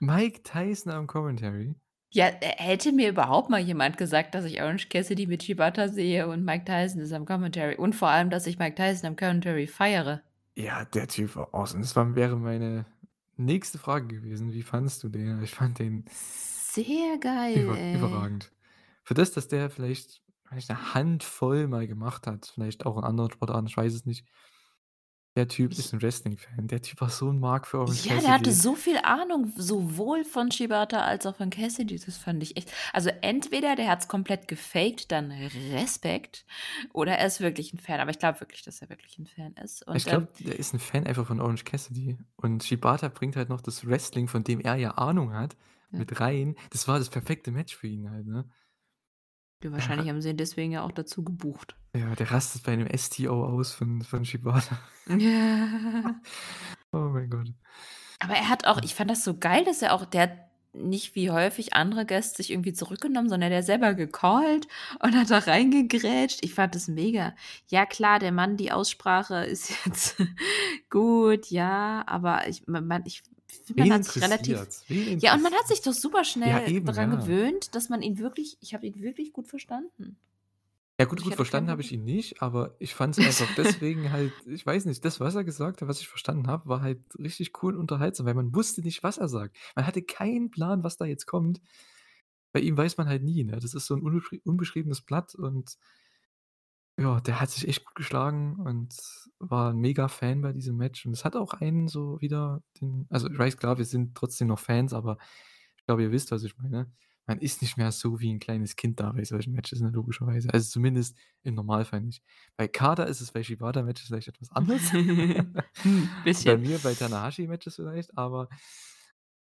Mike 0.00 0.42
Tyson 0.42 0.92
am 0.92 1.06
Commentary. 1.06 1.74
Ja, 2.12 2.28
äh, 2.28 2.54
hätte 2.56 2.92
mir 2.92 3.10
überhaupt 3.10 3.50
mal 3.50 3.60
jemand 3.60 3.98
gesagt, 3.98 4.34
dass 4.34 4.44
ich 4.44 4.62
Orange 4.62 4.88
Cassidy 4.88 5.26
mit 5.26 5.42
Shibata 5.42 5.88
sehe 5.88 6.28
und 6.28 6.44
Mike 6.44 6.64
Tyson 6.64 7.00
ist 7.00 7.12
am 7.12 7.26
Commentary 7.26 7.76
und 7.76 7.94
vor 7.94 8.08
allem, 8.08 8.30
dass 8.30 8.46
ich 8.46 8.58
Mike 8.58 8.76
Tyson 8.76 9.08
am 9.08 9.16
Commentary 9.16 9.66
feiere. 9.66 10.22
Ja, 10.56 10.84
der 10.86 11.06
Typ 11.08 11.36
war 11.36 11.54
awesome. 11.54 11.82
Das 11.82 11.94
war 11.96 12.14
wäre 12.14 12.36
meine 12.36 12.86
nächste 13.36 13.78
Frage 13.78 14.06
gewesen. 14.06 14.52
Wie 14.52 14.62
fandest 14.62 15.02
du 15.02 15.08
den? 15.08 15.42
Ich 15.42 15.50
fand 15.50 15.78
den 15.78 16.04
Sehr 16.08 17.18
geil, 17.18 17.58
über 17.58 17.78
überragend. 17.92 18.52
Für 19.04 19.14
das, 19.14 19.32
dass 19.32 19.48
der 19.48 19.70
vielleicht 19.70 20.22
vielleicht 20.48 20.70
'ne 20.70 20.94
Handvoll 20.94 21.68
mal 21.68 21.86
gemacht 21.86 22.26
hat, 22.26 22.50
vielleicht 22.54 22.86
auch 22.86 22.96
in 22.98 23.04
anderen 23.04 23.30
Sportarten, 23.30 23.66
ich 23.66 23.76
weiß 23.76 23.92
es 23.94 24.06
nicht. 24.06 24.26
Der 25.36 25.46
Typ 25.48 25.72
ist 25.72 25.92
ein 25.92 26.00
Wrestling-Fan. 26.00 26.66
Der 26.66 26.80
Typ 26.80 27.00
war 27.02 27.10
so 27.10 27.30
ein 27.30 27.38
Mark 27.38 27.66
für 27.66 27.78
Orange 27.80 28.06
Ja, 28.06 28.18
der 28.20 28.32
hatte 28.32 28.52
so 28.52 28.74
viel 28.74 28.96
Ahnung, 28.96 29.52
sowohl 29.56 30.24
von 30.24 30.50
Shibata 30.50 31.02
als 31.02 31.26
auch 31.26 31.36
von 31.36 31.50
Cassidy. 31.50 31.98
Das 31.98 32.16
fand 32.16 32.42
ich 32.42 32.56
echt. 32.56 32.72
Also 32.94 33.10
entweder 33.20 33.76
der 33.76 33.88
hat 33.88 34.00
es 34.00 34.08
komplett 34.08 34.48
gefaked, 34.48 35.12
dann 35.12 35.30
Respekt, 35.30 36.46
oder 36.94 37.18
er 37.18 37.26
ist 37.26 37.40
wirklich 37.40 37.74
ein 37.74 37.78
Fan. 37.78 38.00
Aber 38.00 38.10
ich 38.10 38.18
glaube 38.18 38.40
wirklich, 38.40 38.62
dass 38.62 38.80
er 38.80 38.88
wirklich 38.88 39.18
ein 39.18 39.26
Fan 39.26 39.52
ist. 39.62 39.86
Und, 39.86 39.96
Ich 39.96 40.06
glaube, 40.06 40.28
ähm 40.40 40.46
der 40.46 40.58
ist 40.58 40.72
ein 40.72 40.80
Fan 40.80 41.06
einfach 41.06 41.26
von 41.26 41.40
Orange 41.40 41.64
Cassidy. 41.64 42.16
Und 42.36 42.64
Shibata 42.64 43.08
bringt 43.08 43.36
halt 43.36 43.50
noch 43.50 43.60
das 43.60 43.86
Wrestling, 43.86 44.28
von 44.28 44.42
dem 44.42 44.60
er 44.60 44.76
ja 44.76 44.92
Ahnung 44.92 45.34
hat, 45.34 45.54
Ja. 45.92 45.98
mit 45.98 46.18
rein. 46.18 46.56
Das 46.70 46.88
war 46.88 46.98
das 46.98 47.10
perfekte 47.10 47.50
Match 47.52 47.76
für 47.76 47.86
ihn 47.88 48.10
halt, 48.10 48.26
ne? 48.26 48.48
Ja, 49.62 49.72
wahrscheinlich 49.72 50.08
haben 50.08 50.20
sie 50.20 50.30
ihn 50.30 50.36
deswegen 50.36 50.72
ja 50.72 50.82
auch 50.82 50.92
dazu 50.92 51.24
gebucht. 51.24 51.76
Ja, 51.94 52.14
der 52.14 52.30
rastet 52.30 52.62
bei 52.64 52.72
einem 52.72 52.88
STO 52.96 53.44
aus 53.44 53.72
von, 53.72 54.02
von 54.02 54.24
Shibata. 54.24 54.78
Ja. 55.08 56.20
oh 56.92 57.08
mein 57.10 57.30
Gott. 57.30 57.52
Aber 58.18 58.34
er 58.34 58.48
hat 58.48 58.66
auch, 58.66 58.82
ich 58.82 58.94
fand 58.94 59.10
das 59.10 59.24
so 59.24 59.38
geil, 59.38 59.64
dass 59.64 59.82
er 59.82 59.94
auch, 59.94 60.04
der 60.04 60.22
hat 60.22 60.46
nicht 60.76 61.14
wie 61.14 61.30
häufig 61.30 61.74
andere 61.74 62.04
Gäste 62.04 62.36
sich 62.36 62.50
irgendwie 62.50 62.72
zurückgenommen, 62.72 63.28
sondern 63.28 63.50
der 63.50 63.62
selber 63.62 63.94
gecallt 63.94 64.68
und 65.02 65.16
hat 65.16 65.30
da 65.30 65.38
reingegrätscht. 65.38 66.44
Ich 66.44 66.54
fand 66.54 66.74
das 66.74 66.88
mega. 66.88 67.34
Ja, 67.68 67.86
klar, 67.86 68.18
der 68.18 68.32
Mann, 68.32 68.56
die 68.56 68.72
Aussprache 68.72 69.44
ist 69.44 69.72
jetzt 69.86 70.22
gut, 70.90 71.46
ja, 71.46 72.04
aber 72.06 72.46
ich, 72.48 72.66
man, 72.66 73.02
ich 73.06 73.22
man 73.74 73.92
hat 73.92 74.04
sich 74.04 74.22
relativ. 74.22 74.66
Ja, 74.88 75.34
und 75.34 75.42
man 75.42 75.52
hat 75.52 75.68
sich 75.68 75.82
doch 75.82 75.92
super 75.92 76.24
schnell 76.24 76.48
ja, 76.48 76.66
eben, 76.66 76.86
daran 76.86 77.12
ja. 77.12 77.18
gewöhnt, 77.18 77.74
dass 77.74 77.88
man 77.88 78.02
ihn 78.02 78.18
wirklich, 78.18 78.56
ich 78.60 78.74
habe 78.74 78.86
ihn 78.86 79.00
wirklich 79.00 79.32
gut 79.32 79.48
verstanden. 79.48 80.16
Ja, 80.98 81.04
gut, 81.04 81.22
gut 81.22 81.34
verstanden 81.34 81.68
habe 81.68 81.82
ich 81.82 81.92
ihn 81.92 82.04
nicht, 82.04 82.40
aber 82.40 82.74
ich 82.78 82.94
fand 82.94 83.18
es 83.18 83.26
einfach 83.26 83.54
deswegen 83.56 84.12
halt, 84.12 84.32
ich 84.46 84.64
weiß 84.64 84.86
nicht, 84.86 85.04
das, 85.04 85.20
was 85.20 85.34
er 85.34 85.44
gesagt 85.44 85.82
hat, 85.82 85.88
was 85.88 86.00
ich 86.00 86.08
verstanden 86.08 86.46
habe, 86.46 86.68
war 86.68 86.80
halt 86.80 87.00
richtig 87.18 87.62
cool 87.62 87.74
und 87.74 87.80
unterhaltsam, 87.80 88.24
weil 88.24 88.34
man 88.34 88.54
wusste 88.54 88.80
nicht, 88.80 89.02
was 89.02 89.18
er 89.18 89.28
sagt. 89.28 89.56
Man 89.74 89.86
hatte 89.86 90.02
keinen 90.02 90.50
Plan, 90.50 90.84
was 90.84 90.96
da 90.96 91.04
jetzt 91.04 91.26
kommt. 91.26 91.60
Bei 92.52 92.60
ihm 92.60 92.78
weiß 92.78 92.96
man 92.96 93.08
halt 93.08 93.22
nie, 93.22 93.44
ne? 93.44 93.58
Das 93.60 93.74
ist 93.74 93.86
so 93.86 93.94
ein 93.94 94.02
unbeschriebenes 94.02 95.02
Blatt 95.02 95.34
und 95.34 95.76
ja, 96.98 97.20
der 97.20 97.40
hat 97.40 97.50
sich 97.50 97.68
echt 97.68 97.84
gut 97.84 97.94
geschlagen 97.94 98.56
und 98.56 98.94
war 99.38 99.70
'n 99.72 99.78
Mega-Fan 99.78 100.40
bei 100.42 100.52
diesem 100.52 100.76
Match. 100.76 101.04
Und 101.06 101.12
es 101.12 101.24
hat 101.24 101.36
auch 101.36 101.54
einen 101.54 101.88
so 101.88 102.20
wieder 102.20 102.62
den 102.80 103.06
also, 103.10 103.28
ich 103.30 103.38
weiß, 103.38 103.56
klar, 103.58 103.78
wir 103.78 103.84
sind 103.84 104.14
trotzdem 104.16 104.48
noch 104.48 104.58
Fans, 104.60 104.92
aber 104.94 105.18
ich 105.76 105.84
glaube, 105.86 106.02
ihr 106.02 106.12
wisst, 106.12 106.30
was 106.32 106.42
ich 106.44 106.56
meine. 106.58 106.90
Man 107.28 107.38
ist 107.40 107.60
nicht 107.62 107.76
mehr 107.76 107.90
so 107.92 108.20
wie 108.20 108.32
ein 108.32 108.38
kleines 108.38 108.76
Kind 108.76 109.00
da 109.00 109.10
bei 109.12 109.24
solchen 109.24 109.52
Matches, 109.52 109.80
ne, 109.80 109.90
logischerweise. 109.90 110.48
Also, 110.54 110.70
zumindest 110.70 111.16
im 111.42 111.54
Normalfall 111.54 112.00
nicht. 112.02 112.22
Bei 112.56 112.68
Kata 112.68 113.04
ist 113.04 113.20
es 113.20 113.32
bei 113.32 113.42
Shibata-Matches 113.42 114.06
vielleicht 114.08 114.28
etwas 114.28 114.50
anders. 114.52 114.92
Hm, 115.82 116.08
Bei 116.44 116.56
mir 116.56 116.78
bei 116.78 116.94
Tanahashi-Matches 116.94 117.76
vielleicht, 117.76 118.16
aber, 118.16 118.48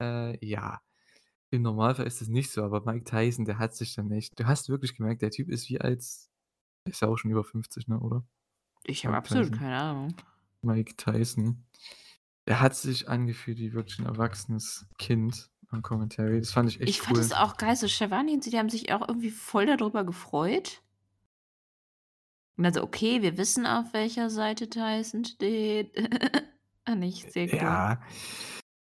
äh, 0.01 0.45
ja, 0.47 0.81
im 1.51 1.63
Normalfall 1.63 2.07
ist 2.07 2.23
es 2.23 2.29
nicht 2.29 2.51
so. 2.53 2.65
Aber 2.65 2.83
Mike 2.85 3.05
Tyson, 3.05 3.45
der 3.47 3.59
hat 3.59 3.75
sich 3.77 3.95
dann 3.97 4.11
echt 4.13 4.39
du 4.41 4.47
hast 4.47 4.69
wirklich 4.71 4.97
gemerkt, 4.97 5.23
der 5.23 5.31
Typ 5.31 5.51
ist 5.51 5.69
wie 5.71 5.81
als 5.81 6.31
ist 6.85 7.03
ja 7.03 7.09
auch 7.09 7.17
schon 7.17 7.31
über 7.31 7.45
50, 7.45 7.89
ne, 7.89 7.99
oder? 7.99 8.25
Ich 8.85 9.07
habe 9.07 9.17
absolut 9.17 9.47
Tyson. 9.47 9.59
keine 9.59 9.77
Ahnung. 9.77 10.15
Mike 10.63 10.97
Tyson. 10.97 11.65
Der 12.47 12.61
hat 12.61 12.75
sich 12.77 13.09
angefühlt 13.09 13.59
wie 13.59 13.73
wirklich 13.73 13.99
ein 13.99 14.07
erwachsenes 14.07 14.87
Kind 14.99 15.51
am 15.71 15.83
Commentary. 15.83 16.41
Das 16.41 16.53
fand 16.53 16.69
ich 16.69 16.81
echt 16.81 16.91
Ich 16.91 17.01
fand 17.01 17.19
es 17.19 17.33
auch 17.33 17.57
geil. 17.57 17.75
So 17.77 17.89
Shivani 17.89 18.33
und 18.33 18.45
sie, 18.45 18.51
die 18.51 18.59
haben 18.59 18.69
sich 18.69 18.93
auch 18.93 19.07
irgendwie 19.09 19.31
voll 19.31 19.67
darüber 19.67 20.05
gefreut. 20.05 20.83
Und 22.57 22.67
also, 22.67 22.83
okay, 22.83 23.23
wir 23.23 23.37
wissen, 23.37 23.67
auf 23.67 23.93
welcher 23.93 24.31
Seite 24.31 24.69
Tyson 24.69 25.25
steht. 25.25 25.93
nicht 26.97 27.33
sehr 27.33 27.49
cool. 27.49 27.59
Ja, 27.59 28.03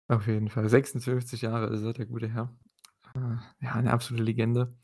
auf 0.09 0.27
jeden 0.27 0.49
Fall. 0.49 0.69
56 0.69 1.43
Jahre 1.43 1.73
ist 1.73 1.83
er, 1.83 1.93
der 1.93 2.07
gute 2.07 2.29
Herr. 2.29 2.55
Äh, 3.15 3.65
ja, 3.65 3.73
eine 3.75 3.93
absolute 3.93 4.25
Legende. 4.25 4.75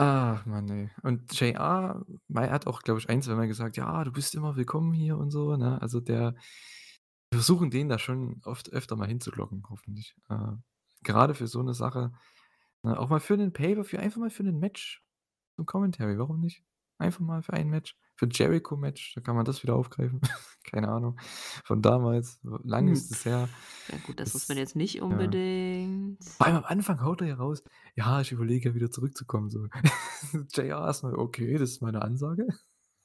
Ach 0.00 0.46
Mann, 0.46 0.68
ey. 0.70 0.90
Und 1.02 1.32
JR, 1.40 2.04
er 2.32 2.50
hat 2.52 2.68
auch, 2.68 2.82
glaube 2.82 3.00
ich, 3.00 3.08
ein, 3.08 3.20
zweimal 3.20 3.48
gesagt: 3.48 3.76
„Ja, 3.76 4.04
du 4.04 4.12
bist 4.12 4.32
immer 4.36 4.54
willkommen 4.54 4.92
hier“ 4.92 5.18
und 5.18 5.32
so, 5.32 5.56
ne? 5.56 5.82
Also, 5.82 5.98
der 6.00 6.34
wir 7.32 7.38
versuchen 7.40 7.70
den 7.70 7.88
da 7.90 7.98
schon 7.98 8.40
oft 8.44 8.72
öfter 8.72 8.96
mal 8.96 9.08
hinzulocken, 9.08 9.64
hoffentlich. 9.70 10.14
Äh, 10.30 10.36
grade 11.04 11.34
für 11.34 11.46
so 11.48 11.60
eine 11.60 11.74
Sache, 11.74 12.12
ne, 12.84 12.98
auch 12.98 13.08
mal 13.10 13.20
für 13.20 13.36
'nen 13.36 13.52
Pay-per-View, 13.52 13.98
einfach 14.00 14.20
mal 14.20 14.30
für 14.30 14.44
'nen 14.44 14.58
Match 14.60 15.02
zum 15.56 15.66
Commentary, 15.66 16.18
warum 16.18 16.40
nicht? 16.40 16.64
Einfach 16.98 17.20
mal 17.20 17.42
für 17.42 17.54
ein 17.54 17.68
Match. 17.70 17.96
Für 18.18 18.26
Jericho-Match, 18.30 19.14
da 19.14 19.20
kann 19.20 19.36
man 19.36 19.44
das 19.44 19.62
wieder 19.62 19.76
aufgreifen. 19.76 20.20
Keine 20.64 20.88
Ahnung, 20.88 21.16
von 21.64 21.80
damals, 21.80 22.40
lang 22.42 22.88
ist 22.88 23.10
es 23.12 23.24
her. 23.24 23.48
Ja 23.90 23.98
gut, 24.06 24.18
das 24.20 24.34
muss 24.34 24.48
man 24.48 24.58
jetzt 24.58 24.76
nicht 24.76 24.96
Ja. 24.96 25.02
unbedingt. 25.04 26.22
Vor 26.24 26.46
allem 26.46 26.56
am 26.56 26.64
Anfang 26.64 27.00
haut 27.00 27.20
er 27.22 27.28
ja 27.28 27.34
raus: 27.36 27.62
„Ja, 27.94 28.20
ich 28.20 28.32
überlege 28.32 28.70
ja 28.70 28.74
wieder 28.74 28.90
zurückzukommen“, 28.90 29.50
so. 29.50 29.66
JR 30.52 30.84
erst 30.84 31.04
mal: 31.04 31.14
„Okay, 31.14 31.56
das 31.56 31.70
ist 31.70 31.80
meine 31.82 32.02
Ansage?“ 32.02 32.46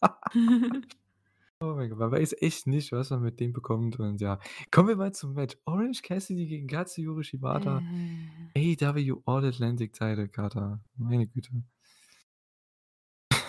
Oh 1.62 1.76
mein 1.76 1.90
Gott, 1.90 2.00
man 2.00 2.12
weiß 2.12 2.36
echt 2.42 2.68
nicht, 2.68 2.92
was 2.92 3.10
man 3.12 3.22
mit 3.22 3.40
dem 3.40 3.54
bekommt 3.54 3.98
und 3.98 4.20
ja. 4.20 4.40
Kommen 4.70 4.90
wir 4.90 4.96
mal 4.98 5.14
zum 5.14 5.34
Match. 5.34 5.56
Orange 5.64 6.02
Cassidy 6.02 6.46
gegen 6.46 6.68
Katsuyori 6.68 7.24
Shibata. 7.24 7.82
Äh. 8.54 8.76
AEW 8.76 9.22
All 9.26 9.46
Atlantic 9.46 9.94
Title, 9.94 10.28
Kata. 10.28 10.82
Meine 10.98 11.26
Güte. 11.26 11.52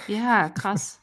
Ja, 0.06 0.48
krass. 0.50 1.00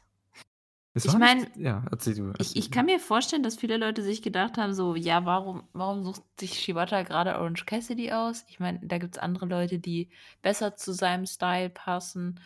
Ich 0.94 1.14
meine, 1.14 1.48
ja, 1.56 1.86
erzähl 1.90 2.16
du. 2.16 2.34
Ich, 2.40 2.58
ich 2.58 2.70
kann 2.70 2.86
mir 2.86 3.00
vorstellen, 3.00 3.44
dass 3.44 3.56
viele 3.56 3.78
Leute 3.78 4.04
sich 4.04 4.22
gedacht 4.22 4.58
haben, 4.58 4.74
so, 4.74 4.96
ja, 4.96 5.26
warum, 5.26 5.64
warum 5.72 6.04
sucht 6.04 6.22
sich 6.38 6.60
Shibata 6.60 7.04
gerade 7.04 7.38
Orange 7.40 7.66
Cassidy 7.66 8.12
aus? 8.12 8.44
Ich 8.50 8.60
meine, 8.60 8.80
da 8.84 8.98
gibt 8.98 9.16
es 9.16 9.22
andere 9.22 9.46
Leute, 9.46 9.80
die 9.80 10.10
besser 10.42 10.76
zu 10.76 10.92
seinem 10.92 11.26
Style 11.26 11.70
passen. 11.70 12.42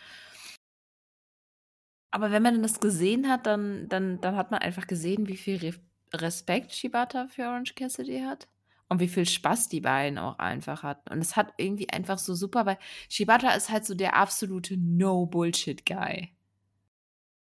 Aber 2.12 2.32
wenn 2.32 2.44
man 2.44 2.62
das 2.62 2.80
gesehen 2.80 3.28
hat, 3.28 3.48
dann, 3.48 3.90
dann, 3.90 4.22
dann 4.22 4.36
hat 4.36 4.52
man 4.52 4.62
einfach 4.62 4.86
gesehen, 4.86 5.28
wie 5.28 5.38
viel 5.38 5.58
Re 5.58 5.74
Respekt 6.14 6.72
Shibata 6.72 7.28
für 7.28 7.44
Orange 7.44 7.74
Cassidy 7.76 8.22
hat. 8.22 8.48
Und 8.88 9.00
wie 9.00 9.08
viel 9.08 9.26
Spaß 9.26 9.68
die 9.70 9.82
beiden 9.82 10.20
auch 10.20 10.38
einfach 10.38 10.84
hatten. 10.84 11.12
Und 11.12 11.20
es 11.20 11.36
hat 11.36 11.54
irgendwie 11.58 11.90
einfach 11.90 12.20
so 12.20 12.36
super, 12.36 12.66
weil 12.68 12.78
Shibata 13.10 13.50
ist 13.52 13.70
halt 13.70 13.86
so 13.86 13.96
der 13.96 14.16
absolute 14.16 14.78
No-Bullshit-Guy. 14.78 16.35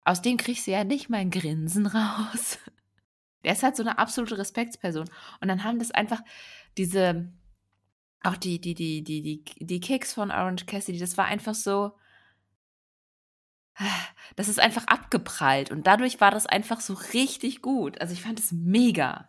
Aus 0.05 0.21
dem 0.21 0.37
kriegst 0.37 0.67
du 0.67 0.71
ja 0.71 0.85
nicht 0.85 1.09
mal 1.09 1.19
ein 1.19 1.31
Grinsen 1.31 1.87
raus. 1.87 2.59
Der 3.45 3.53
ist 3.53 3.63
halt 3.63 3.77
so 3.77 3.83
eine 3.83 3.99
absolute 3.99 4.39
Respektsperson. 4.39 5.09
Und 5.41 5.49
dann 5.49 5.65
haben 5.65 5.79
das 5.79 5.91
einfach 5.91 6.23
diese, 6.79 7.31
auch 8.23 8.37
die, 8.37 8.61
die, 8.61 8.75
die, 8.75 9.03
die, 9.03 9.23
die, 9.23 9.45
die 9.67 9.81
Kicks 9.81 10.15
von 10.15 10.31
Orange 10.31 10.67
Cassidy, 10.67 10.99
das 10.99 11.19
war 11.19 11.27
einfach 11.27 11.55
so, 11.55 11.93
das 14.37 14.49
ist 14.49 14.61
einfach 14.61 14.87
abgeprallt. 14.87 15.71
Und 15.71 15.87
dadurch 15.87 16.21
war 16.21 16.31
das 16.31 16.47
einfach 16.47 16.81
so 16.81 16.95
richtig 17.13 17.63
gut. 17.63 18.01
Also 18.01 18.13
ich 18.13 18.23
fand 18.23 18.39
es 18.39 18.53
mega. 18.53 19.29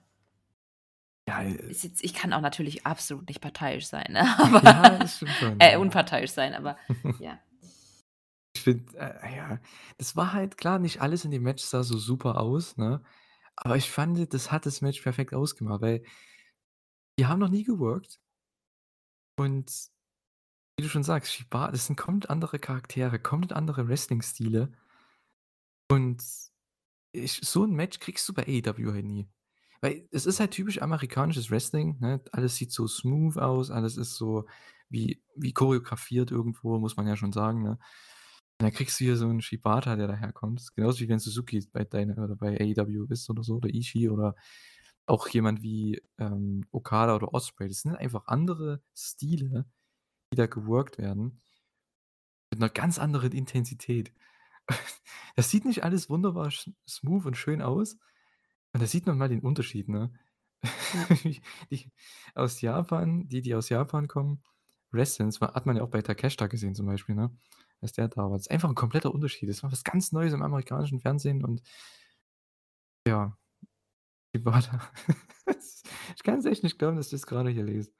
Ja, 1.27 1.41
äh 1.41 1.67
jetzt, 1.67 2.03
ich 2.03 2.13
kann 2.13 2.33
auch 2.33 2.41
natürlich 2.41 2.85
absolut 2.85 3.27
nicht 3.27 3.41
parteiisch 3.41 3.87
sein, 3.87 4.07
ne? 4.09 4.21
aber 4.39 4.63
ja, 4.63 4.89
das 4.97 5.17
stimmt 5.17 5.31
schon, 5.31 5.59
äh, 5.59 5.77
unparteiisch 5.77 6.31
sein, 6.31 6.53
aber 6.53 6.77
ja 7.19 7.39
finde, 8.65 8.97
äh, 8.97 9.37
ja, 9.37 9.59
das 9.97 10.15
war 10.15 10.33
halt 10.33 10.57
klar, 10.57 10.79
nicht 10.79 11.01
alles 11.01 11.25
in 11.25 11.31
dem 11.31 11.43
Match 11.43 11.63
sah 11.63 11.83
so 11.83 11.97
super 11.97 12.39
aus, 12.41 12.77
ne? 12.77 13.01
Aber 13.55 13.77
ich 13.77 13.89
fand, 13.89 14.33
das 14.33 14.51
hat 14.51 14.65
das 14.65 14.81
Match 14.81 15.01
perfekt 15.01 15.33
ausgemacht, 15.33 15.81
weil 15.81 16.03
die 17.17 17.25
haben 17.27 17.39
noch 17.39 17.49
nie 17.49 17.63
geworkt. 17.63 18.19
Und 19.37 19.71
wie 20.77 20.83
du 20.83 20.89
schon 20.89 21.03
sagst, 21.03 21.33
Shibata, 21.33 21.71
das 21.71 21.87
sind 21.87 21.95
komplett 21.95 22.29
andere 22.29 22.59
Charaktere, 22.59 23.19
komplett 23.19 23.53
andere 23.53 23.87
Wrestling-Stile. 23.87 24.73
Und 25.89 26.23
ich, 27.13 27.39
so 27.43 27.63
ein 27.63 27.71
Match 27.71 27.99
kriegst 27.99 28.27
du 28.27 28.33
bei 28.33 28.43
AEW 28.43 28.91
halt 28.91 29.05
nie. 29.05 29.29
Weil 29.81 30.07
es 30.11 30.25
ist 30.25 30.39
halt 30.39 30.51
typisch 30.51 30.81
amerikanisches 30.81 31.49
Wrestling, 31.51 31.97
ne? 31.99 32.21
Alles 32.31 32.57
sieht 32.57 32.71
so 32.71 32.87
smooth 32.87 33.37
aus, 33.37 33.71
alles 33.71 33.97
ist 33.97 34.15
so 34.15 34.47
wie, 34.89 35.23
wie 35.35 35.53
choreografiert 35.53 36.31
irgendwo, 36.31 36.79
muss 36.79 36.97
man 36.97 37.07
ja 37.07 37.15
schon 37.15 37.31
sagen, 37.33 37.63
ne? 37.63 37.79
Dann 38.59 38.71
kriegst 38.73 38.99
du 38.99 39.05
hier 39.05 39.17
so 39.17 39.27
'n 39.29 39.41
Shibata, 39.41 39.95
der 39.95 40.07
daherkommt. 40.07 40.75
Genauso 40.75 41.01
wie 41.01 41.09
wenn 41.09 41.19
Suzuki 41.19 41.67
bei 41.73 41.83
deiner 41.85 42.17
oder 42.23 42.35
bei 42.35 42.57
AEW 42.59 43.05
ist 43.09 43.29
oder 43.29 43.43
so 43.43 43.55
oder 43.57 43.69
Ishii 43.73 44.09
oder 44.09 44.35
auch 45.07 45.27
jemand 45.29 45.61
wie, 45.63 46.01
ähm, 46.19 46.65
Okada 46.71 47.15
oder 47.15 47.33
Osprey. 47.33 47.67
Das 47.69 47.81
sind 47.81 47.95
einfach 47.95 48.27
andere 48.27 48.81
Stile, 48.95 49.65
die 50.33 50.37
da 50.37 50.47
geworkt 50.47 50.97
werden 50.99 51.39
mit 52.51 52.59
'ner 52.59 52.69
ganz 52.69 52.99
anderen 52.99 53.31
Intensität. 53.31 54.11
Das 55.37 55.51
sieht 55.51 55.65
nicht 55.65 55.83
alles 55.83 56.09
wunderbar 56.09 56.51
sch 56.51 56.71
smooth 56.89 57.25
und 57.27 57.37
schön 57.37 57.61
aus. 57.61 57.97
Und 58.73 58.81
da 58.83 58.87
sieht 58.87 59.05
man 59.07 59.17
mal 59.17 59.29
den 59.29 59.41
Unterschied, 59.41 59.89
ne? 59.89 60.13
Ja. 60.93 61.09
Die 61.71 61.91
aus 62.35 62.61
Japan 62.61 63.27
die, 63.29 63.41
die 63.41 63.55
aus 63.55 63.69
Japan 63.69 64.07
kommen, 64.09 64.43
wrestlen, 64.91 65.29
das 65.29 65.41
hat 65.41 65.65
man 65.67 65.77
ja 65.77 65.83
auch 65.83 65.89
bei 65.91 66.01
Takeshita 66.03 66.47
gesehen 66.47 66.75
zum 66.75 66.87
Beispiel, 66.87 67.15
ne? 67.15 67.31
Als 67.85 67.93
der 67.93 68.07
da 68.07 68.23
war. 68.23 68.31
Das 68.31 68.43
ist 68.47 68.51
einfach 68.51 68.69
ein 68.69 68.75
kompletter 68.75 69.13
Unterschied. 69.13 69.49
Das 69.49 69.63
war 69.63 69.71
was 69.71 69.83
ganz 69.83 70.11
Neues 70.11 70.33
im 70.33 70.41
amerikanischen 70.41 70.99
Fernsehen 70.99 71.43
und 71.43 71.61
ja, 73.07 73.37
Shibata. 74.35 74.81
Ich 76.15 76.23
kann 76.23 76.39
es 76.39 76.45
echt 76.45 76.63
nicht 76.63 76.77
glauben, 76.77 76.97
dass 76.97 77.07
ich 77.07 77.11
das 77.11 77.25
gerade 77.25 77.49
hier 77.49 77.63
lese. 77.63 77.91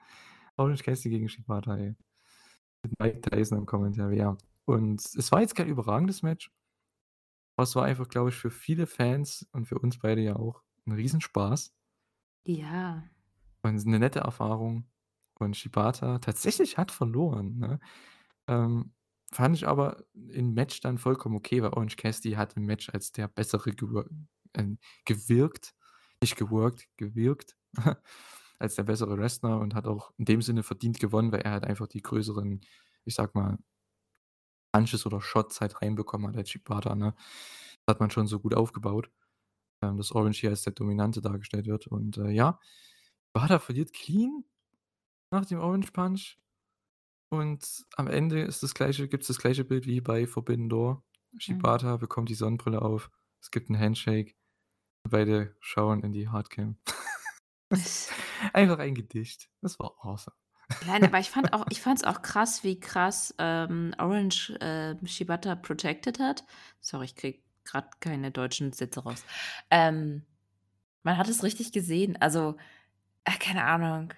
Orange 0.58 0.84
Cassidy 0.84 1.16
gegen 1.16 1.30
Shibata, 1.30 1.76
ey. 1.76 1.96
Mit 2.84 3.00
Mike 3.00 3.22
Tyson 3.22 3.58
im 3.58 3.66
Kommentar, 3.66 4.12
ja. 4.12 4.38
Und 4.66 5.04
es 5.04 5.32
war 5.32 5.42
jetzt 5.42 5.56
kein 5.56 5.68
überragendes 5.68 6.22
Match. 6.22 6.52
Aber 7.56 7.64
es 7.64 7.76
war 7.76 7.86
einfach, 7.86 8.08
glaube 8.08 8.30
ich, 8.30 8.36
für 8.36 8.52
viele 8.52 8.86
Fans 8.86 9.48
und 9.54 9.66
für 9.66 9.80
uns 9.80 10.00
beide 10.00 10.22
ja 10.22 10.36
auch 10.36 10.62
ein 10.86 10.92
Riesenspaß. 10.92 11.74
Ja. 12.46 13.04
Und 13.64 13.88
eine 13.88 14.00
nette 14.00 14.20
Erfahrung. 14.20 14.86
Und 15.40 15.58
Shibata 15.58 16.20
tatsächlich 16.20 16.78
hat 16.78 16.92
verloren, 16.92 17.58
ne? 17.58 17.80
Ähm, 18.48 18.94
fand 19.32 19.56
ich 19.56 19.68
aber 19.68 20.04
im 20.14 20.54
Match 20.54 20.80
dann 20.82 20.98
vollkommen 20.98 21.36
okay, 21.36 21.62
weil 21.62 21.72
Orange 21.72 21.98
Cassidy 21.98 22.36
hat 22.36 22.56
im 22.56 22.66
Match 22.66 22.90
als 22.90 23.12
der 23.12 23.28
Bessere 23.28 23.70
äh, 23.70 24.76
gewirkt. 25.06 25.74
Nicht 26.22 26.38
geworkt, 26.38 26.88
gewirkt. 26.98 27.58
als 28.60 28.76
der 28.76 28.84
bessere 28.84 29.18
Wrestler 29.18 29.60
und 29.60 29.76
hat 29.76 29.86
auch 29.86 30.12
in 30.18 30.26
dem 30.26 30.42
Sinne 30.42 30.64
verdient 30.64 31.00
gewonnen, 31.00 31.32
weil 31.32 31.42
er 31.42 31.52
halt 31.52 31.66
einfach 31.66 31.88
die 31.88 32.02
größeren, 32.02 32.62
ich 33.04 33.16
sag 33.16 33.36
mal, 33.36 33.58
Punches 34.72 35.06
oder 35.06 35.22
Shots 35.22 35.62
halt 35.62 35.82
reinbekommen 35.82 36.28
hat 36.28 36.38
als 36.38 36.50
Shibata, 36.50 36.96
ne? 36.96 37.16
Das 37.86 37.96
hat 37.96 38.00
man 38.00 38.10
schon 38.10 38.28
so 38.28 38.40
gut 38.40 38.56
aufgebaut, 38.56 39.10
ähm, 39.82 39.98
dass 39.98 40.12
Orange 40.12 40.40
hier 40.42 40.50
als 40.50 40.64
der 40.64 40.74
Dominante 40.74 41.22
dargestellt 41.22 41.68
wird. 41.68 41.88
Und 41.88 42.18
äh, 42.18 42.32
ja, 42.32 42.60
Shibata 43.28 43.60
verliert 43.60 43.94
clean 43.94 44.44
nach 45.32 45.46
dem 45.46 45.60
Orange 45.60 45.92
Punch. 45.92 46.38
Und 47.30 47.86
am 47.96 48.08
Ende 48.08 48.42
ist 48.42 48.64
das 48.64 48.74
gleiche, 48.74 49.08
gibt 49.08 49.24
es 49.24 49.28
das 49.28 49.40
gleiche 49.40 49.66
Bild 49.66 49.86
wie 49.86 50.02
bei 50.02 50.28
Forbidden 50.28 50.70
Door. 50.70 51.04
Shibata 51.38 51.96
mhm. 51.96 52.00
bekommt 52.00 52.30
die 52.30 52.36
Sonnenbrille 52.36 52.82
auf. 52.82 53.10
Es 53.42 53.52
gibt 53.52 53.70
einen 53.70 53.80
Handshake. 53.80 54.36
Beide 55.04 55.56
schauen 55.60 56.02
in 56.02 56.14
die 56.14 56.30
Hardcam. 56.30 56.78
Einfach 58.54 58.80
ein 58.80 58.96
Gedicht. 58.96 59.50
Das 59.62 59.80
war 59.80 59.94
awesome. 60.00 60.36
Nein, 60.88 61.04
aber 61.04 61.20
ich 61.20 61.30
fand 61.30 61.54
auch, 61.54 61.66
ich 61.70 61.82
fand 61.82 62.00
es 62.00 62.04
auch 62.04 62.22
krass, 62.22 62.64
wie 62.64 62.80
krass 62.80 63.34
ähm, 63.38 63.94
Orange 63.98 64.52
äh, 64.62 64.96
Shibata 65.06 65.56
protected 65.56 66.20
hat. 66.20 66.44
Sorry, 66.80 67.06
ich 67.06 67.16
krieg 67.16 67.44
gerade 67.64 67.90
keine 68.00 68.32
deutschen 68.32 68.74
Sätze 68.74 69.02
raus. 69.02 69.24
Ähm, 69.70 70.24
man 71.04 71.18
hat 71.18 71.28
es 71.28 71.44
richtig 71.44 71.72
gesehen. 71.72 72.18
Also, 72.20 72.58
äh, 73.26 73.38
keine 73.40 73.64
Ahnung. 73.64 74.14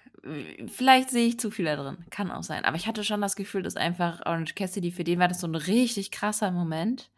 Vielleicht 0.66 1.10
sehe 1.10 1.26
ich 1.26 1.38
zu 1.38 1.50
viel 1.50 1.64
da 1.64 1.76
drin. 1.76 2.04
Kann 2.10 2.30
auch 2.30 2.42
sein. 2.42 2.64
Aber 2.64 2.76
ich 2.76 2.86
hatte 2.86 3.04
schon 3.04 3.20
das 3.20 3.36
Gefühl, 3.36 3.62
dass 3.62 3.76
einfach 3.76 4.20
Orange 4.26 4.54
Cassidy, 4.54 4.90
für 4.90 5.04
den 5.04 5.18
war 5.18 5.28
das 5.28 5.40
so 5.40 5.46
ein 5.46 5.54
richtig 5.54 6.10
krasser 6.10 6.50
Moment. 6.50 7.10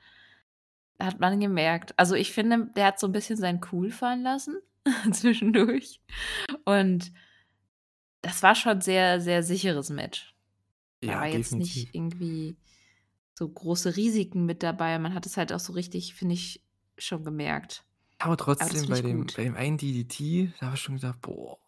Da 0.99 1.07
hat 1.07 1.21
man 1.21 1.41
gemerkt. 1.41 1.95
Also, 1.97 2.15
ich 2.15 2.33
finde, 2.33 2.71
der 2.77 2.87
hat 2.87 3.01
so 3.01 3.07
ein 3.07 3.13
bisschen 3.13 3.37
sein 3.37 3.61
Cool 3.73 3.91
fallen 3.91 4.23
lassen 4.23 4.57
zwischendurch. 5.13 6.01
Und 6.65 7.13
das 8.23 8.43
war 8.43 8.55
schon 8.55 8.81
sehr, 8.81 9.21
sehr 9.21 9.43
sicheres 9.43 9.91
Match. 9.91 10.35
Da 11.01 11.09
ja, 11.09 11.21
war 11.21 11.27
jetzt 11.27 11.53
definitiv. 11.53 11.77
nicht 11.77 11.95
irgendwie 11.95 12.57
so 13.35 13.49
große 13.49 13.97
Risiken 13.97 14.45
mit 14.45 14.63
dabei. 14.63 14.99
Man 14.99 15.15
hat 15.15 15.25
es 15.25 15.39
halt 15.39 15.53
auch 15.53 15.61
so 15.61 15.73
richtig, 15.73 16.15
finde 16.15 16.35
ich, 16.35 16.63
schon 16.99 17.25
gemerkt. 17.25 17.85
Aber 18.19 18.37
trotzdem, 18.37 18.85
Aber 18.85 18.95
bei, 18.95 19.01
dem, 19.01 19.27
bei 19.27 19.45
dem 19.45 19.57
einen 19.57 19.79
DDT, 19.79 20.53
da 20.61 20.67
habe 20.67 20.77
ich 20.77 20.83
schon 20.83 20.97
gedacht, 20.97 21.23
boah, 21.23 21.59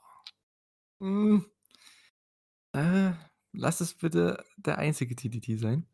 mh, 1.02 1.42
hm, 2.74 3.12
äh, 3.12 3.12
lass 3.52 3.80
es 3.80 3.94
bitte 3.94 4.44
der 4.56 4.78
einzige 4.78 5.14
DDT 5.14 5.56
sein. 5.58 5.86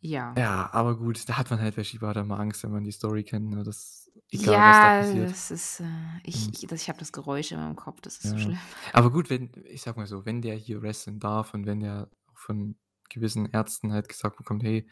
Ja. 0.00 0.34
Ja, 0.36 0.70
aber 0.72 0.96
gut, 0.96 1.28
da 1.28 1.36
hat 1.38 1.50
man 1.50 1.60
halt 1.60 1.74
bei 1.74 1.82
Shibata 1.82 2.22
mal 2.22 2.38
Angst, 2.38 2.62
wenn 2.62 2.70
man 2.70 2.84
die 2.84 2.92
Story 2.92 3.24
kennt. 3.24 3.50
Ne? 3.50 3.64
Das, 3.64 4.10
egal, 4.30 4.64
was 4.64 4.80
da 4.80 4.90
Ja, 4.90 4.96
passiert. 4.96 5.30
das 5.30 5.50
ist, 5.50 5.80
äh, 5.80 5.84
ich, 6.22 6.46
Und, 6.46 6.70
das, 6.70 6.82
ich 6.82 6.88
habe 6.88 6.98
das 6.98 7.12
Geräusch 7.12 7.50
in 7.50 7.58
meinem 7.58 7.76
Kopf, 7.76 8.00
das 8.00 8.18
ist 8.18 8.30
so 8.30 8.38
schlimm. 8.38 8.58
Aber 8.92 9.10
gut, 9.10 9.28
wenn, 9.30 9.50
ich 9.64 9.82
sag 9.82 9.96
mal 9.96 10.06
so, 10.06 10.24
wenn 10.24 10.40
der 10.40 10.54
hier 10.54 10.82
wrestlen 10.82 11.18
darf 11.18 11.52
und 11.54 11.66
wenn 11.66 11.80
der 11.80 12.08
auch 12.30 12.38
von 12.38 12.76
gewissen 13.10 13.46
Ärzten 13.46 13.92
halt 13.92 14.08
gesagt 14.08 14.36
bekommt, 14.36 14.62
hey, 14.62 14.88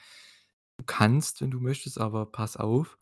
du 0.79 0.85
kannst, 0.85 1.41
wenn 1.41 1.51
du 1.51 1.61
möchtest, 1.61 2.01
aber 2.01 2.27
pass 2.27 2.57
auf, 2.57 2.99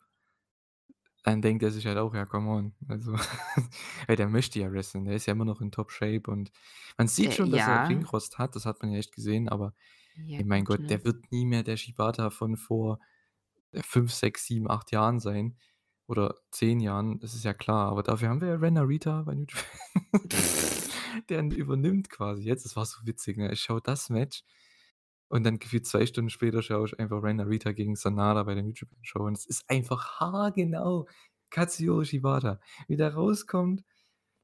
dann 1.25 1.41
denkt 1.41 1.63
er 1.63 1.71
sich 1.71 1.85
halt 1.87 1.97
auch, 1.97 2.13
ja, 2.15 2.25
come 2.25 2.49
on. 2.49 2.75
Also, 2.87 3.13
weil 4.07 4.15
der 4.15 4.29
möchte 4.29 4.59
ja 4.59 4.71
wrestlen, 4.71 5.05
der 5.05 5.15
ist 5.15 5.25
ja 5.25 5.33
immer 5.33 5.45
noch 5.45 5.61
in 5.61 5.71
Top 5.71 5.91
Shape 5.91 6.29
und 6.31 6.51
man 6.97 7.07
sieht 7.07 7.33
Äh, 7.33 7.35
schon, 7.35 7.51
dass 7.51 7.67
er 7.67 7.79
ja. 7.79 7.87
Ringrost 7.87 8.37
hat, 8.37 8.55
das 8.55 8.65
hat 8.65 8.81
man 8.81 8.91
ja 8.91 8.99
echt 8.99 9.13
gesehen, 9.13 9.49
aber 9.49 9.73
Ja, 10.15 10.39
ey, 10.39 10.45
mein 10.45 10.65
Gott, 10.65 10.89
der 10.89 11.03
ne? 11.03 11.05
wird 11.05 11.31
nie 11.31 11.45
mehr 11.45 11.63
der 11.63 11.77
Shibata 11.77 12.29
von 12.29 12.57
vor 12.57 12.99
5, 13.73 14.13
6, 14.13 14.45
7, 14.47 14.69
8 14.71 14.91
Jahren 14.91 15.19
sein 15.19 15.57
oder 16.07 16.35
10 16.51 16.79
Jahren, 16.79 17.19
das 17.19 17.33
ist 17.35 17.45
ja 17.45 17.53
klar, 17.53 17.89
aber 17.91 18.03
dafür 18.03 18.29
haben 18.29 18.41
wir 18.41 18.49
ja 18.49 18.55
Ren 18.55 18.75
Narita 18.75 19.23
bei 19.23 19.35
New 19.35 19.45
Japan. 19.47 19.79
Der 21.29 21.41
übernimmt 21.51 22.09
quasi 22.09 22.43
jetzt, 22.43 22.65
das 22.65 22.75
war 22.75 22.85
so 22.85 23.05
witzig, 23.05 23.37
ne? 23.37 23.51
Ich 23.51 23.61
schaue 23.61 23.81
das 23.81 24.09
Match 24.09 24.43
und 25.29 25.43
dann 25.43 25.59
gefühlt 25.59 25.85
zwei 25.85 26.05
Stunden 26.05 26.29
später 26.29 26.61
schaue 26.61 26.85
ich 26.87 26.99
einfach 26.99 27.21
Ren 27.23 27.37
Narita 27.37 27.71
gegen 27.71 27.95
Sanada 27.95 28.43
bei 28.43 28.53
der 28.53 28.63
New 28.63 28.73
Japan 28.75 28.99
Show 29.01 29.23
und 29.25 29.37
es 29.37 29.45
ist 29.45 29.69
einfach 29.69 30.19
haargenau 30.19 31.07
Katsuyori 31.49 32.05
Shibata. 32.05 32.59
Wie 32.87 32.97
der 32.97 33.13
rauskommt, 33.13 33.83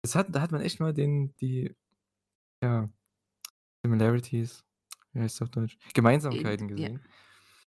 das 0.01 0.15
hat 0.15 0.27
da 0.29 0.41
hat 0.41 0.51
man 0.51 0.61
echt 0.61 0.79
mal 0.79 0.93
den 0.93 1.35
die 1.37 1.75
ja, 2.63 2.89
Similarities, 3.83 4.63
wie 5.13 5.21
heißt 5.21 5.41
das 5.41 5.47
auf 5.47 5.49
Deutsch? 5.49 5.77
Gemeinsamkeiten 5.93 6.69
ja. 6.69 6.75
gesehen. 6.75 7.01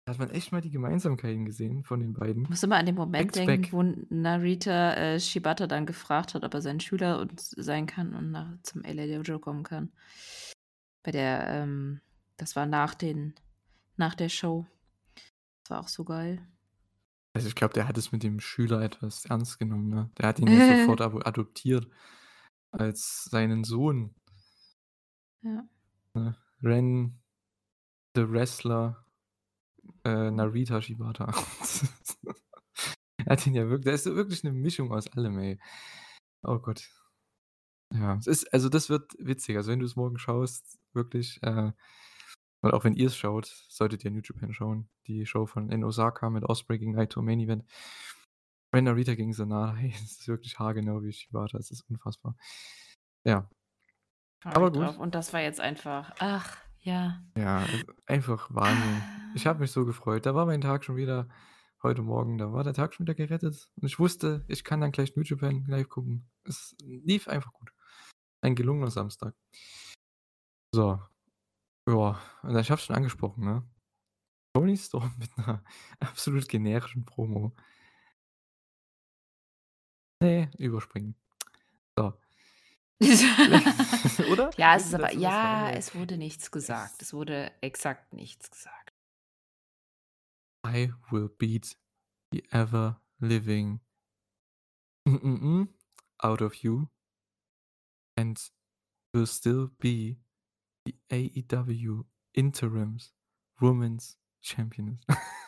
Da 0.05 0.13
hat 0.13 0.19
man 0.19 0.31
echt 0.31 0.51
mal 0.51 0.61
die 0.61 0.71
Gemeinsamkeiten 0.71 1.45
gesehen 1.45 1.85
von 1.85 2.01
den 2.01 2.15
beiden. 2.15 2.45
Ich 2.45 2.51
muss 2.51 2.63
immer 2.63 2.77
an 2.77 2.87
den 2.87 2.97
Back 2.97 3.07
Moment 3.07 3.35
to 3.35 3.45
denken, 3.45 3.63
back. 3.63 3.73
wo 3.73 3.83
Narita 4.15 4.95
äh, 4.95 5.21
Shibata 5.21 5.67
dann 5.67 5.87
gefragt 5.87 6.35
hat, 6.35 6.43
ob 6.43 6.55
er 6.55 6.63
sein 6.63 6.81
Schüler 6.81 7.21
und 7.21 7.41
sein 7.41 7.87
kann 7.87 8.15
und 8.15 8.31
nach, 8.31 8.61
zum 8.63 8.83
LA 8.83 9.07
Dojo 9.07 9.39
kommen 9.39 9.63
kann. 9.63 9.93
Bei 11.03 11.13
der, 11.13 11.47
ähm, 11.49 12.01
das 12.41 12.57
war 12.57 12.67
nach 12.67 12.95
den, 12.95 13.35
nach 13.97 14.15
der 14.15 14.31
Show. 14.31 14.67
Das 15.63 15.71
war 15.71 15.81
auch 15.81 15.89
so 15.89 16.05
geil. 16.05 16.47
Also 17.35 17.49
ich 17.49 17.55
glaube, 17.55 17.75
der 17.75 17.87
hat 17.87 17.99
es 17.99 18.13
mit 18.13 18.23
dem 18.23 18.41
Schüler 18.41 18.81
etwas 18.81 19.27
ernst 19.27 19.59
genommen, 19.59 19.89
ne? 19.89 20.11
Der 20.19 20.29
hat 20.29 20.39
ihn 20.39 20.49
ja 20.49 20.79
sofort 20.87 21.01
adoptiert 21.01 21.89
als 22.71 23.25
seinen 23.25 23.65
Sohn. 23.65 24.15
Ja. 25.43 25.69
Ne? 26.15 26.37
Ren, 26.63 27.21
the 28.15 28.29
Wrestler, 28.29 29.05
äh, 30.05 30.31
Narita 30.31 30.81
Shibata. 30.81 31.27
er 33.19 33.27
hat 33.27 33.47
ihn 33.47 33.55
ja 33.55 33.69
wirklich, 33.69 33.85
da 33.85 33.93
ist 33.93 34.07
wirklich 34.07 34.45
eine 34.45 34.53
Mischung 34.53 34.93
aus 34.93 35.09
allem, 35.13 35.39
ey. 35.39 35.59
Oh 36.43 36.59
Gott. 36.59 36.89
Ja, 37.93 38.17
es 38.17 38.27
ist, 38.27 38.53
also 38.53 38.69
das 38.69 38.89
wird 38.89 39.13
witzig. 39.19 39.57
Also 39.57 39.71
wenn 39.71 39.81
du 39.81 39.87
es 39.87 39.97
morgen 39.97 40.19
schaust, 40.19 40.79
wirklich, 40.93 41.43
äh, 41.43 41.73
und 42.63 42.73
auch 42.73 42.85
wenn 42.85 42.95
ihr 42.95 43.07
es 43.07 43.17
schaut, 43.17 43.47
solltet 43.69 44.05
ihr 44.05 44.11
New 44.11 44.21
Japan 44.23 44.53
schauen. 44.53 44.89
Die 45.07 45.27
Show 45.27 45.47
von 45.47 45.71
in 45.71 45.85
Osaka 45.85 46.31
mit 46.31 46.45
Osprey 46.45 46.79
gegen 46.79 46.93
Naito 46.93 47.23
Main 47.23 47.41
Event. 47.41 47.65
Ren 48.73 48.85
Narita 48.85 49.15
gegen 49.15 49.33
Sanada, 49.33 49.75
hey, 49.77 49.91
das 49.93 50.03
ist 50.03 50.29
wirklich 50.29 50.59
haargenau 50.59 51.03
wie 51.03 51.13
Shibata, 51.13 51.59
es 51.59 51.71
ist 51.71 51.83
unfassbar. 51.89 52.37
Ja. 53.25 53.49
Freu 54.43 54.51
Aber 54.53 54.71
gut. 54.71 54.81
drauf. 54.83 54.99
Und 54.99 55.15
das 55.15 55.33
war 55.33 55.41
jetzt 55.41 55.61
einfach, 55.61 56.15
ach, 56.19 56.57
ja. 56.79 57.23
Ja, 57.37 57.67
einfach 58.07 58.49
Wahnsinn. 58.55 59.03
Ich 59.35 59.47
habe 59.47 59.61
mich 59.61 59.71
so 59.71 59.85
gefreut. 59.85 60.25
Da 60.25 60.35
war 60.35 60.47
mein 60.47 60.63
Tag 60.63 60.85
schon 60.85 60.97
wieder, 60.97 61.29
heute 61.83 62.03
Morgen, 62.03 62.39
da 62.39 62.53
war 62.53 62.65
der 62.65 62.73
Tag 62.73 62.95
schon 62.95 63.05
wieder 63.05 63.15
gerettet. 63.15 63.71
Und 63.77 63.87
ich 63.87 63.99
wusste, 63.99 64.45
ich 64.49 64.65
kann 64.65 64.81
dann 64.81 64.93
gleich 64.93 65.15
New 65.17 65.23
Japan 65.23 65.65
live 65.67 65.89
gucken. 65.89 66.31
Es 66.45 66.75
lief 66.81 67.29
einfach 67.29 67.53
gut. 67.53 67.71
Ein 68.43 68.55
gelungener 68.55 68.91
Samstag. 68.91 69.35
So. 70.75 71.01
Ja, 71.89 72.21
und 72.43 72.57
ich 72.57 72.71
habe 72.71 72.81
schon 72.81 72.97
angesprochen, 72.97 73.45
ne? 73.45 73.69
Tony 74.55 74.77
Storm 74.77 75.13
mit 75.19 75.31
einer 75.39 75.65
absolut 76.01 76.49
generischen 76.49 77.05
Promo. 77.05 77.55
Nee, 80.23 80.51
überspringen. 80.59 81.15
So. 81.97 82.13
Oder? 84.31 84.51
Ja, 84.59 84.75
Willst 84.75 84.87
es 84.87 84.93
ist 84.93 84.93
du 84.93 84.97
aber, 84.97 85.07
dazu 85.07 85.17
was 85.17 85.23
ja, 85.23 85.71
es 85.71 85.95
wurde 85.95 86.19
nichts 86.19 86.51
gesagt. 86.51 87.01
Es 87.01 87.15
wurde 87.15 87.51
exakt 87.63 88.13
nichts 88.13 88.51
gesagt. 88.51 88.93
I 90.67 90.93
will 91.11 91.29
beat 91.29 91.79
the 92.33 92.45
ever 92.51 93.01
living 93.19 93.81
out 96.19 96.43
of 96.43 96.55
you 96.57 96.89
and 98.19 98.39
will 99.15 99.27
still 99.27 99.71
be 99.79 100.19
the 100.87 100.97
AEW 101.11 102.05
Interims 102.33 103.15
Women's 103.59 104.19
Championess. 104.41 105.01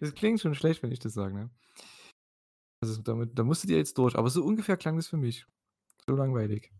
Das 0.00 0.14
klingt 0.14 0.40
schon 0.40 0.54
schlecht, 0.54 0.82
wenn 0.82 0.92
ich 0.92 0.98
das 0.98 1.14
sage, 1.14 1.34
ne? 1.34 1.50
Also 2.82 3.00
damit, 3.00 3.38
da 3.38 3.44
musstet 3.44 3.70
ihr 3.70 3.78
jetzt 3.78 3.96
durch. 3.96 4.14
Aber 4.16 4.28
so 4.28 4.44
ungefähr 4.44 4.76
klang 4.76 4.96
das 4.96 5.08
für 5.08 5.16
mich. 5.16 5.46
So 6.06 6.14
langweilig. 6.14 6.70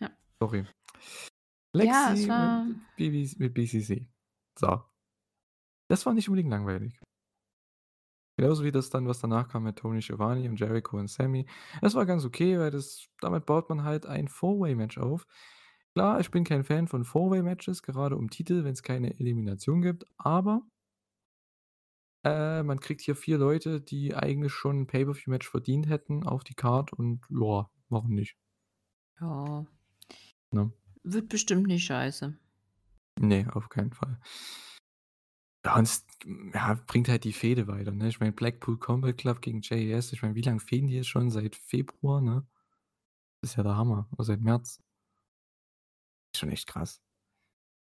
Ja. 0.00 0.10
Sorry. 0.40 0.64
Ja, 1.74 2.12
es 2.12 2.18
Lexi 2.18 2.28
war. 2.28 2.64
mit, 2.64 2.76
BB, 2.96 3.38
mit 3.38 3.54
BCC. 3.54 4.08
So. 4.58 4.84
Das 5.88 6.04
war 6.06 6.14
nicht 6.14 6.28
unbedingt 6.28 6.50
langweilig. 6.50 7.00
Genauso 8.36 8.64
wie 8.64 8.72
das 8.72 8.90
dann, 8.90 9.06
was 9.06 9.20
danach 9.20 9.48
kam 9.48 9.64
mit 9.64 9.76
Tony 9.76 10.00
Schiavone 10.00 10.48
und 10.48 10.58
Jericho 10.58 10.98
und 10.98 11.08
Sammy. 11.08 11.46
Das 11.80 11.94
war 11.94 12.06
ganz 12.06 12.24
okay, 12.24 12.58
weil 12.58 12.70
das 12.70 13.08
damit 13.20 13.44
baut 13.46 13.68
man 13.68 13.84
halt 13.84 14.06
ein 14.06 14.28
Four-Way-Match 14.28 14.98
auf. 14.98 15.26
Klar, 15.96 16.20
ich 16.20 16.30
bin 16.30 16.44
kein 16.44 16.64
Fan 16.64 16.86
von 16.86 17.04
Four-Way-Matches, 17.04 17.82
gerade 17.82 18.16
um 18.16 18.30
Titel, 18.30 18.64
wenn's 18.64 18.82
keine 18.82 19.18
Elimination 19.18 19.82
gibt, 19.82 20.04
aber 20.18 20.62
äh, 22.24 22.62
man 22.62 22.78
kriegt 22.80 23.00
hier 23.00 23.16
4 23.16 23.38
Leute, 23.38 23.80
die 23.80 24.14
eigentlich 24.14 24.52
schon 24.52 24.82
'n 24.82 24.86
Pay-per-View-Match 24.86 25.48
verdient 25.48 25.88
hätten 25.88 26.24
auf 26.24 26.44
die 26.44 26.54
Card 26.54 26.92
und 26.92 27.20
ja, 27.30 27.68
warum 27.88 28.14
nicht? 28.14 28.36
Ja. 29.20 29.66
Ne? 30.52 30.72
Wird 31.02 31.28
bestimmt 31.28 31.66
nicht 31.66 31.86
scheiße. 31.86 32.38
Ne, 33.18 33.48
auf 33.52 33.68
keinen 33.68 33.92
Fall. 33.92 34.18
Ja, 35.64 35.76
und 35.76 35.82
es 35.82 36.06
ja, 36.54 36.74
bringt 36.86 37.08
halt 37.08 37.24
die 37.24 37.32
Fehde 37.32 37.66
weiter, 37.66 37.90
ne? 37.92 38.08
Ich 38.08 38.20
meine, 38.20 38.32
Blackpool 38.32 38.78
Combat 38.78 39.16
Club 39.16 39.42
gegen 39.42 39.60
JAS, 39.62 40.12
ich 40.12 40.22
meine, 40.22 40.34
wie 40.34 40.42
lange 40.42 40.60
fehden 40.60 40.88
die 40.88 40.94
jetzt 40.94 41.08
schon? 41.08 41.30
Seit 41.30 41.56
Februar, 41.56 42.20
ne? 42.20 42.46
Ist 43.42 43.56
ja 43.56 43.62
der 43.62 43.76
Hammer. 43.76 44.08
Oder 44.12 44.24
seit 44.24 44.40
März. 44.40 44.80
Schon 46.36 46.50
echt 46.50 46.66
krass. 46.66 46.98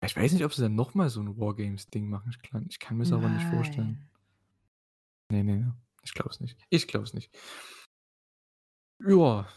Ich 0.03 0.17
weiß 0.17 0.33
nicht, 0.33 0.45
ob 0.45 0.53
sie 0.53 0.63
dann 0.63 0.75
noch 0.75 0.95
mal 0.95 1.09
so 1.09 1.21
'n 1.21 1.37
War-Games-Ding 1.39 2.09
machen. 2.09 2.31
Ich 2.31 2.41
kla 2.41 2.61
ich 2.69 2.79
kann 2.79 2.97
mir's 2.97 3.13
aber 3.13 3.31
nicht 3.31 3.47
vorstellen. 3.47 3.99
Nein. 4.01 4.09
Ne, 5.31 5.43
ne, 5.45 5.75
ich 6.03 6.13
glaube 6.15 6.31
es 6.31 6.41
nicht. 6.41 6.59
Ich 6.71 6.87
glaube 6.87 7.05
es 7.07 7.15
nicht. 7.15 7.31
Ja, 9.01 9.49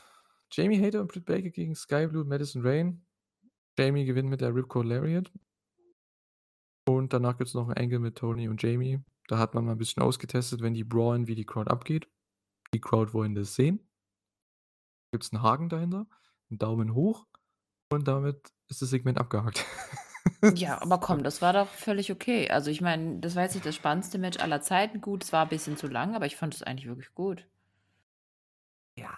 Jamie 0.51 0.79
Hayter 0.81 1.01
und 1.01 1.11
Britt 1.11 1.25
Baker 1.25 1.49
gegen 1.49 1.75
Skye 1.75 2.07
Blue 2.07 2.21
und 2.23 2.27
Madison 2.29 2.61
Rayne. 2.63 3.01
Jamie 3.77 4.05
gewinnt 4.05 4.29
mit 4.29 4.41
der 4.41 4.55
Ripcord 4.55 4.85
Lariat. 4.87 5.31
Und 6.87 7.11
danach 7.11 7.37
gibt's 7.37 7.53
noch 7.53 7.67
'n 7.67 7.73
Angle 7.77 7.99
mit 7.99 8.17
Tony 8.17 8.47
und 8.47 8.63
Jamie. 8.63 8.99
Da 9.27 9.37
hat 9.37 9.53
man 9.53 9.65
mal 9.65 9.73
'n 9.73 9.77
bisschen 9.77 10.01
ausgetestet, 10.03 10.61
wenn 10.61 10.73
die 10.73 10.85
brawlen, 10.85 11.27
wie 11.27 11.35
die 11.35 11.45
Crowd 11.45 11.69
abgeht. 11.69 12.07
Die 12.73 12.81
Crowd 12.81 13.13
wollen 13.13 13.35
das 13.35 13.55
sehen. 13.55 13.87
Gibt's 15.13 15.31
'n 15.31 15.41
Haken 15.41 15.69
dahinter, 15.69 16.07
'n 16.51 16.57
Daumen 16.57 16.93
hoch 16.93 17.26
und 17.91 18.07
damit 18.07 18.51
ist 18.69 18.81
das 18.81 18.89
Segment 18.89 19.17
abgehakt. 19.17 19.65
Ja, 20.49 20.81
aber 20.81 20.99
komm, 20.99 21.23
das 21.23 21.41
war 21.41 21.51
doch 21.53 21.67
völlig 21.69 22.09
okay. 22.11 22.49
Also, 22.49 22.69
ich 22.71 22.79
meine, 22.81 23.19
das 23.19 23.35
war 23.35 23.43
jetzt 23.43 23.53
nicht 23.55 23.65
das 23.65 23.75
spannendste 23.75 24.17
Match 24.17 24.39
aller 24.39 24.61
Zeiten. 24.61 25.01
Gut, 25.01 25.23
es 25.23 25.31
war 25.33 25.45
'n 25.45 25.49
bisschen 25.49 25.75
zu 25.77 25.87
lang, 25.87 26.15
aber 26.15 26.25
ich 26.25 26.35
fand 26.37 26.53
es 26.55 26.63
eigentlich 26.63 26.87
wirklich 26.87 27.13
gut. 27.13 27.47
Ja. 28.97 29.13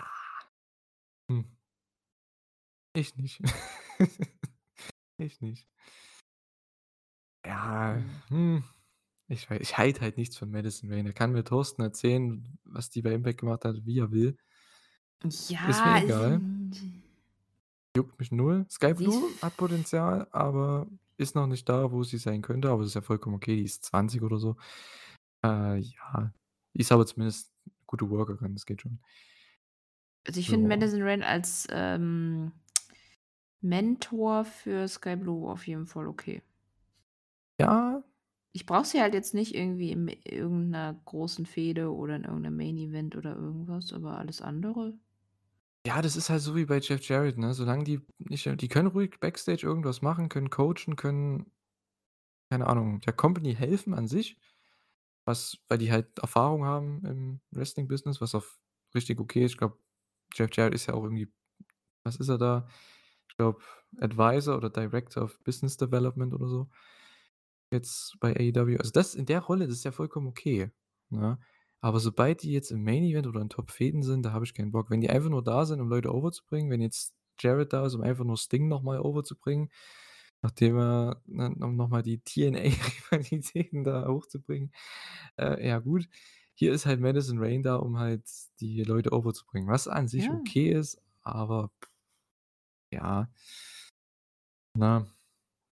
Hm. 1.29 1.49
Ich 2.95 3.15
nicht. 3.15 3.41
Ich 5.21 5.41
nicht. 5.41 5.65
Ja, 7.45 8.01
Mhm. 8.01 8.21
hm, 8.27 8.63
ich 9.29 9.49
wei 9.49 9.59
ich 9.59 9.77
halte 9.77 10.01
halt 10.01 10.17
nichts 10.17 10.37
von 10.37 10.51
Madison 10.51 10.91
Rayne. 10.91 11.09
Da 11.09 11.13
kann 11.13 11.31
mir 11.33 11.43
Thorsten 11.43 11.81
erzählen, 11.83 12.59
was 12.65 12.89
die 12.89 13.01
bei 13.01 13.13
Impact 13.13 13.39
gemacht 13.41 13.65
hat, 13.65 13.85
wie 13.85 13.99
er 13.99 14.11
will. 14.11 14.37
Ist 15.65 15.85
mir 15.85 15.93
Ja, 15.93 15.99
egal. 15.99 16.43
Juckt 17.95 18.19
mich 18.19 18.31
null. 18.31 18.65
Skye 18.69 18.93
Sie 18.97 19.05
ist 19.07 19.23
Blue 19.23 19.37
hat 19.41 19.57
Potenzial, 19.57 20.27
aber 20.31 20.87
ist 21.17 21.35
noch 21.35 21.47
nicht 21.47 21.67
da, 21.67 21.91
wo 21.91 22.03
sie 22.03 22.17
sein 22.17 22.41
könnte, 22.41 22.69
aber 22.69 22.81
das 22.83 22.89
ist 22.89 22.93
ja 22.95 23.01
vollkommen 23.01 23.35
okay. 23.35 23.55
Die 23.55 23.63
ist 23.63 23.83
20 23.83 24.21
oder 24.21 24.37
so. 24.37 24.57
Äh, 25.43 25.77
ja, 25.79 26.33
ist 26.73 26.91
aber 26.91 27.05
zumindest 27.05 27.53
gute 27.87 28.09
Workerin, 28.09 28.53
das 28.55 28.65
geht 28.65 28.81
schon. 28.81 28.99
Also, 30.27 30.39
ich 30.39 30.49
finde 30.49 30.67
Ja. 30.67 30.67
Madison 30.67 31.01
Rayne 31.01 31.25
als, 31.25 31.67
ähm, 31.71 32.51
Mentor 33.61 34.45
für 34.45 34.87
Skye 34.87 35.17
Blue 35.17 35.49
auf 35.49 35.67
jeden 35.67 35.87
Fall 35.87 36.07
okay. 36.07 36.41
Ja. 37.59 38.01
Ich 38.55 38.65
brauche 38.65 38.85
sie 38.85 38.99
halt 39.01 39.13
jetzt 39.13 39.35
nicht 39.35 39.53
irgendwie 39.53 39.91
in 39.91 40.07
irgend 40.07 40.71
'ner 40.71 40.99
großen 41.05 41.45
Fehde 41.45 41.93
oder 41.93 42.15
in 42.15 42.23
irgend 42.23 42.41
'nem 42.41 42.57
Main 42.57 42.77
Event 42.77 43.15
oder 43.15 43.35
irgendwas, 43.35 43.93
aber 43.93 44.17
alles 44.17 44.41
andere 44.41 44.97
Ja, 45.85 46.01
das 46.01 46.15
ist 46.15 46.29
halt 46.29 46.41
so 46.41 46.55
wie 46.55 46.65
bei 46.65 46.79
Jeff 46.79 47.07
Jarrett, 47.07 47.37
ne? 47.37 47.53
Solange 47.53 47.83
die 47.85 48.01
nicht 48.17 48.45
die 48.61 48.67
können 48.67 48.87
ruhig 48.87 49.19
Backstage 49.19 49.65
irgendwas 49.65 50.01
machen, 50.01 50.29
können 50.29 50.49
coachen, 50.49 50.95
können 50.97 51.51
keine 52.51 52.67
Ahnung, 52.67 52.99
der 53.01 53.13
Company 53.13 53.53
helfen 53.55 53.93
an 53.93 54.07
sich, 54.07 54.37
was 55.25 55.57
weil 55.69 55.77
die 55.77 55.91
halt 55.91 56.19
Erfahrung 56.19 56.65
haben 56.65 57.05
im 57.05 57.41
Wrestling-Business, 57.51 58.21
was 58.21 58.35
auch 58.35 58.45
richtig 58.95 59.19
okay 59.19 59.45
ist. 59.45 59.53
Ich 59.53 59.57
glaube, 59.57 59.77
Jeff 60.35 60.49
Jarrett 60.53 60.73
ist 60.75 60.87
ja 60.87 60.95
auch 60.95 61.03
irgendwie 61.03 61.31
was 62.05 62.17
ist 62.17 62.29
er 62.29 62.37
da? 62.37 62.67
Ich 63.29 63.37
glaube, 63.37 63.61
Advisor 63.99 64.57
oder 64.57 64.69
Director 64.69 65.23
of 65.23 65.39
Business 65.43 65.77
Development 65.77 66.33
oder 66.33 66.47
so. 66.47 66.69
Jetzt 67.71 68.17
bei 68.19 68.35
AEW. 68.35 68.77
Also, 68.77 68.91
das 68.91 69.15
in 69.15 69.25
der 69.25 69.41
Rolle, 69.41 69.67
das 69.67 69.77
ist 69.77 69.85
ja 69.85 69.91
vollkommen 69.91 70.27
okay, 70.27 70.71
ne? 71.09 71.39
Aber 71.81 71.99
sobald 71.99 72.43
die 72.43 72.51
jetzt 72.51 72.71
im 72.71 72.83
Main 72.83 73.03
Event 73.03 73.27
oder 73.27 73.41
in 73.41 73.49
Top-Fehden 73.49 74.03
sind, 74.03 74.23
da 74.25 74.33
habe 74.33 74.45
ich 74.45 74.53
keinen 74.53 74.71
Bock. 74.71 74.89
Wenn 74.89 75.01
die 75.01 75.09
einfach 75.09 75.29
nur 75.29 75.43
da 75.43 75.65
sind, 75.65 75.79
um 75.81 75.89
Leute 75.89 76.13
over 76.13 76.31
zu 76.31 76.43
bringen, 76.45 76.69
wenn 76.69 76.81
jetzt 76.81 77.13
Jarrett 77.39 77.71
da 77.73 77.85
ist, 77.85 77.95
um 77.95 78.01
einfach 78.01 78.25
nur 78.25 78.37
Sting 78.37 78.67
noch 78.67 78.81
mal 78.81 78.99
over 78.99 79.23
zu 79.23 79.37
bringen, 79.37 79.69
nachdem 80.41 80.77
er 80.77 81.21
ne, 81.25 81.55
um 81.61 81.75
noch 81.75 81.89
mal 81.89 82.03
die 82.03 82.19
TNA-Rivalitäten 82.19 83.83
da 83.83 84.07
hochzubringen, 84.07 84.71
äh, 85.37 85.65
ja 85.67 85.79
gut. 85.79 86.09
Hier 86.55 86.73
ist 86.73 86.85
halt 86.85 86.99
Madison 86.99 87.39
Rayne 87.39 87.63
da, 87.63 87.77
um 87.77 87.97
halt 87.99 88.23
die 88.59 88.83
Leute 88.83 89.13
over 89.13 89.33
zu 89.33 89.45
bringen, 89.45 89.67
was 89.67 89.87
an 89.87 90.07
sich 90.09 90.25
Ja. 90.25 90.33
okay 90.33 90.71
ist, 90.71 91.01
aber 91.23 91.71
ja. 92.91 93.29
Ne? 94.75 95.05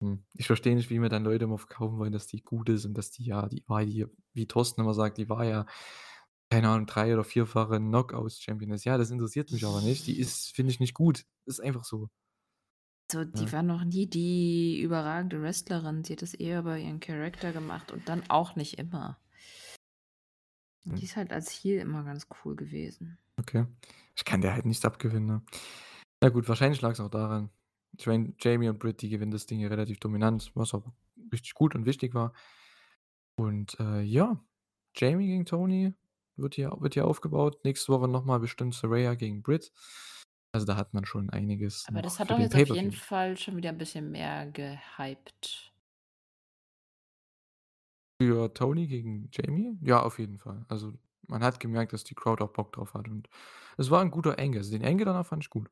Hm, 0.01 0.25
ich 0.33 0.47
verstehe 0.47 0.75
nicht, 0.75 0.89
wie 0.89 0.99
mir 0.99 1.09
dann 1.09 1.23
Leute 1.23 1.45
immer 1.45 1.57
verkaufen 1.57 1.97
wollen, 1.99 2.11
dass 2.11 2.27
die 2.27 2.41
gut 2.43 2.69
ist 2.69 2.85
und 2.85 2.95
dass 2.95 3.11
die 3.11 3.25
ja 3.25 3.47
die 3.47 3.63
war 3.67 3.81
hier, 3.83 4.09
wie 4.33 4.47
Thorsten 4.47 4.81
immer 4.81 4.93
sagt, 4.93 5.17
die 5.17 5.29
war 5.29 5.45
ja, 5.45 5.65
keine 6.49 6.69
Ahnung, 6.69 6.85
3 6.87 7.13
oder 7.13 7.23
vierfache 7.23 7.77
Knockouts-Championess. 7.79 8.83
Ja, 8.85 8.97
das 8.97 9.09
interessiert 9.11 9.51
mich 9.51 9.65
aber 9.65 9.81
nicht. 9.81 10.07
Die 10.07 10.19
ist 10.19 10.55
finde 10.55 10.71
ich 10.71 10.79
nicht 10.79 10.93
gut. 10.93 11.25
Ist 11.45 11.59
einfach 11.61 11.83
so. 11.85 12.09
So, 13.11 13.23
die 13.23 13.45
Ja. 13.45 13.51
war 13.53 13.63
noch 13.63 13.83
nie 13.83 14.07
die 14.07 14.81
überragende 14.81 15.41
Wrestlerin. 15.41 16.03
Sie 16.03 16.13
hat 16.13 16.21
das 16.21 16.33
eher 16.33 16.59
über 16.59 16.77
ihren 16.77 16.99
Charakter 16.99 17.51
gemacht 17.51 17.91
und 17.91 18.07
dann 18.09 18.23
auch 18.29 18.55
nicht 18.55 18.79
immer. 18.79 19.17
Und 20.85 20.99
die 20.99 21.05
ist 21.05 21.15
halt 21.15 21.31
als 21.31 21.51
Heel 21.51 21.79
immer 21.79 22.03
ganz 22.03 22.27
cool 22.43 22.55
gewesen. 22.55 23.17
Okay. 23.39 23.65
Ich 24.15 24.25
kann 24.25 24.41
der 24.41 24.53
halt 24.53 24.65
nichts 24.65 24.85
abgewinnen, 24.85 25.25
ne? 25.25 25.41
Na 26.21 26.29
gut, 26.29 26.47
wahrscheinlich 26.49 26.81
lag's 26.81 26.99
auch 26.99 27.09
daran. 27.09 27.49
Ich 27.97 28.07
meine, 28.07 28.33
Jamie 28.39 28.69
und 28.69 28.79
Britt, 28.79 29.01
die 29.01 29.09
gewinnen 29.09 29.31
das 29.31 29.45
Ding 29.45 29.59
hier 29.59 29.71
relativ 29.71 29.99
dominant, 29.99 30.51
was 30.55 30.73
auch 30.73 30.83
richtig 31.31 31.53
gut 31.53 31.75
und 31.75 31.85
wichtig 31.85 32.13
war. 32.13 32.33
Und, 33.39 33.77
äh, 33.79 34.01
ja, 34.01 34.43
Jamie 34.95 35.27
gegen 35.27 35.45
Tony 35.45 35.93
wird 36.37 36.55
hier 36.55 36.71
wird 36.79 36.93
hier 36.93 37.05
aufgebaut. 37.07 37.59
Nächste 37.63 37.91
Woche 37.93 38.07
noch 38.07 38.23
mal 38.25 38.39
bestimmt 38.39 38.73
Saraya 38.75 39.15
gegen 39.15 39.41
Britt. 39.43 39.73
Also, 40.53 40.65
da 40.65 40.75
hat 40.77 40.93
man 40.93 41.05
schon 41.05 41.29
einiges 41.29 41.87
Aber 41.87 42.01
das 42.01 42.17
hat 42.19 42.31
doch 42.31 42.39
jetzt 42.39 42.55
auf 42.55 42.67
jeden. 42.67 43.01
Fall 43.05 43.37
schon 43.37 43.57
wieder 43.57 43.69
'n 43.69 43.77
bisschen 43.77 44.11
mehr 44.11 44.47
gehypt. 44.47 45.71
Für 48.21 48.53
Tony 48.53 48.87
gegen 48.87 49.29
Jamie? 49.33 49.77
Ja, 49.81 50.01
auf 50.03 50.19
jeden 50.19 50.37
Fall. 50.37 50.65
Also, 50.69 50.93
man 51.27 51.43
hat 51.43 51.59
gemerkt, 51.59 51.91
dass 51.91 52.03
die 52.05 52.15
Crowd 52.15 52.41
auch 52.43 52.53
Bock 52.53 52.71
drauf 52.71 52.93
hat 52.93 53.07
und 53.09 53.29
es 53.77 53.89
war 53.91 54.01
'n 54.01 54.11
guter 54.11 54.39
Angle. 54.39 54.59
Also, 54.59 54.71
den 54.71 54.85
Angle 54.85 55.05
danach 55.05 55.25
fand 55.25 55.43
ich 55.43 55.49
gut. 55.49 55.69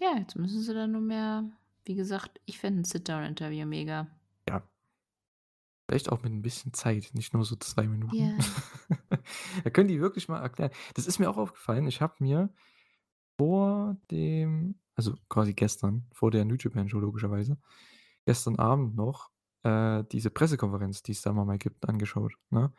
Ja, 0.00 0.16
jetzt 0.16 0.36
müssen 0.36 0.60
sie 0.62 0.74
dann 0.74 0.92
nur 0.92 1.00
mehr 1.00 1.50
wie 1.84 1.94
gesagt, 1.96 2.40
ich 2.44 2.58
fände 2.58 2.82
'n 2.82 2.84
Sit-Down-Interview 2.84 3.66
mega. 3.66 4.06
Ja. 4.46 4.68
Vielleicht 5.90 6.12
auch 6.12 6.22
mit 6.22 6.32
'n 6.32 6.42
bisschen 6.42 6.74
Zeit, 6.74 7.10
nicht 7.14 7.32
nur 7.32 7.44
so 7.46 7.56
2 7.56 7.86
Minuten. 7.88 8.34
Ja. 8.34 8.38
Da 9.64 9.70
können 9.70 9.88
die 9.88 10.00
wirklich 10.00 10.28
mal 10.28 10.40
erklären 10.40 10.70
das 10.94 11.06
ist 11.06 11.18
mir 11.18 11.30
auch 11.30 11.36
aufgefallen. 11.38 11.86
Ich 11.86 12.00
habe 12.02 12.14
mir 12.20 12.50
vor 13.38 13.96
dem 14.10 14.76
also, 14.96 15.16
quasi 15.30 15.54
gestern, 15.54 16.06
vor 16.12 16.30
der 16.32 16.44
New 16.46 16.56
Japan 16.58 16.88
Show 16.88 17.00
logischerweise, 17.00 17.58
gestern 18.26 18.58
Abend 18.58 18.96
noch, 18.96 19.30
äh, 19.64 20.04
diese 20.12 20.30
Pressekonferenz, 20.30 21.02
die 21.04 21.12
es 21.12 21.22
da 21.22 21.32
mal 21.32 21.58
gibt, 21.58 21.88
angeschaut, 21.88 22.34
ne? 22.50 22.72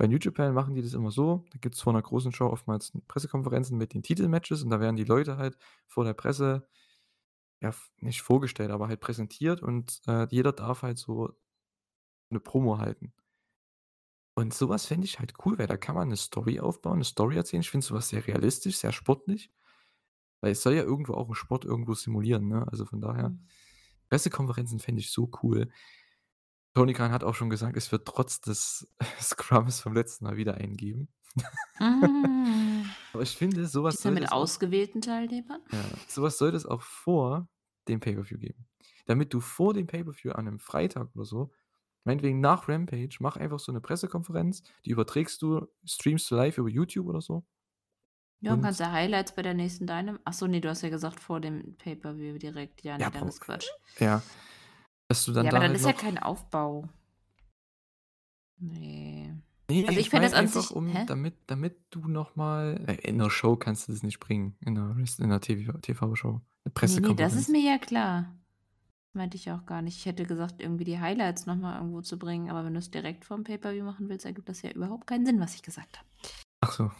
Bei 0.00 0.06
New 0.06 0.16
Japan 0.18 0.54
machen 0.54 0.74
die 0.74 0.80
das 0.80 0.94
immer 0.94 1.10
so, 1.10 1.44
da 1.52 1.58
gibt's 1.58 1.82
vor 1.82 1.92
'ner 1.92 2.00
großen 2.00 2.32
Show 2.32 2.46
oftmals 2.46 2.90
Pressekonferenzen 3.06 3.76
mit 3.76 3.92
den 3.92 4.02
Titelmatches 4.02 4.62
und 4.62 4.70
da 4.70 4.80
werden 4.80 4.96
die 4.96 5.04
Leute 5.04 5.36
halt 5.36 5.58
vor 5.88 6.04
der 6.04 6.14
Presse 6.14 6.66
ja, 7.62 7.72
nicht 8.00 8.22
vorgestellt, 8.22 8.70
aber 8.70 8.88
halt 8.88 9.00
präsentiert 9.00 9.62
und, 9.62 10.00
äh, 10.08 10.26
jeder 10.30 10.52
darf 10.52 10.82
halt 10.82 10.98
so 10.98 11.30
'ne 12.30 12.40
Promo 12.40 12.78
halten. 12.78 13.12
Und 14.36 14.54
so 14.54 14.68
was 14.68 14.86
fände 14.86 15.04
ich 15.06 15.18
halt 15.18 15.34
cool, 15.44 15.58
weil 15.58 15.66
da 15.66 15.76
kann 15.76 15.94
man 15.94 16.08
'ne 16.08 16.16
Story 16.16 16.60
aufbauen, 16.60 16.98
'ne 16.98 17.04
Story 17.04 17.36
erzählen. 17.36 17.60
Ich 17.62 17.70
finde 17.70 17.86
so 17.86 17.94
was 17.94 18.08
sehr 18.08 18.26
realistisch, 18.26 18.76
sehr 18.76 18.92
sportlich. 18.92 19.50
Weil 20.42 20.52
es 20.52 20.62
soll 20.62 20.74
ja 20.74 20.82
irgendwo 20.84 21.14
auch 21.14 21.28
'n 21.28 21.34
Sport 21.36 21.64
irgendwo 21.64 21.94
simulieren, 21.94 22.48
ne? 22.48 22.66
Also, 22.70 22.86
von 22.86 23.00
daher 23.00 23.30
Mhm. 23.30 23.48
Pressekonferenzen 24.10 24.80
fände 24.80 25.00
ich 25.00 25.10
so 25.12 25.30
cool. 25.42 25.70
Tony 26.74 26.92
Khan 26.94 27.10
hat 27.12 27.24
auch 27.24 27.34
schon 27.34 27.50
gesagt, 27.50 27.76
es 27.76 27.90
wird 27.92 28.06
trotz 28.06 28.40
des 28.40 28.92
Scrums 29.20 29.80
vom 29.80 29.94
letzten 29.94 30.24
Mal 30.24 30.36
wieder 30.36 30.54
einen 30.54 30.76
geben. 30.76 31.08
Hm. 31.78 32.94
Aber 33.12 33.22
ich 33.22 33.36
finde, 33.36 33.66
so 33.66 33.82
was 33.84 34.00
Ist 34.00 34.02
sollte 34.02 34.10
mit 34.10 34.32
ausgewählten 34.32 35.00
Teilnehmern? 35.02 35.60
ja, 35.72 35.98
so 36.06 36.22
was 36.22 36.38
sollte 36.38 36.56
es 36.56 36.66
auch 36.66 36.82
vor 36.82 37.48
dem 37.88 38.00
Pay-per-View 38.00 38.38
geben. 38.38 38.66
Damit 39.06 39.32
du 39.34 39.40
vor 39.40 39.74
dem 39.74 39.86
Pay-per-View 39.86 40.32
an 40.32 40.44
'nem 40.46 40.58
Freitag 40.58 41.14
oder 41.14 41.24
so 41.24 41.52
Meinetwegen 42.04 42.40
nach 42.40 42.68
Rampage, 42.68 43.18
mach 43.20 43.36
einfach 43.38 43.60
so 43.60 43.72
'ne 43.72 43.80
Pressekonferenz, 43.82 44.64
die 44.86 44.90
überträgst 44.90 45.40
du, 45.42 45.68
streamst 45.86 46.30
du 46.32 46.36
live 46.36 46.58
über 46.58 46.68
YouTube 46.70 47.06
oder 47.08 47.22
so. 47.22 47.46
Ja, 48.42 48.52
und 48.54 48.60
kannst 48.60 48.80
ja 48.80 48.90
Highlights 48.92 49.34
bei 49.34 49.40
der 49.42 49.54
nächsten 49.54 49.86
Dynam 49.86 50.18
ach 50.24 50.32
so, 50.34 50.46
ne, 50.46 50.60
du 50.60 50.68
hast 50.68 50.82
ja 50.82 50.88
gesagt 50.90 51.20
vor 51.20 51.40
dem 51.40 51.76
Pay-per-View 51.78 52.36
direkt. 52.38 52.82
Ja, 52.84 52.98
ne, 52.98 53.10
Ja, 53.10 53.10
dann 53.10 53.26
ist 53.28 53.40
Quatsch. 53.40 53.66
ja. 54.00 54.24
Dass 55.10 55.24
du 55.24 55.32
dann 55.32 55.46
Ja, 55.46 55.50
da 55.50 55.56
aber 55.56 55.60
dann 55.60 55.72
halt 55.72 55.74
ist 55.74 55.84
ja 55.86 55.92
kein 55.92 56.18
Aufbau. 56.18 56.88
Ne. 58.58 59.40
Ne, 59.70 59.86
Also, 59.86 60.00
ich 60.00 60.12
ich 60.12 60.12
meine 60.12 60.24
das 60.26 60.34
an 60.34 60.46
einfach, 60.46 60.48
sich 60.48 60.74
um 60.74 60.96
hä? 60.96 61.06
damit 61.06 61.36
damit 61.46 61.76
du 61.90 62.08
noch 62.08 62.34
mal 62.36 62.84
äh, 62.88 62.94
in 63.08 63.16
'ner 63.18 63.30
Show 63.30 63.56
kannst 63.56 63.88
du 63.88 63.92
das 63.92 64.02
nicht 64.02 64.18
bringen, 64.18 64.56
in 64.60 64.74
'ner 64.74 64.96
Res 64.96 65.18
in 65.18 65.28
'ner 65.28 65.40
TV 65.40 65.72
TV-Show, 65.80 66.40
'ne 66.64 66.70
Ne, 66.82 66.96
ne, 66.98 67.14
das 67.14 67.34
ist 67.36 67.48
Pressekonferenz. 67.48 67.48
mir 67.48 67.60
ja 67.60 67.78
klar. 67.78 68.34
Meinte 69.14 69.36
ich 69.36 69.50
auch 69.52 69.66
gar 69.66 69.82
nicht. 69.82 69.98
Ich 69.98 70.06
hätte 70.06 70.24
gesagt, 70.24 70.62
irgendwie 70.62 70.84
die 70.84 71.00
Highlights 71.00 71.46
noch 71.46 71.56
mal 71.56 71.76
irgendwo 71.78 72.02
zu 72.02 72.18
bringen, 72.18 72.50
aber 72.50 72.64
wenn 72.64 72.74
du's 72.74 72.90
direkt 72.92 73.24
vorm 73.26 73.44
Pay-per-View 73.44 73.84
machen 73.84 74.08
willst, 74.10 74.26
ergibt 74.26 74.48
das 74.50 74.62
ja 74.62 74.70
überhaupt 74.72 75.06
keinen 75.08 75.26
Sinn, 75.26 75.40
was 75.40 75.54
ich 75.56 75.62
gesagt 75.62 75.98
habe. 75.98 76.08
Ach 76.62 76.72
so. 76.72 76.90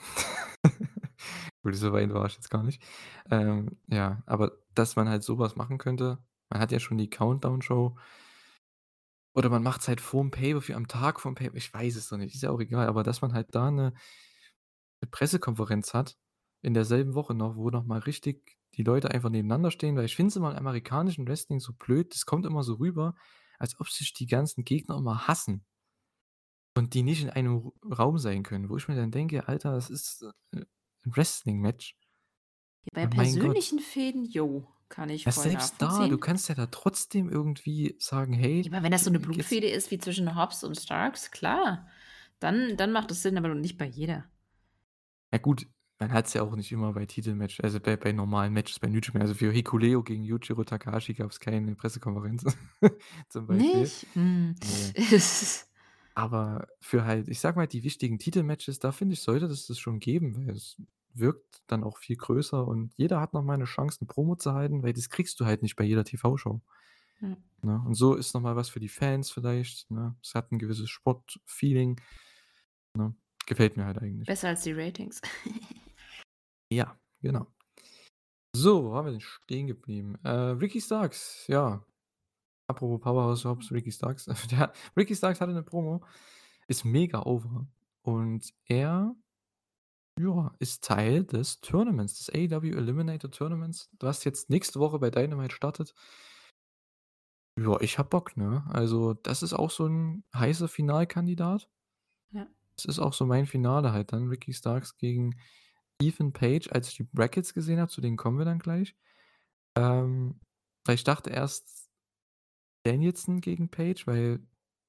Gut, 1.63 1.75
so 1.77 1.93
weit 1.93 2.13
war 2.15 2.27
ich 2.27 2.35
jetzt 2.37 2.51
gar 2.51 2.63
nicht. 2.63 2.83
Ähm, 3.31 3.77
ja, 3.89 4.23
aber 4.27 4.53
dass 4.75 4.97
man 4.97 5.09
halt 5.09 5.23
so 5.23 5.39
was 5.39 5.57
machen 5.57 5.79
könnte 5.79 6.19
man 6.51 6.61
hat 6.61 6.73
ja 6.73 6.81
schon 6.81 6.99
die 6.99 7.11
Countdown-Show 7.11 7.97
oder 9.37 9.49
man 9.49 9.63
macht's 9.63 9.87
halt 9.89 10.01
vorm 10.01 10.31
Pay-per-View, 10.33 10.75
am 10.75 10.89
Tag 10.89 11.21
vorm 11.21 11.35
Pay 11.37 11.51
ich 11.55 11.73
weiß 11.73 11.95
es 11.97 12.11
noch 12.11 12.19
nicht, 12.19 12.35
ist 12.35 12.43
ja 12.43 12.51
auch 12.51 12.61
egal, 12.61 12.89
aber 12.89 13.03
dass 13.05 13.21
man 13.23 13.33
halt 13.33 13.55
da 13.55 13.71
'ne 13.71 13.93
'ne 15.03 15.09
Pressekonferenz 15.11 15.95
hat 15.95 16.17
in 16.63 16.75
derselben 16.75 17.15
Woche 17.15 17.35
noch, 17.35 17.57
wo 17.57 17.71
noch 17.71 17.85
mal 17.85 18.01
richtig 18.01 18.59
die 18.75 18.83
Leute 18.83 19.11
einfach 19.11 19.31
nebeneinander 19.31 19.71
stehen, 19.71 19.97
weil 19.97 20.05
ich 20.05 20.15
finde 20.17 20.29
es 20.29 20.37
immer 20.37 20.51
im 20.53 20.59
amerikanischen 20.59 21.27
Wrestling 21.27 21.59
so 21.61 21.73
blöd, 21.73 22.15
das 22.15 22.27
kommt 22.27 22.45
immer 22.47 22.63
so 22.63 22.75
rüber, 22.75 23.15
als 23.59 23.81
ob 23.81 23.89
sich 23.89 24.13
die 24.13 24.27
ganzen 24.27 24.65
Gegner 24.65 24.97
immer 24.99 25.27
hassen. 25.27 25.65
Und 26.77 26.95
die 26.95 27.03
nicht 27.03 27.23
in 27.23 27.31
einem 27.31 27.73
Raum 27.85 28.19
sein 28.19 28.43
können, 28.43 28.69
wo 28.71 28.77
ich 28.77 28.87
mir 28.89 28.95
dann 28.97 29.11
denke: 29.11 29.49
„Alter, 29.49 29.73
das 29.73 29.91
ist, 29.91 30.23
äh, 30.23 30.59
'n 30.61 30.67
Wrestling-Match.“ 31.05 31.97
Bei 32.95 33.07
Ja, 33.07 33.11
mein 33.11 33.39
Gott. 33.39 33.61
persönlichen 33.61 33.79
Fäden, 33.79 34.25
jo, 34.25 34.67
kann 34.91 35.09
ich 35.11 35.27
Ja, 35.27 35.33
voll 35.33 35.49
selbst 35.49 35.81
da, 35.83 36.09
du 36.09 36.19
kannst 36.19 36.49
ja 36.49 36.55
da 36.55 36.67
trotzdem 36.67 37.29
irgendwie 37.31 37.97
sagen: 37.99 38.33
„Hey, 38.35 38.71
Ja, 38.71 38.73
aber 38.73 38.83
wenn 38.85 38.91
das 38.93 39.05
so 39.05 39.11
'ne 39.11 39.19
jetzt“ 39.33 39.59
Blutfehde 39.59 39.69
ist 39.69 39.91
wie 39.91 39.99
zwischen 39.99 40.35
Hobbs 40.37 40.65
und 40.65 40.79
Starks, 40.79 41.31
klar, 41.31 41.89
dann 42.41 42.77
dann 42.77 42.93
macht 42.93 43.11
es 43.11 43.23
Sinn, 43.23 43.37
aber 43.39 43.55
nicht 43.55 43.79
bei 43.79 43.87
jeder. 43.87 44.31
Ja 45.33 45.39
gut, 45.39 45.67
man 45.99 46.13
hat's 46.13 46.33
ja 46.35 46.43
auch 46.43 46.57
nicht 46.57 46.73
immer 46.73 46.93
bei 46.93 47.07
Titelmatch 47.07 47.61
also 47.61 47.79
bei 47.81 47.97
bei 47.97 48.13
normalen 48.13 48.53
Matches 48.53 48.79
bei 48.81 48.89
New 48.89 48.99
Japan. 49.01 49.23
Also 49.23 49.35
für 49.35 49.53
Hikuleo 49.53 50.03
gegen 50.03 50.25
Yujiro 50.25 50.65
Takahashi 50.65 51.15
gab's 51.15 51.39
keine 51.41 51.75
Pressekonferenz 51.77 52.45
zum 53.29 53.47
Beispiel. 53.47 53.93
Nicht? 53.93 54.07
Hm. 54.15 54.55
Aber 56.15 56.67
für 56.81 57.05
halt, 57.05 57.29
ich 57.29 57.41
sage 57.41 57.57
mal, 57.57 57.67
die 57.67 57.85
wichtigen 57.85 58.19
Titelmatches, 58.19 58.79
da 58.79 58.93
finde 58.93 59.15
ich, 59.15 59.21
sollte 59.23 59.47
es 59.47 59.67
das 59.67 59.79
schon 59.79 60.01
geben, 60.01 60.37
weil 60.37 60.55
es 60.57 60.77
wirkt 61.15 61.63
dann 61.69 61.85
auch 61.85 61.99
viel 61.99 62.17
größer 62.17 62.67
und 62.67 62.93
jeder 62.97 63.21
hat 63.21 63.35
noch 63.35 63.43
mal 63.43 63.57
'ne 63.59 63.65
Chance, 63.65 63.99
'ne 64.05 64.09
Promo 64.09 64.37
zu 64.37 64.53
halten, 64.55 64.83
weil 64.83 64.93
das 64.95 65.11
kriegst 65.11 65.41
du 65.41 65.47
halt 65.47 65.63
nicht 65.63 65.77
bei 65.77 65.85
jeder 65.85 66.05
TV-Show. 66.05 66.61
Ja. 67.21 67.37
Ne? 67.63 67.83
Und 67.87 67.95
so 67.95 68.15
ist 68.15 68.35
noch 68.35 68.41
mal 68.41 68.57
was 68.57 68.71
für 68.71 68.81
die 68.81 68.89
Fans 68.89 69.31
vielleicht, 69.31 69.91
ne? 69.91 70.17
Es 70.23 70.35
hat 70.35 70.51
'n 70.53 70.59
gewisses 70.59 70.89
Sportfeeling, 70.91 72.01
ne? 72.97 73.15
Gefällt 73.47 73.77
mir 73.77 73.87
halt 73.87 73.99
eigentlich. 74.01 74.29
Besser 74.29 74.49
als 74.49 74.63
die 74.63 74.73
Ratings. 74.73 75.21
Ja, 76.73 76.97
genau. 77.21 77.47
So, 78.57 78.85
wo 78.85 78.93
waren 78.93 79.05
wir 79.07 79.13
denn 79.13 79.21
stehen 79.21 79.67
geblieben? 79.69 80.17
Äh, 80.25 80.31
Ricky 80.31 80.81
Starks, 80.81 81.47
ja. 81.49 81.85
Apropos 82.69 83.01
Powerhouse 83.01 83.45
Hobbs, 83.45 83.73
Ricky 83.73 83.93
Starks. 83.93 84.27
Der 84.51 84.73
Ricky 84.97 85.15
Starks 85.17 85.41
hatte 85.41 85.53
'ne 85.53 85.63
Promo, 85.65 86.03
ist 86.69 86.85
mega 86.85 87.23
over 87.25 87.67
und 88.03 88.53
er 88.67 89.17
ja, 90.21 90.55
ist 90.59 90.85
Teil 90.85 91.25
des 91.25 91.61
Tournaments, 91.61 92.19
des 92.19 92.31
AEW 92.31 92.77
Eliminator 92.77 93.31
Tournaments, 93.31 93.91
was 94.01 94.25
jetzt 94.25 94.51
nächste 94.51 94.81
Woche 94.81 94.99
bei 94.99 95.11
Dynamite 95.11 95.55
startet. 95.55 95.93
Ja, 97.59 97.81
ich 97.81 97.99
habe 97.99 98.09
Bock, 98.09 98.37
ne? 98.37 98.65
Also, 98.71 99.15
das 99.15 99.43
ist 99.43 99.53
auch 99.55 99.71
so 99.71 99.87
'n 99.87 100.25
heißer 100.35 100.69
Finalkandidat. 100.69 101.69
Ja. 102.33 102.51
Das 102.79 102.85
ist 102.87 102.99
auch 102.99 103.13
so 103.13 103.27
mein 103.27 103.47
Finale 103.47 103.93
halt 103.93 104.13
dann, 104.13 104.29
Ricky 104.29 104.53
Starks 104.53 104.97
gegen 104.97 105.37
Ethan 106.03 106.33
Page, 106.33 106.71
als 106.73 106.89
ich 106.89 106.97
die 106.97 107.05
Brackets 107.05 107.55
gesehen 107.55 107.81
habe, 107.81 107.91
zu 107.91 108.01
denen 108.01 108.17
kommen 108.17 108.39
wir 108.39 108.45
dann 108.45 108.59
gleich. 108.59 108.97
Ähm, 109.77 110.41
weil 110.87 110.97
ich 110.97 111.05
dachte 111.05 111.31
erst 111.31 111.89
Danielson 112.87 113.41
gegen 113.41 113.69
Page, 113.71 114.07
weil 114.07 114.41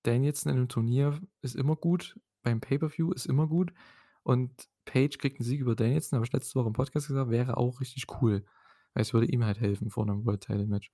Danielson 0.03 0.51
in 0.51 0.57
'nem 0.59 0.69
Turnier 0.69 1.19
ist 1.41 1.55
immer 1.55 1.75
gut, 1.75 2.19
beim 2.43 2.61
Pay-per-View 2.61 3.11
ist 3.11 3.25
immer 3.25 3.47
gut 3.47 3.73
und 4.23 4.67
Page 4.85 5.17
kriegt 5.19 5.39
'n 5.39 5.43
Sieg 5.43 5.61
über 5.61 5.75
Danielson, 5.75 6.17
habe 6.17 6.25
ich 6.25 6.33
letzte 6.33 6.55
Woche 6.59 6.67
im 6.67 6.73
Podcast 6.73 7.07
gesagt, 7.07 7.29
wäre 7.31 7.57
auch 7.57 7.81
richtig 7.81 8.05
cool, 8.21 8.45
weil 8.93 9.01
es 9.03 9.13
würde 9.13 9.27
ihm 9.27 9.45
halt 9.45 9.59
helfen 9.61 9.89
vor 9.91 10.05
'nem 10.05 10.25
World 10.25 10.41
Title 10.43 10.67
Match. 10.67 10.91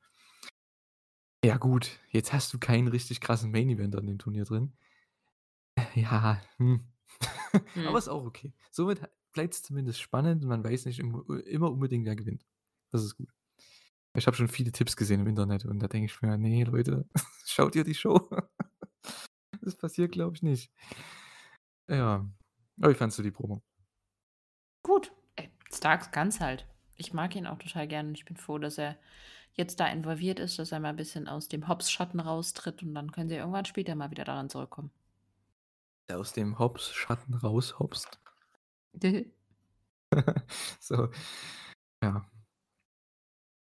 Ja 1.43 1.57
gut, 1.57 1.99
jetzt 2.09 2.31
hast 2.33 2.53
du 2.53 2.59
keinen 2.59 2.87
richtig 2.87 3.21
krassen 3.21 3.49
Main 3.51 3.69
Eventer 3.69 3.97
in 3.99 4.05
dem 4.07 4.17
Turnier 4.19 4.43
drin. 4.45 4.73
Ja, 5.95 6.41
hm. 6.57 6.87
Aber 7.83 7.97
Hm. 7.97 7.99
ist 7.99 8.07
auch 8.09 8.25
okay. 8.25 8.53
Somit 8.71 9.01
ha 9.01 9.07
bleibt's 9.33 9.61
zumindest 9.63 10.01
spannend 10.01 10.43
und 10.43 10.49
man 10.49 10.63
weiß 10.63 10.85
nicht 10.85 10.99
im 10.99 11.23
äh, 11.29 11.39
immer 11.49 11.71
unbedingt, 11.71 12.05
wer 12.05 12.15
gewinnt. 12.15 12.45
Das 12.91 13.03
ist 13.03 13.15
gut. 13.17 13.29
Ich 14.15 14.27
habe 14.27 14.37
schon 14.37 14.47
viele 14.49 14.71
Tipps 14.71 14.95
gesehen 14.97 15.21
im 15.21 15.27
Internet 15.27 15.65
und 15.65 15.79
da 15.79 15.87
denke 15.87 16.07
ich 16.07 16.21
mir: 16.21 16.37
„Ne, 16.37 16.63
Leute, 16.65 17.07
schaut 17.45 17.75
ihr 17.75 17.83
die 17.83 17.95
Show?“ 17.95 18.29
Das 19.61 19.75
passiert, 19.77 20.11
glaube 20.13 20.35
ich, 20.35 20.43
nicht. 20.43 20.71
Ja. 21.87 22.25
Aber 22.81 22.91
wie 22.91 22.95
fandest 22.95 23.19
du 23.19 23.23
die 23.23 23.31
Promo? 23.31 23.61
Gut. 24.83 25.11
Ey, 25.35 25.49
Starks 25.71 26.11
kann's 26.11 26.39
halt. 26.39 26.65
Ich 26.95 27.13
mag 27.13 27.35
ihn 27.35 27.45
auch 27.47 27.59
total 27.59 27.87
gern 27.87 28.07
und 28.07 28.17
ich 28.17 28.25
bin 28.25 28.37
froh, 28.37 28.57
dass 28.57 28.77
er 28.79 28.97
jetzt 29.53 29.79
da 29.79 29.87
involviert 29.87 30.39
ist, 30.39 30.57
dass 30.59 30.71
er 30.71 30.79
mal 30.79 30.89
'n 30.91 30.95
bisschen 30.95 31.27
aus 31.27 31.47
dem 31.47 31.67
Hobbs-Schatten 31.67 32.19
raustritt 32.19 32.81
und 32.83 32.93
dann 32.95 33.11
können 33.11 33.29
sie 33.29 33.35
irgendwann 33.35 33.65
später 33.65 33.95
mal 33.95 34.11
wieder 34.11 34.23
daran 34.25 34.49
zurückkommen. 34.49 34.91
Der 36.09 36.19
aus 36.19 36.31
dem 36.31 36.57
Hobbs-Schatten 36.57 37.33
raushopst. 37.33 38.19
So, 40.79 41.09
ja. 42.03 42.25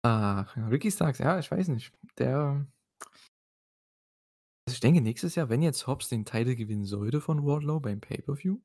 Ach 0.04 0.56
Ricky 0.58 0.92
Starks, 0.92 1.20
ja, 1.20 1.38
ich 1.40 1.52
weiß 1.52 1.68
nicht. 1.68 1.94
Der 2.18 2.66
also, 4.68 4.76
ich 4.76 4.80
denke, 4.80 5.02
nächstes 5.02 5.36
Jahr, 5.36 5.50
wenn 5.50 5.62
jetzt 5.62 5.88
Hobbs 5.88 6.10
den 6.10 6.26
Title 6.26 6.56
gewinnen 6.56 6.86
sollte 6.86 7.22
von 7.22 7.44
Wardlow 7.46 7.80
beim 7.80 8.00
Pay-per-View 8.02 8.60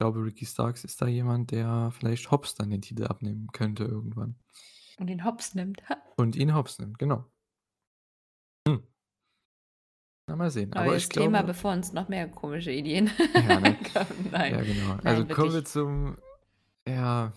glaube, 0.00 0.24
Ricky 0.24 0.46
Starks 0.46 0.82
ist 0.82 1.02
da 1.02 1.06
jemand, 1.06 1.50
der 1.50 1.92
vielleicht 1.92 2.30
Hobbs 2.30 2.54
dann 2.54 2.70
den 2.70 2.80
Titel 2.80 3.04
abnehmen 3.04 3.48
könnte 3.52 3.84
irgendwann. 3.84 4.34
Und 4.98 5.08
ihn 5.08 5.24
Hops 5.24 5.54
nimmt. 5.54 5.82
Und 6.16 6.36
ihn 6.36 6.54
Hobbs 6.54 6.78
nimmt, 6.78 6.98
genau. 6.98 7.26
Hm. 8.66 8.82
Na, 10.26 10.36
mal 10.36 10.50
sehen. 10.50 10.72
Aber 10.72 10.86
Neues 10.86 11.02
ich 11.02 11.08
Thema, 11.10 11.40
glaube 11.40 11.48
bevor 11.48 11.72
uns 11.72 11.92
noch 11.92 12.08
mehr 12.08 12.28
komische 12.28 12.72
Ideen 12.72 13.10
Ja, 13.34 13.60
ne? 13.60 13.78
kommen. 13.92 14.30
Nein. 14.32 14.54
Ja, 14.54 14.62
genau. 14.62 14.88
Nein, 14.88 15.06
Also, 15.06 15.26
kommen 15.26 15.52
wir 15.52 15.64
zum, 15.66 16.16
ja, 16.88 17.34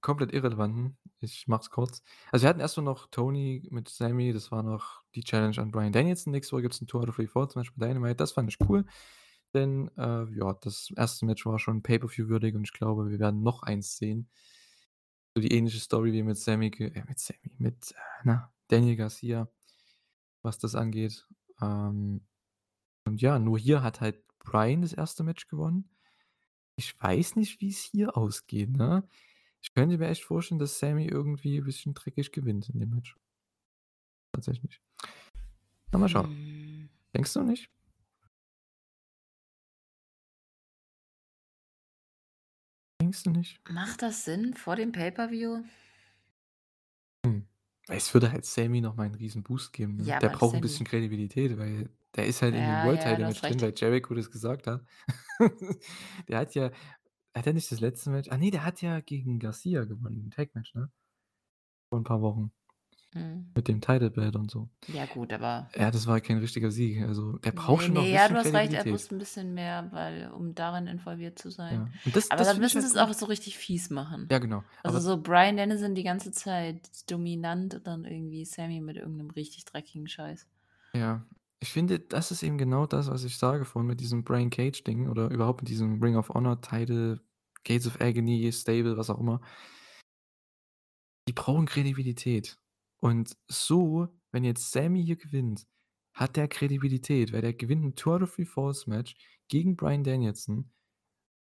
komplett 0.00 0.32
Irrelevanten. 0.32 0.96
Ich 1.20 1.46
mache 1.46 1.62
es 1.62 1.70
kurz. 1.70 2.02
Also, 2.32 2.42
wir 2.42 2.48
hatten 2.48 2.60
erst 2.60 2.76
noch 2.78 3.06
Tony 3.06 3.68
mit 3.70 3.88
Sammy, 3.88 4.32
das 4.32 4.50
war 4.50 4.64
noch 4.64 5.04
die 5.14 5.22
Challenge 5.22 5.58
an 5.58 5.70
Bryan 5.70 5.92
Danielson. 5.92 6.32
Nächste 6.32 6.54
Woche 6.54 6.62
gibt's 6.62 6.80
'n 6.80 6.88
2 6.88 6.98
out 6.98 7.08
of 7.08 7.16
3 7.16 7.28
Falls 7.28 7.54
Match 7.54 7.72
bei 7.76 7.86
Dynamite. 7.86 8.16
Das 8.16 8.32
fand 8.32 8.48
ich 8.52 8.58
cool, 8.68 8.84
denn, 9.54 9.90
äh, 9.96 10.24
ja, 10.36 10.54
das 10.54 10.92
1. 10.96 11.22
Match 11.22 11.46
war 11.46 11.58
schon 11.58 11.82
Pay-per-View 11.82 12.28
würdig 12.28 12.54
und 12.54 12.64
ich 12.64 12.72
glaube, 12.72 13.10
wir 13.10 13.18
werden 13.18 13.42
noch 13.42 13.62
eins 13.62 13.96
sehen. 13.96 14.28
So 15.34 15.40
die 15.40 15.52
ähnliche 15.52 15.78
Story 15.78 16.12
wie 16.12 16.22
mit 16.22 16.36
Sammy 16.36 16.68
äh, 16.78 17.04
mit 17.06 17.18
Sammy, 17.18 17.50
mit, 17.58 17.92
äh, 17.92 17.94
na, 18.24 18.52
Daniel 18.68 18.96
Garcia, 18.96 19.48
was 20.42 20.58
das 20.58 20.74
angeht. 20.74 21.26
Ähm, 21.60 22.22
und 23.06 23.20
ja, 23.20 23.38
nur 23.38 23.58
hier 23.58 23.82
hat 23.82 24.00
halt 24.00 24.22
Bryan 24.38 24.82
das 24.82 24.94
1. 24.94 25.20
Match 25.20 25.48
gewonnen. 25.48 25.88
Ich 26.76 27.00
weiß 27.00 27.36
nicht, 27.36 27.60
wie's 27.60 27.82
hier 27.82 28.16
ausgeht, 28.16 28.70
ne? 28.70 29.06
Ich 29.62 29.74
könnte 29.74 29.98
mir 29.98 30.08
echt 30.08 30.24
vorstellen, 30.24 30.58
dass 30.58 30.78
Sammy 30.78 31.06
irgendwie 31.06 31.60
bisschen 31.60 31.92
dreckig 31.92 32.32
gewinnt 32.32 32.68
in 32.70 32.80
dem 32.80 32.90
Match. 32.90 33.16
Tatsächlich. 34.32 34.80
Na, 35.92 35.98
mal 35.98 36.08
schauen. 36.08 36.30
Hm. 36.30 36.88
Denkst 37.14 37.32
du 37.34 37.42
nicht? 37.42 37.70
Denkst 43.10 43.24
du 43.24 43.30
nicht? 43.30 43.60
Macht 43.70 44.02
das 44.02 44.26
Sinn 44.26 44.52
vor 44.52 44.76
dem 44.76 44.92
Pay-per-View? 44.92 45.62
Hm. 47.24 47.46
Es 47.88 48.12
würde 48.14 48.30
halt 48.32 48.44
Sammy 48.44 48.80
noch 48.80 48.94
mal 48.96 49.06
'n 49.06 49.14
riesen 49.14 49.42
Boost 49.42 49.72
geben, 49.72 49.96
ne? 49.96 50.12
Ja, 50.12 50.20
Der 50.20 50.28
braucht 50.30 50.54
'n 50.54 50.60
Sammy 50.60 50.60
bisschen 50.60 50.86
Kredibilität, 50.86 51.58
weil 51.58 51.90
der 52.14 52.26
ist 52.26 52.42
halt 52.42 52.54
in 52.54 52.66
dem 52.66 52.80
Ja, 52.80 52.82
World 52.82 53.02
ja, 53.02 53.02
Title 53.02 53.24
du 53.24 53.26
Match 53.26 53.42
drin, 53.42 53.60
weil 53.60 53.72
Jericho 53.76 54.14
das 54.14 54.30
gesagt 54.30 54.66
hat. 54.66 54.84
Der 56.28 56.38
hat 56.38 56.54
ja 56.54 56.70
hat 57.34 57.46
er 57.46 57.52
nicht 57.54 57.70
das 57.72 57.80
letzte 57.80 58.10
Match 58.10 58.28
ah 58.30 58.38
ne, 58.38 58.50
der 58.50 58.64
hat 58.64 58.82
ja 58.82 59.00
gegen 59.00 59.38
Garcia 59.40 59.84
gewonnen, 59.84 60.20
im 60.24 60.30
Tag 60.30 60.54
Match, 60.54 60.74
ne? 60.74 60.90
Vor 61.88 61.98
'n 62.00 62.04
paar 62.04 62.20
Wochen. 62.20 62.52
Mhm. 63.14 63.56
Mit 63.56 63.68
dem 63.68 63.80
Title 63.80 64.10
Belt 64.10 64.36
und 64.36 64.50
so. 64.50 64.68
Ja 64.88 65.06
gut, 65.06 65.32
aber 65.32 65.70
Ja, 65.74 65.90
das 65.90 66.06
war 66.06 66.20
kein 66.20 66.38
richtiger 66.38 66.70
Sieg. 66.72 67.02
Also, 67.02 67.38
der 67.38 67.52
braucht 67.52 67.82
Ne, 67.82 67.84
schon 67.84 67.94
noch 67.94 68.06
'n 68.06 68.10
ne, 68.10 68.12
ja, 68.12 68.28
bisschen 68.28 68.28
du 68.28 68.36
hast 68.38 68.54
recht, 68.54 68.72
er 68.74 68.84
muss 68.84 69.10
'n 69.10 69.18
bisschen 69.18 69.54
mehr, 69.54 69.88
weil 69.92 70.30
um 70.30 70.54
darin 70.54 70.86
involviert 70.86 71.36
zu 71.38 71.50
sein. 71.50 71.82
Ja, 71.82 71.92
und 72.04 72.16
das 72.16 72.28
Aber 72.28 72.44
das 72.44 72.56
dann 72.56 72.60
müssen 72.60 72.80
halt 72.80 72.82
sie's 72.82 72.96
auch 72.96 73.12
gut. 73.12 73.14
so 73.14 73.26
richtig 73.26 73.58
fies 73.58 73.90
machen. 73.90 74.30
Ja, 74.30 74.38
genau. 74.38 74.64
Also, 74.84 75.00
Aber 75.00 75.00
so 75.00 75.20
Bryan 75.20 75.56
Danielson 75.56 75.94
die 75.96 76.04
ganze 76.04 76.30
Zeit 76.30 76.88
dominant 77.10 77.74
und 77.74 77.86
dann 77.88 78.04
irgendwie 78.04 78.44
Sammy 78.44 78.80
mit 78.80 78.96
irgend 78.98 79.16
'nem 79.16 79.30
richtig 79.30 79.64
dreckigen 79.64 80.06
Scheiß. 80.06 80.46
Ja, 80.94 81.24
ich 81.60 81.70
finde, 81.72 82.00
das 82.00 82.30
ist 82.32 82.42
eben 82.42 82.58
genau 82.58 82.86
das, 82.86 83.08
was 83.08 83.22
ich 83.24 83.36
sage 83.38 83.64
vorhin 83.64 83.86
mit 83.86 84.00
diesem 84.00 84.24
Brian 84.24 84.50
Cage-Ding 84.50 85.08
oder 85.08 85.30
überhaupt 85.30 85.62
mit 85.62 85.68
diesem 85.68 86.02
Ring 86.02 86.16
of 86.16 86.30
Honor 86.30 86.60
Title, 86.60 87.20
Gates 87.64 87.86
of 87.86 88.00
Agony, 88.00 88.50
Stable, 88.52 88.96
was 88.96 89.10
auch 89.10 89.20
immer. 89.20 89.40
Die 91.28 91.32
brauchen 91.32 91.66
Kredibilität. 91.66 92.59
Und 93.02 93.36
so, 93.48 94.08
wenn 94.30 94.44
jetzt 94.44 94.70
Sammy 94.72 95.02
hier 95.04 95.16
gewinnt, 95.16 95.66
hat 96.12 96.36
der 96.36 96.48
Kredibilität, 96.48 97.32
weil 97.32 97.40
der 97.40 97.54
gewinnt 97.54 97.84
'n 97.84 97.94
Two 97.96 98.12
out 98.14 98.22
of 98.22 98.36
Falls 98.46 98.86
Match 98.86 99.14
gegen 99.48 99.76
Bryan 99.76 100.04
Danielson 100.04 100.72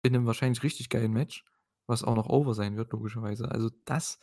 in 0.03 0.13
'nem 0.13 0.25
wahrscheinlich 0.27 0.63
richtig 0.63 0.89
geilen 0.89 1.13
Match, 1.13 1.45
was 1.87 2.03
auch 2.03 2.15
noch 2.15 2.29
over 2.29 2.53
sein 2.55 2.77
wird, 2.77 2.93
logischerweise. 2.93 3.51
Also, 3.51 3.71
das 3.85 4.19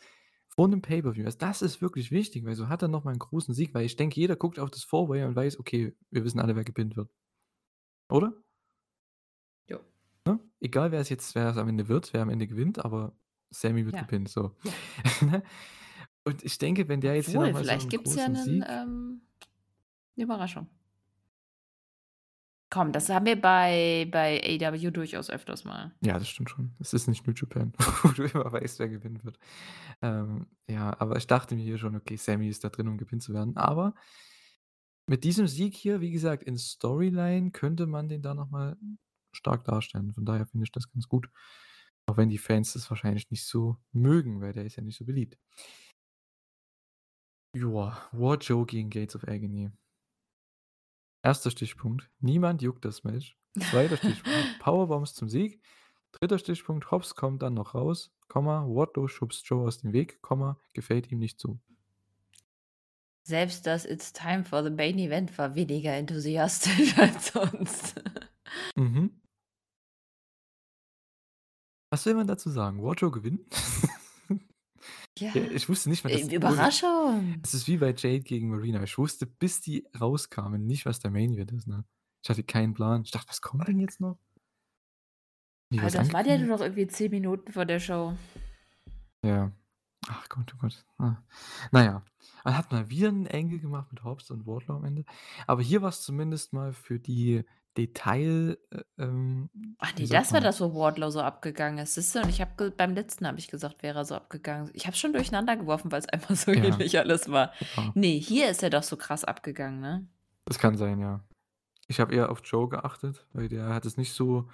vor 0.49 0.67
'nem 0.69 0.81
Pay-per-View, 0.81 1.25
also, 1.25 1.37
das 1.39 1.61
ist 1.63 1.81
wirklich 1.81 2.11
wichtig, 2.11 2.45
weil 2.45 2.55
so 2.55 2.69
hat 2.69 2.81
er 2.83 2.89
noch 2.89 3.03
mal 3.05 3.13
'n 3.13 3.19
großen 3.19 3.53
Sieg, 3.55 3.73
weil 3.75 3.85
ich 3.85 3.97
denke, 3.97 4.19
jeder 4.21 4.35
guckt 4.37 4.59
auf 4.59 4.71
das 4.71 4.83
Four-Way 4.85 5.25
und 5.25 5.35
weiß: 5.35 5.59
„Okay, 5.59 5.95
wir 6.11 6.25
wissen 6.25 6.39
alle, 6.41 6.55
wer 6.57 6.65
gepinnt 6.65 6.97
wird.“ 6.97 7.11
Oder? 8.09 8.43
Jo. 9.69 9.83
Ne? 10.27 10.39
Egal, 10.61 10.91
wer 10.91 10.99
es 11.01 11.09
jetzt 11.09 11.35
wer 11.35 11.49
es 11.49 11.57
am 11.57 11.67
Ende 11.67 11.87
wird, 11.89 12.13
wer 12.13 12.21
am 12.21 12.29
Ende 12.29 12.47
gewinnt, 12.47 12.83
aber 12.83 13.17
Sammy 13.49 13.85
wird 13.85 13.97
Ja. 13.97 13.97
gepinnt, 13.97 14.29
so. 14.29 14.55
Ja. 14.63 14.73
Und 16.25 16.43
ich 16.43 16.57
denke, 16.57 16.87
wenn 16.87 17.01
der 17.01 17.15
jetzt 17.15 17.31
hier 17.31 17.39
Obwohl, 17.39 17.49
mal 17.49 17.63
so 17.65 17.75
vielleicht 17.75 17.89
'n 17.89 17.91
gibt's 17.91 18.15
ja 18.15 18.27
großen 18.27 18.35
'nen, 18.35 18.63
Sieg 18.63 18.67
ähm 18.67 19.21
'ne 20.17 20.23
Überraschung. 20.25 20.67
Komm, 22.69 22.91
das 22.91 23.07
haben 23.09 23.25
wir 23.25 23.39
bei 23.39 24.07
bei 24.11 24.41
AEW 24.43 24.91
durchaus 24.91 25.29
öfters 25.29 25.63
mal. 25.63 25.93
Ja, 26.01 26.19
das 26.19 26.27
stimmt 26.27 26.49
schon. 26.49 26.75
Es 26.79 26.93
ist 26.93 27.07
nicht 27.07 27.25
New 27.25 27.33
Japan, 27.33 27.71
wo 28.03 28.09
du 28.09 28.23
immer 28.23 28.51
weißt, 28.51 28.79
wer 28.79 28.89
gewinnen 28.89 29.23
wird. 29.23 29.39
Ähm, 30.01 30.47
ja, 30.69 30.99
aber 30.99 31.17
ich 31.17 31.27
dachte 31.27 31.55
mir 31.55 31.63
hier 31.63 31.77
schon: 31.77 31.95
„Okay, 31.95 32.17
Sammy 32.17 32.49
ist 32.49 32.63
da 32.63 32.69
drin, 32.69 32.87
um 32.89 32.97
gepinnt 32.97 33.23
zu 33.23 33.33
werden.“ 33.33 33.55
Aber 33.57 33.93
mit 35.07 35.23
diesem 35.23 35.47
Sieg 35.47 35.75
hier, 35.75 36.01
wie 36.01 36.11
gesagt, 36.11 36.43
in 36.43 36.57
Storyline 36.57 37.51
könnte 37.51 37.87
man 37.87 38.07
den 38.09 38.21
da 38.21 38.33
noch 38.33 38.49
mal 38.49 38.77
stark 39.33 39.65
darstellen. 39.65 40.13
Von 40.13 40.25
daher 40.25 40.45
finde 40.45 40.63
ich 40.65 40.71
das 40.71 40.89
ganz 40.91 41.07
gut. 41.07 41.29
Auch 42.05 42.17
wenn 42.17 42.29
die 42.29 42.37
Fans 42.37 42.73
das 42.73 42.89
wahrscheinlich 42.89 43.31
nicht 43.31 43.45
so 43.45 43.77
mögen, 43.91 44.41
weil 44.41 44.53
der 44.53 44.65
ist 44.65 44.75
ja 44.75 44.83
nicht 44.83 44.97
so 44.97 45.05
beliebt. 45.05 45.37
Joa, 47.55 48.09
War 48.11 48.37
Joe 48.39 48.65
gegen 48.65 48.89
Gates 48.89 49.15
of 49.15 49.27
Agony. 49.27 49.69
1. 51.21 51.51
Stichpunkt: 51.51 52.09
Niemand 52.19 52.61
juckt 52.63 52.83
das 52.83 53.03
Match. 53.03 53.37
2. 53.59 53.95
Stichpunkt: 53.95 54.59
Powerbombs 54.59 55.13
zum 55.13 55.29
Sieg. 55.29 55.61
3. 56.13 56.39
Stichpunkt: 56.39 56.89
Hobbs 56.89 57.13
kommt 57.15 57.43
dann 57.43 57.53
noch 57.53 57.75
raus, 57.75 58.11
Komma, 58.27 58.65
Wardlow 58.67 59.07
schubst 59.07 59.47
Joe 59.47 59.67
aus 59.67 59.77
dem 59.77 59.93
Weg, 59.93 60.19
Komma, 60.23 60.57
gefällt 60.73 61.11
ihm 61.11 61.19
nicht 61.19 61.39
so. 61.39 61.59
Selbst 63.25 63.67
das 63.67 63.85
„It's 63.85 64.11
time 64.11 64.43
for 64.43 64.63
the 64.63 64.69
main 64.71 64.97
event“ 64.97 65.37
war 65.37 65.53
weniger 65.55 65.93
enthusiastisch 65.93 66.97
als 66.97 67.27
sonst. 67.27 67.95
Mhm. 68.75 69.21
Was 71.91 72.05
will 72.07 72.15
man 72.15 72.25
dazu 72.27 72.49
sagen? 72.49 72.81
War 72.83 72.95
Joe 72.95 73.11
gewinnt? 73.11 73.45
Ja, 75.19 75.31
Ja, 75.35 75.43
ich 75.51 75.69
wusste 75.69 75.89
nicht 75.89 76.03
mal, 76.03 76.09
äh, 76.11 76.19
dass 76.19 76.31
Überraschung. 76.31 77.39
Es 77.43 77.53
ist 77.53 77.67
wie 77.67 77.77
bei 77.77 77.93
Jade 77.95 78.21
gegen 78.21 78.49
Marina. 78.49 78.81
Ich 78.83 78.97
wusste, 78.97 79.25
bis 79.25 79.61
die 79.61 79.85
rauskamen, 79.99 80.65
nicht, 80.65 80.85
was 80.85 80.99
der 80.99 81.11
Main 81.11 81.33
Event 81.33 81.51
ist, 81.51 81.67
ne? 81.67 81.85
Ich 82.23 82.29
hatte 82.29 82.43
keinen 82.43 82.73
Plan. 82.73 83.03
Ich 83.03 83.11
dachte: 83.11 83.29
„Was 83.29 83.41
kommt 83.41 83.67
denn 83.67 83.79
jetzt 83.79 83.99
noch?“ 83.99 84.17
Haben 84.17 84.19
die 85.71 85.77
was 85.77 85.95
Alter, 85.95 85.99
das 85.99 86.13
waren 86.13 86.25
ja 86.27 86.37
nur 86.37 86.47
noch 86.47 86.61
irgendwie 86.61 86.87
10 86.87 87.11
Minuten 87.11 87.51
vor 87.51 87.65
der 87.65 87.79
Show. 87.79 88.15
Ja. 89.23 89.51
Ach 90.07 90.27
Gott, 90.29 90.53
oh 90.55 90.57
Gott. 90.59 90.85
Ah. 90.97 91.17
Na 91.71 92.03
man 92.43 92.57
hat 92.57 92.71
mal 92.71 92.89
wieder 92.89 93.09
'n 93.09 93.27
Angle 93.27 93.59
gemacht 93.59 93.91
mit 93.91 94.03
Hobbs 94.03 94.31
und 94.31 94.45
Wardlow 94.45 94.75
am 94.75 94.85
Ende. 94.85 95.05
Aber 95.47 95.61
hier 95.61 95.81
war's 95.81 96.01
zumindest 96.01 96.53
mal 96.53 96.73
für 96.73 96.99
die 96.99 97.43
Detail 97.77 98.57
äh, 98.71 98.81
ähm, 98.99 99.49
Ach 99.79 99.93
ne, 99.97 100.05
sagt 100.05 100.11
das 100.27 100.33
war 100.33 100.41
das, 100.41 100.61
wo 100.61 100.73
Wardlow 100.75 101.09
so 101.09 101.21
abgegangen 101.21 101.79
ist. 101.79 101.95
Siehste, 101.95 102.21
und 102.21 102.29
ich 102.29 102.39
habe 102.41 102.71
beim 102.71 102.93
letzten 102.93 103.25
habe 103.27 103.39
ich 103.39 103.47
gesagt, 103.47 103.81
wäre 103.83 103.99
er 103.99 104.05
so 104.05 104.15
abgegangen. 104.15 104.69
Ich 104.73 104.85
habe 104.85 104.93
es 104.93 104.99
schon 104.99 105.13
durcheinander 105.13 105.57
geworfen, 105.57 105.91
weil's 105.91 106.07
einfach 106.07 106.35
so 106.35 106.51
Ja. 106.55 106.63
ähnlich 106.63 106.97
alles 106.99 107.29
war. 107.31 107.51
Ja. 107.77 107.91
Ne, 107.95 108.17
hier 108.19 108.49
ist 108.49 108.61
er 108.63 108.69
doch 108.69 108.83
so 108.83 108.95
krass 108.97 109.23
abgegangen, 109.23 109.79
ne? 109.79 110.07
Das 110.45 110.59
kann 110.59 110.77
sein, 110.77 110.99
ja. 110.99 111.23
Ich 111.87 111.99
habe 111.99 112.13
eher 112.15 112.31
auf 112.31 112.41
Joe 112.45 112.69
geachtet, 112.69 113.27
weil 113.33 113.49
der 113.49 113.69
hat 113.73 113.85
es 113.85 113.97
nicht 113.97 114.13
so 114.13 114.49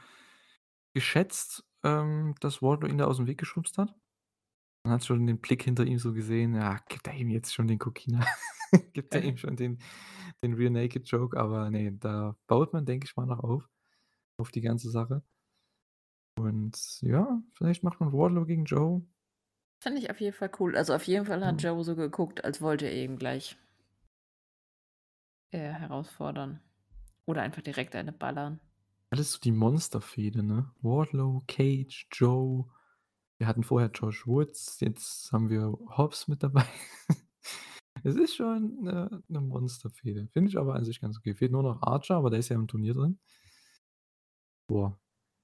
geschätzt, 0.93 1.65
ähm, 1.83 2.35
dass 2.41 2.61
Wardlow 2.61 2.87
ihn 2.89 2.97
da 2.97 3.07
aus'm 3.07 3.27
Weg 3.27 3.37
geschubst 3.37 3.77
hat. 3.77 3.95
Man 4.83 4.93
hat 4.93 5.05
schon 5.05 5.27
den 5.27 5.39
Blick 5.39 5.63
hinter 5.63 5.85
ihm 5.85 5.99
so 5.99 6.13
gesehen: 6.13 6.55
„Ja, 6.55 6.77
gibt 6.89 7.07
er 7.07 7.13
ihm 7.13 7.29
jetzt 7.29 7.53
schon 7.53 7.67
den 7.67 7.79
Kokina? 7.79 8.25
Gibt 8.93 9.15
er 9.15 9.23
ihm 9.23 9.37
schon 9.37 9.55
den 9.55 9.79
den 10.43 10.53
Rear 10.53 10.69
Naked 10.71 11.09
Choke?“ 11.09 11.37
Aber 11.39 11.69
ne, 11.71 11.91
da 11.93 12.37
baut 12.47 12.73
man, 12.73 12.85
denke 12.85 13.05
ich 13.05 13.15
mal, 13.17 13.25
noch 13.25 13.39
auf 13.43 13.69
auf 14.37 14.51
die 14.51 14.61
ganze 14.61 14.89
Sache. 14.91 15.23
Und 16.39 17.01
ja, 17.01 17.43
vielleicht 17.53 17.83
macht 17.83 17.99
man 17.99 18.11
Wardlow 18.13 18.45
gegen 18.45 18.65
Joe. 18.65 19.05
Finde 19.81 19.99
ich 19.99 20.09
auf 20.09 20.21
jeden 20.21 20.33
Fall 20.33 20.51
cool. 20.61 20.77
Also, 20.77 20.93
auf 20.93 21.03
jeden 21.03 21.25
Fall 21.25 21.43
hat 21.43 21.61
Ja. 21.61 21.63
Joe 21.63 21.83
so 21.83 21.97
geguckt, 21.97 22.45
als 22.45 22.61
wollte 22.61 22.85
er 22.85 23.03
ihn 23.03 23.17
gleich 23.17 23.57
äh, 25.51 25.59
herausfordern. 25.73 26.59
Oder 27.25 27.43
einfach 27.43 27.61
direkt 27.61 27.95
eine 27.95 28.13
ballern. 28.13 28.59
Alles 29.11 29.33
so 29.33 29.39
die 29.39 29.51
Monsterfehde, 29.51 30.41
ne? 30.41 30.71
Wardlow, 30.81 31.43
Cage, 31.47 32.07
Joe. 32.11 32.65
Wir 33.41 33.47
hatten 33.47 33.63
vorher 33.63 33.89
Josh 33.93 34.27
Woods, 34.27 34.81
jetzt 34.81 35.31
haben 35.31 35.49
wir 35.49 35.71
Hobbs 35.97 36.27
mit 36.27 36.43
dabei. 36.43 36.65
Es 38.03 38.15
ist 38.15 38.35
schon 38.35 38.83
'ne 38.83 39.23
'ne 39.29 39.41
Monsterfehde. 39.41 40.27
Finde 40.31 40.49
ich 40.49 40.57
aber 40.57 40.75
an 40.75 40.85
sich 40.85 41.01
ganz 41.01 41.17
okay. 41.17 41.35
Fehlt 41.35 41.51
nur 41.51 41.63
noch 41.63 41.81
Archer, 41.83 42.15
aber 42.15 42.29
der 42.29 42.39
ist 42.39 42.49
ja 42.49 42.55
im 42.55 42.67
Turnier 42.67 42.93
drin. 42.93 43.19
Boah, 44.69 44.99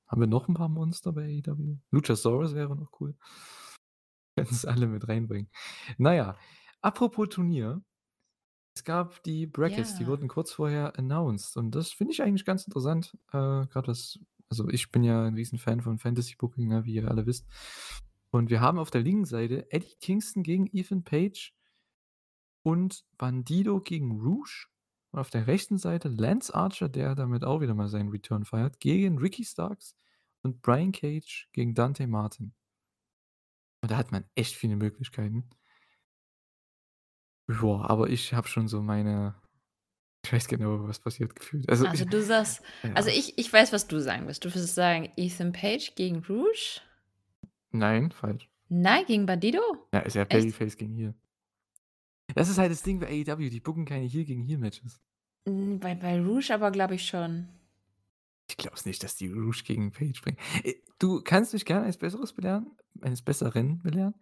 haben 0.08 0.22
wir 0.22 0.28
noch 0.28 0.48
'n 0.50 0.54
paar 0.56 0.70
Monster 0.70 1.12
bei 1.14 1.24
AEW? 1.26 1.78
Luchasaurus 1.92 2.56
wäre 2.56 2.76
noch 2.76 2.92
cool. 3.02 3.16
Können's 4.38 4.66
alle 4.66 4.88
mit 4.88 5.08
reinbringen. 5.08 5.50
Na 5.98 6.14
ja, 6.14 6.38
apropos 6.82 7.30
Turnier. 7.30 7.82
Es 8.76 8.84
gab 8.86 9.24
die 9.24 9.48
Brackets, 9.48 9.96
die 9.96 10.06
Ja. 10.06 10.10
wurden 10.10 10.28
kurz 10.30 10.52
vorher 10.54 10.98
announced 11.00 11.58
und 11.58 11.72
das 11.76 11.92
finde 11.94 12.14
ich 12.14 12.22
eigentlich 12.24 12.46
ganz 12.46 12.66
interessant. 12.68 13.18
Äh, 13.32 13.68
grad 13.68 13.88
was 13.88 14.20
also, 14.50 14.70
ich 14.70 14.92
bin 14.92 15.04
ja 15.04 15.26
'n 15.28 15.36
Riesenfan 15.36 15.82
von 15.82 15.98
Fantasy 16.00 16.36
Booking, 16.38 16.68
ne, 16.68 16.86
wie 16.86 16.96
ihr 16.96 17.10
alle 17.10 17.26
wisst. 17.26 17.48
Und 18.32 18.50
wir 18.50 18.62
haben 18.62 18.80
auf 18.80 18.92
der 18.92 19.02
linken 19.02 19.26
Seite 19.26 19.72
Eddie 19.72 19.96
Kingston 20.02 20.44
gegen 20.44 20.68
Ethan 20.74 21.04
Page 21.04 21.52
und 22.66 23.06
Bandido 23.20 23.80
gegen 23.80 24.20
Rouge. 24.20 24.66
Und 25.12 25.20
auf 25.20 25.30
der 25.30 25.46
rechten 25.46 25.78
Seite 25.78 26.10
Lance 26.10 26.54
Archer, 26.54 26.90
der 26.90 27.14
damit 27.14 27.46
auch 27.46 27.62
wieder 27.62 27.76
mal 27.76 27.88
seinen 27.88 28.10
Return 28.10 28.44
feiert, 28.44 28.80
gegen 28.80 29.20
Ricky 29.20 29.46
Starks 29.46 29.96
und 30.42 30.64
Brian 30.64 30.92
Cage 30.92 31.48
gegen 31.54 31.76
Dante 31.76 32.08
Martin. 32.08 32.54
Und 33.84 33.92
da 33.92 33.98
hat 33.98 34.12
man 34.12 34.26
echt 34.36 34.56
viele 34.56 34.76
Möglichkeiten. 34.76 35.50
Joa, 37.50 37.86
aber 37.88 38.10
ich 38.10 38.34
habe 38.34 38.48
schon 38.48 38.68
so 38.68 38.82
meine 38.82 39.36
ich 40.26 40.34
weiß 40.34 40.48
genau, 40.48 40.88
was 40.88 41.00
passiert 41.00 41.36
gefühlt. 41.36 41.70
Also, 41.70 41.86
Also, 41.88 42.06
du 42.06 42.22
sagst 42.22 42.62
also, 42.94 43.10
ja. 43.10 43.16
ich 43.16 43.38
ich 43.38 43.52
weiß, 43.52 43.72
was 43.74 43.88
du 43.88 44.00
sagen 44.00 44.28
wirst. 44.28 44.46
Du 44.46 44.54
wirst 44.54 44.76
sagen, 44.76 45.12
Ethan 45.16 45.52
Page 45.54 45.94
gegen 45.96 46.24
Rouge? 46.26 46.82
Nein, 47.72 48.12
falsch. 48.12 48.50
Nein, 48.70 49.06
gegen 49.06 49.26
Bandido? 49.26 49.62
Ja, 49.94 50.00
ist 50.00 50.16
ja? 50.16 50.24
Babyface 50.26 50.78
gegen 50.78 50.96
Heel. 50.96 51.14
Das 52.34 52.50
ist 52.50 52.58
halt 52.58 52.72
das 52.72 52.82
Ding 52.82 53.00
bei 53.00 53.08
AEW, 53.08 53.50
die 53.50 53.60
booken 53.60 53.86
keine 53.86 54.06
Heel 54.06 54.26
gegen 54.26 54.44
Heel 54.44 54.58
Matches. 54.58 55.00
Bei 55.46 55.94
bei 55.94 56.20
Rouge 56.20 56.52
aber, 56.54 56.72
glaube 56.72 56.96
ich 56.96 57.06
schon. 57.06 57.48
Ich 58.50 58.58
glaube 58.58 58.76
es 58.76 58.86
nicht, 58.86 59.04
dass 59.04 59.16
die 59.16 59.32
Rouge 59.32 59.64
gegen 59.64 59.92
Page 59.92 60.22
bringen. 60.22 60.38
Äh, 60.64 60.74
du 61.00 61.22
kannst 61.22 61.54
mich 61.54 61.66
gerne 61.66 61.84
eines 61.84 61.98
Besseres 61.98 62.34
belehren 62.34 62.68
eines 63.02 63.22
Besseren 63.22 63.80
belehren, 63.82 64.16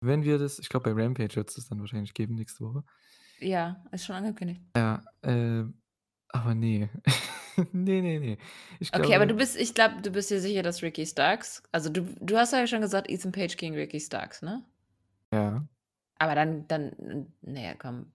wenn 0.00 0.24
wir 0.24 0.38
das 0.38 0.58
ich 0.58 0.68
glaube, 0.68 0.92
bei 0.92 1.02
Rampage 1.02 1.36
wird's 1.36 1.54
das 1.54 1.68
dann 1.68 1.80
wahrscheinlich 1.80 2.14
geben 2.14 2.34
nächste 2.34 2.64
Woche. 2.64 2.84
Ja, 3.40 3.84
ist 3.92 4.04
schon 4.04 4.16
angekündigt. 4.16 4.60
Ja, 4.76 5.02
äh, 5.22 5.64
aber 6.28 6.54
ne. 6.54 6.90
Ne, 7.72 8.02
ne, 8.02 8.18
ne. 8.18 8.38
Ich 8.80 8.92
Okay, 8.92 9.14
aber 9.14 9.26
du 9.26 9.34
bist 9.34 9.56
ich 9.56 9.74
glaube, 9.74 10.02
du 10.02 10.10
bist 10.10 10.30
dir 10.30 10.40
sicher, 10.40 10.62
dass 10.62 10.82
Ricky 10.82 11.06
Starks 11.06 11.62
also, 11.70 11.88
du 11.88 12.02
du 12.20 12.36
hast 12.36 12.52
ja 12.52 12.66
schon 12.66 12.80
gesagt, 12.80 13.08
Ethan 13.08 13.32
Page 13.32 13.56
gegen 13.56 13.74
Ricky 13.76 14.00
Starks, 14.00 14.42
ne? 14.42 14.64
Ja. 15.32 15.64
Aber 16.18 16.34
dann 16.34 16.66
dann 16.68 16.92
n 16.98 17.32
na 17.42 17.60
ja, 17.60 17.74
komm. 17.74 18.06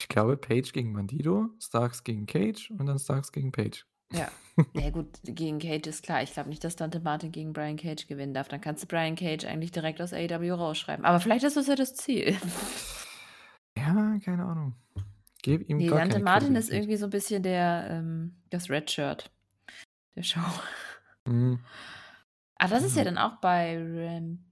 Ich 0.00 0.08
glaube, 0.08 0.36
Page 0.36 0.72
gegen 0.72 0.92
Bandido, 0.92 1.48
Starks 1.60 2.04
gegen 2.04 2.26
Cage 2.26 2.70
und 2.70 2.86
dann 2.86 3.00
Starks 3.00 3.32
gegen 3.32 3.50
Page. 3.50 3.84
Ja. 4.12 4.28
Na 4.74 4.80
ja, 4.82 4.90
gut, 4.90 5.08
gegen 5.24 5.58
Cage 5.58 5.88
ist 5.88 6.02
klar. 6.02 6.22
Ich 6.22 6.32
glaube 6.32 6.48
nicht, 6.48 6.62
dass 6.62 6.76
Dante 6.76 7.00
Martin 7.00 7.32
gegen 7.32 7.52
Brian 7.52 7.76
Cage 7.76 8.06
gewinnen 8.06 8.32
darf. 8.32 8.48
Dann 8.48 8.60
kannst 8.60 8.82
du 8.84 8.86
Brian 8.86 9.16
Cage 9.16 9.44
eigentlich 9.44 9.72
direkt 9.72 10.00
aus 10.00 10.12
AEW 10.12 10.54
rausschreiben. 10.54 11.04
Aber 11.04 11.20
vielleicht 11.20 11.44
ist 11.44 11.56
das 11.56 11.66
ja 11.66 11.74
das 11.74 11.94
Ziel. 11.94 12.36
Ja, 13.94 14.18
keine 14.24 14.44
Ahnung. 14.44 14.74
Gebe 15.42 15.64
ihm 15.64 15.80
Ne, 15.80 15.86
gar 15.86 16.00
Dante 16.00 16.18
Martin 16.20 16.56
ist 16.56 16.70
Kredibilität. 16.70 16.70
irgendwie 16.70 16.96
so 16.96 17.06
'n 17.06 17.10
bisschen 17.10 17.42
der, 17.42 17.86
ähm 17.90 18.36
das 18.50 18.68
Red 18.70 18.90
Shirt 18.90 19.30
der 20.16 20.22
Show. 20.24 20.40
Mhm. 21.26 21.58
Ah, 22.60 22.66
das 22.68 22.82
ist 22.82 22.96
ja 22.96 23.04
dann 23.04 23.18
auch 23.18 23.36
bei 23.40 23.76
Rampa 23.78 24.42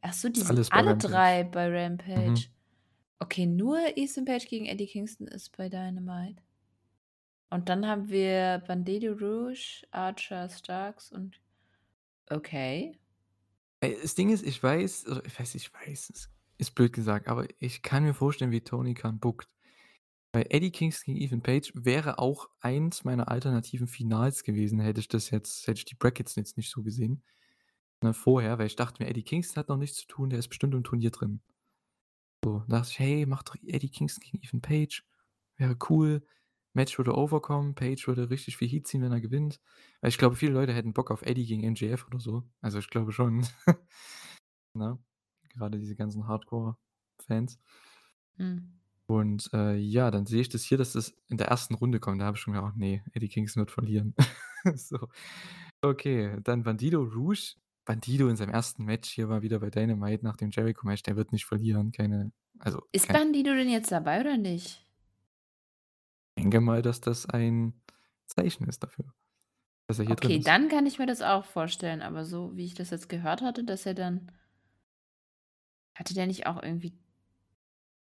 ach 0.00 0.12
so, 0.12 0.28
die 0.28 0.42
Ist 0.42 0.44
sind 0.44 0.72
alle 0.72 0.96
Rampage. 0.96 0.96
3 0.96 1.44
bei 1.44 1.68
Rampage. 1.68 2.40
Mhm. 2.40 2.52
Okay, 3.20 3.46
nur 3.46 3.78
Ethan 3.96 4.24
Page 4.24 4.46
gegen 4.48 4.66
Eddie 4.66 4.86
Kingston 4.86 5.28
ist 5.28 5.56
bei 5.56 5.68
Dynamite. 5.68 6.42
Und 7.50 7.68
dann 7.70 7.86
haben 7.86 8.08
wir 8.08 8.62
Bandido 8.66 9.12
Rouge, 9.12 9.82
Archer 9.90 10.48
Starks 10.50 11.10
und 11.12 11.40
okay. 12.30 12.98
Das 13.82 14.14
Ding 14.16 14.30
ist, 14.30 14.44
ich 14.44 14.60
weiß 14.62 15.06
ich 15.24 15.38
weiß 15.38 15.54
ich 15.54 15.72
weiß, 15.72 16.10
es 16.10 16.30
ist 16.58 16.74
blöd 16.74 16.92
gesagt, 16.92 17.28
aber 17.28 17.46
ich 17.60 17.82
kann 17.82 18.04
mir 18.04 18.14
vorstellen, 18.14 18.50
wie 18.52 18.60
Tony 18.62 18.94
Khan 18.94 19.18
bookt. 19.20 19.48
Weil 20.32 20.46
Eddie 20.50 20.72
Kingston 20.72 21.14
gegen 21.14 21.24
Ethan 21.26 21.42
Page 21.42 21.72
wäre 21.74 22.18
auch 22.18 22.48
eins 22.60 23.04
meiner 23.04 23.28
alternativen 23.30 23.88
Finals 23.88 24.44
gewesen, 24.44 24.80
hätte 24.80 25.00
ich 25.00 25.08
das 25.08 25.30
jetzt 25.30 25.66
hätte 25.66 25.78
ich 25.78 25.84
die 25.86 25.96
Brackets 25.96 26.36
jetzt 26.36 26.56
nicht 26.58 26.70
so 26.70 26.82
gesehen, 26.82 27.24
ne, 28.02 28.14
vorher, 28.14 28.58
weil 28.58 28.66
ich 28.68 28.76
dachte 28.76 29.02
mir, 29.02 29.10
Eddie 29.10 29.24
Kingston 29.24 29.58
hat 29.60 29.68
noch 29.70 29.78
nichts 29.78 29.98
zu 29.98 30.06
tun, 30.08 30.30
der 30.30 30.38
ist 30.40 30.48
bestimmt 30.48 30.74
im 30.74 30.84
Turnier 30.84 31.10
drin. 31.12 31.42
So, 32.44 32.60
da 32.68 32.78
dachte 32.78 32.90
ich: 32.92 32.98
„Hey, 32.98 33.26
mach 33.26 33.42
doch 33.42 33.56
Eddie 33.66 33.90
Kingston 33.90 34.22
gegen 34.22 34.42
Ethan 34.44 34.60
Page, 34.60 35.04
wäre 35.56 35.76
cool.“ 35.90 36.24
Match 36.74 36.98
würde 36.98 37.16
overkommen, 37.16 37.74
Page 37.74 38.06
würde 38.06 38.30
richtig 38.30 38.56
viel 38.56 38.68
Heat 38.68 38.86
ziehen, 38.86 39.02
wenn 39.02 39.10
er 39.12 39.20
gewinnt. 39.20 39.60
Weil 40.00 40.10
ich 40.10 40.18
glaube, 40.18 40.36
viele 40.36 40.52
Leute 40.52 40.72
hätten 40.74 40.92
Bock 40.92 41.10
auf 41.10 41.22
Eddie 41.22 41.46
gegen 41.46 41.64
MJF 41.64 42.06
oder 42.06 42.20
so. 42.20 42.44
Also, 42.60 42.78
ich 42.78 42.88
glaube 42.90 43.12
schon. 43.12 43.46
Ne? 44.74 44.98
Grade 45.58 45.78
diese 45.78 45.96
ganzen 45.96 46.26
Hardcore-Fans. 46.28 47.58
Mhm. 48.38 48.78
Und, 49.06 49.48
äh, 49.54 49.74
ja, 49.76 50.10
dann 50.10 50.26
sehe 50.26 50.42
ich 50.42 50.50
das 50.50 50.62
hier, 50.64 50.76
dass 50.76 50.92
das 50.92 51.14
in 51.28 51.38
der 51.38 51.48
ersten 51.48 51.74
Runde 51.74 51.98
kommt. 51.98 52.20
Da 52.20 52.26
habe 52.26 52.36
ich 52.36 52.42
schon 52.42 52.52
gedacht: 52.54 52.76
„Ne, 52.76 53.02
Eddie 53.14 53.28
Kingston 53.28 53.60
wird 53.62 53.70
verlieren.“ 53.70 54.14
So. 54.74 55.08
Okay, 55.82 56.38
dann 56.42 56.62
Bandido 56.64 57.02
Rouge. 57.02 57.56
Bandido 57.86 58.28
in 58.28 58.36
seinem 58.36 58.50
ersten 58.52 58.84
Match 58.84 59.10
hier 59.10 59.26
mal 59.28 59.40
wieder 59.42 59.60
bei 59.60 59.70
Dynamite 59.70 60.24
nach 60.24 60.36
dem 60.36 60.50
Jericho-Match, 60.50 61.02
der 61.04 61.16
wird 61.16 61.32
nicht 61.32 61.46
verlieren, 61.46 61.90
keine 61.92 62.32
also, 62.58 62.82
Ist 62.92 63.10
kein 63.10 63.14
Bandido 63.14 63.54
denn 63.54 63.70
jetzt 63.70 63.90
dabei 63.92 64.20
oder 64.20 64.36
nicht? 64.36 64.84
denke 66.38 66.60
mal, 66.60 66.80
dass 66.82 67.00
das 67.00 67.26
ein 67.26 67.82
Zeichen 68.26 68.66
ist 68.68 68.82
dafür, 68.82 69.12
dass 69.88 69.98
er 70.00 70.06
hier 70.06 70.16
drin 70.16 70.34
Okay, 70.34 70.38
ist. 70.38 70.52
dann 70.52 70.68
kann 70.68 70.86
ich 70.86 70.98
mir 70.98 71.06
das 71.06 71.22
auch 71.22 71.44
vorstellen, 71.44 72.02
aber 72.02 72.24
so 72.24 72.56
wie 72.56 72.64
ich 72.64 72.74
das 72.74 72.90
jetzt 72.90 73.08
gehört 73.08 73.42
hatte, 73.42 73.62
dass 73.64 73.86
er 73.86 73.94
dann 73.94 74.32
hatte 75.98 76.14
der 76.14 76.26
nicht 76.26 76.46
auch 76.46 76.62
irgendwie 76.62 76.92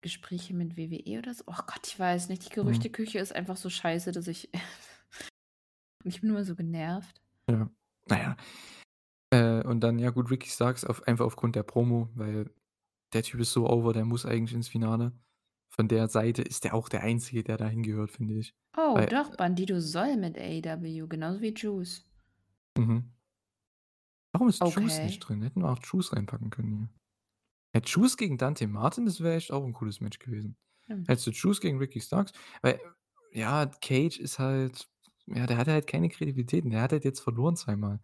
Gespräche 0.01 0.53
mit 0.53 0.77
WWE 0.77 1.19
oder 1.19 1.33
so? 1.33 1.43
Oh 1.47 1.53
Gott, 1.65 1.87
ich 1.87 1.99
weiß 1.99 2.29
nicht. 2.29 2.43
Die 2.45 2.49
Mhm. 2.49 2.63
Gerüchteküche 2.65 3.19
ist 3.19 3.33
einfach 3.35 3.57
so 3.57 3.69
scheiße, 3.69 4.11
dass 4.11 4.27
ich 4.27 4.49
ich 6.03 6.21
bin 6.21 6.29
immer 6.29 6.45
so 6.45 6.55
genervt. 6.55 7.21
Ja. 7.49 7.69
Na 8.09 8.17
ja. 8.17 8.37
Äh, 9.33 9.63
und 9.67 9.81
dann, 9.81 9.99
ja 9.99 10.09
gut, 10.11 10.29
Ricky 10.31 10.49
Starks 10.49 10.85
auf 10.85 11.03
einfach 11.07 11.25
aufgrund 11.25 11.55
der 11.55 11.63
Promo, 11.63 12.09
weil 12.15 12.49
der 13.13 13.23
Typ 13.23 13.41
ist 13.41 13.51
so 13.51 13.67
over, 13.69 13.91
der 13.93 14.05
muss 14.05 14.25
eigentlich 14.25 14.53
ins 14.53 14.69
Finale. 14.69 15.11
Von 15.69 15.87
der 15.89 16.07
Seite 16.07 16.41
ist 16.41 16.63
der 16.63 16.73
auch 16.73 16.87
der 16.89 17.01
Einzige, 17.03 17.43
der 17.43 17.57
da 17.57 17.67
hingehört, 17.67 18.11
finde 18.11 18.35
ich. 18.35 18.53
Oh, 18.77 18.95
Weil 18.95 19.07
doch, 19.07 19.35
Bandido 19.35 19.79
soll 19.81 20.15
mit 20.15 20.37
AEW, 20.37 21.07
genauso 21.07 21.41
wie 21.41 21.53
Juice. 21.53 22.05
Mhm. 22.77 23.11
Warum 24.33 24.47
ist 24.49 24.61
Juice 24.61 24.77
Okay. 24.77 25.05
nicht 25.05 25.19
drin? 25.19 25.41
Hätten 25.41 25.61
wir 25.61 25.69
auch 25.69 25.83
Juice 25.83 26.13
reinpacken 26.13 26.49
können 26.49 26.77
hier. 26.77 26.89
Ja, 27.73 27.81
Juice 27.85 28.17
gegen 28.17 28.37
Dante 28.37 28.67
Martin, 28.67 29.05
das 29.05 29.21
wäre 29.21 29.35
echt 29.35 29.51
auch 29.51 29.63
'n 29.65 29.73
cooles 29.73 29.99
Match 29.99 30.19
gewesen. 30.19 30.57
Stimmt. 30.89 31.07
Hättest 31.07 31.27
du 31.27 31.31
Juice 31.31 31.59
gegen 31.61 31.77
Ricky 31.79 31.99
Starks 32.01 32.31
weil, 32.61 32.79
ja, 33.31 33.65
Cage 33.81 34.19
ist 34.19 34.39
halt 34.39 34.87
ja, 35.27 35.45
der 35.45 35.57
hatte 35.57 35.73
halt 35.73 35.87
keine 35.87 36.07
Kredibilität 36.09 36.63
und 36.63 36.71
der 36.71 36.81
hat 36.81 36.93
halt 36.93 37.03
jetzt 37.03 37.19
verloren 37.19 37.57
zweimal. 37.57 37.99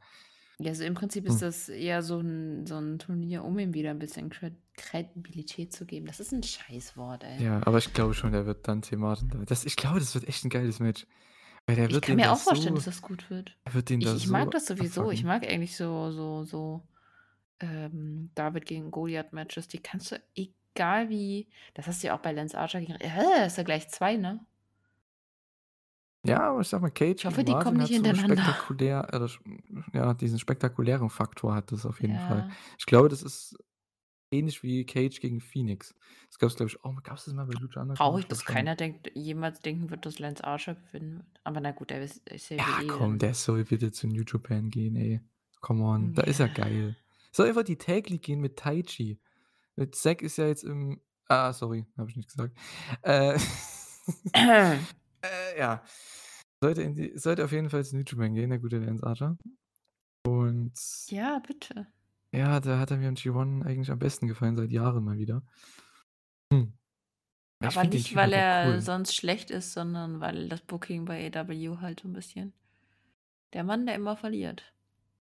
Ja, 0.60 0.70
also 0.70 0.84
im 0.84 0.94
Prinzip 0.94 1.26
ist 1.26 1.42
Hm. 1.42 1.44
das 1.44 1.68
eher 1.68 2.04
so 2.04 2.20
'n 2.20 2.66
so 2.68 2.76
'n 2.78 3.00
Turnier, 3.00 3.44
um 3.44 3.58
ihm 3.58 3.74
wieder 3.74 3.90
'n 3.92 3.98
bisschen 4.00 4.30
Kred 4.30 4.56
Kredibilität 4.76 5.74
zu 5.74 5.86
geben. 5.86 6.06
Das 6.06 6.20
ist 6.20 6.32
'n 6.32 6.44
Scheißwort, 6.44 7.24
ey. 7.24 7.40
Ja, 7.40 7.62
aber 7.66 7.80
ich 7.80 7.94
glaube 7.94 8.14
schon, 8.14 8.32
der 8.32 8.46
wird 8.46 8.68
Dante 8.68 8.96
Martin 8.96 9.30
da 9.30 9.40
das 9.44 9.66
ich 9.66 9.76
glaube, 9.76 10.00
das 10.00 10.14
wird 10.14 10.28
echt 10.28 10.44
'n 10.46 10.50
geiles 10.50 10.80
Match. 10.80 11.08
Weil 11.66 11.76
der 11.78 11.90
Ich 11.90 12.02
wird 12.02 12.08
kann 12.08 12.16
den 12.16 12.18
mir 12.18 12.32
auch 12.32 12.40
vorstellen, 12.40 12.76
dass 12.76 12.86
so 12.86 12.86
das 12.86 13.02
gut 13.02 13.30
wird. 13.30 13.58
wird 13.72 13.90
den 13.90 14.02
Ich 14.02 14.14
da 14.14 14.18
ich 14.18 14.28
so 14.28 14.28
mag 14.28 14.52
das 14.52 14.66
sowieso. 14.68 15.12
Ich 15.12 15.24
abfucken. 15.24 15.26
mag 15.26 15.44
eigentlich 15.48 15.76
so 15.76 16.12
so 16.12 16.44
so, 16.44 16.88
ähm, 17.60 18.32
David 18.36 18.66
gegen 18.66 18.92
Goliath-Matches. 18.92 19.68
Die 19.68 19.80
kannst 19.80 20.12
du 20.12 20.22
egal 20.36 21.10
wie 21.10 21.50
das 21.76 21.88
hast 21.88 22.04
du 22.04 22.08
ja 22.08 22.16
auch 22.16 22.22
bei 22.22 22.32
Lance 22.32 22.58
Archer 22.58 22.80
gegen 22.82 22.96
hä, 23.02 23.46
ist 23.48 23.58
ja 23.58 23.64
gleich 23.64 23.90
2, 23.90 24.18
ne? 24.18 24.46
Ja, 26.26 26.52
aber 26.52 26.62
ich 26.62 26.68
sage 26.70 26.82
mal, 26.84 26.90
Cage 26.92 27.22
Ich 27.22 27.26
hoffe, 27.26 27.44
die 27.44 27.58
Martin 27.58 27.58
kommen 27.58 27.80
hat 27.82 27.92
nicht 27.92 27.96
so 27.98 28.14
hintereinander. 28.14 28.14
spektakulär 28.14 29.08
oder 29.14 29.28
sch 29.28 29.42
ja, 29.94 30.14
diesen 30.14 30.40
spektakulären 30.40 31.10
Faktor 31.10 31.54
hat 31.54 31.72
das 31.74 31.86
auf 31.86 32.02
jeden 32.02 32.20
Fall. 32.20 32.46
Ja. 32.46 32.58
Ich 32.80 32.86
glaube, 32.86 33.10
das 33.10 33.24
ist 33.24 33.58
ähnlich 34.32 34.64
wie 34.64 34.86
Cage 34.86 35.20
gegen 35.22 35.42
Phoenix. 35.42 35.96
Das 36.30 36.40
gab's, 36.40 36.56
glaube 36.58 36.70
ich, 36.72 36.84
auch 36.84 37.04
gab's 37.04 37.26
das 37.26 37.34
mal 37.36 37.46
bei 37.48 37.56
Lucha 37.56 37.82
Underground? 37.82 38.00
Traurig, 38.00 38.28
Ich 38.28 38.28
dass 38.28 38.44
schon. 38.44 38.46
keiner 38.46 38.76
denkt 38.76 39.10
jemals 39.16 39.60
denken 39.62 39.90
wird, 39.90 40.06
dass 40.06 40.20
Lance 40.20 40.44
Archer 40.44 40.76
gewinnen 40.76 41.18
wird. 41.18 41.40
Aber 41.44 41.60
na 41.60 41.72
gut, 41.72 41.90
der 41.90 42.04
ist 42.04 42.28
ist 42.30 42.50
ja 42.50 42.58
Ja, 42.58 42.66
WWE 42.66 42.88
komm, 42.88 43.18
dann. 43.18 43.20
der 43.20 43.34
soll 43.34 43.64
bitte 43.66 43.92
zu 43.92 44.08
New 44.08 44.24
Japan 44.26 44.70
gehen, 44.70 44.96
ey. 44.96 45.22
Come 45.62 45.84
on, 45.84 46.14
da 46.14 46.24
ist 46.24 46.40
er 46.40 46.50
Ja. 46.50 46.50
geil. 46.50 46.96
Soll 47.34 47.48
einfach 47.48 47.64
die 47.64 47.78
Tag 47.78 48.10
League 48.10 48.22
gehen 48.22 48.40
mit 48.40 48.58
Taichi. 48.58 49.20
Mit 49.76 49.96
Zack 49.96 50.22
ist 50.22 50.38
ja 50.38 50.48
jetzt 50.48 50.64
im 50.64 51.02
ah, 51.28 51.52
sorry, 51.52 51.86
habe 51.98 52.10
ich 52.10 52.16
nicht 52.16 52.30
gesagt. 52.30 52.56
Äh, 53.02 53.38
äh, 54.34 54.78
ja. 55.58 55.84
Sollte 56.62 56.84
in 56.84 56.96
die 56.96 57.18
sollte 57.18 57.44
auf 57.44 57.52
jeden 57.52 57.70
Fall 57.70 57.84
zu 57.84 57.98
New 57.98 58.04
Japan 58.06 58.36
gehen, 58.36 58.52
der 58.52 58.60
gute 58.60 58.78
Lance 58.78 59.06
Archer. 59.06 59.38
Und 60.26 60.74
Ja, 61.10 61.40
bitte. 61.40 61.88
ja, 62.32 62.60
da 62.60 62.80
hat 62.80 62.92
er 62.92 62.98
mir 62.98 63.10
im 63.10 63.16
G1 63.16 63.66
eigentlich 63.66 63.92
am 63.92 64.00
besten 64.00 64.28
gefallen 64.28 64.56
seit 64.56 64.72
Jahren 64.72 65.04
mal 65.04 65.18
wieder. 65.18 65.44
Hm. 66.54 66.78
Aber 67.60 67.84
nicht, 67.86 68.16
weil 68.16 68.34
er 68.34 68.68
cool. 68.68 68.82
sonst 68.82 69.16
schlecht 69.16 69.50
ist, 69.50 69.74
sondern 69.74 70.20
weil 70.20 70.50
das 70.50 70.62
Booking 70.62 71.06
bei 71.06 71.32
AEW 71.34 71.80
halt 71.80 72.02
so 72.02 72.08
'n 72.08 72.14
bisschen 72.14 72.54
der 73.54 73.64
Mann, 73.64 73.86
der 73.86 73.96
immer 73.96 74.18
verliert. 74.18 74.74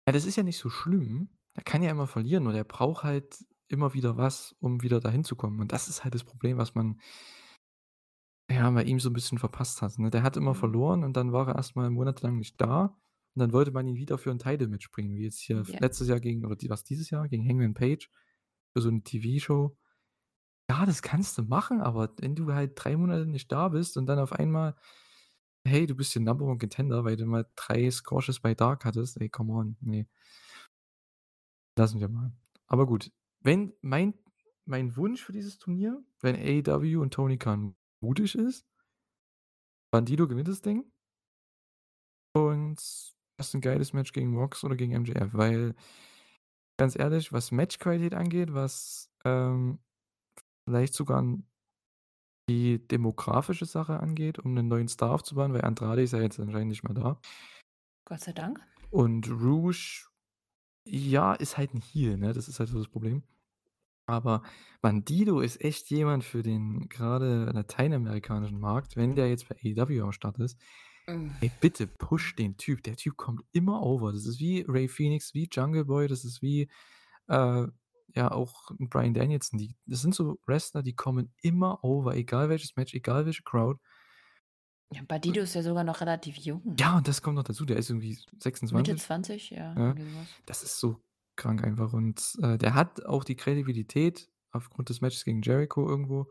Ja, 0.07 0.13
das 0.13 0.25
ist 0.25 0.35
ja 0.35 0.43
nicht 0.43 0.57
so 0.59 0.69
schlimm. 0.69 1.29
Er 1.57 1.63
kann 1.63 1.81
ja 1.81 1.89
immer 1.89 2.05
verlieren, 2.07 2.43
nur 2.43 2.51
der 2.53 2.65
braucht 2.65 3.03
halt 3.03 3.45
immer 3.69 3.93
wieder 3.93 4.17
was, 4.17 4.55
um 4.59 4.83
wieder 4.83 4.99
dahin 4.99 5.23
zu 5.23 5.35
kommen. 5.37 5.59
Und 5.61 5.71
das 5.71 5.87
ist 5.87 6.03
halt 6.03 6.13
das 6.13 6.25
Problem, 6.25 6.57
was 6.57 6.75
man 6.75 6.99
ja, 8.49 8.69
bei 8.69 8.83
ihm 8.83 8.99
so 8.99 9.09
'n 9.09 9.13
bisschen 9.13 9.39
verpasst 9.39 9.81
hat, 9.81 9.97
ne? 9.97 10.11
Der 10.11 10.21
hat 10.21 10.37
immer 10.37 10.53
Mhm. 10.53 10.55
verloren 10.55 11.03
und 11.03 11.13
dann 11.17 11.31
war 11.33 11.47
er 11.47 11.55
erst 11.55 11.75
mal 11.75 11.89
monatelang 11.89 12.37
nicht 12.37 12.61
da 12.61 12.85
und 13.33 13.39
dann 13.39 13.51
wollte 13.53 13.71
man 13.71 13.87
ihn 13.87 13.95
wieder 13.95 14.19
für 14.19 14.29
'n 14.31 14.37
Title-Match 14.37 14.91
bringen, 14.91 15.15
wie 15.15 15.23
jetzt 15.23 15.39
hier 15.39 15.65
Ja. 15.67 15.79
letztes 15.79 16.07
Jahr 16.09 16.19
gegen 16.19 16.45
oder 16.45 16.55
die 16.55 16.69
war's 16.69 16.83
dieses 16.83 17.09
Jahr? 17.09 17.27
Gegen 17.27 17.47
Hangman 17.47 17.73
Page 17.73 18.11
für 18.73 18.81
so 18.81 18.91
'ne 18.91 19.01
TV-Show. 19.03 19.75
Ja, 20.69 20.85
das 20.85 21.01
kannst 21.03 21.37
du 21.39 21.43
machen, 21.43 21.81
aber 21.81 22.13
wenn 22.21 22.35
du 22.35 22.53
halt 22.53 22.73
3 22.75 22.97
Monate 22.97 23.25
nicht 23.27 23.51
da 23.51 23.69
bist 23.69 23.97
und 23.97 24.07
dann 24.07 24.19
auf 24.19 24.33
einmal 24.33 24.75
hey, 25.67 25.87
du 25.87 25.95
bist 25.95 26.13
hier 26.13 26.21
Number 26.23 26.45
One 26.45 26.57
Contender, 26.59 27.05
weil 27.05 27.17
du 27.17 27.25
mal 27.27 27.47
3 27.57 27.89
Squashes 27.91 28.39
bei 28.41 28.55
Dark 28.55 28.85
hattest. 28.85 29.21
Ey, 29.21 29.29
come 29.29 29.53
on, 29.53 29.77
ne. 29.81 30.07
Lassen 31.77 31.99
wir 31.99 32.07
mal. 32.07 32.31
Aber 32.67 32.85
gut, 32.85 33.11
wenn 33.41 33.73
mein 33.81 34.13
mein 34.67 34.95
Wunsch 34.97 35.21
für 35.23 35.31
dieses 35.31 35.59
Turnier, 35.59 36.03
wenn 36.21 36.35
AEW 36.35 36.99
und 37.01 37.13
Tony 37.13 37.37
Khan 37.37 37.75
mutig 38.01 38.33
ist 38.35 38.61
Bandido 39.93 40.27
gewinnt 40.27 40.47
das 40.47 40.61
Ding 40.61 40.85
und 42.35 42.77
hast 43.39 43.55
'n 43.55 43.61
geiles 43.61 43.93
Match 43.93 44.11
gegen 44.11 44.29
Mox 44.31 44.63
oder 44.63 44.75
gegen 44.75 44.91
MJF, 44.93 45.33
weil 45.33 45.75
ganz 46.79 46.97
ehrlich, 46.97 47.31
was 47.31 47.51
Matchqualität 47.51 48.13
angeht, 48.13 48.53
was, 48.53 49.09
ähm, 49.23 49.79
vielleicht 50.67 50.93
sogar 50.95 51.23
die 52.49 52.87
demografische 52.87 53.65
Sache 53.65 53.99
angeht, 53.99 54.37
um 54.39 54.53
'nen 54.53 54.67
neuen 54.67 54.87
Star 54.87 55.11
aufzubauen, 55.11 55.53
weil 55.53 55.61
Andrade 55.61 56.03
ist 56.03 56.13
ja 56.13 56.21
jetzt 56.21 56.39
anscheinend 56.39 56.69
nicht 56.69 56.83
mehr 56.83 56.93
da. 56.93 57.19
Gott 58.07 58.21
sei 58.21 58.33
Dank. 58.33 58.65
Und 58.91 59.29
Rouge, 59.29 60.05
ja, 60.87 61.33
ist 61.33 61.57
halt 61.57 61.73
'n 61.73 61.81
Heel, 61.81 62.17
ne? 62.17 62.33
Das 62.33 62.47
ist 62.47 62.59
halt 62.59 62.69
so 62.69 62.77
das 62.79 62.87
Problem. 62.89 63.23
Aber 64.07 64.43
Bandido 64.81 65.41
ist 65.41 65.61
echt 65.61 65.89
jemand 65.91 66.23
für 66.25 66.43
den 66.43 66.89
grade 66.89 67.45
lateinamerikanischen 67.53 68.59
Markt, 68.59 68.97
wenn 68.97 69.15
der 69.15 69.29
jetzt 69.29 69.49
bei 69.49 69.55
AEW 69.57 70.03
am 70.03 70.11
Start 70.13 70.39
ist. 70.39 70.59
Hm. 71.07 71.35
Ey, 71.41 71.51
bitte 71.61 71.87
push 71.87 72.35
den 72.35 72.57
Typ. 72.57 72.83
Der 72.83 72.97
Typ 72.97 73.17
kommt 73.17 73.43
immer 73.53 73.83
over. 73.83 74.13
Das 74.13 74.25
ist 74.27 74.39
wie 74.39 74.65
Ray 74.67 74.87
Phoenix, 74.89 75.33
wie 75.35 75.49
Jungle 75.51 75.85
Boy, 75.85 76.07
das 76.09 76.25
ist 76.25 76.41
wie, 76.43 76.69
äh, 77.29 77.67
ja 78.15 78.31
auch 78.31 78.71
'n 78.79 78.89
Bryan 78.89 79.13
Danielson. 79.15 79.59
Die 79.59 79.75
das 79.87 80.01
sind 80.01 80.15
so 80.15 80.39
Wrestler, 80.47 80.83
die 80.83 80.95
kommen 80.95 81.33
immer 81.41 81.83
over, 81.83 82.15
egal 82.15 82.49
welches 82.49 82.75
Match, 82.77 82.93
egal 82.95 83.25
welche 83.27 83.43
Crowd. 83.43 83.79
Ja, 84.91 85.01
Bandido 85.07 85.41
ist 85.41 85.55
ja 85.55 85.63
sogar 85.63 85.83
noch 85.83 85.99
relativ 86.01 86.37
jung. 86.37 86.61
Ja, 86.79 86.97
und 86.97 87.07
das 87.07 87.21
kommt 87.21 87.35
noch 87.35 87.43
dazu. 87.43 87.65
Der 87.65 87.77
ist 87.77 87.89
irgendwie 87.89 88.09
Mitte 88.09 88.37
26. 88.39 88.97
20, 88.97 89.49
ja, 89.51 89.73
Ja, 89.73 89.95
das 90.45 90.63
ist 90.63 90.79
so 90.79 91.01
krank 91.35 91.63
einfach 91.63 91.91
und, 91.93 92.37
äh, 92.41 92.57
der 92.57 92.75
hat 92.75 93.05
auch 93.05 93.23
die 93.23 93.35
Kredibilität 93.35 94.29
aufgrund 94.51 94.89
des 94.89 95.01
Matches 95.01 95.25
gegen 95.25 95.41
Jericho 95.41 95.87
irgendwo. 95.87 96.27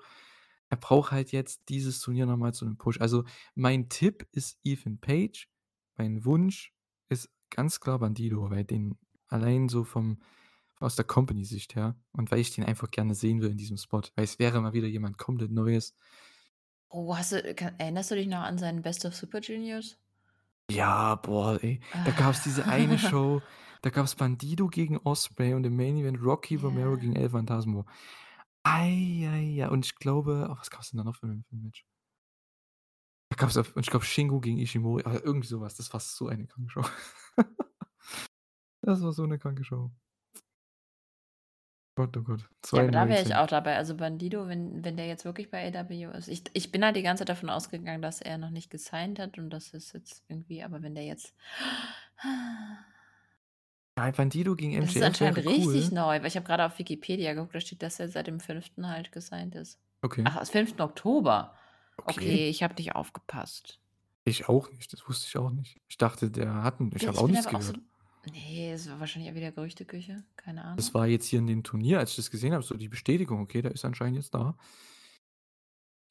er 0.71 0.79
braucht 0.79 1.13
halt 1.13 1.31
jetzt 1.33 1.69
dieses 1.69 2.01
Turnier 2.01 2.27
noch 2.27 2.37
mal 2.39 2.53
zu 2.55 2.65
'nem 2.65 2.77
Push. 2.79 3.01
Also, 3.01 3.25
mein 3.55 3.89
Tipp 3.91 4.27
ist 4.33 4.59
Ethan 4.65 4.99
Page. 4.99 5.49
Mein 5.97 6.25
Wunsch 6.25 6.75
ist 7.11 7.31
ganz 7.51 7.79
klar 7.81 7.99
Bandido, 8.01 8.51
weil 8.51 8.65
den 8.65 8.99
allein 9.29 9.69
so 9.69 9.85
vom 9.85 10.19
aus 10.81 10.97
der 10.97 11.05
Company-Sicht 11.05 11.77
her 11.77 11.97
und 12.13 12.31
weil 12.31 12.41
ich 12.41 12.53
den 12.55 12.65
einfach 12.65 12.91
gerne 12.91 13.15
sehen 13.15 13.41
will 13.43 13.51
in 13.51 13.57
diesem 13.59 13.77
Spot, 13.77 14.03
weil 14.17 14.25
es 14.25 14.39
wäre 14.41 14.61
mal 14.61 14.73
wieder 14.73 14.89
jemand 14.89 15.19
komplett 15.19 15.53
Neues. 15.53 15.95
Oh, 16.97 17.17
hast 17.17 17.33
du 17.33 17.55
ka 17.57 17.73
erinnerst 17.79 18.13
du 18.13 18.15
dich 18.15 18.29
noch 18.29 18.43
an 18.43 18.57
seinen 18.57 18.81
Best 18.83 19.05
of 19.05 19.17
Super 19.17 19.41
Juniors? 19.41 19.97
Ja, 20.71 21.17
boah, 21.17 21.59
ey. 21.63 21.81
Da 22.05 22.13
gab's 22.13 22.43
diese 22.43 22.67
eine 22.69 22.99
Show, 22.99 23.43
da 23.83 23.91
gab's 23.91 24.15
Bandido 24.15 24.69
gegen 24.69 24.97
Osprey 24.99 25.53
und 25.53 25.65
im 25.67 25.77
Main 25.77 25.97
Event 25.99 26.19
Rocky 26.23 26.57
Romero 26.57 26.97
gegen 26.97 27.15
Ja. 27.15 27.21
El 27.21 27.29
Phantasmo. 27.31 27.85
Ei, 28.65 29.29
ei, 29.31 29.63
ei. 29.65 29.69
Und 29.71 29.87
ich 29.87 29.97
glaube 29.97 30.49
oh, 30.51 30.57
was 30.59 30.71
gab's 30.71 30.91
denn 30.91 30.99
da 30.99 31.05
noch 31.05 31.17
für 31.17 31.29
für 31.29 31.55
'n 31.57 31.63
Match? 31.63 31.83
Da 33.33 33.37
gab's 33.37 33.57
auch 33.57 33.67
und 33.75 33.83
ich 33.85 33.91
glaube 33.91 34.05
Shingo 34.05 34.41
gegen 34.41 34.59
Ishimori, 34.59 35.03
oder 35.05 35.25
irgendwie 35.25 35.47
so 35.49 35.61
was. 35.61 35.77
Das 35.77 35.93
war 35.93 36.01
so 36.01 36.29
eine 36.29 36.47
kranke 36.47 36.71
Show. 36.71 36.83
Das 38.83 39.03
war 39.03 39.13
so 39.13 39.27
'ne 39.27 39.39
kranke 39.39 39.65
Show. 39.65 39.91
Gott, 41.99 42.17
oh 42.17 42.23
Gott. 42.23 42.49
Ja, 42.75 42.81
aber 42.83 42.91
da 42.91 43.09
wäre 43.09 43.23
ich 43.23 43.35
2019. 43.35 43.37
auch 43.37 43.47
dabei. 43.47 43.77
Also, 43.77 43.97
Bandido, 43.97 44.49
wenn 44.49 44.85
wenn 44.85 44.97
der 44.97 45.07
jetzt 45.07 45.25
wirklich 45.25 45.49
bei 45.51 45.73
AEW 45.73 46.11
ist 46.11 46.27
ich 46.29 46.43
ich 46.55 46.73
bin 46.73 46.85
halt 46.85 46.97
die 46.97 47.03
ganze 47.03 47.21
Zeit 47.21 47.29
davon 47.29 47.49
ausgegangen, 47.51 48.03
dass 48.03 48.21
er 48.21 48.37
noch 48.37 48.51
nicht 48.51 48.69
gesigned 48.71 49.19
hat 49.21 49.39
und 49.39 49.51
das 49.51 49.73
ist 49.75 49.93
jetzt 49.95 50.25
irgendwie 50.29 50.63
aber 50.65 50.83
wenn 50.83 50.95
der 50.97 51.05
jetzt 51.05 51.35
Ja, 53.99 54.11
Bandido 54.11 54.57
gegen 54.57 54.73
Das 54.81 54.91
ist 54.97 55.03
MJF 55.03 55.03
anscheinend 55.03 55.39
wäre 55.39 55.45
richtig 55.45 55.53
cool. 55.57 55.93
neu, 55.93 56.19
weil 56.21 56.27
ich 56.27 56.37
habe 56.37 56.47
grade 56.47 56.65
auf 56.65 56.79
Wikipedia 56.79 57.33
geguckt, 57.35 57.55
da 57.55 57.61
steht, 57.61 57.83
dass 57.83 58.01
er 58.01 58.09
seit 58.09 58.27
dem 58.27 58.41
5. 58.41 58.89
halt 58.89 59.13
gesigned 59.13 59.55
ist. 59.55 59.81
Okay. 60.05 60.25
Ach, 60.25 60.45
5. 60.47 60.83
Oktober. 60.85 61.55
Okay. 61.99 62.39
Okay, 62.39 62.49
ich 62.49 62.63
habe 62.63 62.75
nicht 62.75 62.95
aufgepasst. 62.95 63.79
Ich 64.27 64.49
auch 64.49 64.71
nicht, 64.71 64.91
das 64.93 65.07
wusste 65.07 65.27
ich 65.29 65.37
auch 65.37 65.51
nicht. 65.51 65.83
Ich 65.87 65.99
dachte, 65.99 66.31
der 66.31 66.63
hat 66.63 66.81
'n 66.81 66.91
ich 66.97 67.07
Ja, 67.07 67.09
habe 67.09 67.19
auch 67.19 67.29
nichts 67.29 67.47
auch 67.47 67.61
so 67.61 67.75
gehört. 68.25 68.37
ne, 68.47 68.73
es 68.73 68.89
war 68.91 69.01
wahrscheinlich 69.01 69.31
auch 69.31 69.37
wieder 69.37 69.53
Gerüchteküche, 69.53 70.23
keine 70.37 70.63
Ahnung. 70.65 70.77
Das 70.77 70.95
war 70.95 71.07
jetzt 71.07 71.27
hier 71.27 71.39
in 71.39 71.47
dem 71.47 71.63
Turnier, 71.63 71.99
als 71.99 72.11
ich 72.11 72.17
das 72.17 72.31
gesehen 72.31 72.53
habe, 72.53 72.63
so 72.63 72.77
die 72.77 72.89
Bestätigung, 72.89 73.41
okay, 73.41 73.63
der 73.63 73.73
ist 73.73 73.85
anscheinend 73.85 74.17
jetzt 74.17 74.35
da. 74.35 74.57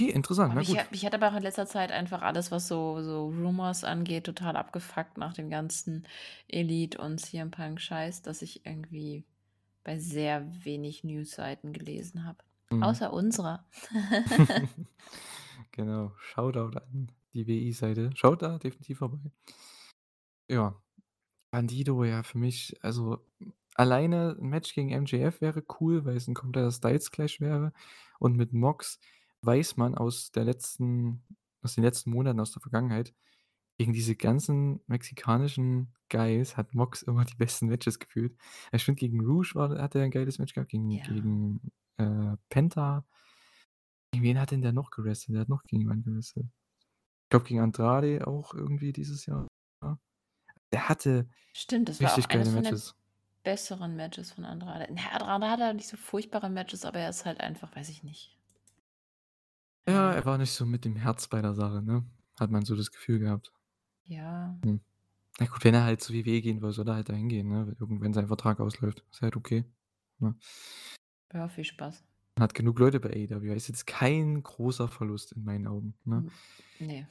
Okay, 0.02 0.10
interessant, 0.11 0.52
Aber 0.53 0.61
na 0.61 0.68
gut. 0.68 0.77
hat 0.77 0.91
mich 0.91 1.06
hat 1.06 1.14
aber 1.14 1.30
auch 1.31 1.35
in 1.38 1.44
letzter 1.44 1.68
Zeit 1.68 1.91
einfach 1.91 2.22
alles, 2.23 2.49
was 2.52 2.68
so 2.68 3.02
so 3.03 3.27
Rumors 3.27 3.84
angeht, 3.84 4.23
total 4.26 4.56
abgefuckt 4.56 5.18
nach 5.18 5.34
dem 5.34 5.49
ganzen 5.49 6.07
Elite 6.48 6.98
und 6.99 7.19
CM 7.19 7.52
Punk 7.52 7.80
Scheiß, 7.80 8.22
dass 8.23 8.41
ich 8.41 8.65
irgendwie 8.65 9.23
bei 9.84 9.99
sehr 9.99 10.48
wenig 10.64 11.03
Newsseiten 11.03 11.73
gelesen 11.73 12.26
habe, 12.26 12.40
Mhm. 12.72 12.84
außer 12.84 13.14
unserer. 13.14 13.65
Genau, 15.72 16.11
Shoutout 16.19 16.77
an 16.77 17.11
die 17.34 17.48
WI-Seite. 17.48 18.11
Schaut 18.15 18.41
da 18.44 18.60
definitiv 18.60 18.99
vorbei. 18.99 19.19
Ja, 20.49 20.76
Bandido, 21.54 22.04
ja, 22.04 22.24
für 22.24 22.40
mich 22.40 22.74
also, 22.84 23.20
alleine 23.76 24.36
'n 24.40 24.50
Match 24.50 24.74
gegen 24.74 24.90
MJF 24.90 25.40
wäre 25.40 25.64
cool, 25.80 26.04
weil 26.04 26.18
es 26.18 26.28
'n 26.28 26.34
kompletter 26.34 26.72
Styles 26.72 27.12
Clash 27.12 27.40
wäre 27.42 27.74
und 28.18 28.36
mit 28.36 28.54
Mox 28.54 29.00
weiß 29.44 29.78
man 29.78 29.94
aus 29.94 30.32
der 30.32 30.46
letzten 30.46 31.24
aus 31.62 31.76
den 31.76 31.84
letzten 31.84 32.10
Monaten 32.10 32.40
aus 32.40 32.54
der 32.54 32.62
Vergangenheit, 32.64 33.14
gegen 33.78 33.94
diese 33.94 34.16
ganzen 34.16 34.82
mexikanischen 34.88 35.94
Guys 36.10 36.58
hat 36.58 36.74
Mox 36.76 37.04
immer 37.04 37.26
die 37.26 37.36
besten 37.36 37.68
Matches 37.68 38.00
geführt. 38.00 38.36
Ich 38.72 38.84
finde, 38.86 39.00
gegen 39.00 39.22
Rouge 39.26 39.54
war 39.56 39.70
hat 39.82 39.96
er 39.96 40.04
'n 40.06 40.12
geiles 40.12 40.40
Match 40.40 40.54
gehabt, 40.56 40.72
gegen 40.72 41.02
Ja. 41.02 41.04
gegen, 41.04 41.72
äh, 41.98 42.38
Penta. 42.50 43.06
Gegen 44.14 44.26
wen 44.26 44.40
hat 44.40 44.52
denn 44.52 44.62
der 44.62 44.74
noch 44.74 44.92
gewrestelt? 44.92 45.34
Der 45.36 45.42
hat 45.42 45.50
noch 45.50 45.64
gegen 45.64 45.82
jemanden 45.82 46.04
gewrestelt. 46.04 46.46
Ich 47.26 47.30
glaube, 47.30 47.46
gegen 47.46 47.62
Andrade 47.62 48.28
auch 48.28 48.54
irgendwie 48.54 48.92
dieses 48.94 49.26
Jahr. 49.26 49.48
Der 50.74 50.90
hatte 50.90 51.30
Stimmt, 51.54 51.88
das 51.90 52.02
war 52.02 52.12
auch 52.14 52.18
richtig 52.18 52.30
eines 52.32 52.48
geile 52.50 52.56
von 52.56 52.64
den 52.64 52.74
Matches. 52.74 52.95
besseren 53.44 53.95
Matches 53.95 54.32
von 54.34 54.45
Andrade. 54.45 54.88
Na, 54.91 55.10
Andrade 55.12 55.50
hat 55.50 55.60
halt 55.62 55.76
nicht 55.78 55.88
so 55.88 55.98
furchtbare 55.98 56.50
Matches, 56.50 56.84
aber 56.86 57.00
er 57.00 57.10
ist 57.10 57.26
halt 57.26 57.40
einfach 57.40 57.76
weiß 57.76 57.90
ich 57.90 58.04
nicht. 58.04 58.38
Ja, 59.88 60.12
er 60.14 60.26
war 60.26 60.38
nicht 60.38 60.52
so 60.52 60.66
mit 60.66 60.86
dem 60.86 60.95
Herz 60.95 61.28
bei 61.28 61.41
der 61.41 61.54
Sache, 61.54 61.82
ne? 61.82 62.06
Hat 62.40 62.52
man 62.52 62.66
so 62.66 62.76
das 62.76 62.91
Gefühl 62.91 63.20
gehabt. 63.20 63.54
Ja. 64.06 64.58
Hm. 64.64 64.82
Na 65.40 65.45
gut, 65.48 65.64
wenn 65.64 65.74
er 65.74 65.84
halt 65.84 66.02
zur 66.02 66.16
WWE 66.16 66.41
gehen 66.41 66.62
will, 66.62 66.72
soll 66.72 66.88
er 66.88 66.95
halt 66.95 67.10
da 67.10 67.14
hingehen, 67.14 67.50
ne? 67.50 67.76
Irgendwann 67.80 68.14
sein 68.14 68.28
Vertrag 68.28 68.60
ausläuft. 68.60 69.04
Ist 69.12 69.22
halt 69.22 69.36
okay, 69.36 69.66
ne? 70.20 70.36
Ja, 71.34 71.50
viel 71.50 71.66
Spaß. 71.66 72.04
Hat 72.40 72.54
genug 72.56 72.80
Leute 72.80 73.00
bei 73.00 73.10
AEW. 73.10 73.54
Ist 73.56 73.68
jetzt 73.68 73.86
kein 73.86 74.42
großer 74.42 74.88
Verlust 74.88 75.34
in 75.34 75.44
meinen 75.44 75.68
Augen, 75.68 75.96
ne? 76.04 76.24
Hm, 76.24 76.32
ne. 76.80 77.08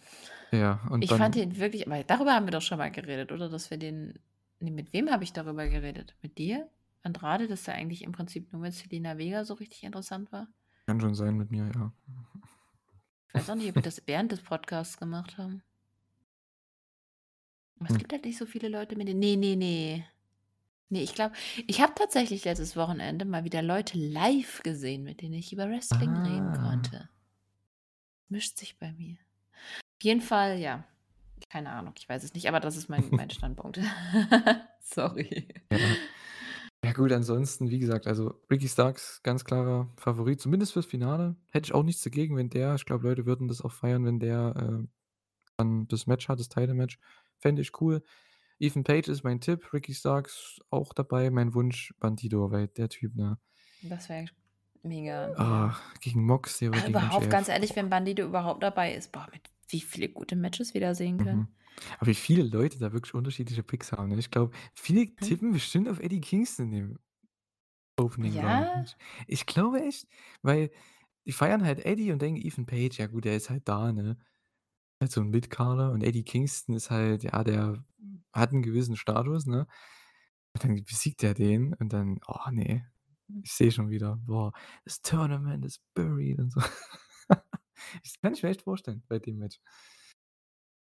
Ja, 0.53 0.87
und 0.91 1.11
Ich 1.11 1.13
dann 1.13 1.15
fand 1.15 1.35
den 1.35 1.59
wirklich 1.59 1.87
aber 1.87 2.03
darüber 2.05 2.33
haben 2.33 2.47
wir 2.47 2.51
doch 2.53 2.63
schon 2.63 2.79
mal 2.79 2.91
geredet, 2.91 3.31
oder? 3.33 3.49
Dass 3.51 3.71
wir 3.71 3.77
den 3.79 4.19
ne, 4.61 4.71
mit 4.71 4.93
wem 4.95 5.11
habe 5.11 5.25
ich 5.25 5.33
darüber 5.35 5.69
geredet? 5.69 6.17
Mit 6.23 6.39
dir? 6.39 6.71
Andrade, 7.03 7.47
dass 7.49 7.65
der 7.65 7.75
eigentlich 7.75 8.03
im 8.03 8.13
Prinzip 8.13 8.53
nur 8.53 8.63
mit 8.63 8.73
Zelina 8.75 9.19
Vega 9.19 9.45
so 9.45 9.55
richtig 9.55 9.83
interessant 9.83 10.31
war? 10.33 10.49
Kann 10.87 11.01
schon 11.01 11.17
sein 11.17 11.37
mit 11.37 11.51
mir, 11.51 11.73
ja. 11.75 11.93
Ich 13.27 13.35
weiß 13.35 13.51
auch 13.51 13.57
nicht, 13.57 13.69
ob 13.69 13.75
wir 13.75 13.83
das 13.83 14.07
während 14.07 14.31
des 14.31 14.43
Podcasts 14.43 14.97
gemacht 14.97 15.37
haben. 15.37 15.65
Aber 17.79 17.87
es 17.87 17.93
Hm. 17.93 17.99
gibt 17.99 18.13
halt 18.15 18.25
nicht 18.25 18.39
so 18.39 18.47
viele 18.47 18.69
Leute 18.69 18.97
mit 18.97 19.09
den 19.09 19.19
ne, 19.19 19.37
ne, 19.37 19.57
ne. 19.57 20.05
Ne, 20.93 21.03
ich 21.03 21.15
glaube 21.15 21.35
ich 21.67 21.81
habe 21.81 21.95
tatsächlich 21.97 22.45
letztes 22.45 22.77
Wochenende 22.77 23.25
mal 23.25 23.45
wieder 23.45 23.63
Leute 23.63 23.97
live 23.97 24.63
gesehen, 24.63 25.05
mit 25.05 25.23
denen 25.23 25.33
ich 25.33 25.51
über 25.51 25.67
Wrestling 25.71 26.15
reden 26.19 26.49
Ah. 26.55 26.69
konnte. 26.69 27.09
Mischt 28.29 28.59
sich 28.59 28.79
bei 28.79 28.93
mir. 28.93 29.17
Auf 29.17 30.03
jeden 30.03 30.21
Fall, 30.21 30.59
ja. 30.59 30.85
Keine 31.51 31.71
Ahnung, 31.71 31.95
ich 31.99 32.07
weiß 32.09 32.23
es 32.25 32.35
nicht, 32.35 32.47
aber 32.47 32.61
das 32.61 32.77
ist 32.77 32.91
mein 32.91 33.05
mein 33.11 33.31
Standpunkt. 33.31 33.81
Sorry. 34.81 35.49
Ja. 35.73 35.79
Ja 36.85 36.93
gut, 36.93 37.13
ansonsten, 37.13 37.71
wie 37.71 37.79
gesagt, 37.79 38.07
also 38.09 38.35
Ricky 38.51 38.69
Starks, 38.69 39.23
ganz 39.23 39.45
klarer 39.45 39.89
Favorit, 39.97 40.41
zumindest 40.41 40.73
fürs 40.73 40.85
Finale. 40.85 41.37
Hätte 41.51 41.67
ich 41.69 41.75
auch 41.75 41.85
nichts 41.85 42.03
dagegen, 42.03 42.37
wenn 42.37 42.51
der 42.51 42.75
ich 42.75 42.85
glaube, 42.85 43.09
Leute 43.09 43.25
würden 43.25 43.49
das 43.49 43.63
auch 43.63 43.73
feiern, 43.73 44.05
wenn 44.05 44.19
der, 44.21 44.55
äh, 44.83 44.87
dann 45.57 45.87
das 45.89 46.07
Match 46.07 46.29
hat, 46.29 46.41
das 46.41 46.49
Title-Match. 46.51 46.99
Fände 47.39 47.63
ich 47.63 47.81
cool. 47.81 48.03
Ethan 48.63 48.85
Page 48.85 49.09
ist 49.09 49.25
mein 49.25 49.41
Tipp, 49.41 49.73
Ricky 49.75 49.95
Starks 49.95 50.61
auch 50.71 50.93
dabei. 50.95 51.31
Mein 51.31 51.55
Wunsch 51.55 51.95
Bandido, 52.01 52.51
weil 52.51 52.69
der 52.69 52.89
Typ, 52.89 53.15
ne? 53.17 53.39
Das 53.83 54.09
wäre 54.09 54.31
mega, 54.83 55.37
ja. 55.37 55.37
Ah, 55.37 55.79
gegen 56.01 56.25
Moxley 56.27 56.69
oder 56.71 56.81
Aber 56.81 56.91
gegen 56.91 57.09
überhaupt, 57.09 57.31
ganz 57.31 57.49
ehrlich, 57.49 57.77
wenn 57.77 57.89
Bandido 57.91 58.25
überhaupt 58.25 58.63
dabei 58.65 58.95
ist, 58.95 59.13
boah, 59.13 59.29
mit 59.33 59.43
wie 59.69 59.81
viele 59.81 60.09
gute 60.09 60.37
Matches 60.37 60.75
wir 60.75 60.81
da 60.81 60.95
sehen 60.95 61.19
können. 61.19 61.43
Mhm. 61.43 61.55
Aber 61.99 62.07
wie 62.09 62.15
viele 62.15 62.43
Leute 62.43 62.79
da 62.79 62.93
wirklich 62.93 63.15
unterschiedliche 63.15 63.63
Picks 63.63 63.93
haben, 63.93 64.09
ne? 64.09 64.19
Ich 64.19 64.31
glaube, 64.31 64.57
viele 64.75 65.15
Mhm. 65.21 65.37
tippen 65.37 65.53
bestimmt 65.53 65.89
auf 65.89 66.01
Eddie 66.01 66.21
Kingston 66.21 66.73
im 66.73 66.99
Opening 67.99 68.39
Ja? 68.39 68.87
Ich 69.27 69.47
glaube 69.47 69.83
echt, 69.83 70.07
weil 70.43 70.71
die 71.27 71.33
feiern 71.33 71.65
halt 71.65 71.85
Eddie 71.87 72.13
und 72.13 72.23
denken, 72.23 72.41
Ethan 72.41 72.67
Page, 72.67 72.99
ja 72.99 73.07
gut, 73.07 73.25
der 73.25 73.37
ist 73.37 73.51
halt 73.51 73.69
da, 73.69 73.93
ne? 73.93 74.19
Halt 75.03 75.11
so 75.13 75.21
'n 75.21 75.31
Mid-Carder 75.31 75.91
und 75.93 76.03
Eddie 76.05 76.23
Kingston 76.25 76.77
ist 76.77 76.91
halt 76.91 77.25
ja, 77.25 77.43
der 77.45 77.85
hat 78.33 78.53
'n 78.53 78.63
gewissen 78.63 78.97
Status, 78.97 79.47
ne? 79.47 79.67
Und 80.55 80.65
dann 80.65 80.85
besiegt 80.85 81.25
er 81.25 81.35
den 81.35 81.75
und 81.75 81.93
dann 81.93 82.21
oh 82.29 82.51
ne, 82.53 82.87
ich 83.43 83.53
sehe 83.53 83.73
schon 83.73 83.91
wieder, 83.91 84.19
boah, 84.27 84.53
das 84.85 85.03
Tournament 85.03 85.65
is 85.67 85.81
buried 85.95 86.39
und 86.41 86.53
so. 86.53 86.61
Das 88.05 88.15
kann 88.23 88.35
ich 88.35 88.43
mir 88.45 88.51
echt 88.51 88.63
vorstellen 88.63 89.05
bei 89.09 89.19
dem 89.19 89.39
Match. 89.39 89.59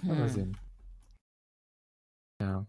Mal 0.08 0.28
Hm. 0.28 0.30
sehen. 0.30 0.58
Ja. 2.42 2.66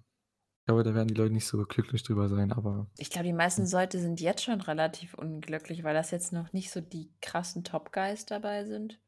Ich 0.63 0.67
glaube, 0.67 0.85
da 0.85 0.95
werden 0.95 1.09
die 1.09 1.15
Leute 1.15 1.33
nicht 1.35 1.47
so 1.47 1.65
glücklich 1.67 2.03
drüber 2.05 2.29
sein, 2.29 2.53
aber 2.53 2.91
Ich 2.99 3.09
glaube, 3.09 3.25
die 3.25 3.33
meisten 3.33 3.65
hm. 3.65 3.71
Leute 3.71 3.99
sind 3.99 4.21
jetzt 4.21 4.43
schon 4.45 4.61
relativ 4.61 5.15
unglücklich, 5.15 5.83
weil 5.83 5.95
das 5.95 6.11
jetzt 6.11 6.31
noch 6.35 6.53
nicht 6.53 6.71
so 6.71 6.83
die 6.83 7.11
krassen 7.23 7.65
Top 7.65 7.91
Guys 7.91 8.27
dabei 8.27 8.67
sind. 8.67 9.01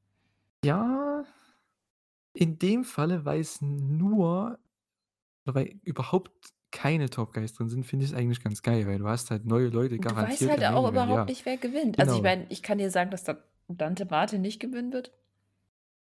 Ja. 0.65 1.24
In 2.35 2.59
dem 2.59 2.85
Falle, 2.85 3.25
weil's 3.25 3.61
nur 3.61 4.59
oder 5.45 5.55
weil 5.55 5.81
überhaupt 5.83 6.31
keine 6.71 7.09
Top 7.09 7.33
Guys 7.33 7.55
drin 7.55 7.71
sind, 7.71 7.85
finde 7.85 8.05
ich's 8.05 8.15
eigentlich 8.15 8.43
ganz 8.45 8.63
geil, 8.63 8.87
weil 8.87 8.99
du 8.99 9.09
hast 9.09 9.31
halt 9.31 9.47
neue 9.47 9.69
Leute 9.69 9.97
Du 9.97 10.05
weißt 10.05 10.15
garantiert 10.15 10.51
halt 10.51 10.65
auch 10.65 10.89
überhaupt 10.89 11.11
ja. 11.17 11.25
nicht, 11.25 11.47
wer 11.47 11.57
gewinnt. 11.57 11.99
Also, 11.99 12.13
ich 12.13 12.19
Genau. 12.23 12.29
meine, 12.29 12.47
ich 12.51 12.63
kann 12.63 12.79
dir 12.79 12.91
sagen, 12.91 13.11
dass 13.11 13.25
da 13.25 13.39
Dante 13.69 14.05
Martin 14.07 14.43
nicht 14.43 14.61
gewinnen 14.61 14.93
wird. 14.93 15.13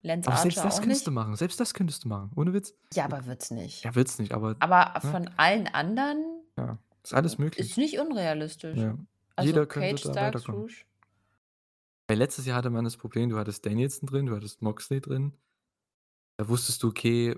Lance 0.01 0.29
Aber 0.29 0.37
selbst 0.37 0.57
Archer 0.59 0.67
das 0.69 0.75
auch 0.77 0.81
könntest 0.81 1.01
nicht. 1.01 1.07
du 1.07 1.11
machen. 1.11 1.35
Selbst 1.35 1.59
das 1.59 1.73
könntest 1.73 2.03
du 2.03 2.09
machen, 2.09 2.31
ohne 2.35 2.53
Witz. 2.53 2.73
Ja, 2.93 3.05
aber 3.05 3.25
wird's 3.25 3.51
nicht. 3.51 3.83
Ja, 3.83 3.95
wird's 3.95 4.19
nicht, 4.19 4.33
aber 4.33 4.55
Aber 4.59 4.93
ne? 5.03 5.11
von 5.11 5.29
allen 5.37 5.67
anderen 5.67 6.23
Ja, 6.57 6.77
ist 7.03 7.13
alles 7.13 7.33
ist 7.33 7.39
möglich. 7.39 7.77
nicht 7.77 7.99
unrealistisch. 7.99 8.77
Ja. 8.77 8.97
Also, 9.35 9.47
Jeder 9.49 9.65
könnte 9.65 9.89
Cage, 9.89 10.03
da 10.03 10.11
Starks, 10.11 10.35
weiterkommen. 10.35 10.61
Rouge. 10.61 10.85
Weil 12.07 12.17
letztes 12.17 12.45
Jahr 12.45 12.57
hatte 12.57 12.69
man 12.69 12.83
das 12.85 12.97
Problem, 12.97 13.29
du 13.29 13.37
hattest 13.37 13.65
Danielson 13.65 14.07
drin, 14.07 14.25
du 14.25 14.35
hattest 14.35 14.61
Moxley 14.61 14.99
drin. 15.01 15.33
Da 16.39 16.47
wusstest 16.47 16.83
du, 16.83 16.87
okay, 16.87 17.35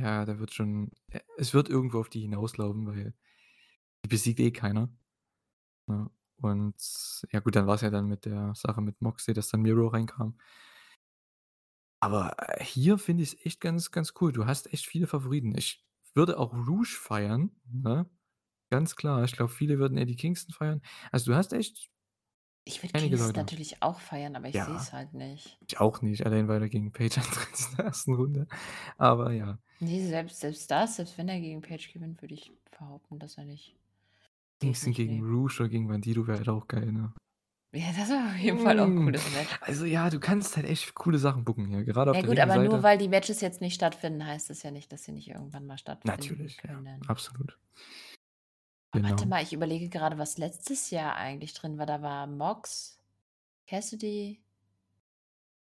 ja, 0.00 0.24
da 0.24 0.38
wird 0.38 0.54
schon 0.54 0.92
äh, 1.10 1.18
es 1.38 1.54
wird 1.54 1.68
irgendwo 1.68 1.98
auf 1.98 2.08
die 2.08 2.20
hinauslaufen, 2.20 2.86
weil 2.86 3.12
die 4.04 4.08
besiegt 4.08 4.40
eh 4.40 4.52
keiner. 4.52 4.90
Ja. 5.88 6.10
Und 6.40 6.76
ja 7.32 7.40
gut, 7.40 7.56
dann 7.56 7.66
war 7.66 7.76
es 7.76 7.82
ja 7.82 7.90
dann 7.90 8.06
mit 8.08 8.24
der 8.26 8.54
Sache 8.56 8.80
mit 8.82 9.00
Moxley, 9.02 9.34
dass 9.34 9.48
dann 9.50 9.62
Miro 9.62 9.88
reinkam. 9.88 10.38
Aber, 12.00 12.34
äh, 12.38 12.64
hier 12.64 12.98
finde 12.98 13.22
ich's 13.24 13.36
echt 13.44 13.60
ganz, 13.60 13.90
ganz 13.90 14.14
cool. 14.20 14.32
Du 14.32 14.46
hast 14.46 14.72
echt 14.72 14.86
viele 14.86 15.06
Favoriten. 15.06 15.54
Ich 15.56 15.84
würde 16.14 16.38
auch 16.38 16.52
Rouge 16.54 16.96
feiern, 16.98 17.50
ne? 17.72 18.08
Ganz 18.70 18.96
klar. 18.96 19.24
Ich 19.24 19.32
glaube, 19.32 19.52
viele 19.52 19.78
würden 19.78 19.98
Eddie 19.98 20.16
Kingston 20.16 20.54
feiern. 20.54 20.82
Also, 21.12 21.32
du 21.32 21.36
hast 21.36 21.52
echt 21.52 21.90
Ich 22.68 22.84
würde 22.84 22.94
einige 22.94 23.16
Kingston 23.16 23.16
Leute. 23.16 23.42
natürlich 23.42 23.82
auch 23.82 23.98
feiern, 23.98 24.36
aber 24.36 24.48
ich 24.48 24.60
sehe 24.62 24.76
Ja. 24.76 24.76
es 24.76 24.92
halt 24.92 25.12
nicht. 25.12 25.58
Ich 25.68 25.80
auch 25.80 26.02
nicht, 26.02 26.26
allein 26.26 26.48
weil 26.48 26.62
er 26.62 26.68
gegen 26.70 26.92
Page 26.92 27.18
antritt 27.18 27.60
in 27.70 27.76
der 27.76 27.86
ersten 27.86 28.14
Runde. 28.14 28.48
Aber 28.98 29.32
ja. 29.32 29.58
Ne, 29.80 30.00
selbst 30.06 30.38
selbst 30.38 30.70
das, 30.70 30.94
selbst 30.96 31.18
wenn 31.18 31.28
er 31.28 31.40
gegen 31.40 31.60
Page 31.62 31.92
gewinnt, 31.92 32.22
würde 32.22 32.34
ich 32.34 32.52
behaupten, 32.70 33.18
dass 33.18 33.38
er 33.38 33.44
nicht 33.44 33.76
sehe 34.62 34.70
ich 34.72 34.82
Kingston 34.82 34.84
nicht, 34.84 35.04
gegen 35.04 35.20
ne. 35.24 35.26
Rouge 35.28 35.56
oder 35.62 35.68
gegen 35.68 35.88
Bandido 35.88 36.28
wäre 36.28 36.38
halt 36.38 36.48
auch 36.48 36.68
geil, 36.68 36.92
ne? 36.92 37.12
Ja, 37.72 37.92
das 37.96 38.08
wäre 38.10 38.26
auf 38.28 38.36
jeden 38.36 38.58
Fall 38.58 38.78
auch 38.80 38.88
'n 38.90 38.94
Hm, 38.94 39.14
cooles 39.14 39.28
Match. 39.30 39.58
also 39.60 39.84
ja, 39.84 40.08
du 40.10 40.20
kannst 40.20 40.56
halt 40.56 40.66
echt 40.66 40.94
coole 40.94 41.18
Sachen 41.18 41.44
booken 41.44 41.66
hier, 41.66 41.84
gerade 41.84 42.10
auf 42.10 42.16
Ja 42.16 42.20
der 42.20 42.28
gut, 42.28 42.38
linken 42.38 42.50
aber 42.50 42.58
nur 42.58 42.82
Seite. 42.82 42.82
weil 42.82 42.98
die 42.98 43.08
Matches 43.08 43.40
jetzt 43.40 43.60
nicht 43.62 43.74
stattfinden, 43.74 44.26
heißt 44.26 44.50
das 44.50 44.62
ja 44.62 44.70
nicht, 44.70 44.92
dass 44.92 45.04
sie 45.04 45.12
nicht 45.12 45.28
irgendwann 45.28 45.64
mal 45.66 45.78
stattfinden 45.78 46.52
Natürlich, 46.52 46.60
ja, 46.66 46.84
können. 46.84 47.06
absolut. 47.06 47.56
Warte 48.92 49.08
Genau. 49.16 49.26
mal, 49.26 49.42
ich 49.42 49.52
überlege 49.52 49.88
gerade, 49.88 50.16
was 50.18 50.38
letztes 50.38 50.90
Jahr 50.90 51.14
eigentlich 51.16 51.52
drin 51.54 51.76
war. 51.78 51.86
Da 51.86 52.00
war 52.02 52.26
Mox, 52.26 52.98
Cassidy 53.66 54.40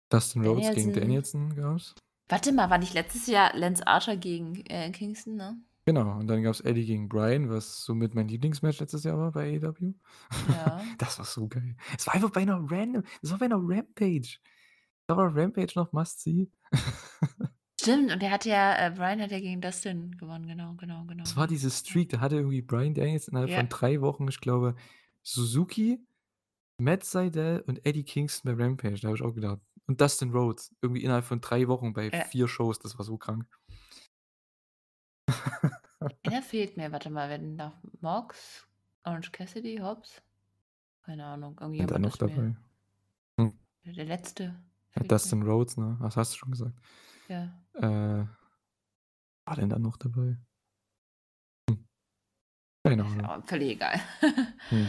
Dustin 0.09 0.45
Rhodes 0.45 0.73
gegen 0.73 0.93
Danielson. 0.93 1.49
Danielson 1.49 1.55
gab's. 1.55 1.95
Warte 2.29 2.51
mal, 2.53 2.69
war 2.69 2.77
nicht 2.77 2.93
letztes 2.93 3.27
Jahr 3.27 3.55
Lance 3.55 3.85
Archer 3.85 4.15
gegen, 4.17 4.55
äh, 4.67 4.89
Kingston, 4.91 5.35
ne? 5.35 5.57
Genau, 5.85 6.17
und 6.17 6.27
dann 6.27 6.43
gab's 6.43 6.59
Eddie 6.61 6.85
gegen 6.85 7.07
Bryan, 7.07 7.49
was 7.49 7.83
somit 7.83 8.13
mein 8.13 8.27
Lieblingsmatch 8.27 8.79
letztes 8.79 9.03
Jahr 9.05 9.17
war 9.17 9.31
bei 9.31 9.55
AEW. 9.57 9.93
Ja. 10.49 10.81
Das 10.97 11.17
war 11.19 11.25
so 11.25 11.47
geil. 11.47 11.75
Es 11.97 12.07
war 12.07 12.13
einfach 12.15 12.31
bei 12.31 12.43
'ner 12.45 12.59
random 12.69 13.03
es 13.21 13.31
war 13.31 13.37
bei 13.37 13.47
'ner 13.47 13.59
Rampage. 13.61 14.39
Da 15.07 15.15
war 15.15 15.33
Rampage 15.35 15.73
noch 15.75 15.91
must 15.93 16.19
see. 16.21 16.49
Stimmt, 17.87 18.11
und 18.11 18.21
der 18.21 18.31
hatte 18.31 18.49
ja 18.49 18.87
äh, 18.87 18.91
Bryan 18.91 19.21
hat 19.21 19.31
ja 19.31 19.39
gegen 19.39 19.61
Dustin 19.61 20.17
gewonnen, 20.17 20.45
genau, 20.47 20.73
genau, 20.73 21.05
genau, 21.05 21.23
Das 21.23 21.37
war 21.37 21.47
diese 21.47 21.71
Streak, 21.71 22.09
da 22.09 22.19
hatte 22.19 22.35
irgendwie 22.35 22.61
Bryan 22.61 22.93
Danielson 22.93 23.31
innerhalb 23.33 23.49
Ja. 23.49 23.57
von 23.57 23.69
3 23.69 24.01
Wochen, 24.01 24.27
ich 24.27 24.41
glaube, 24.41 24.75
Suzuki, 25.23 25.99
Matt 26.79 27.03
Sydal 27.03 27.63
und 27.65 27.85
Eddie 27.85 28.03
Kingston 28.03 28.55
bei 28.57 28.63
Rampage. 28.63 28.99
Da 29.01 29.07
habe 29.07 29.17
ich 29.17 29.23
auch 29.23 29.33
gedacht 29.33 29.59
und 29.87 30.01
Dustin 30.01 30.31
Rhodes 30.31 30.75
irgendwie 30.81 31.03
innerhalb 31.03 31.23
von 31.25 31.39
3 31.39 31.67
Wochen 31.67 31.93
bei 31.93 32.09
Ja. 32.09 32.23
4 32.25 32.47
Shows. 32.47 32.79
Das 32.79 32.97
war 32.97 33.05
so 33.05 33.17
krank. 33.17 33.47
Einer 36.23 36.41
fehlt 36.41 36.77
mir, 36.77 36.91
warte 36.91 37.09
mal, 37.09 37.29
wenn 37.29 37.55
noch 37.55 37.73
Mox, 38.01 38.67
Orange 39.03 39.31
Cassidy, 39.31 39.77
Hobbs? 39.77 40.21
Keine 41.03 41.25
Ahnung, 41.25 41.57
irgendjemand 41.59 42.01
noch 42.01 42.13
ist 42.13 42.21
mir 42.21 42.27
dabei? 42.27 42.55
Hm. 43.39 43.53
der 43.85 44.05
Letzte 44.05 44.55
Ja. 44.95 45.03
Dustin 45.03 45.43
Rhodes, 45.43 45.77
ne? 45.77 45.97
Das 46.01 46.17
hast 46.17 46.33
du 46.33 46.37
schon 46.37 46.51
gesagt. 46.51 46.77
Ja. 47.29 47.57
Äh, 47.75 48.25
war 49.45 49.55
denn 49.55 49.69
da 49.69 49.79
noch 49.79 49.97
dabei? 49.97 50.37
Hm. 51.69 51.75
Keine 52.85 53.05
Ahnung. 53.05 53.31
völlig 53.45 53.69
egal. 53.71 53.99
Hm. 54.71 54.87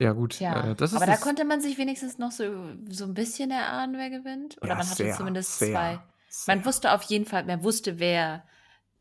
Ja 0.00 0.12
gut, 0.12 0.40
Tja, 0.40 0.68
äh, 0.72 0.74
das 0.74 0.92
ist 0.92 0.96
aber 0.96 1.06
da 1.06 1.16
das 1.16 1.18
konnte 1.18 1.44
man 1.44 1.60
sich 1.60 1.78
wenigstens 1.78 2.18
noch 2.18 2.30
so 2.32 2.44
so 2.88 3.04
'n 3.04 3.14
bisschen 3.14 3.50
erahnen, 3.50 3.96
wer 3.98 4.10
gewinnt? 4.10 4.60
Oder 4.62 4.74
Ja, 4.74 4.76
man 4.76 4.88
hatte 4.88 5.08
sehr, 5.08 5.08
zumindest 5.08 5.58
sehr, 5.58 5.70
2 5.70 6.02
man 6.46 6.64
sehr. 6.64 6.64
wusste 6.64 6.92
auf 6.92 7.02
jeden 7.04 7.24
Fall 7.26 7.44
man 7.44 7.62
wusste, 7.62 7.98
wer 7.98 8.46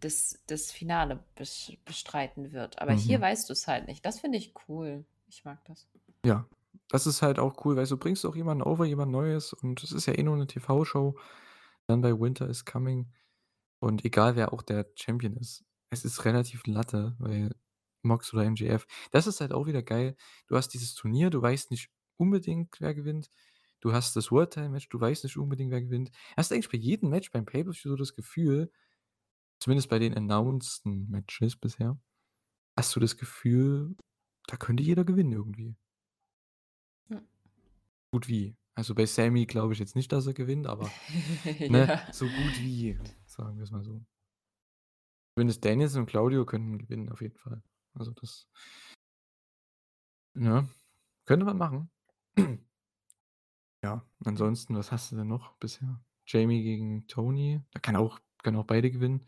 das 0.02 0.44
das 0.48 0.72
Finale 0.72 1.24
bes 1.36 1.74
bestreiten 1.86 2.52
wird. 2.52 2.80
Aber 2.82 2.94
hier 2.94 3.20
Mhm. 3.20 3.22
weißt 3.22 3.50
du's 3.50 3.68
halt 3.68 3.88
nicht. 3.88 4.06
Das 4.06 4.20
finde 4.20 4.38
ich 4.38 4.54
cool. 4.68 5.06
Ich 5.28 5.46
mag 5.46 5.64
das. 5.66 5.88
Ja, 6.26 6.48
das 6.90 7.06
ist 7.06 7.22
halt 7.22 7.38
auch 7.38 7.66
cool, 7.66 7.76
weil 7.76 7.86
so 7.86 7.98
bringst 7.98 8.24
du 8.24 8.30
auch 8.30 8.36
jemanden 8.36 8.64
over, 8.64 8.86
jemand 8.86 9.12
Neues 9.12 9.52
und 9.54 9.84
es 9.84 9.92
ist 9.92 10.06
ja 10.06 10.14
eh 10.14 10.24
nur 10.24 10.38
'ne 10.38 10.48
TV-Show. 10.48 11.18
Dann 11.88 12.02
bei 12.02 12.18
Winter 12.20 12.48
is 12.50 12.66
Coming 12.66 13.12
und 13.80 14.06
egal, 14.06 14.36
wer 14.36 14.54
auch 14.54 14.62
der 14.62 14.90
Champion 14.96 15.36
ist, 15.36 15.66
es 15.90 16.06
ist 16.06 16.26
relativ 16.26 16.66
Latte, 16.66 17.16
weil 17.20 17.56
Mox 18.02 18.34
oder 18.34 18.50
MJF 18.50 18.86
das 19.12 19.28
ist 19.28 19.42
halt 19.42 19.54
auch 19.54 19.66
wieder 19.66 19.84
geil. 19.84 20.16
Du 20.48 20.56
hast 20.56 20.70
dieses 20.70 20.94
Turnier, 20.96 21.30
du 21.30 21.42
weißt 21.42 21.72
nicht 21.72 21.90
unbedingt, 22.18 22.80
wer 22.80 22.94
gewinnt. 22.94 23.30
Du 23.82 23.94
hast 23.94 24.16
das 24.16 24.32
World 24.32 24.52
Title 24.52 24.70
Match, 24.70 24.88
du 24.90 25.00
weißt 25.00 25.24
nicht 25.26 25.38
unbedingt, 25.38 25.72
wer 25.72 25.82
gewinnt. 25.82 26.12
Hast 26.38 26.52
eigentlich 26.52 26.70
bei 26.70 26.78
jedem 26.78 27.10
Match 27.10 27.32
beim 27.32 27.46
Pay-per-View 27.46 27.92
so 27.92 27.96
das 27.96 28.16
Gefühl 28.16 28.72
zumindest 29.64 29.90
bei 29.90 29.98
den 29.98 30.14
announceden 30.14 31.10
Matches 31.10 31.56
bisher, 31.56 31.98
hast 32.76 32.94
du 32.96 33.00
das 33.00 33.16
Gefühl, 33.16 33.96
da 34.48 34.58
könnte 34.58 34.84
jeder 34.84 35.06
gewinnen 35.06 35.32
irgendwie. 35.32 35.78
Hm. 37.08 37.26
Gut 38.12 38.28
wie. 38.28 38.58
Also, 38.76 38.96
bei 38.96 39.06
Sammy 39.06 39.46
glaube 39.46 39.74
ich 39.74 39.80
jetzt 39.80 39.96
nicht, 39.96 40.12
dass 40.12 40.26
er 40.28 40.34
gewinnt, 40.34 40.68
aber, 40.68 40.90
ne, 41.60 41.88
Ja. 41.88 42.12
so 42.12 42.26
gut 42.26 42.60
wie, 42.60 42.98
sagen 43.26 43.60
wir's 43.60 43.72
mal 43.72 43.84
so. 43.84 44.04
Zumindest 45.36 45.64
Danielson 45.66 46.02
und 46.02 46.08
Claudio 46.08 46.46
könnten 46.46 46.78
gewinnen 46.80 47.10
auf 47.10 47.22
jeden 47.22 47.38
Fall. 47.38 47.62
Also, 47.94 48.12
das 48.12 48.48
ne, 50.34 50.68
könnte 51.26 51.46
man 51.46 51.58
machen. 51.58 51.90
Ja, 53.84 54.02
ansonsten, 54.24 54.78
was 54.78 54.94
hast 54.94 55.12
du 55.12 55.18
denn 55.18 55.28
noch 55.28 55.58
bisher? 55.58 56.00
Jamie 56.26 56.64
gegen 56.64 57.06
Tony, 57.08 57.60
da 57.72 57.82
kann 57.82 57.98
auch 57.98 58.22
können 58.42 58.56
auch 58.58 58.66
beide 58.66 58.90
gewinnen. 58.90 59.26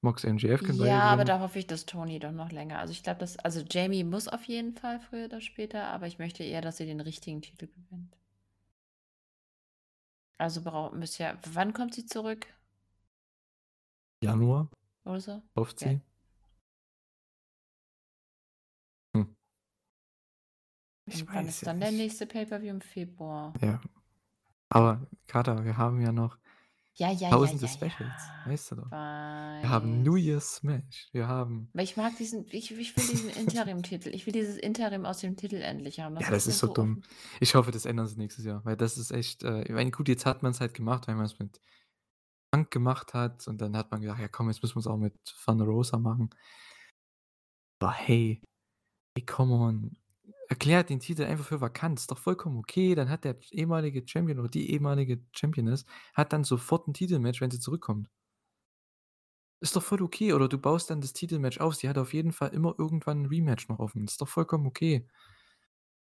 Mox, 0.00 0.24
MJF 0.24 0.62
können 0.62 0.78
beide 0.78 0.88
Ja, 0.88 1.00
aber 1.00 1.24
da 1.24 1.40
hoffe 1.40 1.58
ich, 1.58 1.66
dass 1.66 1.84
Tony 1.84 2.18
doch 2.18 2.32
noch 2.32 2.50
länger 2.50 2.78
also, 2.78 2.92
ich 2.92 3.02
glaube, 3.02 3.20
dass 3.20 3.36
also, 3.38 3.60
Jamie 3.68 4.04
muss 4.04 4.28
auf 4.28 4.44
jeden 4.44 4.74
Fall 4.74 5.00
früher 5.00 5.26
oder 5.26 5.40
später, 5.40 5.88
aber 5.88 6.06
ich 6.06 6.18
möchte 6.18 6.42
eher, 6.42 6.62
dass 6.62 6.78
sie 6.78 6.86
den 6.86 7.00
richtigen 7.00 7.42
Titel 7.42 7.66
gewinnt. 7.66 8.16
Also, 10.38 10.62
brau 10.62 10.90
bisher 10.90 11.38
wann 11.52 11.72
kommt 11.72 11.94
sie 11.94 12.06
zurück? 12.06 12.46
Januar 14.22 14.68
Oder 15.04 15.20
so? 15.20 15.42
hofft 15.56 15.80
Ja. 15.80 15.88
sie. 15.88 16.00
Hm. 19.14 19.34
Ich 21.06 21.22
Und 21.22 21.34
wann 21.34 21.46
weiß 21.46 21.48
ist 21.48 21.62
ja 21.62 21.66
dann 21.66 21.80
der 21.80 21.90
nicht. 21.90 21.98
nächste 21.98 22.26
Pay-per-View? 22.26 22.70
Im 22.70 22.80
Februar. 22.80 23.52
Ja. 23.60 23.80
Aber 24.70 25.06
Katha, 25.26 25.64
wir 25.64 25.76
haben 25.78 26.00
ja 26.00 26.12
noch 26.12 26.38
Ja, 26.98 27.10
ja, 27.12 27.30
ja, 27.30 27.50
tausende 27.52 27.68
ja, 27.68 27.68
Specials, 27.68 28.34
ja. 28.34 28.44
weißt 28.44 28.72
du 28.72 28.76
doch. 28.76 28.92
Wir 29.60 29.70
haben 29.70 30.02
Weiß. 30.02 30.04
New 30.04 30.16
Year's 30.16 30.56
Smash, 30.56 31.08
wir 31.12 31.28
haben 31.28 31.74
Aber 31.74 31.82
ich 31.82 31.96
mag 31.96 32.14
diesen 32.16 32.46
ich 32.50 32.70
ich 32.72 32.96
will 32.96 33.06
diesen 33.06 33.30
Interim-Titel. 33.30 34.10
Ich 34.14 34.26
will 34.26 34.32
dieses 34.34 34.56
Interim 34.58 35.04
aus 35.06 35.18
dem 35.20 35.36
Titel 35.36 35.56
endlich 35.56 36.00
haben. 36.00 36.14
Das 36.14 36.26
Ja, 36.26 36.30
das 36.30 36.46
ist 36.48 36.58
so 36.58 36.66
so 36.66 36.66
dumm. 36.66 36.98
offen 36.98 37.04
Ich 37.40 37.54
hoffe, 37.54 37.70
das 37.70 37.84
ändern 37.86 38.06
sie 38.08 38.16
nächstes 38.18 38.44
Jahr, 38.44 38.64
weil 38.64 38.76
das 38.76 38.98
ist 38.98 39.12
echt, 39.12 39.44
äh 39.44 39.62
ich 39.62 39.70
meine, 39.70 39.90
gut, 39.92 40.08
jetzt 40.08 40.26
hat 40.26 40.42
man's 40.42 40.60
halt 40.60 40.74
gemacht, 40.74 41.06
weil 41.06 41.14
man's 41.14 41.38
mit 41.38 41.60
Punk 42.52 42.70
gemacht 42.72 43.14
hat 43.14 43.48
und 43.48 43.60
dann 43.60 43.76
hat 43.76 43.90
man 43.92 44.00
gedacht: 44.02 44.20
„Ja 44.20 44.28
komm, 44.28 44.48
jetzt 44.50 44.62
müssen 44.62 44.76
wir's 44.76 44.86
auch 44.88 44.98
mit 44.98 45.14
Thunder 45.44 45.66
Rosa 45.66 45.98
machen.“ 45.98 46.30
Aber 47.80 47.92
hey, 47.92 48.40
hey, 49.16 49.24
come 49.26 49.52
on. 49.52 49.96
Erklärt 50.50 50.88
den 50.88 50.98
Titel 50.98 51.24
einfach 51.24 51.44
für 51.44 51.60
vakant, 51.60 52.00
ist 52.00 52.10
doch 52.10 52.16
vollkommen 52.16 52.56
okay. 52.56 52.94
Dann 52.94 53.10
hat 53.10 53.24
der 53.24 53.36
ehemalige 53.50 54.02
Champion 54.08 54.38
oder 54.38 54.48
die 54.48 54.70
ehemalige 54.72 55.20
Championess 55.32 55.84
hat 56.14 56.32
dann 56.32 56.42
sofort 56.42 56.88
'n 56.88 56.94
Titelmatch, 56.94 57.42
wenn 57.42 57.50
sie 57.50 57.60
zurückkommt. 57.60 58.08
Ist 59.62 59.74
doch 59.74 59.82
voll 59.82 60.02
okay. 60.02 60.32
Oder 60.32 60.48
du 60.48 60.56
baust 60.58 60.88
dann 60.90 61.00
das 61.00 61.12
Titelmatch 61.12 61.58
aus. 61.58 61.78
Die 61.78 61.88
hat 61.88 61.98
auf 61.98 62.14
jeden 62.14 62.32
Fall 62.32 62.50
immer 62.50 62.74
irgendwann 62.78 63.22
'n 63.24 63.26
Rematch 63.26 63.68
noch 63.68 63.80
offen. 63.80 64.04
Ist 64.04 64.20
doch 64.20 64.28
vollkommen 64.28 64.66
okay. 64.66 65.08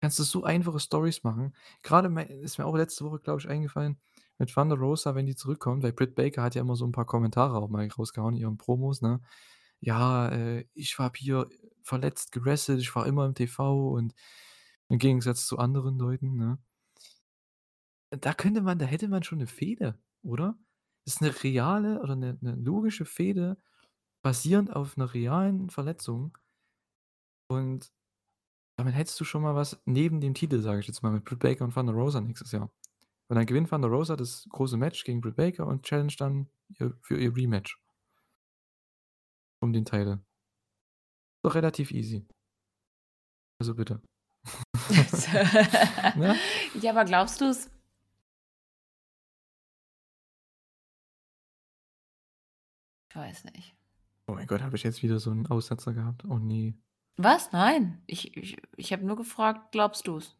Kannst 0.01 0.19
du 0.19 0.23
so 0.23 0.43
einfache 0.43 0.79
Storys 0.79 1.23
machen. 1.23 1.55
Grade 1.81 2.09
mei 2.09 2.23
ist 2.25 2.57
mir 2.57 2.65
auch 2.65 2.75
letzte 2.75 3.05
Woche, 3.05 3.19
glaube 3.19 3.39
ich, 3.39 3.47
eingefallen 3.47 3.97
mit 4.37 4.51
Thunder 4.53 4.75
Rosa, 4.75 5.15
wenn 5.15 5.25
die 5.25 5.35
zurückkommt, 5.35 5.83
weil 5.83 5.93
Britt 5.93 6.15
Baker 6.15 6.43
hat 6.43 6.55
ja 6.55 6.61
immer 6.61 6.75
so 6.75 6.85
'n 6.85 6.91
paar 6.91 7.05
Kommentare 7.05 7.57
auch 7.57 7.69
mal 7.69 7.87
rausgehauen 7.87 8.33
in 8.35 8.41
ihren 8.41 8.57
Promos, 8.57 9.01
ne? 9.01 9.21
Ja, 9.79 10.29
äh, 10.29 10.65
ich 10.73 10.97
habe 10.99 11.17
hier 11.17 11.47
verletzt 11.83 12.31
gewrestelt, 12.31 12.79
ich 12.81 12.95
war 12.95 13.05
immer 13.07 13.25
im 13.25 13.35
TV 13.35 13.89
und 13.91 14.13
im 14.89 14.99
Gegensatz 14.99 15.47
zu 15.47 15.59
anderen 15.59 15.99
Leuten, 15.99 16.35
ne? 16.37 16.59
Da 18.21 18.33
könnte 18.33 18.61
man 18.61 18.77
da 18.77 18.85
hätte 18.85 19.07
man 19.07 19.23
schon 19.23 19.39
'ne 19.39 19.47
Fehde, 19.47 19.97
oder? 20.21 20.55
Das 21.05 21.15
ist 21.15 21.21
'ne 21.21 21.33
reale 21.43 21.99
oder 22.01 22.15
'ne 22.15 22.37
'ne 22.41 22.55
logische 22.55 23.05
Fehde 23.05 23.57
basierend 24.23 24.75
auf 24.75 24.97
'ner 24.97 25.13
realen 25.13 25.69
Verletzung. 25.69 26.37
Und 27.51 27.91
damit 28.77 28.95
hättest 28.95 29.19
du 29.21 29.25
schon 29.25 29.43
mal 29.43 29.55
was 29.55 29.81
neben 29.85 30.21
dem 30.21 30.35
Titel, 30.35 30.61
sage 30.61 30.81
ich 30.81 30.87
jetzt 30.87 31.03
mal, 31.03 31.11
mit 31.11 31.25
Britt 31.25 31.39
Baker 31.39 31.65
und 31.65 31.73
Thunder 31.75 31.93
Rosa 31.93 32.21
nächstes 32.21 32.51
Jahr. 32.53 32.71
Und 33.29 33.37
dann 33.37 33.45
gewinnt 33.45 33.69
Thunder 33.69 33.89
Rosa 33.89 34.15
das 34.17 34.47
große 34.51 34.77
Match 34.77 35.03
gegen 35.05 35.21
Britt 35.21 35.37
Baker 35.37 35.67
und 35.67 35.83
challenged 35.85 36.21
dann 36.21 36.49
für 37.01 37.17
ihr 37.19 37.35
Rematch. 37.35 37.77
Um 39.63 39.71
den 39.71 39.85
Title. 39.85 40.23
Doch 41.45 41.55
relativ 41.55 41.91
easy. 41.91 42.25
Also 43.61 43.73
bitte. 43.75 44.01
Ne? 46.15 46.41
Ja, 46.81 46.91
aber 46.91 47.05
glaubst 47.05 47.41
du's? 47.41 47.69
Ich 53.11 53.15
weiß 53.15 53.45
nicht. 53.45 53.75
Oh 54.29 54.33
mein 54.33 54.47
Gott, 54.47 54.61
habe 54.61 54.75
ich 54.77 54.83
jetzt 54.83 55.03
wieder 55.03 55.19
so 55.19 55.31
'n 55.31 55.47
Aussetzer 55.47 55.93
gehabt? 55.93 56.23
Oh 56.25 56.37
ne. 56.39 56.75
Was? 57.17 57.51
Nein. 57.51 58.01
Ich 58.07 58.35
ich 58.35 58.57
ich 58.75 58.91
habe 58.91 59.05
nur 59.05 59.15
gefragt: 59.17 59.71
„Glaubst 59.71 60.07
du's?“ 60.07 60.35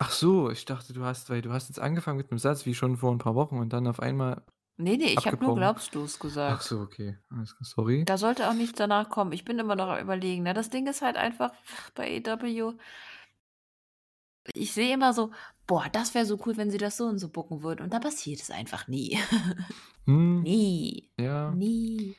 Ach 0.00 0.12
so, 0.12 0.48
ich 0.48 0.64
dachte, 0.64 0.92
du 0.92 1.04
hast 1.04 1.28
weil 1.28 1.42
du 1.42 1.50
hast 1.52 1.68
jetzt 1.68 1.80
angefangen 1.80 2.18
mit 2.18 2.30
'nem 2.30 2.38
Satz 2.38 2.64
wie 2.66 2.74
schon 2.74 2.96
vor 2.96 3.10
'n 3.10 3.18
paar 3.18 3.34
Wochen 3.34 3.58
und 3.58 3.72
dann 3.72 3.88
auf 3.88 3.98
einmal 3.98 4.42
Ne, 4.80 4.96
ne, 4.96 5.10
ich 5.10 5.26
habe 5.26 5.44
nur. 5.44 5.54
„Glaubst 5.56 5.92
du's“ 5.94 6.14
Ach 6.14 6.20
gesagt. 6.20 6.62
so, 6.62 6.80
okay. 6.80 7.16
Sorry. 7.62 8.04
Da 8.06 8.16
sollte 8.16 8.48
auch 8.48 8.54
nichts 8.54 8.78
danach 8.78 9.10
kommen. 9.10 9.32
Ich 9.32 9.44
bin 9.44 9.58
immer 9.58 9.76
noch 9.76 9.88
am 9.88 9.98
Überlegen, 10.00 10.44
ne? 10.44 10.54
Das 10.54 10.70
Ding 10.70 10.86
ist 10.86 11.02
halt 11.02 11.16
einfach 11.16 11.52
bei 11.94 12.22
AEW 12.24 12.78
ich 14.54 14.72
sehe 14.72 14.94
immer 14.94 15.12
so: 15.12 15.30
„Boah, 15.66 15.86
das 15.92 16.14
wäre 16.14 16.24
so 16.26 16.38
cool, 16.46 16.56
wenn 16.56 16.70
sie 16.70 16.78
das 16.78 16.96
so 16.96 17.04
und 17.06 17.18
so 17.18 17.28
booken 17.28 17.62
würden“, 17.62 17.82
und 17.82 17.92
dann 17.92 18.00
passiert 18.02 18.40
es 18.40 18.50
einfach 18.50 18.88
nie. 18.88 19.18
Hm, 20.06 20.44
Nie. 20.44 21.10
ja. 21.18 21.58
Nie. 21.58 22.16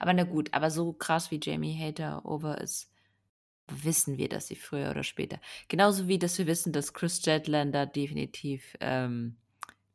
Aber 0.00 0.12
na 0.14 0.24
gut, 0.24 0.52
aber 0.54 0.70
so 0.70 0.92
krass 0.94 1.30
wie 1.30 1.40
Jamie 1.42 1.76
Hater 1.78 2.24
over 2.26 2.60
ist, 2.60 2.90
wissen 3.70 4.18
wir, 4.18 4.28
dass 4.28 4.48
sie 4.48 4.56
früher 4.56 4.90
oder 4.90 5.04
später 5.04 5.40
genauso 5.68 6.08
wie, 6.08 6.18
dass 6.18 6.38
wir 6.38 6.46
wissen, 6.48 6.72
dass 6.72 6.94
Chris 6.94 7.18
Statlander 7.18 7.86
definitiv, 7.86 8.76
ähm, 8.80 9.38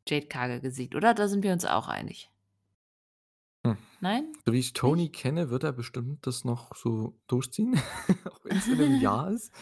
Jade 0.08 0.26
Cargill 0.28 0.60
besiegt, 0.60 0.94
oder? 0.94 1.14
Da 1.14 1.28
sind 1.28 1.42
wir 1.42 1.52
uns 1.52 1.64
auch 1.64 1.88
einig. 1.88 2.30
Hm. 3.66 3.76
Nein? 4.00 4.32
So 4.46 4.52
wie 4.52 4.60
ich 4.60 4.72
Tony 4.74 5.08
Nicht? 5.08 5.12
kenne, 5.12 5.50
wird 5.50 5.64
er 5.64 5.72
bestimmt 5.72 6.26
das 6.26 6.44
noch 6.44 6.74
so 6.76 7.20
durchziehen, 7.28 7.74
auch 8.26 8.44
wenn's 8.44 8.68
in 8.68 8.78
'nem 8.78 8.94
Jahr 8.96 9.30
ist. 9.32 9.52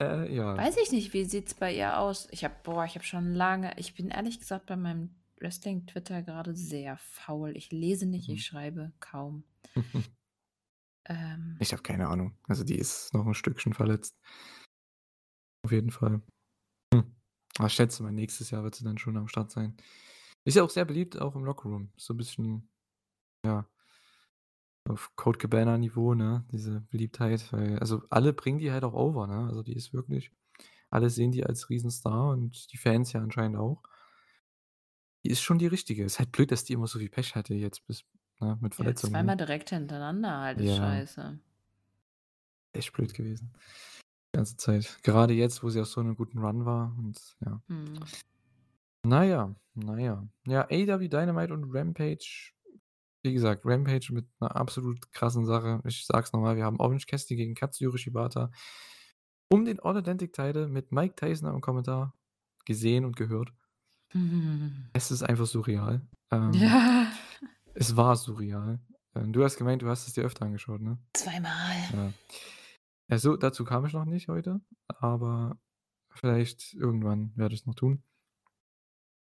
Äh, 0.00 0.34
ja. 0.34 0.56
Weiß 0.56 0.76
ich 0.76 0.92
nicht, 0.92 1.12
wie 1.14 1.24
sieht's 1.24 1.54
bei 1.54 1.74
ihr 1.74 1.98
aus? 1.98 2.28
Ich 2.30 2.44
habe 2.44 2.54
boah, 2.62 2.84
ich 2.84 2.94
habe 2.94 3.04
schon 3.04 3.34
lange 3.34 3.72
ich 3.76 3.94
bin 3.94 4.08
ehrlich 4.08 4.38
gesagt 4.38 4.66
bei 4.66 4.76
meinem 4.76 5.16
Wrestling-Twitter 5.40 6.22
grade 6.22 6.54
sehr 6.54 6.96
faul. 6.96 7.56
Ich 7.56 7.72
lese 7.72 8.06
nicht, 8.06 8.28
Mhm. 8.28 8.32
ich 8.32 8.44
schreibe 8.44 8.92
kaum. 9.00 9.44
Ähm. 11.06 11.60
Ich 11.60 11.72
habe 11.72 11.82
keine 11.82 12.08
Ahnung. 12.08 12.36
Also, 12.48 12.64
die 12.64 12.76
ist 12.78 13.12
noch 13.14 13.26
'n 13.26 13.34
Stückchen 13.34 13.74
verletzt. 13.74 14.10
Auf 15.64 15.72
jeden 15.72 15.90
Fall. 15.90 16.20
Aber 17.58 17.68
ich 17.68 17.74
schätze 17.74 18.02
mal, 18.02 18.12
nächstes 18.12 18.50
Jahr 18.50 18.64
wird 18.64 18.74
sie 18.74 18.84
dann 18.84 18.98
schon 18.98 19.16
am 19.16 19.28
Start 19.28 19.50
sein. 19.52 19.76
Ist 20.44 20.56
ja 20.56 20.64
auch 20.64 20.70
sehr 20.70 20.84
beliebt, 20.84 21.20
auch 21.20 21.36
im 21.36 21.44
Lockerroom. 21.44 21.92
So 21.96 22.14
'n 22.14 22.16
bisschen, 22.18 22.70
ja 23.46 23.68
auf 24.88 25.12
Colt 25.16 25.38
Cabana-Niveau, 25.38 26.12
ne, 26.14 26.44
diese 26.52 26.82
Beliebtheit, 26.90 27.50
weil 27.54 27.78
also, 27.78 28.02
alle 28.10 28.34
bringen 28.34 28.58
die 28.58 28.70
halt 28.70 28.84
auch 28.84 28.92
over, 28.92 29.26
ne? 29.26 29.46
Also, 29.48 29.62
die 29.62 29.72
ist 29.74 29.92
wirklich 29.94 30.30
alle 30.90 31.10
sehen 31.10 31.32
die 31.32 31.44
als 31.46 31.70
Riesenstar 31.70 32.30
und 32.30 32.72
die 32.72 32.78
Fans 32.78 33.12
ja 33.12 33.20
anscheinend 33.22 33.58
auch. 33.58 33.82
Die 35.24 35.30
ist 35.30 35.40
schon 35.42 35.58
die 35.58 35.66
Richtige. 35.66 36.04
Ist 36.04 36.18
halt 36.18 36.32
blöd, 36.32 36.52
dass 36.52 36.64
die 36.64 36.74
immer 36.74 36.86
so 36.86 36.98
viel 36.98 37.08
Pech 37.08 37.34
hatte 37.34 37.54
jetzt 37.54 37.86
bis 37.86 38.04
ne, 38.40 38.58
mit 38.60 38.74
Ja, 38.78 38.92
Verletzungen 38.94 38.96
zweimal 38.96 39.36
immer. 39.36 39.36
direkt 39.36 39.70
hintereinander 39.70 40.38
halt 40.40 40.60
ist 40.60 40.74
Ja. 40.74 40.74
scheiße. 40.74 41.38
Echt 42.74 42.92
blöd 42.92 43.14
gewesen. 43.14 43.52
Ganze 44.34 44.56
Zeit. 44.56 44.98
Gerade 45.02 45.32
jetzt, 45.34 45.62
wo 45.62 45.70
sie 45.70 45.80
auf 45.80 45.86
so 45.88 46.02
'nem 46.02 46.16
guten 46.16 46.38
Run 46.38 46.64
war 46.64 46.94
und 46.98 47.18
ja. 47.44 47.60
Mhm. 47.68 48.00
Na 49.06 49.24
ja, 49.24 49.54
na 49.74 49.98
ja. 49.98 50.26
Ja, 50.46 50.62
AEW 50.70 51.08
Dynamite 51.08 51.52
und 51.52 51.74
Rampage 51.74 52.50
wie 53.26 53.32
gesagt, 53.32 53.62
Rampage 53.64 54.12
mit 54.12 54.26
'ner 54.40 54.54
absolut 54.54 55.10
krassen 55.12 55.46
Sache. 55.46 55.80
Ich 55.86 56.04
sage 56.04 56.24
es 56.24 56.32
noch 56.34 56.40
mal, 56.40 56.56
wir 56.56 56.64
haben 56.64 56.78
Orange 56.78 57.06
Cassidy 57.06 57.36
gegen 57.36 57.54
Katsuyori 57.54 57.96
Shibata 57.98 58.50
um 59.50 59.64
den 59.64 59.80
All 59.80 59.96
Atlantic 59.96 60.32
Title 60.34 60.68
mit 60.68 60.92
Mike 60.92 61.14
Tyson 61.16 61.48
am 61.48 61.60
Kommentar 61.60 62.14
gesehen 62.66 63.04
und 63.04 63.16
gehört. 63.16 63.52
Es 64.92 65.10
ist 65.10 65.22
einfach 65.22 65.46
surreal. 65.46 66.02
Ähm, 66.30 66.52
Ja. 66.52 67.10
es 67.74 67.96
war 67.96 68.14
surreal. 68.16 68.78
Ähm, 69.16 69.32
du 69.32 69.42
hast 69.44 69.56
gemeint, 69.56 69.82
du 69.82 69.88
hast 69.88 70.06
es 70.06 70.14
dir 70.14 70.24
öfter 70.24 70.44
angeschaut, 70.44 70.80
ne? 70.80 70.98
Zweimal. 71.14 71.76
Ja. 71.92 72.12
Ja, 73.08 73.18
so 73.18 73.36
dazu 73.36 73.64
kam 73.64 73.84
ich 73.86 73.92
noch 73.94 74.04
nicht 74.04 74.28
heute, 74.28 74.60
aber 74.88 75.58
vielleicht 76.10 76.74
irgendwann 76.74 77.32
werde 77.36 77.54
ich's 77.54 77.66
noch 77.66 77.74
tun. 77.74 78.02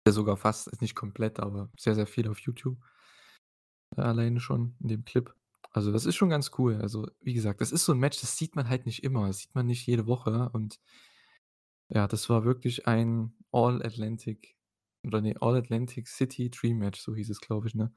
Ja, 0.05 0.11
sogar 0.13 0.37
fast 0.37 0.79
nicht 0.81 0.95
komplett, 0.95 1.39
aber 1.39 1.69
sehr, 1.77 1.95
sehr 1.95 2.07
viel 2.07 2.27
auf 2.27 2.39
YouTube. 2.39 2.77
Alleine 3.97 4.39
schon 4.39 4.75
in 4.81 4.87
dem 4.89 5.05
Clip. 5.05 5.33
Also, 5.73 5.91
das 5.91 6.05
ist 6.05 6.15
schon 6.15 6.29
ganz 6.29 6.51
cool. 6.57 6.75
Also, 6.81 7.07
wie 7.21 7.33
gesagt, 7.33 7.61
das 7.61 7.71
ist 7.71 7.85
so 7.85 7.93
'n 7.93 7.99
Match, 7.99 8.19
das 8.21 8.37
sieht 8.37 8.55
man 8.55 8.67
halt 8.69 8.85
nicht 8.85 9.03
immer. 9.03 9.27
Das 9.27 9.39
sieht 9.39 9.55
man 9.55 9.67
nicht 9.67 9.85
jede 9.87 10.07
Woche 10.07 10.49
und 10.53 10.77
ja, 11.89 12.07
das 12.07 12.29
war 12.29 12.43
wirklich 12.45 12.87
ein 12.87 13.33
All 13.51 13.83
Atlantic 13.85 14.55
oder 15.05 15.21
ne, 15.21 15.35
All 15.41 15.55
Atlantic 15.57 16.07
City 16.07 16.49
Dream 16.49 16.77
Match, 16.79 16.99
so 17.01 17.15
hieß 17.15 17.29
es, 17.29 17.41
glaube 17.41 17.67
ich, 17.67 17.75
ne? 17.75 17.91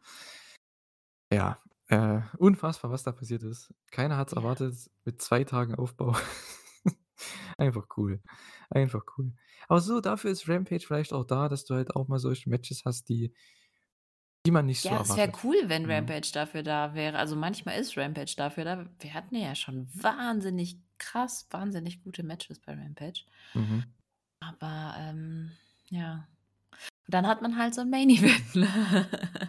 Ja, 1.30 1.59
äh, 1.94 2.36
unfassbar, 2.38 2.90
was 2.90 3.02
da 3.04 3.12
passiert 3.12 3.42
ist. 3.42 3.72
Keiner 3.90 4.16
hat's 4.16 4.32
Ja. 4.36 4.44
erwartet 4.44 4.74
mit 5.04 5.20
2 5.22 5.44
Tagen 5.44 5.74
Aufbau. 5.74 6.14
Einfach 7.58 7.86
cool. 7.96 8.22
Einfach 8.70 9.04
cool. 9.18 9.34
Aber 9.68 9.80
so, 9.80 10.00
dafür 10.00 10.30
ist 10.30 10.48
Rampage 10.48 10.84
vielleicht 10.86 11.12
auch 11.12 11.24
da, 11.24 11.48
dass 11.48 11.64
du 11.64 11.74
halt 11.74 11.94
auch 11.96 12.08
mal 12.08 12.18
solche 12.18 12.50
Matches 12.50 12.84
hast, 12.84 13.08
die 13.08 13.34
die 14.46 14.50
man 14.50 14.66
nicht 14.66 14.82
so 14.82 14.94
Ja, 14.94 14.98
es 15.00 15.16
wäre 15.16 15.32
erwartet, 15.32 15.36
cool, 15.42 15.56
wenn 15.68 15.86
ne? 15.86 15.90
Rampage 15.90 16.30
dafür 16.34 16.62
da 16.62 16.92
wäre. 16.94 17.18
Also, 17.18 17.36
manchmal 17.36 17.78
ist 17.80 17.96
Rampage 17.96 18.34
dafür 18.36 18.64
da. 18.64 18.86
Wir 19.00 19.14
hatten 19.14 19.34
ja 19.34 19.54
schon 19.54 19.88
wahnsinnig 19.94 20.78
krass 20.98 21.46
wahnsinnig 21.50 22.02
gute 22.04 22.22
Matches 22.22 22.58
bei 22.60 22.72
Rampage. 22.74 23.24
Mhm. 23.54 23.94
Aber, 24.42 24.94
ähm, 24.98 25.52
ja. 25.90 26.28
Dann 27.08 27.26
hat 27.26 27.42
man 27.42 27.58
halt 27.58 27.74
so 27.74 27.82
'n 27.82 27.90
Main 27.90 28.10
Event, 28.10 28.56
ne? 28.56 28.68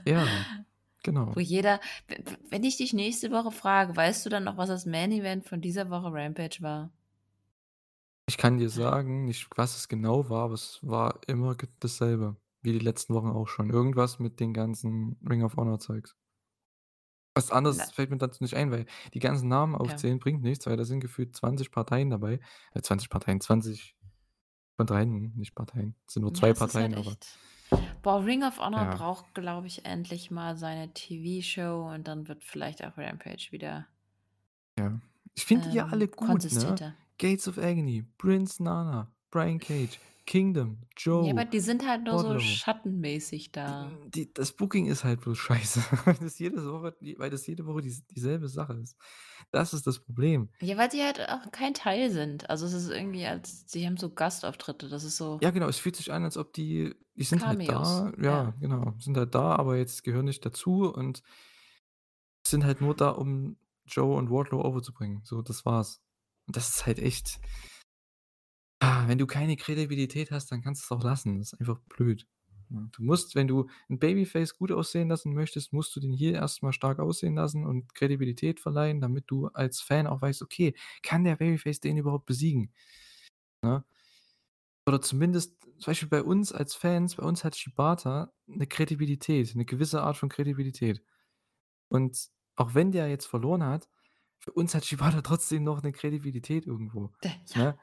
Ja, 0.06 0.46
genau. 1.06 1.36
Wo 1.36 1.40
jeder 1.40 1.80
wenn 2.50 2.64
ich 2.64 2.78
dich 2.78 2.94
nächste 2.94 3.32
Woche 3.32 3.52
frage, 3.52 3.96
weißt 3.96 4.26
du 4.26 4.30
dann 4.30 4.44
noch, 4.46 4.58
was 4.58 4.70
das 4.70 4.86
Main 4.86 5.12
Event 5.12 5.46
von 5.48 5.62
dieser 5.62 5.90
Woche 5.90 6.12
Rampage 6.12 6.62
war? 6.62 6.92
Ich 8.28 8.38
kann 8.38 8.58
dir 8.58 8.70
sagen, 8.70 9.26
nicht, 9.26 9.48
was 9.56 9.76
es 9.78 9.88
genau 9.88 10.30
war, 10.30 10.44
aber 10.46 10.54
es 10.56 10.80
war 10.84 11.20
immer 11.28 11.56
dasselbe, 11.80 12.38
wie 12.62 12.72
die 12.74 12.80
letzten 12.80 13.14
Wochen 13.16 13.30
auch 13.30 13.48
schon. 13.48 13.70
Irgendwas 13.72 14.20
mit 14.20 14.40
den 14.40 14.54
ganzen 14.54 15.18
Ring 15.28 15.44
of 15.44 15.56
Honor 15.58 15.80
Zeugs. 15.80 16.16
Was 17.38 17.52
Na 17.52 17.58
anderes 17.58 17.92
fällt 17.92 18.12
mir 18.12 18.18
dazu 18.18 18.44
nicht 18.44 18.56
ein, 18.56 18.72
weil 18.72 18.86
die 19.14 19.20
ganzen 19.20 19.50
Namen 19.50 19.76
Ja. 19.82 19.82
aufzählen 19.84 20.20
bringt 20.20 20.42
nichts, 20.42 20.66
weil 20.68 20.78
da 20.78 20.86
sind 20.86 21.02
gefühlt 21.02 21.36
20 21.36 21.70
Parteien 21.72 22.10
dabei. 22.10 22.40
Äh, 22.74 22.82
20 22.82 23.10
Parteien, 23.10 23.42
20 23.42 23.96
Parteien, 24.78 25.34
nicht 25.36 25.56
Parteien. 25.56 25.96
Es 26.08 26.16
sind 26.16 26.24
nur 26.24 26.34
Ja, 26.34 26.36
2 26.36 26.54
es 26.54 26.64
ist 26.64 26.78
halt 26.80 26.92
Parteien, 26.92 26.96
aber 26.96 27.18
echt 27.18 27.42
boah, 28.06 28.24
Ring 28.24 28.44
of 28.44 28.60
Honor 28.60 28.84
Ja. 28.84 28.96
braucht, 28.96 29.34
glaube 29.34 29.66
ich, 29.66 29.84
endlich 29.84 30.30
mal 30.30 30.56
seine 30.56 30.94
TV-Show 30.94 31.92
und 31.92 32.08
dann 32.08 32.28
wird 32.28 32.44
vielleicht 32.44 32.86
auch 32.86 32.98
Rampage 32.98 33.48
wieder 33.52 33.88
Ja. 34.78 35.00
Ich 35.34 35.46
finde 35.46 35.70
die 35.70 35.76
ja 35.76 35.88
alle 35.88 36.06
ähm, 36.06 36.12
gut, 36.12 36.52
ne? 36.52 36.94
Gates 37.18 37.48
of 37.48 37.58
Agony, 37.58 38.06
Prince 38.18 38.62
Nana, 38.62 39.12
Brian 39.32 39.60
Cage, 39.60 40.00
Kingdom, 40.26 40.80
Ja, 41.06 41.14
aber 41.32 41.42
Joe, 41.42 41.46
die 41.46 41.60
sind 41.60 41.88
halt 41.88 42.04
nur 42.04 42.18
so 42.18 42.26
Wardlow. 42.30 42.40
schattenmäßig 42.40 43.52
da. 43.52 43.92
Die 44.08 44.26
die 44.26 44.34
das 44.34 44.54
Booking 44.54 44.88
ist 44.88 45.04
halt 45.04 45.22
bloß 45.22 45.38
scheiße. 45.38 45.84
Das 46.20 46.40
jede 46.40 46.66
Woche 46.72 46.96
weil 47.18 47.30
das 47.30 47.46
jede 47.46 47.66
Woche 47.66 47.82
dies 47.82 48.06
dieselbe 48.08 48.48
Sache 48.48 48.74
ist. 48.74 48.98
Das 49.52 49.74
ist 49.74 49.86
das 49.86 50.00
Problem. 50.00 50.50
Ja, 50.62 50.78
weil 50.78 50.90
sie 50.90 51.04
halt 51.04 51.22
auch 51.30 51.52
kein 51.52 51.74
Teil 51.76 52.10
sind. 52.10 52.50
Also, 52.50 52.66
es 52.66 52.74
ist 52.74 52.90
irgendwie 52.90 53.26
als 53.26 53.66
sie 53.68 53.86
haben 53.86 53.98
so 53.98 54.10
Gastauftritte, 54.10 54.90
das 54.90 55.04
ist 55.04 55.18
so 55.18 55.40
Ja, 55.42 55.52
genau, 55.52 55.68
es 55.68 55.78
fühlt 55.78 55.96
sich 55.96 56.12
an, 56.12 56.24
als 56.24 56.38
ob 56.38 56.54
die 56.54 56.96
die 57.16 57.24
sind 57.24 57.46
halt 57.46 57.60
Cameos, 57.60 57.88
da 57.88 58.12
ja, 58.18 58.24
ja. 58.24 58.54
genau, 58.60 58.94
sind 59.00 59.16
halt 59.16 59.36
da, 59.36 59.56
aber 59.56 59.78
jetzt 59.78 60.04
gehören 60.04 60.26
nicht 60.26 60.46
dazu 60.46 60.92
und 60.92 61.22
sind 62.46 62.64
halt 62.66 62.82
nur 62.82 62.96
da, 62.96 63.10
um 63.10 63.58
Joe 63.86 64.16
und 64.18 64.30
Wardlow 64.30 64.62
over 64.64 64.82
zu 64.82 64.94
bringen. 64.94 65.22
So, 65.24 65.42
das 65.42 65.66
war's. 65.66 66.02
Und 66.48 66.56
das 66.56 66.70
ist 66.70 66.86
halt 66.86 67.00
echt 67.00 67.40
ah, 68.86 69.08
wenn 69.08 69.18
du 69.18 69.28
keine 69.28 69.56
Kredibilität 69.58 70.32
hast, 70.32 70.52
dann 70.52 70.62
kannst 70.62 70.84
du's 70.84 70.92
auch 70.98 71.04
lassen. 71.04 71.40
Das 71.40 71.54
ist 71.54 71.60
einfach 71.60 71.80
blöd. 71.90 72.28
Du 72.70 73.04
musst, 73.04 73.36
wenn 73.36 73.48
du 73.48 73.68
'n 73.90 74.00
Babyface 74.00 74.58
gut 74.58 74.72
aussehen 74.72 75.10
lassen 75.10 75.34
möchtest, 75.36 75.72
musst 75.74 75.96
du 75.96 76.00
den 76.00 76.14
Heel 76.14 76.34
erst 76.36 76.64
mal 76.64 76.74
stark 76.74 77.00
aussehen 77.00 77.36
lassen 77.36 77.66
und 77.66 77.94
Kredibilität 77.96 78.60
verleihen, 78.60 79.02
damit 79.02 79.26
du 79.28 79.48
als 79.50 79.82
Fan 79.82 80.08
auch 80.08 80.22
weißt: 80.22 80.42
„Okay, 80.42 80.76
kann 81.04 81.24
der 81.24 81.36
Babyface 81.38 81.80
den 81.82 81.98
überhaupt 81.98 82.26
besiegen?“ 82.26 82.74
Ne? 83.64 83.84
Oder 84.88 85.02
zumindest 85.02 85.62
zum 85.80 85.92
Beispiel 85.92 86.10
bei 86.10 86.22
uns 86.24 86.52
als 86.52 86.76
Fans 86.76 87.16
bei 87.16 87.24
uns 87.24 87.44
hat 87.44 87.56
Shibata 87.56 88.32
'ne 88.48 88.68
Kredibilität, 88.68 89.56
'ne 89.56 89.66
gewisse 89.66 90.02
Art 90.04 90.16
von 90.18 90.30
Kredibilität. 90.30 91.04
Und 91.90 92.30
auch 92.56 92.76
wenn 92.76 92.92
der 92.92 93.10
jetzt 93.10 93.28
verloren 93.28 93.64
hat, 93.64 93.90
für 94.40 94.52
uns 94.54 94.76
hat 94.76 94.86
Shibata 94.86 95.22
trotzdem 95.24 95.64
noch 95.64 95.84
'ne 95.84 95.92
Kredibilität 95.94 96.68
irgendwo, 96.68 97.14
D 97.24 97.28
ja, 97.56 97.62
ne? 97.62 97.80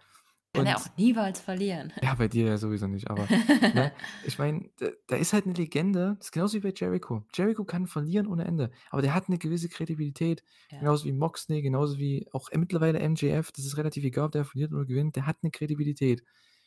Kann 0.54 0.66
er 0.66 0.78
auch 0.78 0.96
niemals 0.96 1.40
verlieren. 1.40 1.92
Ja, 2.04 2.14
bei 2.16 2.26
dir 2.26 2.46
ja 2.46 2.58
sowieso 2.58 2.88
nicht, 2.88 3.10
aber 3.10 3.30
ne? 3.70 3.92
Ich 4.22 4.36
meine, 4.36 4.70
der 4.80 4.94
der 5.08 5.18
ist 5.18 5.32
halt 5.32 5.46
'ne 5.46 5.52
Legende. 5.52 6.16
Das 6.18 6.26
ist 6.26 6.32
genauso 6.32 6.54
wie 6.56 6.60
bei 6.60 6.72
Jericho. 6.74 7.24
Jericho 7.32 7.64
kann 7.64 7.86
verlieren 7.86 8.26
ohne 8.26 8.44
Ende, 8.44 8.72
aber 8.90 9.02
der 9.02 9.14
hat 9.14 9.28
'ne 9.28 9.38
gewisse 9.38 9.68
Kredibilität, 9.68 10.42
Ja. 10.70 10.80
genauso 10.80 11.04
wie 11.04 11.12
Moxley, 11.12 11.62
genauso 11.62 11.98
wie 11.98 12.26
auch, 12.32 12.50
mittlerweile 12.52 12.98
MJF. 12.98 13.52
Das 13.52 13.64
ist 13.64 13.76
relativ 13.76 14.02
egal, 14.02 14.26
ob 14.26 14.32
der 14.32 14.44
verliert 14.44 14.72
oder 14.72 14.84
gewinnt. 14.84 15.14
Der 15.14 15.26
hat 15.26 15.44
'ne 15.44 15.52
Kredibilität 15.52 16.24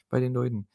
bei 0.10 0.22
den 0.22 0.34
Leuten. 0.34 0.68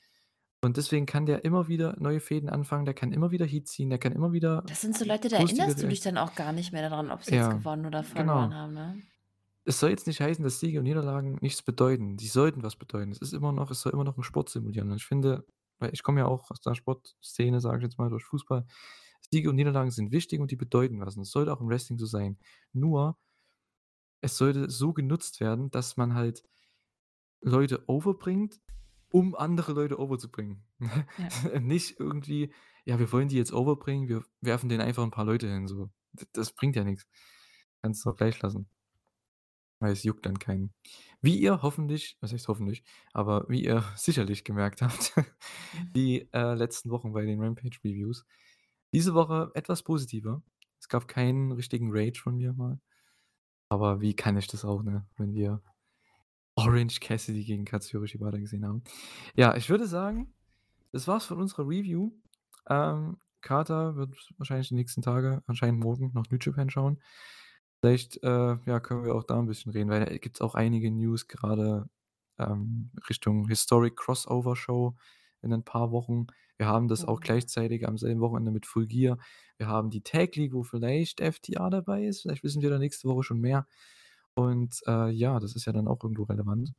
Und 0.63 0.77
deswegen 0.79 1.07
kann 1.07 1.27
der 1.27 1.45
immer 1.45 1.69
wieder 1.69 1.97
neue 2.01 2.21
Fäden 2.21 2.51
anfangen, 2.51 2.85
der 2.87 2.95
kann 2.95 3.13
immer 3.13 3.31
wieder 3.33 3.47
Heat 3.47 3.69
ziehen, 3.69 3.91
der 3.91 3.99
kann 4.01 4.13
immer 4.13 4.33
wieder 4.33 4.69
Das 4.69 4.81
sind 4.83 4.97
so 4.97 5.05
Leute, 5.07 5.29
da 5.29 5.39
erinnerst 5.39 5.83
du 5.83 5.87
dich 5.89 6.01
dann 6.01 6.19
auch 6.19 6.35
gar 6.35 6.53
nicht 6.53 6.73
mehr 6.73 6.89
daran, 6.89 7.11
ob 7.11 7.25
sie 7.25 7.35
jetzt 7.35 7.49
Ja, 7.49 7.51
gewonnen 7.51 7.87
oder 7.87 8.05
verloren 8.05 8.53
genau. 8.53 8.55
haben, 8.55 8.75
ne? 8.75 9.03
Es 9.65 9.81
soll 9.81 9.91
jetzt 9.91 10.07
nicht 10.07 10.21
heißen, 10.21 10.43
dass 10.45 10.61
Siege 10.61 10.79
und 10.81 10.85
Niederlagen 10.85 11.39
nichts 11.43 11.63
bedeuten. 11.63 12.17
Die 12.17 12.29
sollten 12.29 12.63
was 12.63 12.77
bedeuten. 12.77 13.13
Es 13.13 13.19
ist 13.21 13.33
immer 13.35 13.53
noch 13.53 13.71
es 13.71 13.83
soll 13.83 13.93
immer 13.93 14.05
noch 14.05 14.17
'n 14.19 14.23
Sport 14.25 14.49
simulieren. 14.51 14.91
Und 14.91 14.97
ich 14.97 15.07
finde 15.07 15.47
weil 15.81 15.93
ich 15.95 16.03
komme 16.03 16.21
ja 16.21 16.27
auch 16.27 16.51
aus 16.51 16.61
der 16.61 16.75
Sportszene, 16.75 17.61
sage 17.61 17.79
ich 17.79 17.85
jetzt 17.85 17.99
mal, 17.99 18.11
durch 18.11 18.25
Fußball. 18.25 18.67
Siege 19.31 19.49
und 19.51 19.57
Niederlagen 19.57 19.91
sind 19.91 20.13
wichtig 20.13 20.41
und 20.41 20.51
die 20.51 20.57
bedeuten 20.57 21.01
was. 21.01 21.17
Und 21.17 21.23
das 21.23 21.31
sollte 21.33 21.53
auch 21.53 21.61
im 21.63 21.69
Wrestling 21.71 21.99
so 21.99 22.07
sein. 22.07 22.39
Nur 22.75 23.17
es 24.25 24.37
sollte 24.37 24.71
so 24.71 24.93
genutzt 24.93 25.41
werden, 25.41 25.71
dass 25.71 25.97
man 25.97 26.15
halt 26.15 26.43
Leute 27.43 27.85
over 27.89 28.15
bringt, 28.15 28.61
um 29.11 29.35
andere 29.37 29.73
Leute 29.75 29.99
over 29.99 30.19
zu 30.19 30.31
bringen. 30.31 30.65
Ja. 31.19 31.27
Nicht 31.61 32.01
irgendwie: 32.01 32.53
„Ja, 32.87 32.99
wir 32.99 33.13
wollen 33.13 33.29
die 33.29 33.37
jetzt 33.37 33.53
over 33.53 33.77
bringen, 33.77 34.09
wir 34.09 34.25
werfen 34.43 34.69
denen 34.69 34.83
einfach 34.83 35.05
'n 35.05 35.11
paar 35.13 35.25
Leute 35.27 35.49
hin“, 35.49 35.69
so. 35.69 35.91
Das 36.33 36.53
bringt 36.53 36.77
ja 36.77 36.85
nix. 36.85 37.07
Kannst 37.83 38.05
du 38.05 38.11
auch 38.11 38.17
gleich 38.17 38.41
lassen. 38.43 38.69
Weil 39.81 39.93
es 39.93 40.05
juckt 40.05 40.27
dann 40.27 40.39
keinen. 40.39 40.73
Wie 41.21 41.39
ihr 41.39 41.63
hoffentlich 41.63 42.17
was 42.21 42.33
heißt 42.33 42.49
hoffentlich, 42.49 42.85
aber 43.13 43.47
wie 43.49 43.65
ihr 43.65 43.85
sicherlich 43.97 44.45
gemerkt 44.45 44.83
habt, 44.83 45.15
die, 45.97 46.29
äh, 46.33 46.55
letzten 46.55 46.91
Wochen 46.91 47.13
bei 47.13 47.25
den 47.25 47.41
Rampage-Reviews. 47.41 48.25
Diese 48.93 49.15
Woche 49.15 49.51
etwas 49.55 49.83
positiver. 49.83 50.43
Es 50.79 50.89
gab 50.89 51.09
keinen 51.09 51.53
richtigen 51.53 51.91
Rage 51.93 52.21
von 52.21 52.37
mir 52.37 52.53
mal. 52.53 52.81
Aber 53.69 54.01
wie 54.01 54.15
kann 54.15 54.37
ich 54.37 54.47
das 54.47 54.65
auch, 54.65 54.83
ne, 54.83 55.07
wenn 55.17 55.35
wir 55.35 55.63
Orange 56.57 57.01
Cassidy 57.01 57.45
gegen 57.45 57.65
Katsuyori 57.65 58.09
Shibata 58.09 58.39
gesehen 58.39 58.67
haben. 58.67 58.83
Ja, 59.35 59.57
ich 59.57 59.71
würde 59.71 59.87
sagen, 59.87 60.35
das 60.93 61.07
war's 61.09 61.25
von 61.25 61.39
unserer 61.39 61.67
Review. 61.67 62.13
Ähm, 62.69 63.19
Carter 63.41 63.97
wird 63.97 64.15
wahrscheinlich 64.37 64.69
die 64.69 64.75
nächsten 64.75 65.03
Tage, 65.03 65.43
anscheinend 65.47 65.81
morgen, 65.81 66.13
noch 66.13 66.29
New 66.31 66.39
Japan 66.41 66.69
schauen. 66.69 67.01
Vielleicht, 67.83 68.23
äh, 68.23 68.57
ja, 68.67 68.79
können 68.81 69.05
wir 69.05 69.15
auch 69.15 69.25
da 69.25 69.39
'n 69.39 69.47
bisschen 69.47 69.73
reden, 69.73 69.89
weil 69.89 70.05
da 70.05 70.19
gibt's 70.19 70.43
auch 70.43 70.55
einige 70.55 70.91
News 70.91 71.29
grade, 71.29 71.89
ähm, 72.39 72.91
Richtung 73.09 73.49
Historic 73.49 73.97
Crossover 73.97 74.55
Show 74.55 74.97
in 75.41 75.49
'nen 75.51 75.65
paar 75.65 75.91
Wochen. 75.91 76.27
Wir 76.59 76.67
haben 76.67 76.89
das 76.89 77.07
auch 77.07 77.21
Oh. 77.21 77.21
gleichzeitig 77.21 77.89
am 77.89 77.97
selben 77.97 78.21
Wochenende 78.21 78.51
mit 78.51 78.67
Full 78.67 78.87
Gear. 78.87 79.17
Wir 79.57 79.67
haben 79.69 79.89
die 79.89 80.03
Tag 80.03 80.37
League, 80.37 80.53
wo 80.53 80.63
vielleicht 80.63 81.21
FTR 81.23 81.71
dabei 81.71 82.05
ist. 82.05 82.21
Vielleicht 82.23 82.43
wissen 82.45 82.61
wir 82.61 82.69
da 82.69 82.79
nächste 82.79 83.09
Woche 83.09 83.23
schon 83.23 83.41
mehr. 83.41 83.67
Und, 84.35 84.81
äh, 84.87 85.09
ja, 85.11 85.41
das 85.41 85.57
ist 85.57 85.65
ja 85.67 85.73
dann 85.73 85.89
auch 85.89 86.03
irgendwo 86.05 86.25
relevant. 86.25 86.73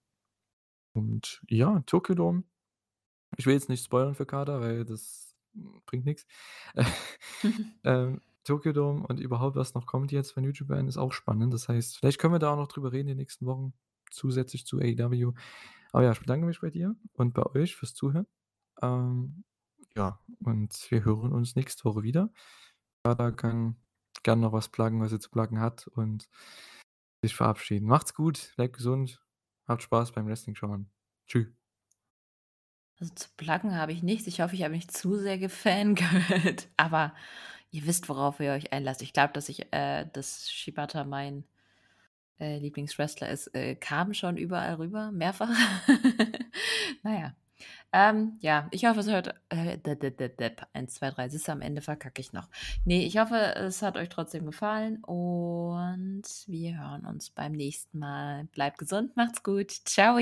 Und 0.95 1.41
ja, 1.49 1.81
Tokyo 1.85 2.15
Dome. 2.15 2.43
Ich 3.37 3.45
will 3.47 3.53
jetzt 3.55 3.69
nicht 3.69 3.85
spoilern 3.85 4.15
für 4.15 4.25
Carter, 4.27 4.61
weil 4.61 4.85
das, 4.85 5.35
hm, 5.55 5.81
bringt 5.85 6.05
nix. 6.05 6.25
Ähm, 7.85 8.21
Tokyo 8.43 8.73
Dome 8.73 9.05
und 9.05 9.19
überhaupt, 9.19 9.55
was 9.55 9.73
noch 9.73 9.85
kommt 9.85 10.11
jetzt 10.11 10.35
bei 10.35 10.41
New 10.41 10.51
Japan, 10.51 10.87
ist 10.87 10.97
auch 10.97 11.13
spannend. 11.13 11.53
Das 11.53 11.69
heißt, 11.69 11.97
vielleicht 11.97 12.19
können 12.19 12.33
wir 12.33 12.39
da 12.39 12.53
auch 12.53 12.57
noch 12.57 12.67
drüber 12.67 12.91
reden 12.91 13.09
in 13.09 13.15
den 13.15 13.17
nächsten 13.17 13.45
Wochen, 13.45 13.73
zusätzlich 14.09 14.65
zu 14.65 14.79
AEW. 14.79 15.33
Aber 15.91 16.03
ja, 16.03 16.11
ich 16.11 16.19
bedanke 16.19 16.45
mich 16.45 16.61
bei 16.61 16.69
dir 16.69 16.95
und 17.13 17.33
bei 17.33 17.45
euch 17.45 17.75
fürs 17.75 17.93
Zuhören. 17.93 18.27
Ähm, 18.81 19.43
ja, 19.95 20.19
und 20.43 20.89
wir 20.89 21.03
hören 21.05 21.33
uns 21.33 21.55
nächste 21.55 21.85
Woche 21.85 22.03
wieder. 22.03 22.31
Carter 23.03 23.31
kann 23.31 23.75
gern 24.23 24.39
noch 24.39 24.53
was 24.53 24.69
pluggen, 24.69 25.01
was 25.01 25.11
er 25.11 25.19
zu 25.19 25.29
pluggen 25.29 25.59
hat 25.59 25.87
und 25.87 26.29
sich 27.23 27.35
verabschieden. 27.35 27.87
Macht's 27.87 28.13
gut, 28.13 28.53
bleibt 28.55 28.77
gesund, 28.77 29.21
habt 29.67 29.83
Spaß 29.83 30.11
beim 30.13 30.27
Wrestling 30.27 30.55
schauen. 30.55 30.89
Tschü. 31.27 31.53
Also, 32.99 33.13
zu 33.15 33.29
pluggen 33.35 33.75
habe 33.75 33.93
ich 33.93 34.03
nichts. 34.03 34.27
Ich 34.27 34.41
hoffe, 34.41 34.55
ich 34.55 34.63
habe 34.63 34.75
nicht 34.75 34.91
zu 34.91 35.17
sehr 35.17 35.39
gefangirlt, 35.39 36.69
aber 36.77 37.13
ihr 37.71 37.85
wisst, 37.85 38.09
worauf 38.09 38.39
ihr 38.39 38.51
euch 38.53 38.73
einlasst. 38.73 39.01
Ich 39.01 39.13
glaube, 39.13 39.33
dass 39.33 39.49
ich 39.49 39.71
äh, 39.73 40.05
dass 40.13 40.51
Shibata 40.51 41.03
mein, 41.03 41.45
äh, 42.39 42.57
Lieblingswrestler 42.57 43.29
ist, 43.29 43.53
äh, 43.55 43.75
kam 43.75 44.13
schon 44.13 44.37
überall 44.37 44.75
rüber, 44.75 45.11
mehrfach. 45.11 45.49
Na 47.03 47.19
ja. 47.19 47.35
Ähm, 47.93 48.37
ja, 48.39 48.67
ich 48.71 48.85
hoffe, 48.85 49.01
es 49.01 49.07
hört 49.07 49.35
äh, 49.49 49.77
d 49.77 49.95
d 49.95 50.11
d 50.11 50.29
dep 50.29 50.67
1, 50.73 50.95
2, 50.95 51.11
3. 51.11 51.29
Siehst 51.29 51.49
am 51.49 51.61
Ende 51.61 51.81
verkacke 51.81 52.21
ich 52.21 52.33
noch. 52.33 52.47
Ne, 52.85 53.05
ich 53.05 53.17
hoffe, 53.19 53.35
es 53.55 53.81
hat 53.81 53.97
euch 53.97 54.09
trotzdem 54.09 54.45
gefallen 54.45 55.03
und 55.03 56.23
wir 56.47 56.79
hören 56.79 57.05
uns 57.05 57.29
beim 57.29 57.51
nächsten 57.51 57.99
Mal. 57.99 58.45
Bleibt 58.45 58.79
gesund, 58.79 59.15
macht's 59.15 59.43
gut. 59.43 59.85
Tschau. 59.85 60.17